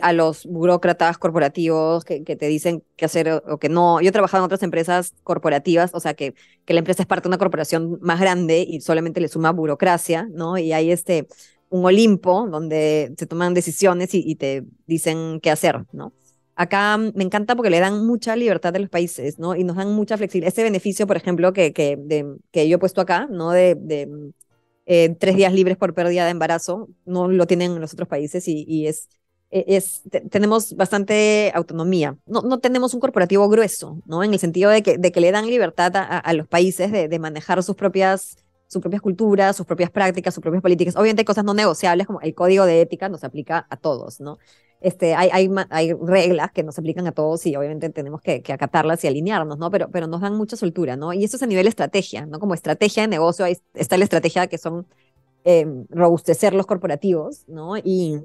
a 0.00 0.12
los 0.12 0.46
burócratas 0.46 1.18
corporativos 1.18 2.04
que, 2.04 2.20
te 2.20 2.46
dicen 2.46 2.84
qué 2.96 3.04
hacer 3.04 3.42
o, 3.46 3.58
que 3.58 3.68
no. 3.68 4.00
Yo 4.00 4.08
he 4.08 4.12
trabajado 4.12 4.42
en 4.42 4.46
otras 4.46 4.62
empresas 4.62 5.14
corporativas, 5.24 5.90
o 5.94 6.00
sea, 6.00 6.14
que, 6.14 6.34
que 6.64 6.74
la 6.74 6.78
empresa 6.80 7.02
es 7.02 7.08
parte 7.08 7.24
de 7.24 7.30
una 7.30 7.38
corporación 7.38 7.98
más 8.00 8.20
grande 8.20 8.64
y 8.68 8.80
solamente 8.80 9.20
le 9.20 9.28
suma 9.28 9.52
burocracia, 9.52 10.28
¿no? 10.32 10.56
Y 10.58 10.72
hay 10.72 10.92
este, 10.92 11.26
un 11.68 11.84
Olimpo 11.84 12.46
donde 12.48 13.12
se 13.18 13.26
toman 13.26 13.54
decisiones 13.54 14.14
y, 14.14 14.22
y 14.24 14.36
te 14.36 14.64
dicen 14.86 15.40
qué 15.40 15.50
hacer, 15.50 15.84
¿no? 15.92 16.12
Acá 16.54 16.98
me 16.98 17.24
encanta 17.24 17.56
porque 17.56 17.70
le 17.70 17.80
dan 17.80 18.06
mucha 18.06 18.36
libertad 18.36 18.76
a 18.76 18.78
los 18.78 18.90
países, 18.90 19.38
¿no? 19.38 19.56
Y 19.56 19.64
nos 19.64 19.76
dan 19.76 19.92
mucha 19.92 20.16
flexibilidad. 20.16 20.52
Ese 20.52 20.62
beneficio, 20.62 21.06
por 21.06 21.16
ejemplo, 21.16 21.52
que, 21.52 21.72
que, 21.72 21.98
que 22.50 22.68
yo 22.68 22.76
he 22.76 22.78
puesto 22.78 23.00
acá, 23.00 23.26
¿no? 23.30 23.50
De, 23.50 23.74
de 23.74 24.32
eh, 24.86 25.16
tres 25.18 25.36
días 25.36 25.52
libres 25.52 25.76
por 25.76 25.94
pérdida 25.94 26.24
de 26.24 26.30
embarazo, 26.30 26.88
no 27.04 27.28
lo 27.28 27.46
tienen 27.46 27.72
en 27.72 27.80
los 27.80 27.92
otros 27.94 28.08
países 28.08 28.48
y, 28.48 28.64
y 28.68 28.86
es, 28.86 29.08
es, 29.52 30.02
tenemos 30.30 30.74
bastante 30.76 31.52
autonomía. 31.54 32.16
No, 32.26 32.40
no 32.40 32.58
tenemos 32.58 32.94
un 32.94 33.00
corporativo 33.00 33.48
grueso, 33.48 33.98
¿no? 34.06 34.24
En 34.24 34.32
el 34.32 34.38
sentido 34.38 34.70
de 34.70 34.82
que, 34.82 34.98
de 34.98 35.12
que 35.12 35.20
le 35.20 35.30
dan 35.30 35.46
libertad 35.46 35.92
a, 35.94 36.32
los 36.32 36.48
países 36.48 36.90
de, 36.90 37.08
de 37.08 37.18
manejar 37.18 37.62
sus 37.62 37.76
propias 37.76 38.36
sus 38.72 38.80
propias 38.80 39.02
culturas, 39.02 39.54
sus 39.54 39.66
propias 39.66 39.90
prácticas, 39.90 40.32
sus 40.32 40.40
propias 40.40 40.62
políticas. 40.62 40.96
Obviamente 40.96 41.20
hay 41.20 41.26
cosas 41.26 41.44
no 41.44 41.52
negociables 41.52 42.06
como 42.06 42.22
el 42.22 42.34
código 42.34 42.64
de 42.64 42.80
ética 42.80 43.10
nos 43.10 43.22
aplica 43.22 43.66
a 43.68 43.76
todos, 43.76 44.18
¿no? 44.18 44.38
Este, 44.80 45.14
hay, 45.14 45.28
hay, 45.70 45.92
reglas 45.92 46.50
que 46.52 46.62
nos 46.62 46.78
aplican 46.78 47.06
a 47.06 47.12
todos 47.12 47.44
y 47.46 47.54
obviamente 47.54 47.90
tenemos 47.90 48.22
que, 48.22 48.42
que, 48.42 48.52
acatarlas 48.52 49.04
y 49.04 49.08
alinearnos, 49.08 49.58
¿no? 49.58 49.70
Pero, 49.70 49.90
pero 49.90 50.06
nos 50.06 50.22
dan 50.22 50.36
mucha 50.36 50.56
soltura, 50.56 50.96
¿no? 50.96 51.12
Y 51.12 51.22
eso 51.22 51.36
es 51.36 51.42
a 51.42 51.46
nivel 51.46 51.68
estrategia, 51.68 52.24
¿no? 52.24 52.40
Como 52.40 52.54
estrategia 52.54 53.02
de 53.02 53.08
negocio, 53.08 53.44
está 53.74 53.98
la 53.98 54.04
estrategia 54.04 54.46
que 54.46 54.56
son 54.56 54.86
eh, 55.44 55.66
robustecer 55.88 56.54
los 56.54 56.66
corporativos, 56.66 57.44
¿no? 57.48 57.76
Y, 57.84 58.20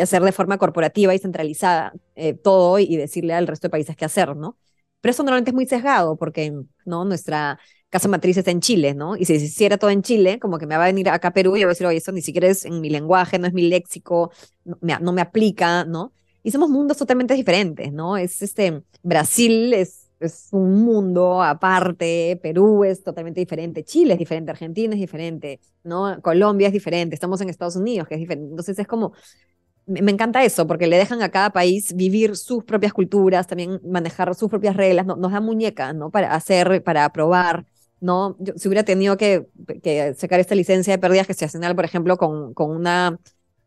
hacer 0.00 0.22
de 0.22 0.32
forma 0.32 0.58
corporativa 0.58 1.14
y 1.14 1.18
centralizada 1.18 1.92
eh, 2.16 2.34
todo 2.34 2.78
y 2.78 2.96
decirle 2.96 3.34
al 3.34 3.46
resto 3.46 3.66
de 3.68 3.70
países 3.70 3.96
qué 3.96 4.04
hacer, 4.04 4.36
¿no? 4.36 4.56
Pero 5.00 5.10
eso 5.12 5.22
normalmente 5.22 5.50
es 5.50 5.54
muy 5.54 5.66
sesgado 5.66 6.16
porque, 6.16 6.52
¿no? 6.84 7.04
Nuestra 7.04 7.58
casa 7.90 8.08
matriz 8.08 8.36
está 8.36 8.50
en 8.50 8.60
Chile, 8.60 8.94
¿no? 8.94 9.16
Y 9.16 9.24
si 9.24 9.38
se 9.38 9.46
hiciera 9.46 9.78
todo 9.78 9.90
en 9.90 10.02
Chile, 10.02 10.38
como 10.38 10.58
que 10.58 10.66
me 10.66 10.76
va 10.76 10.84
a 10.84 10.88
venir 10.88 11.08
acá 11.08 11.28
a 11.28 11.32
Perú 11.32 11.56
y 11.56 11.60
voy 11.60 11.64
a 11.64 11.68
decir, 11.68 11.86
oye, 11.86 11.98
eso 11.98 12.12
ni 12.12 12.22
siquiera 12.22 12.48
es 12.48 12.64
en 12.64 12.80
mi 12.80 12.90
lenguaje, 12.90 13.38
no 13.38 13.46
es 13.46 13.52
mi 13.54 13.68
léxico, 13.68 14.32
no 14.64 14.78
me, 14.80 14.98
no 15.00 15.12
me 15.12 15.22
aplica, 15.22 15.84
¿no? 15.84 16.12
Y 16.42 16.50
somos 16.50 16.68
mundos 16.70 16.96
totalmente 16.96 17.34
diferentes, 17.34 17.92
¿no? 17.92 18.16
Es 18.16 18.42
este, 18.42 18.82
Brasil 19.02 19.72
es, 19.74 20.07
es 20.20 20.48
un 20.52 20.84
mundo 20.84 21.42
aparte, 21.42 22.38
Perú 22.42 22.84
es 22.84 23.02
totalmente 23.02 23.40
diferente, 23.40 23.84
Chile 23.84 24.14
es 24.14 24.18
diferente, 24.18 24.50
Argentina 24.50 24.94
es 24.94 25.00
diferente, 25.00 25.60
¿no? 25.84 26.20
Colombia 26.22 26.68
es 26.68 26.72
diferente, 26.72 27.14
estamos 27.14 27.40
en 27.40 27.48
Estados 27.48 27.76
Unidos, 27.76 28.08
que 28.08 28.14
es 28.14 28.20
diferente. 28.20 28.50
Entonces 28.50 28.78
es 28.78 28.86
como, 28.86 29.12
me 29.88 30.10
encanta 30.12 30.44
eso, 30.44 30.66
porque 30.66 30.86
le 30.86 30.98
dejan 30.98 31.22
a 31.22 31.30
cada 31.30 31.50
país 31.50 31.94
vivir 31.94 32.36
sus 32.36 32.62
propias 32.64 32.92
culturas, 32.92 33.46
también 33.46 33.80
manejar 33.84 34.34
sus 34.34 34.50
propias 34.50 34.76
reglas, 34.76 35.06
no, 35.06 35.16
nos 35.16 35.32
da 35.32 35.40
muñeca, 35.40 35.92
¿no? 35.92 36.10
Para 36.10 36.34
hacer, 36.34 36.82
para 36.84 37.04
aprobar, 37.06 37.64
¿no? 38.00 38.36
Yo, 38.38 38.52
si 38.56 38.68
hubiera 38.68 38.84
tenido 38.84 39.16
que, 39.16 39.46
que, 39.82 40.14
sacar 40.14 40.40
esta 40.40 40.54
licencia 40.54 40.92
de 40.92 40.98
pérdidas 40.98 41.26
gestacional, 41.26 41.74
por 41.74 41.84
ejemplo, 41.86 42.18
con, 42.18 42.52
con 42.54 42.70
una, 42.70 43.18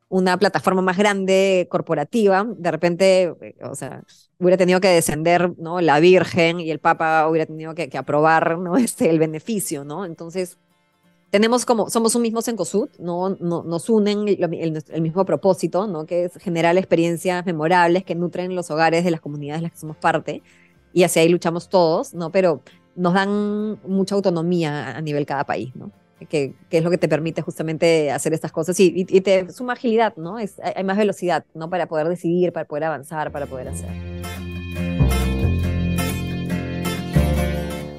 una 0.10 0.38
plataforma 0.38 0.82
más 0.82 0.98
grande 0.98 1.68
corporativa, 1.72 2.46
de 2.56 2.72
repente, 2.72 3.34
eh, 3.42 3.56
o 3.64 3.76
sea, 3.76 4.04
hubiera 4.42 4.58
tenido 4.58 4.82
que 4.82 4.90
descender, 4.90 5.54
¿no? 5.58 5.82
La 5.82 6.00
Virgen 6.00 6.60
y 6.60 6.72
el 6.72 6.80
Papa 6.80 7.28
hubiera 7.30 7.46
tenido 7.46 7.76
que, 7.76 7.90
aprobar, 7.98 8.58
¿no? 8.58 8.76
Este, 8.82 9.10
el 9.10 9.20
beneficio, 9.20 9.84
¿no? 9.86 10.04
Entonces, 10.06 10.58
tenemos 11.30 11.66
como, 11.66 11.90
somos 11.90 12.16
un 12.16 12.24
mismo 12.24 12.42
Sencosud, 12.42 12.90
¿no? 13.00 13.30
no 13.40 13.64
nos 13.64 13.90
unen 13.90 14.28
el, 14.28 14.84
el, 14.90 15.02
mismo 15.02 15.24
propósito, 15.24 15.88
¿no? 15.88 16.06
Que 16.06 16.26
es 16.26 16.34
generar 16.38 16.78
experiencias 16.78 17.46
memorables 17.46 18.04
que 18.04 18.16
nutren 18.16 18.54
los 18.54 18.70
hogares 18.70 19.06
de 19.06 19.12
las 19.12 19.22
comunidades 19.22 19.62
de 19.62 19.64
las 19.64 19.72
que 19.72 19.78
somos 19.78 19.98
parte, 19.98 20.42
y 20.92 21.04
hacia 21.04 21.22
ahí 21.22 21.30
luchamos 21.30 21.70
todos, 21.70 22.14
¿no? 22.14 22.32
Pero 22.32 22.62
nos 22.96 23.14
dan 23.14 23.80
mucha 23.88 24.16
autonomía 24.16 24.98
a 24.98 25.02
nivel 25.02 25.26
cada 25.26 25.46
país, 25.46 25.74
¿no? 25.76 25.92
Que, 26.30 26.54
que, 26.70 26.78
es 26.78 26.84
lo 26.84 26.90
que 26.90 26.98
te 26.98 27.08
permite 27.08 27.42
justamente 27.42 28.12
hacer 28.12 28.34
estas 28.34 28.52
cosas 28.52 28.80
y, 28.80 28.88
y, 28.96 29.18
y 29.18 29.22
te 29.22 29.52
suma 29.52 29.74
agilidad, 29.74 30.16
¿no? 30.18 30.40
Es, 30.40 30.60
hay 30.60 30.84
más 30.84 30.98
velocidad, 30.98 31.46
¿no? 31.54 31.70
Para 31.70 31.88
poder 31.88 32.08
decidir, 32.08 32.54
para 32.54 32.66
poder 32.66 32.84
avanzar, 32.86 33.32
para 33.32 33.48
poder 33.48 33.70
hacer. 33.70 33.90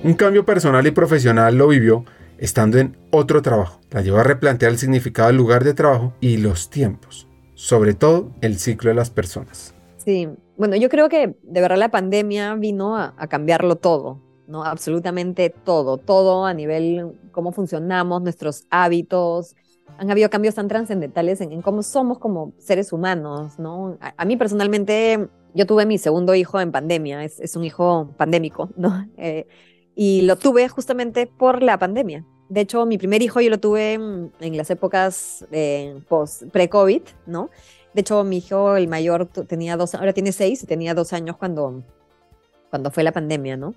Un 0.04 0.14
cambio 0.14 0.44
personal 0.44 0.84
y 0.86 0.90
profesional 0.90 1.56
lo 1.56 1.68
vivió 1.68 2.04
estando 2.38 2.78
en 2.78 2.96
otro 3.10 3.40
trabajo. 3.40 3.80
La 3.92 4.00
llevó 4.00 4.18
a 4.18 4.24
replantear 4.24 4.72
el 4.72 4.78
significado 4.78 5.28
del 5.28 5.36
lugar 5.36 5.62
de 5.62 5.74
trabajo 5.74 6.12
y 6.20 6.38
los 6.38 6.70
tiempos, 6.70 7.28
sobre 7.54 7.94
todo 7.94 8.32
el 8.40 8.58
ciclo 8.58 8.90
de 8.90 8.96
las 8.96 9.10
personas. 9.10 9.74
Sí, 9.98 10.28
bueno, 10.56 10.74
yo 10.74 10.88
creo 10.88 11.08
que 11.08 11.36
de 11.42 11.60
verdad 11.60 11.76
la 11.76 11.92
pandemia 11.92 12.56
vino 12.56 12.96
a, 12.96 13.14
a 13.16 13.28
cambiarlo 13.28 13.76
todo, 13.76 14.18
¿no? 14.52 14.64
Absolutamente 14.64 15.50
todo, 15.50 15.96
todo 15.96 16.44
a 16.44 16.54
nivel 16.54 17.12
cómo 17.32 17.50
funcionamos, 17.52 18.22
nuestros 18.22 18.66
hábitos. 18.70 19.56
Han 19.98 20.10
habido 20.10 20.30
cambios 20.30 20.54
tan 20.54 20.68
trascendentales 20.68 21.40
en, 21.40 21.62
cómo 21.62 21.82
somos 21.82 22.18
como 22.18 22.52
seres 22.58 22.92
humanos, 22.92 23.58
¿no? 23.58 23.98
A, 24.00 24.24
mí 24.24 24.36
personalmente, 24.36 25.26
yo 25.54 25.66
tuve 25.66 25.86
mi 25.86 25.98
segundo 25.98 26.34
hijo 26.34 26.60
en 26.60 26.70
pandemia, 26.70 27.24
es, 27.24 27.40
es 27.40 27.56
un 27.56 27.64
hijo 27.64 28.14
pandémico, 28.16 28.68
¿no? 28.76 29.08
Eh, 29.16 29.46
y 29.94 30.22
lo 30.22 30.36
tuve 30.36 30.68
justamente 30.68 31.26
por 31.26 31.62
la 31.62 31.78
pandemia. 31.78 32.24
De 32.48 32.60
hecho, 32.60 32.84
mi 32.84 32.98
primer 32.98 33.22
hijo 33.22 33.40
yo 33.40 33.48
lo 33.48 33.58
tuve 33.58 33.94
en, 33.94 34.56
las 34.56 34.70
épocas 34.70 35.46
eh, 35.50 35.98
pre-COVID, 36.52 37.02
¿no? 37.26 37.48
De 37.94 38.02
hecho, 38.02 38.22
mi 38.24 38.38
hijo, 38.38 38.76
el 38.76 38.88
mayor, 38.88 39.26
tenía 39.26 39.76
dos, 39.78 39.94
ahora 39.94 40.12
tiene 40.12 40.32
seis, 40.32 40.64
tenía 40.66 40.92
dos 40.94 41.14
años 41.14 41.36
cuando, 41.38 41.82
cuando 42.70 42.90
fue 42.90 43.02
la 43.02 43.12
pandemia, 43.12 43.56
¿no? 43.56 43.74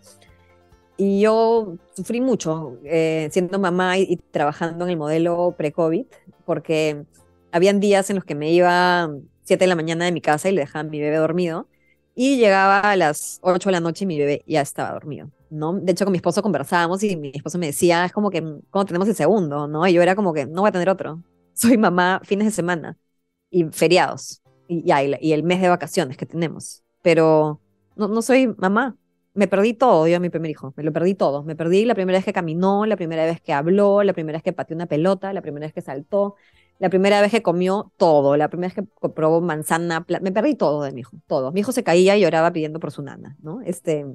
Y 0.98 1.22
yo 1.22 1.78
sufrí 1.94 2.22
mucho 2.22 2.78
eh, 2.86 3.28
siendo 3.32 3.60
mamá 3.60 3.98
y, 3.98 4.18
trabajando 4.32 4.86
en 4.86 4.92
el 4.92 4.98
modelo 4.98 5.54
pre-COVID, 5.58 6.06
porque 6.46 7.04
habían 7.52 7.80
días 7.80 8.10
en 8.10 8.16
los 8.16 8.26
que 8.26 8.36
me 8.36 8.52
iba 8.52 9.10
7 9.44 9.64
de 9.64 9.68
la 9.68 9.76
mañana 9.76 10.06
de 10.06 10.12
mi 10.12 10.22
casa 10.22 10.50
y 10.50 10.54
le 10.54 10.62
dejaba 10.62 10.82
a 10.82 10.90
mi 10.90 11.00
bebé 11.00 11.18
dormido, 11.18 11.68
y 12.16 12.38
llegaba 12.38 12.80
a 12.80 12.96
las 12.96 13.40
8 13.42 13.70
de 13.70 13.74
la 13.74 13.82
noche 13.82 14.06
y 14.06 14.08
mi 14.08 14.18
bebé 14.18 14.44
ya 14.48 14.62
estaba 14.62 14.94
dormido. 14.94 15.30
¿no? 15.50 15.74
De 15.74 15.92
hecho, 15.92 16.06
con 16.06 16.12
mi 16.12 16.18
esposo 16.18 16.42
conversábamos 16.42 17.04
y 17.04 17.16
mi 17.16 17.32
esposo 17.34 17.58
me 17.58 17.68
decía, 17.68 18.06
es 18.06 18.12
como 18.12 18.30
que, 18.30 18.42
¿cómo 18.70 18.86
tenemos 18.86 19.08
el 19.08 19.16
segundo? 19.16 19.68
¿no? 19.68 19.86
Y 19.88 19.94
yo 19.94 20.02
era 20.02 20.16
como 20.16 20.34
que, 20.34 20.46
no 20.46 20.62
voy 20.62 20.70
a 20.70 20.72
tener 20.72 20.90
otro. 20.90 21.22
Soy 21.54 21.78
mamá 21.78 22.22
fines 22.24 22.48
de 22.48 22.52
semana 22.52 22.98
y 23.50 23.66
feriados 23.66 24.42
y, 24.68 24.84
y, 24.92 25.32
el 25.34 25.44
mes 25.44 25.62
de 25.62 25.70
vacaciones 25.70 26.18
que 26.18 26.26
tenemos. 26.26 26.84
Pero 27.02 27.62
no, 27.96 28.08
no 28.08 28.22
soy 28.22 28.48
mamá. 28.58 28.98
Me 29.36 29.48
perdí 29.48 29.74
todo, 29.74 30.08
yo 30.08 30.18
a 30.18 30.20
mi 30.20 30.30
primer 30.30 30.50
hijo, 30.50 30.74
me 30.78 30.84
lo 30.84 30.94
perdí 30.94 31.14
todo. 31.14 31.44
Me 31.44 31.56
perdí 31.56 31.86
la 31.86 31.94
primera 31.94 32.18
vez 32.18 32.26
que 32.26 32.34
caminó, 32.34 32.86
la 32.86 32.96
primera 32.96 33.26
vez 33.26 33.42
que 33.42 33.54
habló, 33.54 34.02
la 34.04 34.14
primera 34.14 34.38
vez 34.38 34.44
que 34.44 34.54
pateó 34.54 34.76
una 34.76 34.86
pelota, 34.88 35.34
la 35.34 35.42
primera 35.42 35.66
vez 35.66 35.74
que 35.74 35.82
saltó, 35.82 36.36
la 36.80 36.90
primera 36.90 37.22
vez 37.22 37.32
que 37.32 37.44
comió 37.44 37.92
todo, 37.98 38.38
la 38.38 38.48
primera 38.50 38.74
vez 38.74 38.86
que 38.86 39.10
probó 39.10 39.42
manzana, 39.42 40.06
me 40.22 40.32
perdí 40.32 40.56
todo 40.56 40.84
de 40.84 40.92
mi 40.94 41.02
hijo, 41.02 41.18
todo. 41.28 41.52
Mi 41.52 41.60
hijo 41.62 41.72
se 41.74 41.84
caía 41.84 42.18
y 42.18 42.22
lloraba 42.22 42.52
pidiendo 42.52 42.80
por 42.80 42.92
su 42.92 43.02
nana, 43.02 43.36
¿no? 43.42 43.62
Este, 43.62 44.06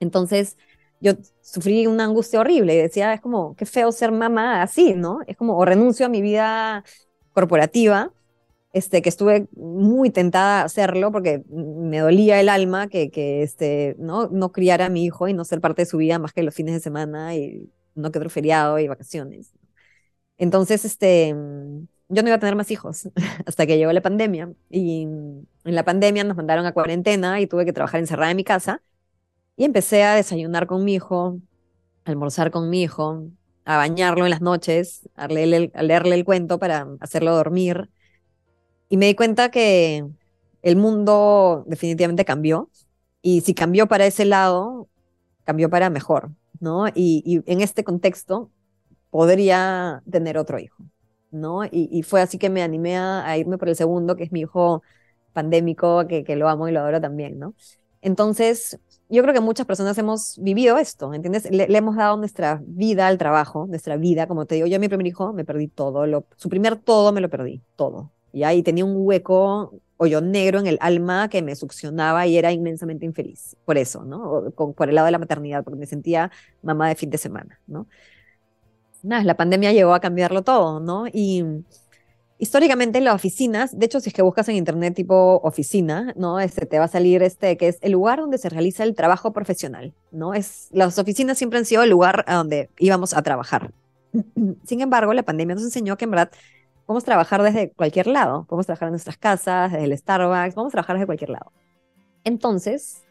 entonces, 0.00 0.56
yo 1.00 1.12
sufrí 1.42 1.86
una 1.86 2.04
angustia 2.04 2.40
horrible 2.40 2.74
y 2.74 2.78
decía, 2.78 3.14
es 3.14 3.20
como, 3.20 3.54
qué 3.56 3.66
feo 3.66 3.92
ser 3.92 4.12
mamá 4.12 4.62
así, 4.62 4.94
¿no? 4.94 5.20
Es 5.26 5.36
como, 5.36 5.56
o 5.56 5.64
renuncio 5.64 6.06
a 6.06 6.08
mi 6.08 6.22
vida 6.22 6.84
corporativa 7.32 8.12
este, 8.72 9.02
que 9.02 9.08
estuve 9.08 9.48
muy 9.56 10.10
tentada 10.10 10.62
a 10.62 10.64
hacerlo 10.64 11.10
porque 11.10 11.42
me 11.48 11.98
dolía 12.00 12.40
el 12.40 12.48
alma 12.48 12.88
que, 12.88 13.10
este, 13.42 13.96
¿no? 13.98 14.28
no 14.28 14.52
a 14.54 14.88
mi 14.88 15.04
hijo 15.04 15.28
y 15.28 15.32
no 15.34 15.44
ser 15.44 15.60
parte 15.60 15.82
de 15.82 15.86
su 15.86 15.96
vida 15.96 16.18
más 16.18 16.32
que 16.32 16.42
los 16.42 16.54
fines 16.54 16.74
de 16.74 16.80
semana 16.80 17.34
y 17.34 17.70
no 17.94 18.10
que 18.10 18.18
otro 18.18 18.30
feriado 18.30 18.78
y 18.78 18.88
vacaciones. 18.88 19.52
Entonces, 20.36 20.84
este, 20.84 21.34
yo 22.08 22.22
no 22.22 22.28
iba 22.28 22.36
a 22.36 22.38
tener 22.38 22.56
más 22.56 22.70
hijos 22.70 23.08
hasta 23.46 23.66
que 23.66 23.78
llegó 23.78 23.92
la 23.92 24.02
pandemia 24.02 24.52
y 24.70 25.02
en 25.02 25.46
la 25.64 25.84
pandemia 25.84 26.24
nos 26.24 26.36
mandaron 26.36 26.66
a 26.66 26.72
cuarentena 26.72 27.40
y 27.40 27.46
tuve 27.46 27.64
que 27.64 27.72
trabajar 27.72 28.00
encerrada 28.00 28.30
en 28.30 28.36
mi 28.36 28.44
casa 28.44 28.82
y 29.56 29.64
empecé 29.64 30.04
a 30.04 30.14
desayunar 30.14 30.66
con 30.66 30.84
mi 30.84 30.94
hijo, 30.94 31.40
a 32.04 32.10
almorzar 32.10 32.50
con 32.50 32.70
mi 32.70 32.82
hijo, 32.82 33.28
a 33.64 33.76
bañarlo 33.76 34.24
en 34.24 34.30
las 34.30 34.40
noches, 34.40 35.08
a 35.16 35.26
leerle 35.28 36.14
el 36.14 36.24
cuento 36.24 36.58
para 36.58 36.86
hacerlo 37.00 37.34
dormir 37.34 37.90
y 38.88 38.96
me 38.96 39.06
di 39.06 39.14
cuenta 39.14 39.50
que 39.50 40.04
el 40.62 40.76
mundo 40.76 41.64
definitivamente 41.66 42.24
cambió. 42.24 42.70
Y 43.22 43.40
si 43.42 43.54
cambió 43.54 43.86
para 43.88 44.06
ese 44.06 44.24
lado, 44.24 44.88
cambió 45.44 45.70
para 45.70 45.90
mejor, 45.90 46.30
¿no? 46.60 46.86
Y, 46.94 47.42
en 47.46 47.60
este 47.60 47.84
contexto 47.84 48.50
podría 49.10 50.02
tener 50.10 50.38
otro 50.38 50.58
hijo, 50.58 50.84
¿no? 51.30 51.64
Y, 51.70 52.02
fue 52.02 52.20
así 52.20 52.38
que 52.38 52.50
me 52.50 52.62
animé 52.62 52.96
a, 52.96 53.36
irme 53.38 53.58
por 53.58 53.68
el 53.68 53.76
segundo, 53.76 54.16
que 54.16 54.24
es 54.24 54.32
mi 54.32 54.40
hijo 54.40 54.82
pandémico, 55.32 56.06
que, 56.06 56.24
que 56.24 56.36
lo 56.36 56.48
amo 56.48 56.68
y 56.68 56.72
lo 56.72 56.80
adoro 56.80 57.00
también, 57.00 57.38
¿no? 57.38 57.54
Entonces, 58.00 58.78
yo 59.08 59.22
creo 59.22 59.34
que 59.34 59.40
muchas 59.40 59.66
personas 59.66 59.96
hemos 59.98 60.38
vivido 60.38 60.78
esto, 60.78 61.12
¿entiendes? 61.14 61.50
Le, 61.50 61.64
hemos 61.76 61.96
dado 61.96 62.16
nuestra 62.16 62.60
vida 62.64 63.06
al 63.06 63.18
trabajo, 63.18 63.66
nuestra 63.66 63.96
vida, 63.96 64.26
como 64.26 64.46
te 64.46 64.56
digo, 64.56 64.66
yo 64.66 64.76
a 64.76 64.78
mi 64.78 64.88
primer 64.88 65.06
hijo 65.06 65.32
me 65.32 65.44
perdí 65.44 65.68
todo, 65.68 66.06
lo, 66.06 66.26
su 66.36 66.48
primer 66.48 66.76
todo 66.76 67.12
me 67.12 67.20
lo 67.20 67.30
perdí, 67.30 67.62
todo, 67.76 68.12
y 68.32 68.42
ahí 68.42 68.62
tenía 68.62 68.84
un 68.84 68.94
hueco, 68.96 69.80
hoyo 69.96 70.20
negro 70.20 70.60
en 70.60 70.66
el 70.66 70.78
alma 70.80 71.28
que 71.28 71.42
me 71.42 71.54
succionaba 71.54 72.26
y 72.26 72.38
era 72.38 72.52
inmensamente 72.52 73.04
infeliz. 73.04 73.56
Por 73.64 73.78
eso, 73.78 74.04
¿no? 74.04 74.52
Con, 74.54 74.72
por 74.72 74.88
el 74.88 74.94
lado 74.94 75.06
de 75.06 75.12
la 75.12 75.18
maternidad, 75.18 75.64
porque 75.64 75.78
me 75.78 75.86
sentía 75.86 76.30
mamá 76.62 76.88
de 76.88 76.94
fin 76.94 77.10
de 77.10 77.18
semana, 77.18 77.60
¿no? 77.66 77.86
Nada, 79.02 79.24
la 79.24 79.36
pandemia 79.36 79.72
llegó 79.72 79.94
a 79.94 80.00
cambiarlo 80.00 80.42
todo, 80.42 80.80
¿no? 80.80 81.06
Y 81.12 81.44
históricamente 82.38 82.98
en 82.98 83.04
las 83.04 83.14
oficinas, 83.14 83.76
de 83.76 83.86
hecho, 83.86 84.00
si 84.00 84.10
es 84.10 84.14
que 84.14 84.22
buscas 84.22 84.48
en 84.48 84.56
internet 84.56 84.94
tipo 84.94 85.40
oficina, 85.42 86.14
¿no? 86.16 86.40
Este, 86.40 86.66
te 86.66 86.78
va 86.78 86.86
a 86.86 86.88
salir 86.88 87.22
este, 87.22 87.56
que 87.56 87.68
es 87.68 87.78
el 87.80 87.92
lugar 87.92 88.20
donde 88.20 88.38
se 88.38 88.48
realiza 88.48 88.84
el 88.84 88.94
trabajo 88.94 89.32
profesional, 89.32 89.94
¿no? 90.12 90.34
Es, 90.34 90.68
las 90.72 90.98
oficinas 90.98 91.38
siempre 91.38 91.58
han 91.58 91.64
sido 91.64 91.82
el 91.82 91.90
lugar 91.90 92.24
a 92.28 92.36
donde 92.36 92.70
íbamos 92.78 93.14
a 93.14 93.22
trabajar. 93.22 93.72
Sin 94.64 94.80
embargo, 94.80 95.12
la 95.12 95.24
pandemia 95.24 95.56
nos 95.56 95.64
enseñó 95.64 95.96
que 95.96 96.04
en 96.04 96.12
verdad 96.12 96.30
Podemos 96.88 97.04
trabajar 97.04 97.42
desde 97.42 97.70
cualquier 97.72 98.06
lado. 98.06 98.46
Podemos 98.48 98.64
trabajar 98.64 98.88
en 98.88 98.92
nuestras 98.92 99.18
casas, 99.18 99.72
desde 99.72 99.84
el 99.84 99.98
Starbucks, 99.98 100.54
podemos 100.54 100.72
trabajar 100.72 100.96
desde 100.96 101.04
cualquier 101.04 101.28
lado. 101.28 101.52
Entonces, 102.24 103.02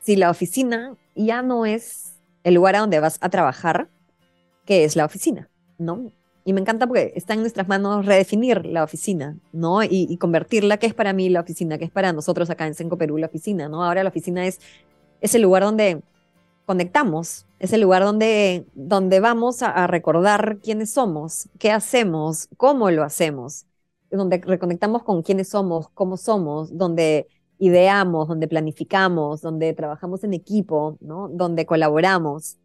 si 0.00 0.16
la 0.16 0.30
oficina 0.30 0.96
ya 1.14 1.40
no 1.40 1.64
es 1.64 2.16
el 2.42 2.54
lugar 2.54 2.74
a 2.74 2.80
donde 2.80 2.98
vas 2.98 3.18
a 3.20 3.28
trabajar, 3.28 3.88
¿qué 4.64 4.82
es 4.82 4.96
la 4.96 5.04
oficina? 5.04 5.48
¿No? 5.78 6.10
Y 6.44 6.52
me 6.52 6.60
encanta 6.60 6.88
porque 6.88 7.12
está 7.14 7.34
en 7.34 7.42
nuestras 7.42 7.68
manos 7.68 8.04
redefinir 8.04 8.66
la 8.66 8.82
oficina, 8.82 9.38
¿no? 9.52 9.84
Y, 9.84 10.16
convertirla, 10.16 10.78
¿qué 10.78 10.88
es 10.88 10.94
para 10.94 11.12
mí 11.12 11.28
la 11.28 11.42
oficina? 11.42 11.78
¿Qué 11.78 11.84
es 11.84 11.92
para 11.92 12.12
nosotros 12.12 12.50
acá 12.50 12.66
en 12.66 12.74
Senco 12.74 12.98
Perú 12.98 13.16
la 13.16 13.28
oficina, 13.28 13.68
¿no? 13.68 13.84
Ahora 13.84 14.02
la 14.02 14.08
oficina 14.08 14.44
es, 14.44 14.58
es 15.20 15.36
el 15.36 15.42
lugar 15.42 15.62
donde 15.62 16.02
conectamos, 16.70 17.46
es 17.58 17.72
el 17.72 17.80
lugar 17.80 18.04
donde, 18.04 18.64
donde 18.74 19.18
vamos 19.18 19.60
a, 19.60 19.88
recordar 19.88 20.58
quiénes 20.62 20.92
somos, 20.92 21.48
qué 21.58 21.72
hacemos, 21.72 22.48
cómo 22.56 22.92
lo 22.92 23.02
hacemos, 23.02 23.66
donde 24.08 24.38
reconectamos 24.38 25.02
con 25.02 25.24
quiénes 25.24 25.48
somos, 25.48 25.88
cómo 25.94 26.16
somos, 26.16 26.78
donde 26.78 27.26
ideamos, 27.58 28.28
donde 28.28 28.46
planificamos, 28.46 29.40
donde 29.40 29.72
trabajamos 29.72 30.22
en 30.22 30.32
equipo, 30.32 30.96
¿no? 31.00 31.28
donde 31.28 31.66
colaboramos. 31.66 32.58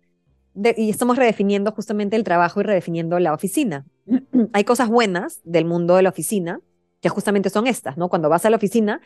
y 0.53 0.91
estamos 0.91 1.17
redefiniendo 1.17 1.71
justamente 1.71 2.15
el 2.15 2.23
trabajo 2.23 2.59
y 2.59 2.63
redefiniendo 2.63 3.17
la 3.17 3.33
oficina. 3.33 3.87
Hay 4.53 4.65
cosas 4.65 4.87
buenas 4.87 5.41
del 5.45 5.65
mundo 5.65 5.95
de 5.95 6.03
la 6.03 6.09
oficina, 6.09 6.61
que 7.05 7.09
justamente 7.09 7.51
son 7.51 7.67
estas, 7.67 7.97
¿no? 7.97 8.09
Cuando 8.09 8.29
vas 8.29 8.47
a 8.47 8.49
la 8.49 8.57
oficina, 8.57 8.99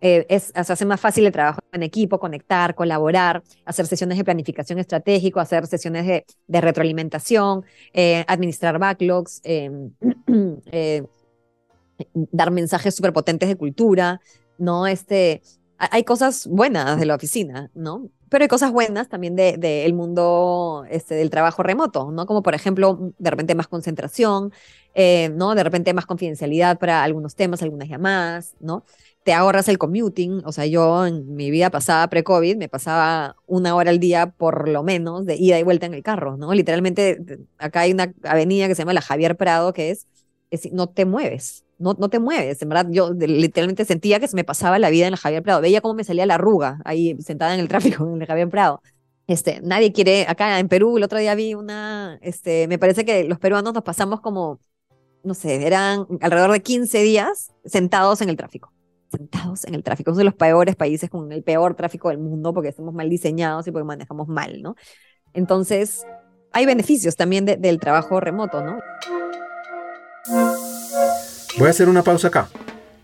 eh, 0.00 0.26
es, 0.28 0.46
se 0.46 0.72
hace 0.72 0.84
más 0.84 1.00
fácil 1.00 1.24
el 1.24 1.30
trabajo 1.30 1.60
en 1.70 1.84
equipo, 1.84 2.18
conectar, 2.18 2.74
colaborar, 2.74 3.44
hacer 3.64 3.86
sesiones 3.86 4.18
de 4.18 4.24
planificación 4.24 4.80
estratégico, 4.80 5.38
hacer 5.38 5.68
sesiones 5.68 6.04
de, 6.04 6.60
retroalimentación, 6.60 7.64
eh, 7.92 8.24
administrar 8.26 8.80
backlogs, 8.80 9.40
em, 9.44 9.92
eh, 10.72 11.04
dar 12.12 12.50
mensajes 12.50 12.96
súper 12.96 13.12
potentes 13.12 13.48
de 13.48 13.54
cultura, 13.54 14.20
¿no? 14.58 14.88
Este, 14.88 15.40
hay 15.78 16.02
cosas 16.02 16.48
buenas 16.48 16.98
de 16.98 17.06
la 17.06 17.14
oficina, 17.14 17.70
¿no? 17.72 18.10
Pero 18.30 18.44
hay 18.44 18.48
cosas 18.48 18.72
buenas 18.72 19.08
también 19.08 19.36
del 19.36 19.60
de, 19.60 19.92
mundo 19.94 20.84
este, 20.90 21.14
del 21.14 21.30
trabajo 21.30 21.62
remoto, 21.62 22.10
¿no? 22.10 22.26
Como 22.26 22.42
por 22.42 22.54
ejemplo, 22.54 23.12
de 23.18 23.30
repente 23.30 23.54
más 23.54 23.68
concentración, 23.68 24.52
¿no? 25.32 25.54
De 25.54 25.64
repente 25.64 25.94
más 25.94 26.06
confidencialidad 26.06 26.78
para 26.78 27.02
algunos 27.04 27.34
temas, 27.36 27.62
algunas 27.62 27.88
llamadas, 27.88 28.54
¿no? 28.60 28.84
te 29.28 29.34
ahorras 29.34 29.68
el 29.68 29.76
commuting. 29.76 30.40
O 30.46 30.52
sea, 30.52 30.64
yo 30.64 31.04
en 31.04 31.34
mi 31.36 31.50
vida 31.50 31.68
pasada 31.68 32.08
pre-COVID 32.08 32.56
me 32.56 32.70
pasaba 32.70 33.36
una 33.46 33.74
hora 33.74 33.90
al 33.90 33.98
día 33.98 34.30
por 34.30 34.70
lo 34.70 34.82
menos 34.82 35.26
de 35.26 35.36
ida 35.36 35.58
y 35.58 35.62
vuelta 35.62 35.84
en 35.84 35.92
el 35.92 36.02
carro, 36.02 36.38
¿no? 36.38 36.54
Literalmente, 36.54 37.18
acá 37.58 37.80
hay 37.80 37.92
una 37.92 38.14
avenida 38.22 38.68
que 38.68 38.74
se 38.74 38.80
llama 38.80 38.94
la 38.94 39.02
Javier 39.02 39.36
Prado, 39.36 39.74
que 39.74 39.90
es, 39.90 40.06
es 40.50 40.72
no 40.72 40.88
te 40.88 41.04
mueves, 41.04 41.66
no, 41.78 41.94
no 41.98 42.08
te 42.08 42.18
mueves. 42.18 42.60
En 42.62 42.68
verdad, 42.68 42.86
yo 42.90 43.12
literalmente 43.12 43.84
sentía 43.84 44.20
que 44.20 44.28
se 44.28 44.36
me 44.36 44.44
pasaba 44.44 44.78
la 44.78 44.90
vida 44.90 45.06
en 45.06 45.12
la 45.12 45.16
Javier 45.16 45.42
Prado. 45.42 45.60
Veía 45.60 45.80
cómo 45.80 45.94
me 45.94 46.04
salía 46.04 46.26
la 46.26 46.34
arruga 46.34 46.80
ahí 46.84 47.16
sentada 47.20 47.54
en 47.54 47.60
el 47.60 47.68
tráfico 47.68 48.04
en 48.06 48.20
el 48.20 48.26
Javier 48.26 48.48
Prado. 48.48 48.82
Este, 49.26 49.60
nadie 49.62 49.92
quiere, 49.92 50.26
acá 50.26 50.58
en 50.58 50.68
Perú, 50.68 50.96
el 50.96 51.04
otro 51.04 51.18
día 51.18 51.34
vi 51.34 51.54
una, 51.54 52.18
este, 52.22 52.66
me 52.66 52.78
parece 52.78 53.04
que 53.04 53.24
los 53.24 53.38
peruanos 53.38 53.74
nos 53.74 53.82
pasamos 53.82 54.20
como, 54.22 54.58
no 55.22 55.34
sé, 55.34 55.66
eran 55.66 56.06
alrededor 56.22 56.52
de 56.52 56.62
15 56.62 57.02
días 57.02 57.52
sentados 57.64 58.22
en 58.22 58.30
el 58.30 58.36
tráfico 58.36 58.72
sentados 59.10 59.64
en 59.64 59.74
el 59.74 59.82
tráfico. 59.82 60.10
Somos 60.10 60.18
de 60.18 60.24
los 60.24 60.34
peores 60.34 60.76
países 60.76 61.10
con 61.10 61.32
el 61.32 61.42
peor 61.42 61.74
tráfico 61.74 62.08
del 62.10 62.18
mundo 62.18 62.52
porque 62.52 62.68
estamos 62.68 62.94
mal 62.94 63.08
diseñados 63.08 63.66
y 63.66 63.72
porque 63.72 63.84
manejamos 63.84 64.28
mal, 64.28 64.62
¿no? 64.62 64.76
Entonces, 65.32 66.04
hay 66.52 66.66
beneficios 66.66 67.16
también 67.16 67.44
del 67.44 67.78
trabajo 67.78 68.20
remoto, 68.20 68.62
¿no? 68.62 68.78
Voy 71.58 71.66
a 71.66 71.70
hacer 71.70 71.88
una 71.88 72.04
pausa 72.04 72.28
acá. 72.28 72.48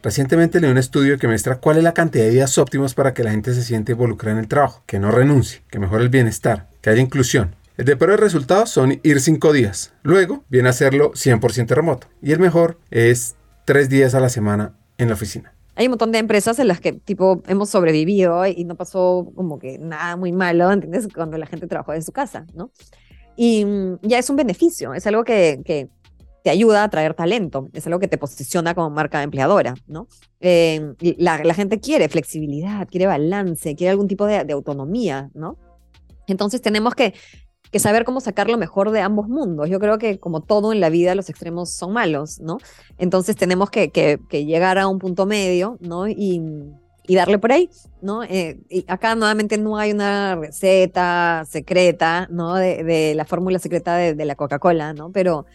Recientemente 0.00 0.60
leí 0.60 0.70
un 0.70 0.78
estudio 0.78 1.18
que 1.18 1.26
muestra 1.26 1.56
cuál 1.56 1.78
es 1.78 1.82
la 1.82 1.92
cantidad 1.92 2.22
de 2.24 2.30
días 2.30 2.56
óptimos 2.56 2.94
para 2.94 3.12
que 3.12 3.24
la 3.24 3.32
gente 3.32 3.52
se 3.52 3.64
siente 3.64 3.92
involucrada 3.92 4.38
en 4.38 4.44
el 4.44 4.48
trabajo, 4.48 4.84
que 4.86 5.00
no 5.00 5.10
renuncie, 5.10 5.62
que 5.70 5.80
mejore 5.80 6.04
el 6.04 6.08
bienestar, 6.08 6.68
que 6.80 6.90
haya 6.90 7.00
inclusión. 7.00 7.56
El 7.76 7.86
de 7.86 7.96
peores 7.96 8.20
resultados 8.20 8.70
son 8.70 9.00
ir 9.02 9.20
5 9.20 9.52
días. 9.52 9.92
Luego 10.04 10.44
viene 10.48 10.68
a 10.68 10.70
hacerlo 10.70 11.10
100% 11.14 11.66
remoto. 11.70 12.06
Y 12.22 12.30
el 12.30 12.38
mejor 12.38 12.78
es 12.92 13.34
3 13.64 13.88
días 13.88 14.14
a 14.14 14.20
la 14.20 14.28
semana 14.28 14.74
en 14.98 15.08
la 15.08 15.14
oficina 15.14 15.52
hay 15.76 15.86
un 15.86 15.90
montón 15.90 16.12
de 16.12 16.18
empresas 16.18 16.60
en 16.60 16.68
las 16.68 16.80
que 16.80 16.92
tipo 16.92 17.42
hemos 17.48 17.68
sobrevivido 17.68 18.46
y 18.46 18.62
no 18.62 18.76
pasó 18.76 19.32
como 19.34 19.58
que 19.58 19.76
nada 19.80 20.14
muy 20.14 20.30
malo, 20.30 20.70
¿entiendes? 20.70 21.08
Cuando 21.12 21.36
la 21.36 21.46
gente 21.46 21.66
trabajó 21.66 21.90
desde 21.90 22.06
su 22.06 22.12
casa, 22.12 22.46
¿no? 22.54 22.70
Y 23.34 23.64
mm, 23.64 23.98
ya 24.02 24.20
es 24.20 24.30
un 24.30 24.36
beneficio, 24.36 24.94
es 24.94 25.04
algo 25.08 25.24
que 25.24 25.88
te 26.44 26.50
ayuda 26.50 26.82
a 26.82 26.84
atraer 26.84 27.14
talento, 27.14 27.70
es 27.72 27.86
algo 27.86 27.98
que 27.98 28.06
te 28.06 28.18
posiciona 28.18 28.74
como 28.74 28.90
marca 28.90 29.22
empleadora, 29.22 29.74
¿no? 29.86 30.08
Eh, 30.40 30.92
la, 31.16 31.42
la, 31.42 31.54
gente 31.54 31.80
quiere 31.80 32.10
flexibilidad, 32.10 32.86
quiere 32.86 33.06
balance, 33.06 33.74
quiere 33.74 33.92
algún 33.92 34.08
tipo 34.08 34.26
de, 34.26 34.44
de 34.44 34.52
autonomía, 34.52 35.30
¿no? 35.32 35.56
Entonces 36.26 36.60
tenemos 36.60 36.94
que 36.94 37.14
que 37.74 37.80
saber 37.80 38.04
cómo 38.04 38.20
sacar 38.20 38.48
lo 38.48 38.56
mejor 38.56 38.92
de 38.92 39.00
ambos 39.00 39.26
mundos. 39.26 39.68
Yo 39.68 39.80
creo 39.80 39.98
que 39.98 40.20
como 40.20 40.42
todo 40.42 40.72
en 40.72 40.78
la 40.78 40.90
vida, 40.90 41.16
los 41.16 41.28
extremos 41.28 41.70
son 41.70 41.92
malos, 41.92 42.38
¿no? 42.38 42.58
Entonces 42.98 43.34
tenemos 43.34 43.68
que, 43.68 43.90
que, 43.90 44.44
llegar 44.44 44.78
a 44.78 44.86
un 44.86 45.00
punto 45.00 45.26
medio, 45.26 45.76
¿no? 45.80 46.06
Y, 46.06 46.40
y 47.08 47.14
darle 47.16 47.40
por 47.40 47.50
ahí, 47.50 47.68
¿no? 48.00 48.22
Eh, 48.22 48.60
y 48.68 48.84
acá 48.86 49.16
nuevamente 49.16 49.58
no 49.58 49.76
hay 49.76 49.90
una 49.90 50.36
receta 50.36 51.44
secreta, 51.50 52.28
¿no? 52.30 52.54
De, 52.54 52.84
de 52.84 53.16
la 53.16 53.24
fórmula 53.24 53.58
secreta 53.58 53.96
de, 53.96 54.14
de 54.14 54.24
la 54.24 54.36
Coca-Cola, 54.36 54.92
¿no? 54.92 55.10
Pero 55.10 55.46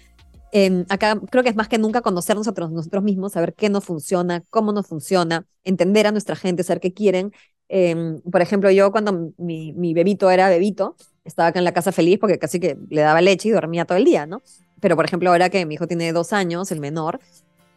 em, 0.51 0.85
acá 0.89 1.19
creo 1.29 1.43
que 1.43 1.49
es 1.49 1.55
más 1.55 1.67
que 1.67 1.77
nunca 1.77 2.01
conocer 2.01 2.35
nosotros, 2.35 2.71
nosotros 2.71 3.03
mismos, 3.03 3.33
saber 3.33 3.53
qué 3.53 3.69
nos 3.69 3.83
funciona, 3.85 4.43
cómo 4.49 4.71
nos 4.71 4.87
funciona, 4.87 5.45
entender 5.63 6.07
a 6.07 6.11
nuestra 6.11 6.35
gente, 6.35 6.63
saber 6.63 6.81
qué 6.81 6.93
quieren. 6.93 7.31
Em, 7.67 8.21
por 8.21 8.41
ejemplo, 8.41 8.71
yo 8.71 8.91
cuando 8.91 9.33
mi, 9.37 9.73
mi 9.73 9.93
bebito 9.93 10.29
era 10.31 10.49
bebito, 10.49 10.95
estaba 11.23 11.49
acá 11.49 11.59
en 11.59 11.65
la 11.65 11.73
casa 11.73 11.91
feliz 11.91 12.17
porque 12.19 12.39
casi 12.39 12.59
que 12.59 12.77
le 12.89 13.01
daba 13.01 13.21
leche 13.21 13.49
y 13.49 13.51
dormía 13.51 13.85
todo 13.85 13.97
el 13.97 14.05
día, 14.05 14.25
¿no? 14.25 14.41
Pero, 14.79 14.95
por 14.95 15.05
ejemplo, 15.05 15.29
ahora 15.29 15.49
que 15.49 15.65
mi 15.65 15.75
hijo 15.75 15.87
tiene 15.87 16.11
dos 16.13 16.33
años, 16.33 16.71
el 16.71 16.79
menor, 16.79 17.19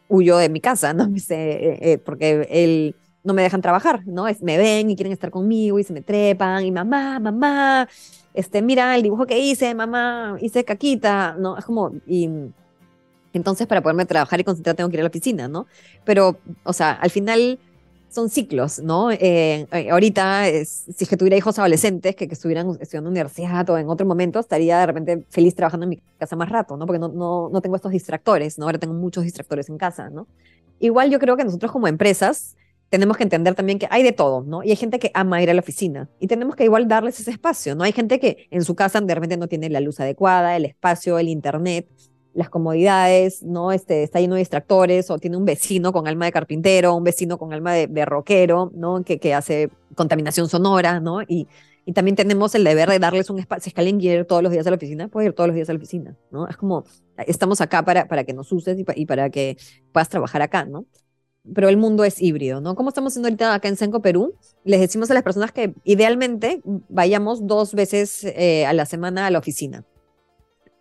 huyó 0.08 0.36
de 0.38 0.48
mi 0.48 0.60
casa, 0.60 0.92
¿no? 0.94 1.08
Eh, 1.30 1.78
eh, 1.80 1.98
porque 1.98 2.46
él 2.50 2.94
no 3.24 3.34
me 3.34 3.42
dejan 3.42 3.62
trabajar, 3.62 4.06
¿no? 4.06 4.28
Es, 4.28 4.42
me 4.42 4.58
ven 4.58 4.90
y 4.90 4.96
quieren 4.96 5.12
estar 5.12 5.30
conmigo 5.30 5.78
y 5.78 5.84
se 5.84 5.92
me 5.92 6.02
trepan 6.02 6.64
y 6.64 6.72
mamá, 6.72 7.20
mamá, 7.20 7.88
este, 8.34 8.62
mira 8.62 8.96
el 8.96 9.02
dibujo 9.02 9.26
que 9.26 9.38
hice, 9.38 9.74
mamá, 9.74 10.36
hice 10.40 10.64
caquita, 10.64 11.36
¿no? 11.38 11.56
Es 11.56 11.64
como, 11.64 11.92
y, 12.06 12.28
Entonces, 13.32 13.66
para 13.66 13.82
poderme 13.82 14.06
trabajar 14.06 14.40
y 14.40 14.44
concentrar, 14.44 14.76
tengo 14.76 14.90
que 14.90 14.96
ir 14.96 15.00
a 15.00 15.04
la 15.04 15.08
oficina, 15.08 15.48
¿no? 15.48 15.66
Pero, 16.04 16.38
o 16.64 16.72
sea, 16.72 16.92
al 16.92 17.10
final 17.10 17.58
son 18.08 18.28
ciclos, 18.28 18.78
¿no? 18.78 19.10
Eh, 19.10 19.66
eh, 19.72 19.90
ahorita, 19.90 20.44
si 20.64 21.04
es 21.04 21.08
que 21.08 21.16
tuviera 21.16 21.36
hijos 21.36 21.58
adolescentes 21.58 22.14
que, 22.14 22.28
que 22.28 22.34
estuvieran 22.34 22.68
estudiando 22.78 23.08
en 23.08 23.12
universidad 23.12 23.68
o 23.70 23.78
en 23.78 23.88
otro 23.88 24.06
momento, 24.06 24.38
estaría 24.38 24.78
de 24.80 24.86
repente 24.86 25.26
feliz 25.30 25.54
trabajando 25.54 25.84
en 25.84 25.90
mi 25.90 26.02
casa 26.18 26.36
más 26.36 26.50
rato, 26.50 26.76
¿no? 26.76 26.86
Porque 26.86 26.98
no, 26.98 27.08
no, 27.08 27.48
no 27.50 27.60
tengo 27.62 27.76
estos 27.76 27.92
distractores, 27.92 28.58
¿no? 28.58 28.66
Ahora 28.66 28.78
tengo 28.78 28.94
muchos 28.94 29.24
distractores 29.24 29.70
en 29.70 29.78
casa, 29.78 30.10
¿no? 30.10 30.26
Igual 30.78 31.10
yo 31.10 31.18
creo 31.18 31.36
que 31.36 31.44
nosotros 31.44 31.72
como 31.72 31.86
empresas 31.88 32.56
tenemos 32.92 33.16
que 33.16 33.22
entender 33.22 33.54
también 33.54 33.78
que 33.78 33.88
hay 33.90 34.02
de 34.02 34.12
todo, 34.12 34.42
¿no? 34.42 34.62
Y 34.62 34.68
hay 34.68 34.76
gente 34.76 34.98
que 34.98 35.10
ama 35.14 35.42
ir 35.42 35.48
a 35.48 35.54
la 35.54 35.60
oficina 35.60 36.10
y 36.20 36.26
tenemos 36.26 36.54
que 36.54 36.64
igual 36.64 36.88
darles 36.88 37.18
ese 37.18 37.30
espacio, 37.30 37.74
¿no? 37.74 37.84
Hay 37.84 37.92
gente 37.92 38.20
que 38.20 38.48
en 38.50 38.62
su 38.64 38.74
casa 38.74 39.00
de 39.00 39.14
repente 39.14 39.38
no 39.38 39.48
tiene 39.48 39.70
la 39.70 39.80
luz 39.80 39.98
adecuada, 39.98 40.54
el 40.56 40.66
espacio, 40.66 41.18
el 41.18 41.28
internet, 41.28 41.88
las 42.34 42.48
comodidades, 42.48 43.42
¿no? 43.42 43.72
Este, 43.72 44.02
está 44.02 44.20
lleno 44.20 44.34
de 44.34 44.40
distractores, 44.40 45.10
o 45.10 45.18
tiene 45.18 45.36
un 45.36 45.44
vecino 45.44 45.92
con 45.92 46.06
alma 46.06 46.24
de 46.26 46.32
carpintero, 46.32 46.94
un 46.94 47.04
vecino 47.04 47.38
con 47.38 47.52
alma 47.52 47.74
de, 47.74 48.04
rockero, 48.04 48.70
¿no? 48.74 49.02
Que, 49.04 49.18
que 49.18 49.34
hace 49.34 49.70
contaminación 49.94 50.48
sonora, 50.48 51.00
¿no? 51.00 51.22
Y, 51.22 51.48
y 51.84 51.92
también 51.92 52.16
tenemos 52.16 52.54
el 52.54 52.64
deber 52.64 52.88
de 52.88 52.98
darles 52.98 53.28
un 53.28 53.38
espacio. 53.38 53.64
Si 53.64 53.70
es 53.70 53.74
que 53.74 53.80
alguien 53.80 53.98
quiere 53.98 54.20
ir 54.20 54.24
todos 54.26 54.42
los 54.42 54.52
días 54.52 54.66
a 54.66 54.70
la 54.70 54.76
oficina, 54.76 55.08
puede 55.08 55.28
ir 55.28 55.32
todos 55.34 55.48
los 55.48 55.54
días 55.54 55.68
a 55.68 55.72
la 55.72 55.78
oficina, 55.78 56.16
¿no? 56.30 56.48
Es 56.48 56.56
como, 56.56 56.84
estamos 57.26 57.60
acá 57.60 57.84
para, 57.84 58.08
para 58.08 58.24
que 58.24 58.32
nos 58.32 58.50
uses 58.52 58.78
y, 58.78 58.84
y 58.94 59.06
para 59.06 59.30
que 59.30 59.56
puedas 59.92 60.08
trabajar 60.08 60.42
acá, 60.42 60.64
¿no? 60.64 60.86
Pero 61.54 61.68
el 61.68 61.76
mundo 61.76 62.04
es 62.04 62.22
híbrido, 62.22 62.60
¿no? 62.60 62.76
¿Cómo 62.76 62.90
estamos 62.90 63.12
haciendo 63.12 63.26
ahorita 63.26 63.52
acá 63.52 63.68
en 63.68 63.76
Senco, 63.76 64.00
Perú? 64.00 64.36
Les 64.64 64.80
decimos 64.80 65.10
a 65.10 65.14
las 65.14 65.24
personas 65.24 65.50
que 65.50 65.74
idealmente 65.82 66.60
vayamos 66.88 67.46
dos 67.48 67.74
veces 67.74 68.24
eh, 68.24 68.64
a 68.64 68.72
la 68.72 68.86
semana 68.86 69.26
a 69.26 69.30
la 69.30 69.40
oficina 69.40 69.84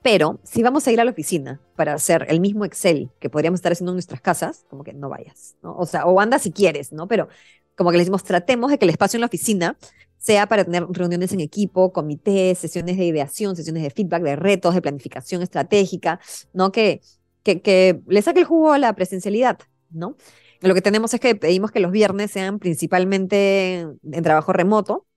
pero 0.02 0.40
si 0.44 0.64
vamos 0.64 0.88
a 0.88 0.92
ir 0.92 1.00
a 1.00 1.06
la 1.06 1.12
oficina 1.12 1.62
para 1.76 1.94
hacer 1.94 2.26
el 2.30 2.40
mismo 2.40 2.66
Excel 2.66 3.12
que 3.20 3.30
podríamos 3.30 3.60
estar 3.60 3.72
haciendo 3.72 3.92
en 3.92 3.96
nuestras 3.96 4.22
casas, 4.22 4.66
como 4.70 4.84
que 4.84 4.94
no 4.94 5.10
vayas, 5.10 5.56
¿no? 5.62 5.76
O 5.78 5.86
sea, 5.86 6.06
o 6.06 6.20
anda 6.20 6.40
si 6.40 6.52
quieres, 6.52 6.92
¿no? 6.92 7.08
Pero 7.08 7.28
como 7.76 7.92
que 7.92 7.98
le 7.98 8.02
decimos, 8.02 8.24
tratemos 8.24 8.72
de 8.72 8.78
que 8.78 8.86
el 8.86 8.90
espacio 8.92 9.18
en 9.18 9.22
la 9.22 9.28
oficina 9.28 9.78
sea 10.18 10.48
para 10.48 10.64
tener 10.66 10.86
reuniones 10.90 11.34
en 11.34 11.40
equipo, 11.40 11.92
comités, 11.94 12.58
sesiones 12.60 12.98
de 12.98 13.06
ideación, 13.06 13.56
sesiones 13.56 13.84
de 13.84 13.90
feedback, 13.90 14.24
de 14.24 14.36
retos, 14.36 14.76
de 14.76 14.82
planificación 14.82 15.42
estratégica, 15.42 16.20
¿no? 16.54 16.72
Que, 16.72 17.02
que, 17.44 17.62
que 17.62 18.02
le 18.08 18.22
saque 18.22 18.40
el 18.40 18.46
jugo 18.46 18.74
a 18.74 18.78
la 18.80 18.94
presencialidad, 18.94 19.60
¿no? 19.90 20.16
Lo 20.62 20.76
que 20.76 20.82
tenemos 20.82 21.14
es 21.14 21.20
que 21.20 21.36
pedimos 21.36 21.72
que 21.72 21.80
los 21.80 21.92
viernes 21.92 22.32
sean 22.32 22.60
principalmente 22.60 23.80
en 23.80 24.24
trabajo 24.24 24.54
remoto 24.54 25.08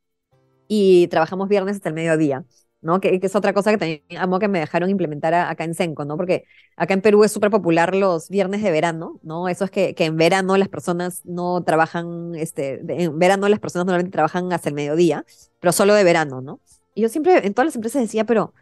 y 0.68 1.08
trabajamos 1.08 1.48
viernes 1.48 1.76
hasta 1.76 1.90
el 1.90 1.94
mediodía. 1.94 2.44
¿No? 2.84 3.00
Que, 3.00 3.18
es 3.20 3.34
otra 3.34 3.52
cosa 3.52 3.70
que 3.72 3.78
también 3.78 4.02
amo 4.18 4.38
que 4.38 4.46
me 4.46 4.60
dejaron 4.60 4.90
implementar 4.90 5.34
acá 5.34 5.64
en 5.64 5.74
Senco, 5.74 6.04
¿no? 6.04 6.16
Porque 6.16 6.44
acá 6.76 6.94
en 6.94 7.00
Perú 7.00 7.24
es 7.24 7.32
súper 7.32 7.50
popular 7.50 7.94
los 7.94 8.28
viernes 8.28 8.62
de 8.62 8.70
verano, 8.70 9.18
¿no? 9.22 9.48
Eso 9.48 9.64
es 9.64 9.70
que, 9.70 9.94
que 9.94 10.04
en 10.04 10.16
verano 10.16 10.56
las 10.58 10.68
personas 10.68 11.22
no 11.24 11.64
trabajan, 11.64 12.34
este, 12.34 12.82
en 12.88 13.18
verano 13.18 13.48
las 13.48 13.58
personas 13.58 13.86
normalmente 13.86 14.12
trabajan 14.12 14.52
hasta 14.52 14.68
el 14.68 14.74
mediodía, 14.74 15.24
pero 15.60 15.72
solo 15.72 15.94
de 15.94 16.04
verano, 16.04 16.42
¿no? 16.42 16.60
Y 16.94 17.02
yo 17.02 17.08
siempre 17.08 17.46
en 17.46 17.54
todas 17.54 17.66
las 17.68 17.74
empresas 17.74 18.02
decía, 18.02 18.24
pero 18.24 18.52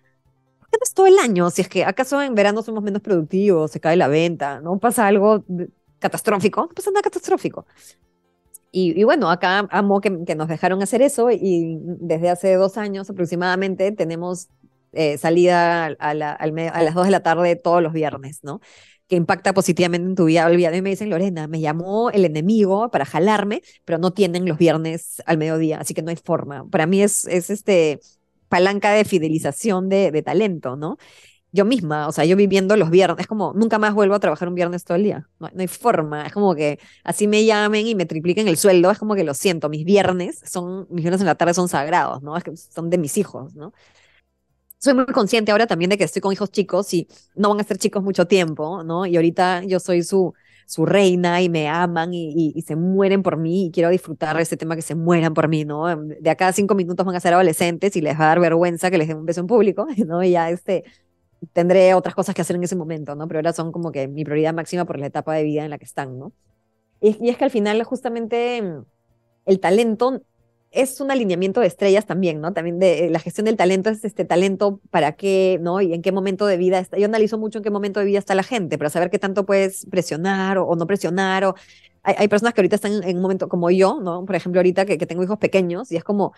¿por 0.60 0.68
qué 0.70 0.78
no 0.78 0.84
es 0.84 0.94
todo 0.94 1.06
el 1.06 1.18
año? 1.18 1.50
Si 1.50 1.62
es 1.62 1.68
que 1.68 1.84
acaso 1.84 2.22
en 2.22 2.34
verano 2.36 2.62
somos 2.62 2.82
menos 2.82 3.02
productivos, 3.02 3.72
se 3.72 3.80
cae 3.80 3.96
la 3.96 4.08
venta, 4.08 4.60
¿no? 4.60 4.78
Pasa 4.78 5.08
algo 5.08 5.44
catastrófico, 5.98 6.62
no 6.62 6.68
pasa 6.68 6.90
nada 6.90 7.02
catastrófico. 7.02 7.66
Y, 8.74 9.04
bueno, 9.04 9.30
acá 9.30 9.68
amo 9.70 10.00
que, 10.00 10.08
nos 10.10 10.48
dejaron 10.48 10.82
hacer 10.82 11.02
eso 11.02 11.30
y 11.30 11.76
desde 11.82 12.30
hace 12.30 12.54
dos 12.54 12.78
años 12.78 13.10
aproximadamente 13.10 13.92
tenemos 13.92 14.48
eh, 14.92 15.18
salida 15.18 15.84
a, 15.84 16.14
la, 16.14 16.32
a, 16.32 16.82
las 16.82 16.94
dos 16.94 17.04
de 17.04 17.10
la 17.10 17.22
tarde 17.22 17.54
todos 17.54 17.82
los 17.82 17.92
viernes, 17.92 18.40
¿no? 18.42 18.60
Que 19.08 19.16
impacta 19.16 19.52
positivamente 19.52 20.08
en 20.08 20.14
tu 20.14 20.24
vida. 20.24 20.50
Y 20.50 20.82
me 20.82 20.88
dicen, 20.88 21.10
Lorena, 21.10 21.48
me 21.48 21.60
llamó 21.60 22.08
el 22.10 22.24
enemigo 22.24 22.90
para 22.90 23.04
jalarme, 23.04 23.60
pero 23.84 23.98
no 23.98 24.12
tienen 24.12 24.48
los 24.48 24.56
viernes 24.56 25.22
al 25.26 25.36
mediodía, 25.36 25.78
así 25.78 25.92
que 25.92 26.00
no 26.00 26.08
hay 26.08 26.16
forma. 26.16 26.66
Para 26.70 26.86
mí 26.86 27.02
es, 27.02 27.26
es 27.26 27.50
este 27.50 28.00
palanca 28.48 28.92
de 28.92 29.04
fidelización 29.04 29.90
de, 29.90 30.10
de 30.10 30.22
talento, 30.22 30.76
¿no? 30.76 30.96
Yo 31.53 31.66
misma, 31.66 32.09
o 32.09 32.12
sea, 32.12 32.24
yo 32.24 32.34
viviendo 32.34 32.76
los 32.76 32.90
viernes, 32.90 33.20
es 33.20 33.26
como, 33.26 33.53
nunca 33.55 33.78
más 33.78 33.92
vuelvo 33.94 34.14
a 34.14 34.20
trabajar 34.20 34.48
un 34.48 34.55
viernes 34.55 34.84
todo 34.84 34.96
el 34.96 35.05
día, 35.05 35.28
no, 35.38 35.50
hay 35.57 35.68
forma, 35.68 36.26
es 36.26 36.32
como 36.32 36.55
que 36.55 36.78
así 37.05 37.28
me 37.28 37.44
llamen 37.44 37.86
y 37.86 37.94
me 37.94 38.07
tripliquen 38.07 38.48
el 38.48 38.57
sueldo, 38.57 38.90
es 38.90 38.98
como 38.98 39.14
que 39.14 39.22
lo 39.22 39.34
siento, 39.34 39.68
mis 39.68 39.84
viernes 39.84 40.40
son, 40.46 40.86
mis 40.90 41.03
viernes 41.05 41.20
en 41.20 41.26
la 41.26 41.34
tarde 41.34 41.55
son 41.55 41.68
sagrados, 41.68 42.22
¿no? 42.22 42.36
Es 42.36 42.44
que 42.44 42.57
son 42.57 42.88
de 42.90 42.98
mis 42.98 43.18
hijos, 43.18 43.55
¿no? 43.55 43.72
Soy 44.78 44.94
muy 44.94 45.07
consciente 45.07 45.53
ahora 45.53 45.66
también 45.66 45.90
de 45.90 45.98
que 45.98 46.05
estoy 46.05 46.20
con 46.20 46.32
hijos 46.32 46.50
chicos 46.50 46.92
y 46.92 47.07
no 47.36 47.50
van 47.50 47.61
a 47.61 47.64
ser 47.64 47.78
chicos 47.78 48.03
mucho 48.03 48.26
tiempo, 48.26 48.82
¿no? 48.82 49.07
Y 49.07 49.14
ahorita 49.16 49.62
yo 49.64 49.78
soy 49.78 50.03
su, 50.03 50.34
su 50.66 50.86
reina 50.86 51.40
y 51.42 51.48
me 51.48 51.68
aman 51.68 52.14
y, 52.14 52.53
y, 52.57 52.62
se 52.62 52.76
mueren 52.76 53.22
por 53.22 53.36
mí 53.36 53.66
y 53.66 53.70
quiero 53.70 53.90
disfrutar 53.90 54.40
ese 54.40 54.57
tema 54.57 54.74
que 54.74 54.82
se 54.82 54.94
mueran 54.94 55.34
por 55.34 55.48
mí, 55.48 55.64
¿no? 55.64 55.84
De 55.96 56.30
acá 56.30 56.48
a 56.48 56.53
cinco 56.53 56.74
minutos 56.74 57.07
van 57.07 57.14
a 57.14 57.20
ser 57.20 57.34
adolescentes 57.34 57.94
y 57.94 58.00
les 58.00 58.18
va 58.18 58.24
a 58.24 58.28
dar 58.28 58.40
vergüenza 58.40 58.90
que 58.90 58.98
les 58.98 59.09
dé 59.09 59.14
un 59.14 59.26
beso 59.26 59.40
en 59.40 59.46
público, 59.46 59.86
¿no? 60.07 60.22
Y 60.24 60.30
ya 60.32 60.50
este, 60.50 60.84
tendré 61.53 61.95
otras 61.95 62.14
cosas 62.14 62.34
que 62.34 62.43
hacer 62.43 62.57
en 62.57 62.64
ese 62.64 62.76
momento, 62.76 63.14
¿no? 63.14 63.26
Pero 63.28 63.38
ahora 63.38 63.53
son 63.53 63.72
como 63.72 63.93
que 63.93 64.09
mi 64.09 64.24
prioridad 64.24 64.55
máxima 64.55 64.84
por 64.84 64.99
la 64.99 65.07
etapa 65.07 65.34
de 65.34 65.43
vida 65.45 65.64
en 65.64 65.70
la 65.70 65.78
que 65.78 65.84
están, 65.84 66.18
¿no? 66.18 66.32
Y, 67.01 67.28
es 67.28 67.36
que 67.36 67.45
al 67.45 67.51
final 67.51 67.82
justamente 67.84 68.62
el 69.45 69.61
talento 69.61 70.22
es 70.70 71.01
un 71.01 71.11
alineamiento 71.11 71.61
de 71.61 71.66
estrellas 71.66 72.07
también, 72.07 72.40
¿no? 72.40 72.53
También 72.53 72.78
de 72.78 73.11
la 73.11 73.18
gestión 73.18 73.45
del 73.45 73.57
talento 73.57 73.90
es 73.90 74.05
este 74.05 74.24
talento 74.24 74.80
para 74.90 75.12
qué, 75.12 75.59
¿no? 75.61 75.80
Y 75.80 75.93
en 75.93 76.01
qué 76.01 76.12
momento 76.12 76.47
de 76.47 76.57
vida 76.57 76.78
está. 76.78 76.99
Yo 76.99 77.07
analizo 77.07 77.38
mucho 77.38 77.59
en 77.59 77.64
qué 77.64 77.70
momento 77.70 78.01
de 78.01 78.07
vida 78.07 78.18
está 78.18 78.34
la 78.34 78.43
gente, 78.43 78.78
para 78.78 78.88
saber 78.90 79.11
qué 79.11 79.18
tanto 79.18 79.45
puedes 79.45 79.86
presionar 79.86 80.59
o, 80.59 80.74
no 80.76 80.86
presionar. 80.86 81.45
O 81.45 81.55
hay, 82.03 82.14
hay, 82.18 82.28
personas 82.28 82.55
que 82.55 82.61
ahorita 82.62 82.76
están 82.76 83.03
en 83.05 83.16
un 83.16 83.22
momento 83.22 83.49
como 83.49 83.70
yo, 83.70 84.01
¿no? 84.01 84.24
Por 84.24 84.34
ejemplo, 84.36 84.61
ahorita 84.61 84.86
que, 84.86 84.97
que 84.97 85.07
tengo 85.07 85.22
hijos 85.22 85.38
pequeños 85.38 85.93
y 85.93 85.97
es 85.97 86.05
como, 86.05 86.32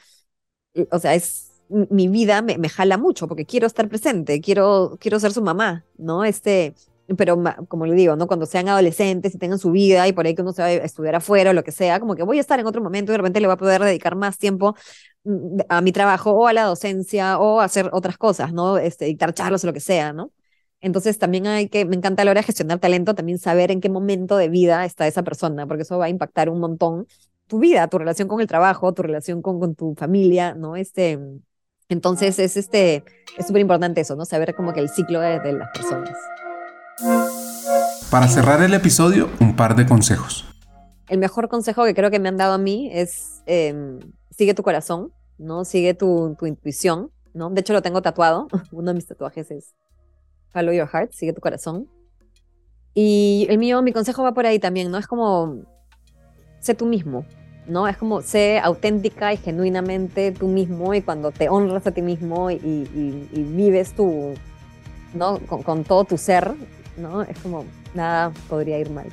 o 0.91 0.99
sea, 0.99 1.15
es 1.15 1.54
mi 1.69 2.09
vida 2.09 2.43
me, 2.43 2.59
me, 2.59 2.69
jala 2.69 2.99
mucho 2.99 3.27
porque 3.29 3.47
quiero 3.47 3.67
estar 3.67 3.89
presente, 3.89 4.41
quiero, 4.41 4.97
quiero 5.01 5.19
ser 5.19 5.33
su 5.33 5.43
mamá, 5.43 5.85
¿no? 5.99 6.25
Este, 6.25 6.75
pero 7.17 7.43
como 7.69 7.87
le 7.87 7.95
digo, 7.95 8.17
¿no? 8.17 8.27
Cuando 8.27 8.47
sean 8.47 8.69
adolescentes 8.69 9.35
y 9.35 9.39
tengan 9.39 9.59
su 9.59 9.71
vida 9.71 10.09
y 10.09 10.12
por 10.12 10.27
ahí 10.27 10.35
que 10.35 10.43
uno 10.43 10.53
se 10.53 10.62
va 10.62 10.69
a 10.69 10.73
estudiar 10.73 11.15
afuera 11.17 11.51
o 11.51 11.53
lo 11.53 11.62
que 11.62 11.73
sea, 11.73 12.01
como 12.01 12.15
que 12.15 12.23
voy 12.23 12.39
a 12.39 12.41
estar 12.41 12.59
en 12.61 12.67
otro 12.67 12.83
momento 12.83 13.12
y 13.12 13.15
de 13.15 13.19
repente 13.19 13.41
le 13.41 13.47
voy 13.47 13.55
a 13.55 13.57
poder 13.59 13.83
dedicar 13.83 14.17
más 14.17 14.39
tiempo 14.39 14.75
mm, 15.25 15.61
a 15.69 15.81
mi 15.83 15.93
trabajo 15.93 16.33
o 16.33 16.47
a 16.47 16.53
la 16.53 16.65
docencia 16.65 17.39
o 17.39 17.61
a 17.61 17.65
hacer 17.65 17.91
otras 17.93 18.17
cosas, 18.19 18.53
¿no? 18.53 18.79
Este, 18.79 19.05
dictar 19.07 19.35
charlas 19.35 19.65
o 19.65 19.67
lo 19.67 19.73
que 19.73 19.81
sea, 19.81 20.12
¿no? 20.12 20.33
Entonces 20.81 21.19
también 21.19 21.47
hay 21.47 21.69
que, 21.69 21.85
me 21.85 21.97
encanta 21.97 22.23
a 22.23 22.25
la 22.25 22.33
hora 22.33 22.41
de 22.41 22.47
gestionar 22.47 22.79
talento, 22.79 23.15
también 23.15 23.39
saber 23.39 23.71
en 23.71 23.81
qué 23.81 23.89
momento 23.89 24.37
de 24.37 24.49
vida 24.49 24.85
está 24.85 25.07
esa 25.07 25.23
persona, 25.23 25.67
porque 25.67 25.83
eso 25.83 25.99
va 25.99 26.07
a 26.07 26.09
impactar 26.11 26.49
un 26.51 26.61
montón 26.61 27.07
tu 27.47 27.59
vida, 27.59 27.89
tu 27.89 27.99
relación 27.99 28.29
con 28.29 28.41
el 28.41 28.47
trabajo, 28.47 28.93
tu 28.95 29.03
relación 29.03 29.43
con, 29.43 29.61
con 29.61 29.75
tu 29.75 29.95
familia, 29.95 30.55
¿no? 30.55 30.77
Este, 30.77 31.19
entonces 31.89 32.39
es 32.39 32.57
este 32.57 33.05
es 33.37 33.47
súper 33.47 33.61
importante 33.61 34.01
eso, 34.01 34.16
¿no? 34.16 34.24
Saber 34.24 34.55
como 34.55 34.72
que 34.72 34.80
el 34.80 34.89
ciclo 34.89 35.20
de, 35.20 35.41
de, 35.41 35.53
las 35.53 35.68
personas. 35.70 36.16
Para 38.11 38.28
cerrar 38.28 38.62
el 38.62 38.74
episodio, 38.74 39.28
un 39.41 39.57
par 39.57 39.74
de 39.74 39.87
consejos. 39.87 40.45
El 41.09 41.18
mejor 41.18 41.49
consejo 41.49 41.85
que 41.85 41.95
creo 41.95 42.11
que 42.11 42.18
me 42.18 42.28
han 42.28 42.37
dado 42.37 42.55
a 42.55 42.59
mí 42.59 42.91
es 42.93 43.43
em, 43.47 43.99
sigue 44.30 44.55
tu 44.55 44.62
corazón, 44.62 45.12
¿no? 45.39 45.64
Sigue 45.64 45.95
tu, 45.95 46.37
tu, 46.39 46.47
intuición, 46.47 47.11
¿no? 47.35 47.51
De 47.51 47.61
hecho 47.61 47.73
lo 47.73 47.82
tengo 47.82 48.02
tatuado. 48.02 48.48
Uno 48.73 48.90
de 48.90 48.94
mis 48.94 49.06
tatuajes 49.06 49.51
es 49.51 49.74
Follow 50.51 50.73
your 50.73 50.89
heart, 50.89 51.12
sigue 51.12 51.32
tu 51.32 51.40
corazón. 51.40 51.89
Y 52.94 53.47
el 53.51 53.59
mío, 53.59 53.82
mi 53.82 53.93
consejo 53.93 54.23
va 54.23 54.32
por 54.32 54.47
ahí 54.47 54.61
también, 54.61 54.90
¿no? 54.90 54.98
Es 54.98 55.09
como 55.09 55.65
sé 56.61 56.74
tú 56.74 56.86
mismo, 56.86 57.27
¿no? 57.66 57.89
Es 57.89 57.97
como 57.97 58.20
sé 58.23 58.59
auténtica 58.59 59.32
y 59.32 59.36
genuinamente 59.36 60.32
tú 60.32 60.49
mismo 60.49 60.95
y 60.95 61.03
cuando 61.03 61.31
te 61.31 61.49
honras 61.49 61.86
a 61.86 61.93
ti 61.93 62.03
mismo 62.03 62.51
y, 62.51 62.89
vives 63.35 63.95
tu, 63.95 64.35
¿no? 65.15 65.39
Con, 65.39 65.85
todo 65.85 66.05
tu 66.05 66.19
ser, 66.19 66.53
¿no? 66.97 67.23
Es 67.23 67.39
como 67.39 67.65
nada 67.95 68.32
podría 68.49 68.78
ir 68.78 68.91
mal. 68.91 69.07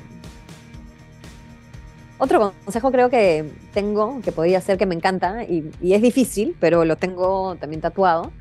Otro 2.18 2.52
consejo 2.64 2.92
creo 2.92 3.10
que 3.10 3.50
tengo, 3.74 4.20
que 4.20 4.30
podría 4.30 4.60
ser 4.60 4.78
que 4.78 4.86
me 4.86 4.94
encanta 4.94 5.44
y, 5.44 5.70
es 5.82 6.02
difícil, 6.02 6.56
pero 6.60 6.84
lo 6.84 6.96
tengo 6.96 7.56
también 7.56 7.80
tatuado, 7.80 8.32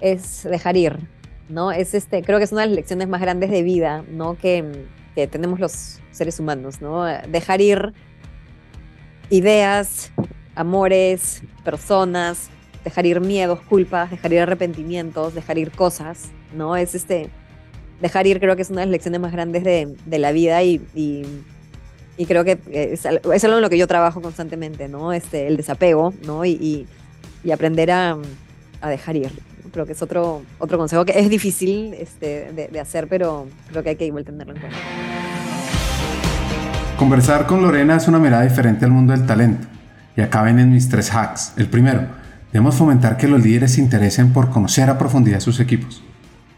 es 0.00 0.42
dejar 0.44 0.76
ir, 0.76 0.98
¿no? 1.48 1.70
Es 1.70 1.94
este, 1.94 2.22
creo 2.22 2.38
que 2.38 2.44
es 2.44 2.52
una 2.52 2.62
de 2.62 2.68
las 2.68 2.76
lecciones 2.76 3.08
más 3.08 3.20
grandes 3.20 3.50
de 3.50 3.62
vida, 3.62 4.04
¿no? 4.10 4.36
Que, 4.36 4.86
que 5.14 5.26
tenemos 5.28 5.60
los 5.60 6.00
seres 6.10 6.40
humanos, 6.40 6.80
¿no? 6.80 7.04
Dejar 7.04 7.60
ir 7.60 7.92
ideas, 9.32 10.12
amores, 10.54 11.42
personas, 11.64 12.50
dejar 12.84 13.06
ir 13.06 13.20
miedos, 13.20 13.60
culpas, 13.62 14.10
dejar 14.10 14.32
ir 14.34 14.40
arrepentimientos, 14.40 15.34
dejar 15.34 15.56
ir 15.56 15.70
cosas, 15.70 16.28
¿no? 16.54 16.76
Es 16.76 16.94
este, 16.94 17.30
dejar 18.02 18.26
ir 18.26 18.40
creo 18.40 18.56
que 18.56 18.62
es 18.62 18.68
una 18.68 18.80
de 18.80 18.86
las 18.86 18.92
lecciones 18.92 19.20
más 19.20 19.32
grandes 19.32 19.64
de, 19.64 19.96
de 20.04 20.18
la 20.18 20.32
vida 20.32 20.62
y, 20.62 20.82
y, 20.94 21.24
creo 22.26 22.44
que 22.44 22.58
es, 22.70 23.04
es, 23.06 23.44
algo 23.44 23.56
en 23.56 23.62
lo 23.62 23.70
que 23.70 23.78
yo 23.78 23.86
trabajo 23.86 24.20
constantemente, 24.20 24.86
¿no? 24.88 25.14
Este, 25.14 25.46
el 25.46 25.56
desapego, 25.56 26.12
¿no? 26.26 26.44
Y, 26.44 26.86
y 27.42 27.50
aprender 27.50 27.90
a, 27.90 28.18
a, 28.80 28.90
dejar 28.90 29.16
ir. 29.16 29.32
Creo 29.72 29.86
que 29.86 29.92
es 29.92 30.02
otro, 30.02 30.42
otro 30.58 30.76
consejo 30.76 31.04
que 31.06 31.18
es 31.18 31.30
difícil 31.30 31.94
este, 31.94 32.52
de, 32.52 32.68
de 32.68 32.80
hacer, 32.80 33.08
pero 33.08 33.46
creo 33.70 33.82
que 33.82 33.90
hay 33.90 33.96
que 33.96 34.06
igual 34.06 34.24
tenerlo 34.24 34.54
en 34.54 34.60
cuenta. 34.60 34.78
Conversar 36.96 37.46
con 37.46 37.62
Lorena 37.62 37.96
es 37.96 38.06
una 38.06 38.18
mirada 38.18 38.42
diferente 38.42 38.84
al 38.84 38.90
mundo 38.90 39.12
del 39.12 39.26
talento. 39.26 39.66
Y 40.16 40.20
acá 40.20 40.48
en 40.48 40.72
mis 40.72 40.88
tres 40.88 41.12
hacks. 41.12 41.54
El 41.56 41.68
primero, 41.68 42.06
debemos 42.52 42.74
fomentar 42.74 43.16
que 43.16 43.28
los 43.28 43.42
líderes 43.42 43.72
se 43.72 43.80
interesen 43.80 44.32
por 44.32 44.50
conocer 44.50 44.90
a 44.90 44.98
profundidad 44.98 45.40
sus 45.40 45.58
equipos. 45.58 46.02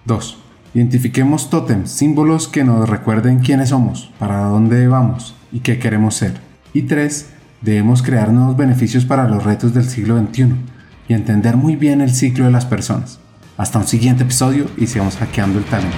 2. 0.06 0.38
Identifiquemos 0.74 1.50
tótems, 1.50 1.90
símbolos 1.90 2.48
que 2.48 2.64
nos 2.64 2.88
recuerden 2.88 3.38
quiénes 3.38 3.68
somos, 3.68 4.12
para 4.18 4.38
dónde 4.46 4.88
vamos 4.88 5.34
y 5.52 5.60
qué 5.60 5.78
queremos 5.78 6.16
ser. 6.16 6.34
Y 6.72 6.82
3. 6.82 7.30
Debemos 7.62 8.02
crear 8.02 8.32
nuevos 8.32 8.56
beneficios 8.56 9.04
para 9.04 9.28
los 9.28 9.44
retos 9.44 9.72
del 9.72 9.84
siglo 9.84 10.18
XXI 10.18 10.48
y 11.08 11.14
entender 11.14 11.56
muy 11.56 11.76
bien 11.76 12.00
el 12.00 12.10
ciclo 12.10 12.44
de 12.44 12.50
las 12.50 12.66
personas. 12.66 13.20
Hasta 13.56 13.78
un 13.78 13.86
siguiente 13.86 14.24
episodio 14.24 14.66
y 14.76 14.88
sigamos 14.88 15.16
hackeando 15.16 15.60
el 15.60 15.64
talento. 15.64 15.96